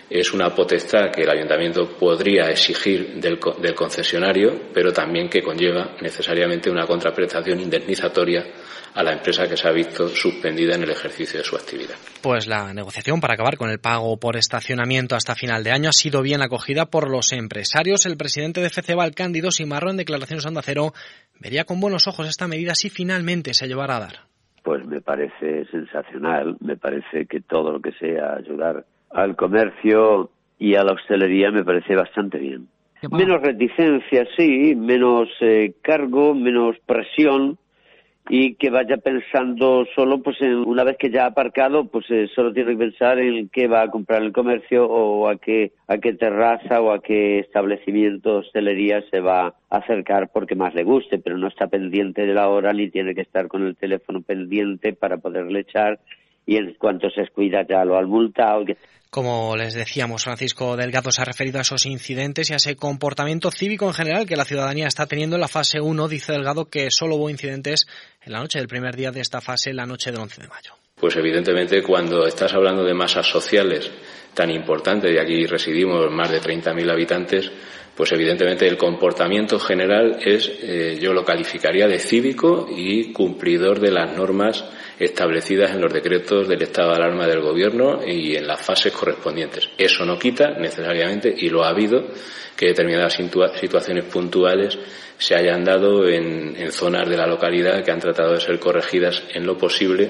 es 0.10 0.34
una 0.34 0.50
potestad 0.56 1.12
que 1.12 1.22
el 1.22 1.30
ayuntamiento 1.30 1.88
podría 2.00 2.50
exigir 2.50 3.14
del, 3.16 3.40
del 3.62 3.76
concesionario, 3.76 4.60
pero 4.74 4.92
también 4.92 5.30
que 5.30 5.44
conlleva 5.44 5.96
necesariamente 6.02 6.72
una 6.72 6.88
contraprestación 6.88 7.60
indemnizatoria 7.60 8.44
a 8.96 9.04
la 9.04 9.14
empresa 9.14 9.48
que 9.48 9.58
se 9.58 9.68
ha 9.68 9.72
visto 9.72 10.08
suspendida 10.08 10.76
en 10.76 10.84
el 10.84 10.92
ejercicio 10.92 11.40
de 11.40 11.46
su 11.46 11.56
actividad. 11.56 11.96
Pues 12.22 12.48
la 12.48 12.74
negociación 12.74 13.22
para 13.22 13.36
acabar 13.36 13.58
con 13.58 13.70
el 13.70 13.80
pago 13.80 14.18
por 14.20 14.36
estacionamiento 14.36 15.16
hasta 15.16 15.36
final 15.36 15.64
de 15.64 15.72
año 15.72 15.90
ha 15.90 15.94
sido 15.94 16.22
bien 16.22 16.42
acogida 16.42 16.86
por 16.86 17.10
los 17.10 17.32
empresarios. 17.34 18.06
El 18.06 18.18
presidente 18.18 18.62
de 18.62 18.70
FCBAL, 18.70 19.16
Cándido 19.16 19.52
Simarro, 19.52 19.92
en 19.92 19.98
declaraciones 19.98 20.46
a 20.46 20.50
Onda 20.50 20.62
Cero, 20.64 20.94
vería 21.40 21.66
con 21.66 21.80
buenos 21.80 22.08
ojos 22.08 22.28
esta 22.28 22.48
medida 22.48 22.76
si 22.76 22.90
finalmente 22.90 23.54
se 23.54 23.68
llevara 23.68 23.98
a 23.98 24.00
dar 24.00 24.30
pues 24.70 24.86
me 24.86 25.02
parece 25.02 25.66
sensacional, 25.72 26.56
me 26.60 26.78
parece 26.78 27.26
que 27.26 27.42
todo 27.42 27.72
lo 27.72 27.82
que 27.82 27.92
sea 27.94 28.36
ayudar 28.36 28.86
al 29.10 29.36
comercio 29.36 30.30
y 30.60 30.76
a 30.76 30.84
la 30.84 30.94
hostelería 30.94 31.50
me 31.50 31.64
parece 31.64 31.96
bastante 31.96 32.38
bien. 32.38 32.68
Menos 33.12 33.42
reticencia, 33.42 34.28
sí, 34.38 34.76
menos 34.76 35.30
eh, 35.42 35.74
cargo, 35.82 36.36
menos 36.36 36.76
presión 36.86 37.58
y 38.32 38.54
que 38.54 38.70
vaya 38.70 38.98
pensando 38.98 39.88
solo, 39.96 40.22
pues 40.22 40.40
en, 40.42 40.58
una 40.58 40.84
vez 40.84 40.98
que 40.98 41.10
ya 41.10 41.24
ha 41.24 41.30
aparcado, 41.30 41.86
pues 41.86 42.06
eh, 42.12 42.30
solo 42.36 42.54
tiene 42.54 42.74
que 42.74 42.78
pensar 42.78 43.18
en 43.18 43.50
qué 43.50 43.68
va 43.68 43.82
a 43.82 43.90
comprar 43.90 44.22
el 44.22 44.32
comercio 44.32 44.86
o 44.86 45.28
a 45.28 45.38
qué, 45.38 45.72
a 45.88 45.98
qué 45.98 46.14
terraza 46.14 46.80
o 46.80 46.92
a 46.92 47.02
qué 47.02 47.40
establecimiento, 47.40 48.38
hostelería 48.38 49.02
se 49.10 49.20
va 49.20 49.48
a 49.48 49.78
acercar 49.78 50.30
porque 50.32 50.56
más 50.56 50.76
le 50.76 50.84
guste, 50.84 51.18
pero 51.18 51.40
no 51.40 51.48
está 51.48 51.68
pendiente 51.68 52.28
de 52.28 52.36
la 52.36 52.50
hora 52.50 52.72
ni 52.72 52.92
tiene 52.92 53.16
que 53.16 53.22
estar 53.22 53.48
con 53.48 53.66
el 53.66 53.76
teléfono 53.76 54.22
pendiente 54.22 54.94
para 54.94 55.18
poderle 55.18 55.62
echar 55.62 56.00
y 56.46 56.58
en 56.58 56.76
cuanto 56.76 57.10
se 57.10 57.22
descuida 57.22 57.66
ya 57.68 57.84
lo 57.84 57.98
han 57.98 58.10
multado. 58.10 58.64
Como 59.10 59.56
les 59.58 59.74
decíamos, 59.74 60.24
Francisco 60.24 60.78
Delgado 60.78 61.12
se 61.12 61.22
ha 61.22 61.26
referido 61.26 61.58
a 61.58 61.62
esos 61.62 61.88
incidentes 61.88 62.50
y 62.50 62.54
a 62.54 62.58
ese 62.58 62.76
comportamiento 62.76 63.50
cívico 63.50 63.88
en 63.88 63.96
general 63.96 64.28
que 64.28 64.36
la 64.36 64.46
ciudadanía 64.46 64.86
está 64.86 65.08
teniendo 65.08 65.36
en 65.36 65.42
la 65.42 65.48
fase 65.48 65.82
1. 65.82 66.08
Dice 66.08 66.32
Delgado 66.32 66.70
que 66.70 66.92
solo 66.92 67.16
hubo 67.16 67.30
incidentes 67.32 67.88
en 68.22 68.34
la 68.34 68.40
noche 68.40 68.60
del 68.60 68.68
primer 68.68 68.96
día 68.96 69.10
de 69.10 69.22
esta 69.22 69.42
fase, 69.42 69.74
la 69.74 69.88
noche 69.88 70.12
del 70.12 70.22
11 70.22 70.44
de 70.44 70.48
mayo. 70.48 70.74
Pues 70.94 71.16
evidentemente 71.16 71.82
cuando 71.82 72.28
estás 72.28 72.54
hablando 72.54 72.84
de 72.84 72.94
masas 72.94 73.26
sociales 73.26 73.90
tan 74.36 74.52
importantes, 74.52 75.12
y 75.12 75.18
aquí 75.18 75.48
residimos 75.48 76.12
más 76.12 76.30
de 76.30 76.40
30.000 76.40 76.92
habitantes, 76.92 77.52
pues 78.00 78.14
evidentemente 78.14 78.66
el 78.66 78.78
comportamiento 78.78 79.60
general 79.60 80.20
es, 80.24 80.50
eh, 80.64 80.98
yo 81.02 81.12
lo 81.12 81.26
calificaría 81.26 81.86
de 81.86 82.00
cívico 82.00 82.66
y 82.74 83.12
cumplidor 83.12 83.82
de 83.82 83.92
las 83.92 84.16
normas 84.16 84.64
establecidas 84.98 85.72
en 85.72 85.82
los 85.82 85.92
decretos 85.92 86.48
del 86.48 86.62
estado 86.62 86.92
de 86.92 86.96
alarma 86.96 87.28
del 87.28 87.42
gobierno 87.42 88.00
y 88.08 88.38
en 88.38 88.48
las 88.48 88.62
fases 88.62 88.94
correspondientes. 88.94 89.68
Eso 89.78 90.06
no 90.06 90.18
quita 90.18 90.52
necesariamente, 90.52 91.36
y 91.38 91.50
lo 91.50 91.66
ha 91.66 91.72
habido, 91.72 92.08
que 92.56 92.68
determinadas 92.68 93.18
situaciones 93.60 94.06
puntuales 94.06 94.80
se 95.18 95.36
hayan 95.36 95.66
dado 95.66 96.08
en, 96.08 96.72
zonas 96.72 97.10
de 97.10 97.18
la 97.18 97.28
localidad 97.28 97.84
que 97.84 97.92
han 97.92 98.00
tratado 98.00 98.32
de 98.32 98.40
ser 98.40 98.58
corregidas 98.60 99.24
en 99.34 99.46
lo 99.46 99.58
posible 99.58 100.10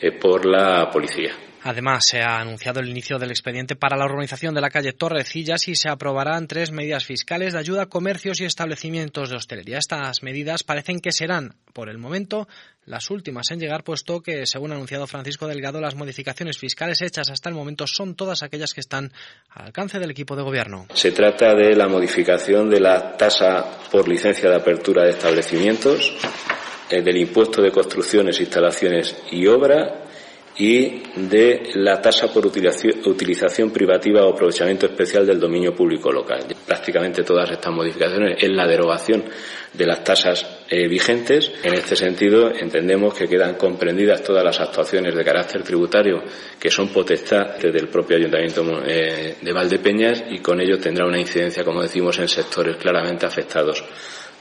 eh, 0.00 0.10
por 0.10 0.46
la 0.46 0.90
policía. 0.90 1.30
Además, 1.66 2.04
se 2.06 2.20
ha 2.20 2.40
anunciado 2.40 2.80
el 2.80 2.90
inicio 2.90 3.18
del 3.18 3.30
expediente 3.30 3.74
para 3.74 3.96
la 3.96 4.04
urbanización 4.04 4.54
de 4.54 4.60
la 4.60 4.68
calle 4.68 4.92
Torrecillas 4.92 5.66
y 5.66 5.74
se 5.74 5.88
aprobarán 5.88 6.46
tres 6.46 6.70
medidas 6.72 7.06
fiscales 7.06 7.54
de 7.54 7.58
ayuda 7.58 7.84
a 7.84 7.86
comercios 7.86 8.38
y 8.42 8.44
establecimientos 8.44 9.30
de 9.30 9.36
hostelería. 9.36 9.78
Estas 9.78 10.22
medidas 10.22 10.62
parecen 10.62 11.00
que 11.00 11.10
serán, 11.10 11.54
por 11.72 11.88
el 11.88 11.96
momento, 11.96 12.48
las 12.84 13.10
últimas 13.10 13.50
en 13.50 13.60
llegar, 13.60 13.82
puesto 13.82 14.20
que, 14.20 14.44
según 14.44 14.72
ha 14.72 14.74
anunciado 14.74 15.06
Francisco 15.06 15.46
Delgado, 15.46 15.80
las 15.80 15.94
modificaciones 15.94 16.58
fiscales 16.58 17.00
hechas 17.00 17.30
hasta 17.30 17.48
el 17.48 17.54
momento 17.54 17.86
son 17.86 18.14
todas 18.14 18.42
aquellas 18.42 18.74
que 18.74 18.80
están 18.82 19.10
al 19.48 19.64
alcance 19.64 19.98
del 19.98 20.10
equipo 20.10 20.36
de 20.36 20.42
gobierno. 20.42 20.88
Se 20.92 21.12
trata 21.12 21.54
de 21.54 21.74
la 21.74 21.88
modificación 21.88 22.68
de 22.68 22.80
la 22.80 23.16
tasa 23.16 23.64
por 23.90 24.06
licencia 24.06 24.50
de 24.50 24.56
apertura 24.56 25.04
de 25.04 25.12
establecimientos, 25.12 26.14
eh, 26.90 27.00
del 27.00 27.16
impuesto 27.16 27.62
de 27.62 27.72
construcciones, 27.72 28.38
instalaciones 28.38 29.16
y 29.30 29.46
obra 29.46 30.03
y 30.56 31.02
de 31.16 31.70
la 31.74 32.00
tasa 32.00 32.32
por 32.32 32.46
utilización 32.46 33.70
privativa 33.72 34.24
o 34.24 34.32
aprovechamiento 34.32 34.86
especial 34.86 35.26
del 35.26 35.40
dominio 35.40 35.74
público 35.74 36.12
local. 36.12 36.44
Prácticamente 36.66 37.24
todas 37.24 37.50
estas 37.50 37.72
modificaciones 37.72 38.36
es 38.40 38.50
la 38.50 38.66
derogación 38.66 39.24
de 39.72 39.86
las 39.86 40.04
tasas 40.04 40.46
eh, 40.70 40.86
vigentes. 40.86 41.50
En 41.62 41.74
este 41.74 41.96
sentido, 41.96 42.50
entendemos 42.54 43.14
que 43.14 43.26
quedan 43.26 43.54
comprendidas 43.54 44.22
todas 44.22 44.44
las 44.44 44.60
actuaciones 44.60 45.14
de 45.14 45.24
carácter 45.24 45.64
tributario 45.64 46.22
que 46.60 46.70
son 46.70 46.88
potestad 46.88 47.56
del 47.58 47.88
propio 47.88 48.16
Ayuntamiento 48.16 48.64
eh, 48.86 49.36
de 49.40 49.52
Valdepeñas 49.52 50.24
y 50.30 50.38
con 50.38 50.60
ello 50.60 50.78
tendrá 50.78 51.04
una 51.04 51.18
incidencia, 51.18 51.64
como 51.64 51.82
decimos, 51.82 52.16
en 52.20 52.28
sectores 52.28 52.76
claramente 52.76 53.26
afectados 53.26 53.84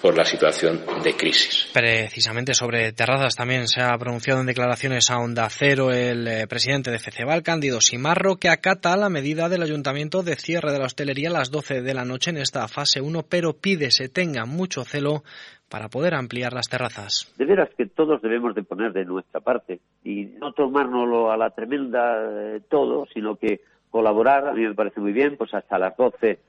por 0.03 0.17
la 0.17 0.25
situación 0.25 0.81
de 1.01 1.13
crisis. 1.13 1.71
Precisamente 1.73 2.53
sobre 2.53 2.91
terrazas 2.91 3.37
también 3.37 3.69
se 3.69 3.81
ha 3.81 3.97
pronunciado 3.97 4.41
en 4.41 4.47
declaraciones 4.47 5.09
a 5.09 5.17
Onda 5.17 5.47
Cero 5.49 5.91
el 5.91 6.27
eh, 6.27 6.45
presidente 6.45 6.91
de 6.91 6.99
FECEBAL, 6.99 7.41
Cándido 7.41 7.79
Simarro, 7.79 8.35
que 8.35 8.49
acata 8.49 8.97
la 8.97 9.07
medida 9.07 9.47
del 9.47 9.63
ayuntamiento 9.63 10.21
de 10.21 10.35
cierre 10.35 10.73
de 10.73 10.79
la 10.79 10.87
hostelería 10.87 11.29
a 11.29 11.31
las 11.39 11.51
12 11.51 11.81
de 11.81 11.93
la 11.93 12.03
noche 12.03 12.31
en 12.31 12.37
esta 12.37 12.67
fase 12.67 12.99
1, 12.99 13.23
pero 13.29 13.53
pide 13.53 13.91
se 13.91 14.09
tenga 14.09 14.43
mucho 14.45 14.83
celo 14.83 15.23
para 15.69 15.87
poder 15.87 16.15
ampliar 16.15 16.51
las 16.51 16.67
terrazas. 16.67 17.33
De 17.37 17.45
veras 17.45 17.69
que 17.77 17.85
todos 17.85 18.21
debemos 18.21 18.55
de 18.55 18.63
poner 18.63 18.91
de 18.91 19.05
nuestra 19.05 19.39
parte 19.39 19.79
y 20.03 20.25
no 20.25 20.51
tomárnoslo 20.51 21.31
a 21.31 21.37
la 21.37 21.51
tremenda 21.51 22.17
eh, 22.29 22.59
todo, 22.69 23.05
sino 23.13 23.37
que 23.37 23.61
colaborar, 23.89 24.49
a 24.49 24.53
mí 24.53 24.67
me 24.67 24.75
parece 24.75 24.99
muy 24.99 25.13
bien, 25.13 25.37
pues 25.37 25.53
hasta 25.53 25.79
las 25.79 25.95
12 25.95 26.39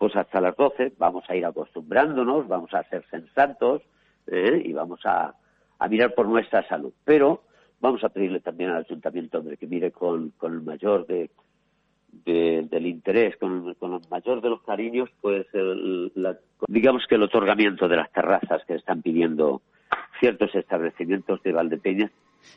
pues 0.00 0.16
hasta 0.16 0.40
las 0.40 0.56
12 0.56 0.94
vamos 0.96 1.28
a 1.28 1.36
ir 1.36 1.44
acostumbrándonos, 1.44 2.48
vamos 2.48 2.72
a 2.72 2.82
ser 2.84 3.04
sensatos 3.10 3.82
¿eh? 4.28 4.62
y 4.64 4.72
vamos 4.72 5.00
a, 5.04 5.34
mirar 5.90 6.14
por 6.14 6.26
nuestra 6.26 6.66
salud. 6.66 6.90
Pero 7.04 7.42
vamos 7.80 8.02
a 8.02 8.08
pedirle 8.08 8.40
también 8.40 8.70
al 8.70 8.86
ayuntamiento 8.86 9.44
que 9.58 9.66
mire 9.66 9.92
con, 9.92 10.32
el 10.42 10.62
mayor 10.62 11.06
de, 11.06 11.28
del 12.24 12.86
interés, 12.86 13.36
con, 13.36 13.74
con, 13.74 13.92
el 13.92 14.00
mayor 14.10 14.40
de 14.40 14.48
los 14.48 14.62
cariños, 14.62 15.10
pues 15.20 15.46
digamos 16.66 17.06
que 17.06 17.16
el 17.16 17.22
otorgamiento 17.24 17.86
de 17.86 17.96
las 17.96 18.10
terrazas 18.10 18.64
que 18.64 18.76
están 18.76 19.02
pidiendo 19.02 19.60
ciertos 20.18 20.54
establecimientos 20.54 21.42
de 21.42 21.52
Valdepeñas 21.52 22.10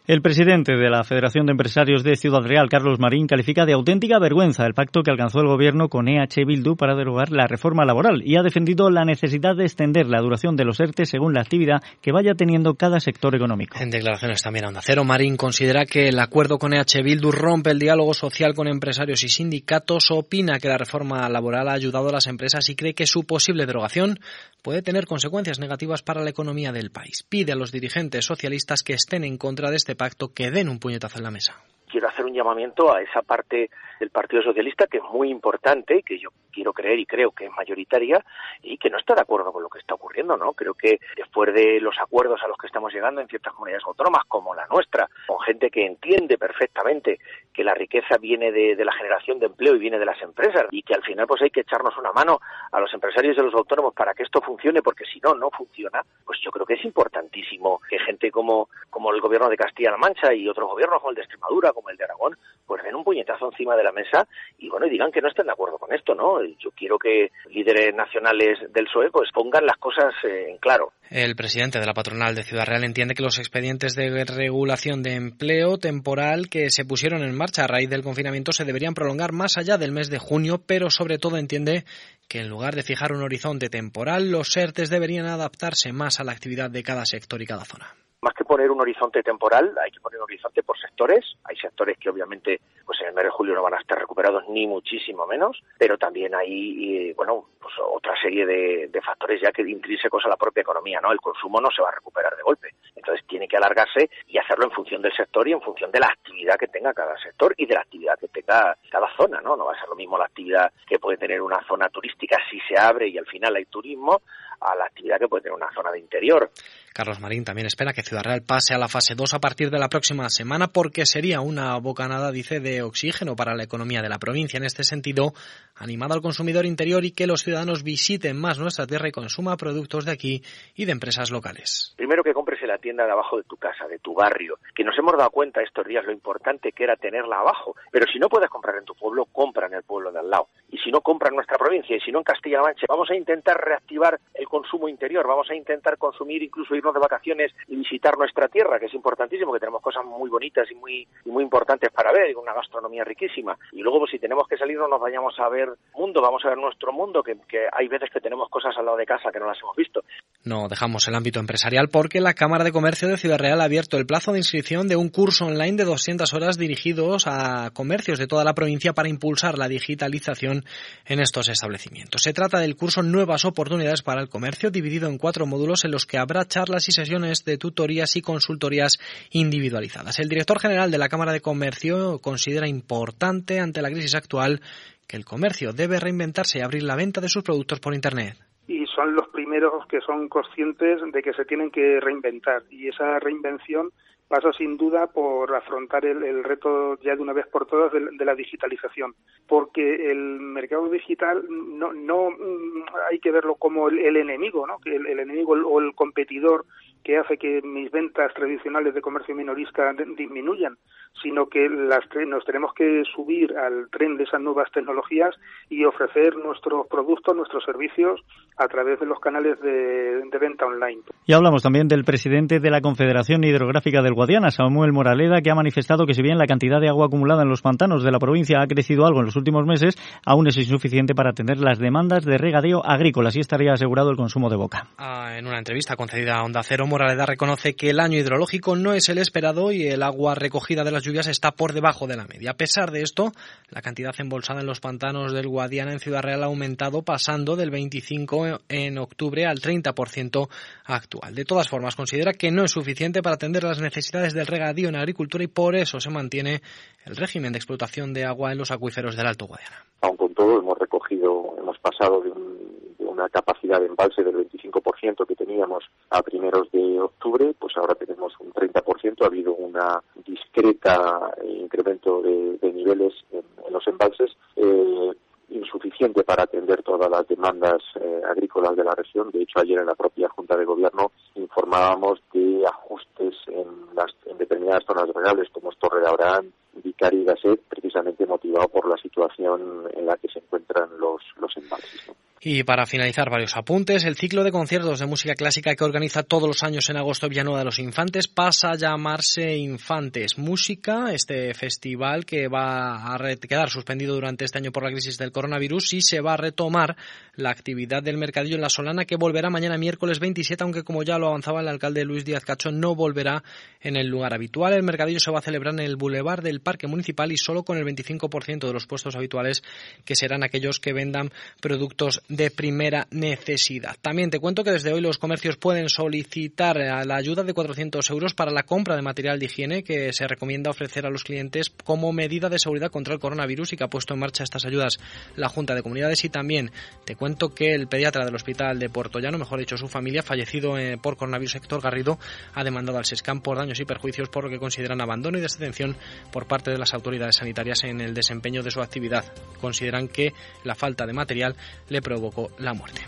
el 0.05 0.21
presidente 0.21 0.73
de 0.73 0.89
la 0.89 1.05
Federación 1.05 1.45
de 1.45 1.51
Empresarios 1.51 2.03
de 2.03 2.17
Ciudad 2.17 2.41
Real, 2.41 2.67
Carlos 2.67 2.99
Marín, 2.99 3.25
califica 3.25 3.65
de 3.65 3.71
auténtica 3.71 4.19
vergüenza 4.19 4.65
el 4.65 4.73
pacto 4.73 5.01
que 5.01 5.11
alcanzó 5.11 5.39
el 5.39 5.47
gobierno 5.47 5.87
con 5.87 6.09
EH 6.09 6.43
Bildu 6.45 6.75
para 6.75 6.93
derogar 6.93 7.31
la 7.31 7.47
reforma 7.47 7.85
laboral 7.85 8.21
y 8.25 8.35
ha 8.35 8.43
defendido 8.43 8.89
la 8.89 9.05
necesidad 9.05 9.55
de 9.55 9.63
extender 9.63 10.07
la 10.07 10.19
duración 10.19 10.57
de 10.57 10.65
los 10.65 10.81
ERTE 10.81 11.05
según 11.05 11.33
la 11.33 11.39
actividad 11.39 11.81
que 12.01 12.11
vaya 12.11 12.33
teniendo 12.35 12.73
cada 12.75 12.99
sector 12.99 13.33
económico. 13.33 13.77
En 13.79 13.91
declaraciones 13.91 14.41
también 14.41 14.65
a 14.65 14.67
Onda 14.67 14.81
Cero, 14.83 15.05
Marín 15.05 15.37
considera 15.37 15.85
que 15.85 16.09
el 16.09 16.19
acuerdo 16.19 16.57
con 16.57 16.73
EH 16.73 17.01
Bildu 17.01 17.31
rompe 17.31 17.71
el 17.71 17.79
diálogo 17.79 18.13
social 18.13 18.53
con 18.53 18.67
empresarios 18.67 19.23
y 19.23 19.29
sindicatos, 19.29 20.11
opina 20.11 20.59
que 20.59 20.67
la 20.67 20.77
reforma 20.77 21.29
laboral 21.29 21.69
ha 21.69 21.73
ayudado 21.73 22.09
a 22.09 22.13
las 22.13 22.27
empresas 22.27 22.67
y 22.67 22.75
cree 22.75 22.93
que 22.93 23.07
su 23.07 23.23
posible 23.25 23.65
derogación 23.65 24.19
puede 24.61 24.81
tener 24.81 25.05
consecuencias 25.05 25.59
negativas 25.59 26.01
para 26.01 26.23
la 26.23 26.29
economía 26.29 26.71
del 26.71 26.91
país. 26.91 27.23
Pide 27.27 27.51
a 27.51 27.55
los 27.55 27.71
dirigentes 27.71 28.25
socialistas 28.25 28.81
que 28.81 28.93
estén 28.93 29.23
en 29.23 29.37
contra 29.37 29.69
de 29.69 29.72
este 29.75 29.95
pacto 29.95 30.33
que 30.33 30.51
den 30.51 30.69
un 30.69 30.79
puñetazo 30.79 31.17
en 31.17 31.23
la 31.23 31.31
mesa 31.31 31.55
quiero 31.93 32.07
hacer 32.07 32.25
un 32.25 32.33
llamamiento 32.33 32.91
a 32.91 33.03
esa 33.03 33.21
parte 33.21 33.69
del 33.99 34.09
Partido 34.09 34.41
Socialista 34.41 34.87
que 34.87 34.97
es 34.97 35.03
muy 35.03 35.29
importante, 35.29 36.01
que 36.01 36.17
yo 36.17 36.29
quiero 36.51 36.73
creer 36.73 36.97
y 36.97 37.05
creo 37.05 37.29
que 37.29 37.45
es 37.45 37.51
mayoritaria 37.51 38.23
y 38.63 38.79
que 38.79 38.89
no 38.89 38.97
está 38.97 39.13
de 39.13 39.21
acuerdo 39.21 39.53
con 39.53 39.61
lo 39.61 39.69
que 39.69 39.77
está 39.77 39.93
ocurriendo, 39.93 40.35
¿no? 40.35 40.53
Creo 40.53 40.73
que 40.73 40.99
después 41.15 41.53
de 41.53 41.79
los 41.79 41.95
acuerdos 41.99 42.41
a 42.43 42.47
los 42.47 42.57
que 42.57 42.65
estamos 42.65 42.91
llegando 42.91 43.21
en 43.21 43.27
ciertas 43.27 43.53
comunidades 43.53 43.85
autónomas 43.85 44.23
como 44.27 44.55
la 44.55 44.65
nuestra, 44.67 45.07
con 45.27 45.39
gente 45.41 45.69
que 45.69 45.85
entiende 45.85 46.39
perfectamente 46.39 47.19
que 47.53 47.63
la 47.63 47.75
riqueza 47.75 48.17
viene 48.17 48.51
de, 48.51 48.75
la 48.83 48.91
generación 48.93 49.37
de 49.37 49.45
empleo 49.45 49.75
y 49.75 49.79
viene 49.79 49.99
de 49.99 50.05
las 50.05 50.19
empresas 50.21 50.65
y 50.71 50.81
que 50.81 50.95
al 50.95 51.03
final 51.03 51.27
pues 51.27 51.43
hay 51.43 51.51
que 51.51 51.61
echarnos 51.61 51.95
una 51.97 52.11
mano 52.11 52.39
a 52.71 52.79
los 52.79 52.91
empresarios 52.93 53.37
y 53.37 53.39
a 53.39 53.43
los 53.43 53.53
autónomos 53.53 53.93
para 53.93 54.15
que 54.15 54.23
esto 54.23 54.41
funcione 54.41 54.81
porque 54.81 55.05
si 55.05 55.19
no, 55.19 55.35
no 55.35 55.51
funciona, 55.51 56.01
pues 56.25 56.39
yo 56.43 56.49
creo 56.51 56.65
que 56.65 56.73
es 56.73 56.85
importantísimo 56.85 57.79
que 57.87 57.99
gente 57.99 58.31
como, 58.31 58.69
como 58.89 59.13
el 59.13 59.21
gobierno 59.21 59.47
de 59.47 59.57
Castilla-La 59.57 59.97
Mancha 59.97 60.33
y 60.33 60.49
otros 60.49 60.69
gobiernos 60.69 60.99
como 60.99 61.11
el 61.11 61.15
de 61.15 61.21
Extremadura, 61.21 61.71
el 61.89 61.97
de 61.97 62.03
Aragón, 62.05 62.37
pues 62.65 62.83
den 62.83 62.95
un 62.95 63.03
puñetazo 63.03 63.51
encima 63.51 63.75
de 63.75 63.83
la 63.83 63.91
mesa 63.91 64.27
y 64.57 64.69
bueno, 64.69 64.87
y 64.87 64.89
digan 64.89 65.11
que 65.11 65.21
no 65.21 65.27
estén 65.27 65.45
de 65.45 65.51
acuerdo 65.51 65.77
con 65.77 65.93
esto, 65.93 66.15
¿no? 66.15 66.43
Yo 66.43 66.71
quiero 66.75 66.97
que 66.97 67.31
líderes 67.49 67.93
nacionales 67.93 68.59
del 68.71 68.85
PSOE 68.85 69.11
pues 69.11 69.29
pongan 69.33 69.65
las 69.65 69.77
cosas 69.77 70.13
en 70.23 70.57
claro. 70.57 70.93
El 71.09 71.35
presidente 71.35 71.79
de 71.79 71.85
la 71.85 71.93
patronal 71.93 72.35
de 72.35 72.43
Ciudad 72.43 72.65
Real 72.65 72.83
entiende 72.83 73.13
que 73.13 73.23
los 73.23 73.37
expedientes 73.37 73.95
de 73.95 74.25
regulación 74.25 75.03
de 75.03 75.15
empleo 75.15 75.77
temporal 75.77 76.49
que 76.49 76.69
se 76.69 76.85
pusieron 76.85 77.23
en 77.23 77.35
marcha 77.35 77.65
a 77.65 77.67
raíz 77.67 77.89
del 77.89 78.03
confinamiento 78.03 78.51
se 78.51 78.65
deberían 78.65 78.93
prolongar 78.93 79.33
más 79.33 79.57
allá 79.57 79.77
del 79.77 79.91
mes 79.91 80.09
de 80.09 80.19
junio, 80.19 80.61
pero 80.65 80.89
sobre 80.89 81.17
todo 81.17 81.37
entiende 81.37 81.83
que 82.27 82.39
en 82.39 82.49
lugar 82.49 82.75
de 82.75 82.83
fijar 82.83 83.11
un 83.11 83.21
horizonte 83.21 83.69
temporal, 83.69 84.31
los 84.31 84.55
ERTES 84.55 84.89
deberían 84.89 85.25
adaptarse 85.25 85.91
más 85.91 86.19
a 86.19 86.23
la 86.23 86.31
actividad 86.31 86.71
de 86.71 86.83
cada 86.83 87.05
sector 87.05 87.41
y 87.41 87.45
cada 87.45 87.65
zona 87.65 87.93
más 88.23 88.33
que 88.33 88.45
poner 88.45 88.71
un 88.71 88.81
horizonte 88.81 89.21
temporal, 89.21 89.75
hay 89.83 89.91
que 89.91 89.99
poner 89.99 90.19
un 90.19 90.23
horizonte 90.23 90.63
por 90.63 90.79
sectores. 90.79 91.35
Hay 91.43 91.55
sectores 91.57 91.97
que 91.97 92.09
obviamente 92.09 92.61
pues 92.85 92.99
en 93.01 93.07
el 93.07 93.13
mes 93.13 93.25
de 93.25 93.29
julio 93.29 93.53
no 93.53 93.61
van 93.61 93.75
a 93.75 93.79
estar 93.79 93.99
recuperados 93.99 94.47
ni 94.49 94.65
muchísimo 94.65 95.27
menos, 95.27 95.61
pero 95.77 95.97
también 95.97 96.33
hay 96.33 97.13
bueno, 97.13 97.49
pues 97.61 97.73
otra 97.79 98.13
serie 98.21 98.45
de, 98.45 99.01
factores 99.03 99.41
ya 99.41 99.51
que 99.51 99.61
intrínsecos 99.63 100.23
a 100.25 100.29
la 100.29 100.37
propia 100.37 100.61
economía, 100.61 101.01
¿no? 101.01 101.11
El 101.11 101.19
consumo 101.19 101.59
no 101.59 101.69
se 101.69 101.81
va 101.81 101.89
a 101.89 101.95
recuperar 101.95 102.35
de 102.37 102.43
golpe. 102.43 102.69
Entonces 102.95 103.25
tiene 103.27 103.49
que 103.49 103.57
alargarse 103.57 104.09
y 104.27 104.37
hacerlo 104.37 104.65
en 104.65 104.71
función 104.71 105.01
del 105.01 105.13
sector 105.13 105.45
y 105.45 105.51
en 105.51 105.61
función 105.61 105.91
de 105.91 105.99
la 105.99 106.07
actividad 106.07 106.55
que 106.55 106.67
tenga 106.67 106.93
cada 106.93 107.17
sector 107.17 107.53
y 107.57 107.65
de 107.65 107.75
la 107.75 107.81
actividad 107.81 108.17
que 108.17 108.29
tenga 108.29 108.77
cada 108.89 109.13
zona, 109.17 109.41
¿no? 109.41 109.57
No 109.57 109.65
va 109.65 109.73
a 109.73 109.79
ser 109.79 109.89
lo 109.89 109.95
mismo 109.95 110.17
la 110.17 110.25
actividad 110.25 110.71
que 110.87 110.99
puede 110.99 111.17
tener 111.17 111.41
una 111.41 111.61
zona 111.67 111.89
turística 111.89 112.37
si 112.49 112.59
se 112.61 112.79
abre 112.79 113.09
y 113.09 113.17
al 113.17 113.25
final 113.25 113.55
hay 113.57 113.65
turismo 113.65 114.21
a 114.59 114.75
la 114.75 114.85
actividad 114.85 115.19
que 115.19 115.27
puede 115.27 115.43
tener 115.43 115.55
una 115.55 115.71
zona 115.73 115.91
de 115.91 115.99
interior. 115.99 116.49
Carlos 116.93 117.19
Marín 117.19 117.43
también 117.43 117.65
espera 117.65 117.91
que 117.91 118.03
Ciudad 118.03 118.23
Real 118.23 118.43
pase 118.43 118.75
a 118.75 118.77
la 118.77 118.87
fase 118.87 119.15
2 119.15 119.33
a 119.33 119.39
partir 119.39 119.71
de 119.71 119.79
la 119.79 119.89
próxima 119.89 120.29
semana 120.29 120.67
porque 120.67 121.07
sería 121.07 121.41
una 121.41 121.75
bocanada, 121.79 122.31
dice, 122.31 122.59
de 122.59 122.83
oxígeno 122.83 123.35
para 123.35 123.55
la 123.55 123.63
economía 123.63 124.01
de 124.01 124.09
la 124.09 124.19
provincia. 124.19 124.57
En 124.57 124.63
este 124.63 124.83
sentido, 124.83 125.33
animado 125.75 126.13
al 126.13 126.21
consumidor 126.21 126.65
interior 126.65 127.03
y 127.03 127.11
que 127.11 127.25
los 127.25 127.41
ciudadanos 127.41 127.83
visiten 127.83 128.39
más 128.39 128.59
nuestra 128.59 128.85
tierra 128.85 129.07
y 129.07 129.11
consuma 129.11 129.57
productos 129.57 130.05
de 130.05 130.11
aquí 130.11 130.43
y 130.75 130.85
de 130.85 130.91
empresas 130.91 131.31
locales. 131.31 131.93
Primero 131.97 132.23
que 132.23 132.33
compres 132.33 132.61
en 132.61 132.67
la 132.67 132.77
tienda 132.77 133.05
de 133.05 133.11
abajo 133.11 133.37
de 133.37 133.43
tu 133.43 133.57
casa, 133.57 133.87
de 133.87 133.97
tu 133.97 134.13
barrio, 134.13 134.59
que 134.75 134.83
nos 134.83 134.97
hemos 134.97 135.17
dado 135.17 135.31
cuenta 135.31 135.61
estos 135.61 135.87
días 135.87 136.05
lo 136.05 136.11
importante 136.11 136.71
que 136.71 136.83
era 136.83 136.95
tenerla 136.95 137.39
abajo, 137.39 137.75
pero 137.91 138.05
si 138.11 138.19
no 138.19 138.29
puedes 138.29 138.49
comprar 138.49 138.77
en 138.77 138.85
tu 138.85 138.93
pueblo, 138.93 139.25
compra 139.25 139.67
en 139.67 139.73
el 139.73 139.83
pueblo 139.83 140.11
de 140.11 140.19
al 140.19 140.29
lado. 140.29 140.47
Y 140.69 140.77
si 140.77 140.91
no 140.91 141.01
compra 141.01 141.29
en 141.29 141.35
nuestra 141.35 141.57
provincia 141.57 141.95
y 141.95 141.99
si 141.99 142.11
no 142.11 142.19
en 142.19 142.23
Castilla-La 142.23 142.63
Mancha, 142.63 142.85
vamos 142.87 143.09
a 143.09 143.15
intentar 143.15 143.57
reactivar 143.57 144.19
el 144.33 144.42
consumo 144.47 144.87
interior, 144.87 145.27
vamos 145.27 145.49
a 145.49 145.55
intentar 145.55 145.97
consumir 145.97 146.43
incluso 146.43 146.75
ir 146.75 146.83
irnos 146.83 146.93
de 146.93 146.99
vacaciones 146.99 147.51
y 147.67 147.77
visitar 147.77 148.17
nuestra 148.17 148.49
tierra, 148.49 148.77
que 148.77 148.87
es 148.87 148.93
importantísimo, 148.93 149.53
que 149.53 149.59
tenemos 149.59 149.81
cosas 149.81 150.03
muy 150.05 150.29
bonitas 150.29 150.69
y 150.69 150.75
muy, 150.75 151.07
y 151.25 151.29
muy 151.29 151.43
importantes 151.43 151.89
para 151.91 152.11
ver, 152.11 152.29
y 152.29 152.35
una 152.35 152.53
gastronomía 152.53 153.03
riquísima. 153.03 153.57
Y 153.71 153.81
luego, 153.81 153.99
pues 153.99 154.11
si 154.11 154.19
tenemos 154.19 154.47
que 154.47 154.57
salir, 154.57 154.77
no 154.77 154.87
nos 154.87 154.99
vayamos 154.99 155.39
a 155.39 155.47
ver 155.47 155.69
mundo, 155.95 156.21
vamos 156.21 156.43
a 156.45 156.49
ver 156.49 156.57
nuestro 156.57 156.91
mundo, 156.91 157.23
que, 157.23 157.37
que 157.47 157.67
hay 157.71 157.87
veces 157.87 158.09
que 158.11 158.19
tenemos 158.19 158.49
cosas 158.49 158.75
al 158.77 158.85
lado 158.85 158.97
de 158.97 159.05
casa 159.05 159.31
que 159.31 159.39
no 159.39 159.47
las 159.47 159.59
hemos 159.61 159.75
visto. 159.75 160.01
No 160.43 160.67
dejamos 160.67 161.07
el 161.07 161.15
ámbito 161.15 161.39
empresarial 161.39 161.87
porque 161.89 162.19
la 162.19 162.33
Cámara 162.33 162.65
de 162.65 162.73
Comercio 162.73 163.07
de 163.07 163.17
Ciudad 163.17 163.39
Real 163.39 163.61
ha 163.61 163.65
abierto 163.65 163.97
el 163.97 164.05
plazo 164.05 164.33
de 164.33 164.39
inscripción 164.39 164.87
de 164.87 164.97
un 164.97 165.09
curso 165.09 165.45
online 165.45 165.77
de 165.77 165.85
200 165.85 166.33
horas 166.33 166.57
dirigidos 166.57 167.27
a 167.27 167.71
comercios 167.73 168.19
de 168.19 168.27
toda 168.27 168.43
la 168.43 168.53
provincia 168.53 168.93
para 168.93 169.09
impulsar 169.09 169.57
la 169.57 169.69
digitalización 169.69 170.65
en 171.05 171.19
estos 171.21 171.47
establecimientos. 171.47 172.21
Se 172.21 172.33
trata 172.33 172.59
del 172.59 172.75
curso 172.75 173.03
Nuevas 173.03 173.45
Oportunidades 173.45 174.01
para 174.01 174.21
el 174.21 174.29
Comercio, 174.33 174.71
dividido 174.71 175.07
en 175.09 175.19
cuatro 175.19 175.45
módulos 175.45 175.85
en 175.85 175.91
los 175.91 176.07
que 176.07 176.17
habrá 176.17 176.43
charlas 176.45 176.89
y 176.89 176.91
sesiones 176.91 177.45
de 177.45 177.59
tutorías 177.59 178.15
y 178.15 178.23
consultorías 178.23 178.97
individualizadas. 179.29 180.17
El 180.17 180.27
director 180.27 180.59
general 180.59 180.89
de 180.89 180.97
la 180.97 181.07
Cámara 181.07 181.33
de 181.33 181.39
Comercio 181.39 182.17
considera 182.17 182.67
importante 182.67 183.59
ante 183.59 183.83
la 183.83 183.91
crisis 183.91 184.15
actual 184.15 184.59
que 185.07 185.17
el 185.17 185.23
comercio 185.23 185.71
debe 185.71 185.99
reinventarse 185.99 186.57
y 186.57 186.61
abrir 186.63 186.81
la 186.81 186.95
venta 186.95 187.21
de 187.21 187.29
sus 187.29 187.43
productos 187.43 187.79
por 187.79 187.93
Internet 187.93 188.35
y 188.67 188.85
son 188.87 189.13
los 189.13 189.27
primeros 189.27 189.85
que 189.87 189.99
son 190.01 190.29
conscientes 190.29 190.99
de 191.11 191.21
que 191.21 191.33
se 191.33 191.45
tienen 191.45 191.69
que 191.69 191.99
reinventar 191.99 192.63
y 192.71 192.87
esa 192.87 193.19
reinvención 193.19 193.89
pasa 194.33 194.51
sin 194.51 194.77
duda 194.77 195.05
por 195.05 195.55
afrontar 195.55 196.07
el, 196.07 196.43
reto 196.43 196.97
ya 197.01 197.15
de 197.15 197.21
una 197.21 197.33
vez 197.33 197.45
por 197.45 197.67
todas 197.67 197.93
de, 197.93 198.25
la 198.25 198.33
digitalización, 198.33 199.13
porque 199.47 200.09
el 200.09 200.39
mercado 200.39 200.89
digital 200.89 201.45
no, 201.47 201.93
no 201.93 202.31
mm, 202.31 202.83
hay 203.11 203.19
que 203.19 203.29
verlo 203.29 203.53
como 203.53 203.89
el, 203.89 204.17
enemigo, 204.17 204.65
¿no? 204.65 204.79
que 204.79 204.95
el, 204.95 205.05
enemigo 205.05 205.53
o 205.53 205.79
el 205.79 205.93
competidor 205.93 206.65
que 207.03 207.17
hace 207.17 207.37
que 207.37 207.61
mis 207.61 207.91
ventas 207.91 208.33
tradicionales 208.33 208.93
de 208.93 209.01
comercio 209.01 209.35
minorista 209.35 209.91
disminuyan, 210.17 210.77
sino 211.21 211.47
que 211.47 211.69
las, 211.69 212.03
nos 212.27 212.45
tenemos 212.45 212.73
que 212.73 213.03
subir 213.13 213.55
al 213.57 213.89
tren 213.91 214.17
de 214.17 214.23
esas 214.23 214.41
nuevas 214.41 214.71
tecnologías 214.71 215.35
y 215.69 215.85
ofrecer 215.85 216.35
nuestros 216.37 216.87
productos, 216.87 217.35
nuestros 217.35 217.63
servicios 217.63 218.21
a 218.57 218.67
través 218.67 218.99
de 218.99 219.05
los 219.05 219.19
canales 219.19 219.59
de, 219.61 220.21
venta 220.39 220.65
online. 220.65 221.01
Y 221.25 221.33
hablamos 221.33 221.63
también 221.63 221.87
del 221.87 222.03
presidente 222.03 222.59
de 222.59 222.69
la 222.69 222.81
Confederación 222.81 223.43
Hidrográfica 223.45 224.01
del 224.01 224.13
Guadiana, 224.13 224.51
Samuel 224.51 224.91
Moraleda, 224.91 225.41
que 225.41 225.51
ha 225.51 225.55
manifestado 225.55 226.05
que 226.05 226.13
si 226.13 226.21
bien 226.21 226.37
la 226.37 226.47
cantidad 226.47 226.81
de 226.81 226.89
agua 226.89 227.05
acumulada 227.05 227.43
en 227.43 227.49
los 227.49 227.61
pantanos 227.61 228.03
de 228.03 228.11
la 228.11 228.19
provincia 228.19 228.61
ha 228.61 228.67
crecido 228.67 229.05
algo 229.05 229.19
en 229.19 229.27
los 229.27 229.37
últimos 229.37 229.65
meses, 229.65 229.95
aún 230.25 230.47
es 230.47 230.57
insuficiente 230.57 231.15
para 231.15 231.29
atender 231.29 231.59
las 231.59 231.79
demandas 231.79 232.25
de 232.25 232.37
regadío 232.37 232.85
agrícola. 232.85 233.29
Así 233.29 233.39
estaría 233.39 233.71
asegurado 233.71 234.09
el 234.09 234.17
consumo 234.17 234.49
de 234.49 234.57
boca. 234.57 234.87
Ah, 234.97 235.37
en 235.37 235.47
una 235.47 235.59
entrevista 235.59 235.95
concedida 235.95 236.35
a 236.35 236.43
Onda 236.43 236.61
Cero, 236.63 236.85
Moraleda 236.93 237.25
reconoce 237.25 237.73
que 237.73 237.89
el 237.89 237.99
año 237.99 238.19
hidrológico 238.19 238.75
no 238.75 238.93
es 238.93 239.09
el 239.09 239.17
esperado 239.17 239.71
y 239.71 239.87
el 239.87 240.03
agua 240.03 240.35
recogida 240.35 240.83
de 240.83 240.91
las 240.91 241.01
lluvias 241.01 241.25
está 241.25 241.49
por 241.49 241.73
debajo 241.73 242.05
de 242.05 242.15
la 242.15 242.27
media. 242.27 242.51
A 242.51 242.53
pesar 242.53 242.91
de 242.91 243.01
esto, 243.01 243.31
la 243.71 243.81
cantidad 243.81 244.13
embolsada 244.19 244.59
en 244.59 244.67
los 244.67 244.79
pantanos 244.79 245.33
del 245.33 245.47
Guadiana 245.47 245.91
en 245.91 245.99
Ciudad 245.99 246.21
Real 246.21 246.43
ha 246.43 246.45
aumentado 246.45 247.01
pasando 247.01 247.55
del 247.55 247.71
25 247.71 248.59
en 248.69 248.99
octubre 248.99 249.47
al 249.47 249.57
30% 249.57 250.47
actual. 250.85 251.33
De 251.33 251.45
todas 251.45 251.67
formas, 251.67 251.95
considera 251.95 252.33
que 252.33 252.51
no 252.51 252.63
es 252.63 252.69
suficiente 252.69 253.23
para 253.23 253.37
atender 253.37 253.63
las 253.63 253.81
necesidades 253.81 254.35
del 254.35 254.45
regadío 254.45 254.89
en 254.89 254.95
agricultura 254.95 255.43
y 255.43 255.47
por 255.47 255.75
eso 255.75 255.99
se 255.99 256.11
mantiene 256.11 256.61
el 257.07 257.15
régimen 257.15 257.53
de 257.53 257.57
explotación 257.57 258.13
de 258.13 258.25
agua 258.25 258.51
en 258.51 258.59
los 258.59 258.69
acuíferos 258.69 259.17
del 259.17 259.25
Alto 259.25 259.47
Guadiana. 259.47 259.83
Aun 260.01 260.15
con 260.15 260.31
todo, 260.35 260.59
hemos 260.59 260.77
recogido, 260.77 261.55
hemos 261.57 261.79
pasado 261.79 262.21
de 262.21 262.29
un 262.29 262.82
una 263.13 263.29
capacidad 263.29 263.79
de 263.79 263.85
embalse 263.87 264.23
del 264.23 264.35
25% 264.35 265.25
que 265.25 265.35
teníamos 265.35 265.85
a 266.09 266.21
primeros 266.21 266.71
de 266.71 266.99
octubre, 266.99 267.53
pues 267.57 267.77
ahora 267.77 267.95
tenemos 267.95 268.33
un 268.39 268.51
30%. 268.51 269.23
Ha 269.23 269.27
habido 269.27 269.53
un 269.53 269.77
discreta 270.25 271.33
incremento 271.43 272.21
de, 272.21 272.73
niveles 272.73 273.13
en, 273.31 273.43
los 273.71 273.87
embalses. 273.87 274.31
Eh, 274.55 275.11
insuficiente 275.49 276.23
para 276.23 276.43
atender 276.43 276.81
todas 276.81 277.09
las 277.09 277.27
demandas 277.27 277.81
eh, 277.99 278.21
agrícolas 278.27 278.75
de 278.75 278.83
la 278.83 278.95
región. 278.95 279.29
De 279.31 279.43
hecho, 279.43 279.59
ayer 279.59 279.77
en 279.79 279.85
la 279.85 279.93
propia 279.93 280.27
Junta 280.29 280.57
de 280.57 280.65
Gobierno 280.65 281.11
informábamos 281.35 282.21
de 282.33 282.65
ajustes 282.65 283.35
en, 283.47 283.95
las, 283.95 284.11
en 284.25 284.37
determinadas 284.37 284.83
zonas 284.85 285.07
reales 285.13 285.49
como 285.51 285.69
es 285.69 285.77
Torre 285.77 286.01
de 286.01 286.07
Abraham, 286.07 286.51
Vicari 286.83 287.23
Gasset, 287.23 287.61
precisamente 287.69 288.25
motivado 288.25 288.67
por 288.69 288.89
la 288.89 288.97
situación 288.97 289.87
en 289.95 290.05
la 290.05 290.17
que 290.17 290.27
se 290.29 290.39
encuentran 290.39 290.89
los, 290.99 291.21
los 291.39 291.55
embalses. 291.57 292.13
Y 292.45 292.63
para 292.63 292.85
finalizar, 292.85 293.29
varios 293.29 293.55
apuntes. 293.55 294.03
El 294.03 294.17
ciclo 294.17 294.43
de 294.43 294.51
conciertos 294.51 294.99
de 294.99 295.05
música 295.05 295.33
clásica 295.33 295.75
que 295.75 295.83
organiza 295.85 296.23
todos 296.23 296.45
los 296.45 296.61
años 296.63 296.89
en 296.89 296.97
agosto 296.97 297.29
Villanueva 297.29 297.59
de 297.59 297.63
los 297.63 297.79
Infantes 297.79 298.27
pasa 298.27 298.71
a 298.71 298.75
llamarse 298.75 299.55
Infantes 299.55 300.37
Música, 300.37 301.13
este 301.13 301.53
festival 301.53 302.25
que 302.25 302.49
va 302.49 303.15
a 303.15 303.35
quedar 303.37 303.69
suspendido 303.69 304.13
durante 304.15 304.43
este 304.43 304.57
año 304.57 304.73
por 304.73 304.83
la 304.83 304.91
crisis 304.91 305.17
del 305.17 305.31
coronavirus 305.31 305.93
y 305.93 306.01
se 306.01 306.19
va 306.19 306.33
a 306.33 306.37
retomar 306.37 306.97
la 307.35 307.49
actividad 307.49 308.03
del 308.03 308.17
mercadillo 308.17 308.55
en 308.55 308.61
La 308.61 308.69
Solana 308.69 309.05
que 309.05 309.15
volverá 309.15 309.49
mañana 309.49 309.77
miércoles 309.77 310.19
27, 310.19 310.65
aunque 310.65 310.83
como 310.83 311.03
ya 311.03 311.17
lo 311.17 311.29
avanzaba 311.29 311.61
el 311.61 311.69
alcalde 311.69 312.03
Luis 312.03 312.25
Díaz 312.25 312.43
Cacho, 312.43 312.73
no 312.73 312.93
volverá 312.93 313.41
en 313.79 313.95
el 313.95 314.07
lugar 314.07 314.33
habitual. 314.33 314.73
El 314.73 314.83
mercadillo 314.83 315.21
se 315.21 315.31
va 315.31 315.39
a 315.39 315.43
celebrar 315.43 315.75
en 315.75 315.79
el 315.79 315.95
Boulevard 315.95 316.43
del 316.43 316.59
Parque 316.63 316.87
Municipal 316.87 317.31
y 317.31 317.37
solo 317.37 317.63
con 317.63 317.77
el 317.77 317.85
25% 317.85 318.65
de 318.65 318.73
los 318.73 318.87
puestos 318.87 319.15
habituales 319.15 319.63
que 320.05 320.15
serán 320.15 320.43
aquellos 320.43 320.79
que 320.79 320.93
vendan 320.93 321.31
productos 321.61 322.21
de 322.29 322.49
primera 322.49 323.07
necesidad. 323.11 323.95
También 324.01 324.29
te 324.29 324.39
cuento 324.39 324.63
que 324.63 324.71
desde 324.71 324.93
hoy 324.93 325.01
los 325.01 325.17
comercios 325.17 325.57
pueden 325.57 325.89
solicitar 325.89 326.77
la 326.77 327.15
ayuda 327.15 327.43
de 327.43 327.53
400 327.53 328.09
euros 328.09 328.33
para 328.33 328.51
la 328.51 328.63
compra 328.63 328.95
de 328.95 329.01
material 329.01 329.39
de 329.39 329.45
higiene 329.45 329.83
que 329.83 330.11
se 330.13 330.27
recomienda 330.27 330.71
ofrecer 330.71 331.05
a 331.05 331.09
los 331.09 331.23
clientes 331.23 331.69
como 331.69 332.11
medida 332.13 332.49
de 332.49 332.59
seguridad 332.59 332.91
contra 332.91 333.13
el 333.13 333.19
coronavirus 333.19 333.73
y 333.73 333.77
que 333.77 333.83
ha 333.83 333.89
puesto 333.89 334.13
en 334.13 334.21
marcha 334.21 334.43
estas 334.43 334.65
ayudas 334.65 334.99
la 335.35 335.49
Junta 335.49 335.75
de 335.75 335.83
Comunidades. 335.83 336.23
Y 336.25 336.29
también 336.29 336.71
te 337.05 337.15
cuento 337.15 337.53
que 337.53 337.73
el 337.73 337.87
pediatra 337.87 338.25
del 338.25 338.35
Hospital 338.35 338.79
de 338.79 338.89
Llano, 339.21 339.37
mejor 339.37 339.59
dicho 339.59 339.77
su 339.77 339.87
familia, 339.87 340.23
fallecido 340.23 340.77
eh, 340.77 340.97
por 340.97 341.17
coronavirus 341.17 341.55
Héctor 341.55 341.81
Garrido, 341.81 342.19
ha 342.53 342.63
demandado 342.63 342.97
al 342.97 343.05
SESCAM 343.05 343.41
por 343.41 343.57
daños 343.57 343.79
y 343.79 343.85
perjuicios 343.85 344.29
por 344.29 344.45
lo 344.45 344.49
que 344.49 344.59
consideran 344.59 345.01
abandono 345.01 345.37
y 345.37 345.41
desatención 345.41 345.95
por 346.31 346.45
parte 346.53 346.69
de 346.69 346.77
las 346.77 346.93
autoridades 346.93 347.37
sanitarias 347.37 347.83
en 347.83 347.99
el 347.99 348.13
desempeño 348.13 348.61
de 348.61 348.69
su 348.69 348.79
actividad. 348.79 349.25
Consideran 349.59 350.07
que 350.07 350.33
la 350.63 350.75
falta 350.75 351.07
de 351.07 351.11
material 351.11 351.55
le 351.89 351.99
provocó 351.99 352.51
la 352.59 352.75
muerte. 352.75 353.01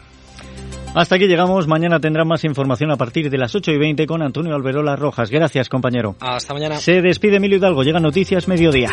Hasta 0.95 1.17
aquí 1.17 1.27
llegamos. 1.27 1.67
Mañana 1.67 1.99
tendrán 1.99 2.27
más 2.27 2.43
información 2.43 2.89
a 2.89 2.95
partir 2.95 3.29
de 3.29 3.37
las 3.37 3.53
8 3.53 3.71
y 3.71 3.77
20 3.77 4.07
con 4.07 4.23
Antonio 4.23 4.55
Alberola 4.55 4.95
Rojas. 4.95 5.29
Gracias, 5.29 5.69
compañero. 5.69 6.15
Hasta 6.21 6.55
mañana. 6.55 6.77
Se 6.77 7.03
despide 7.03 7.35
Emilio 7.35 7.59
Hidalgo. 7.59 7.83
Llega 7.83 7.99
Noticias 7.99 8.47
Mediodía. 8.47 8.89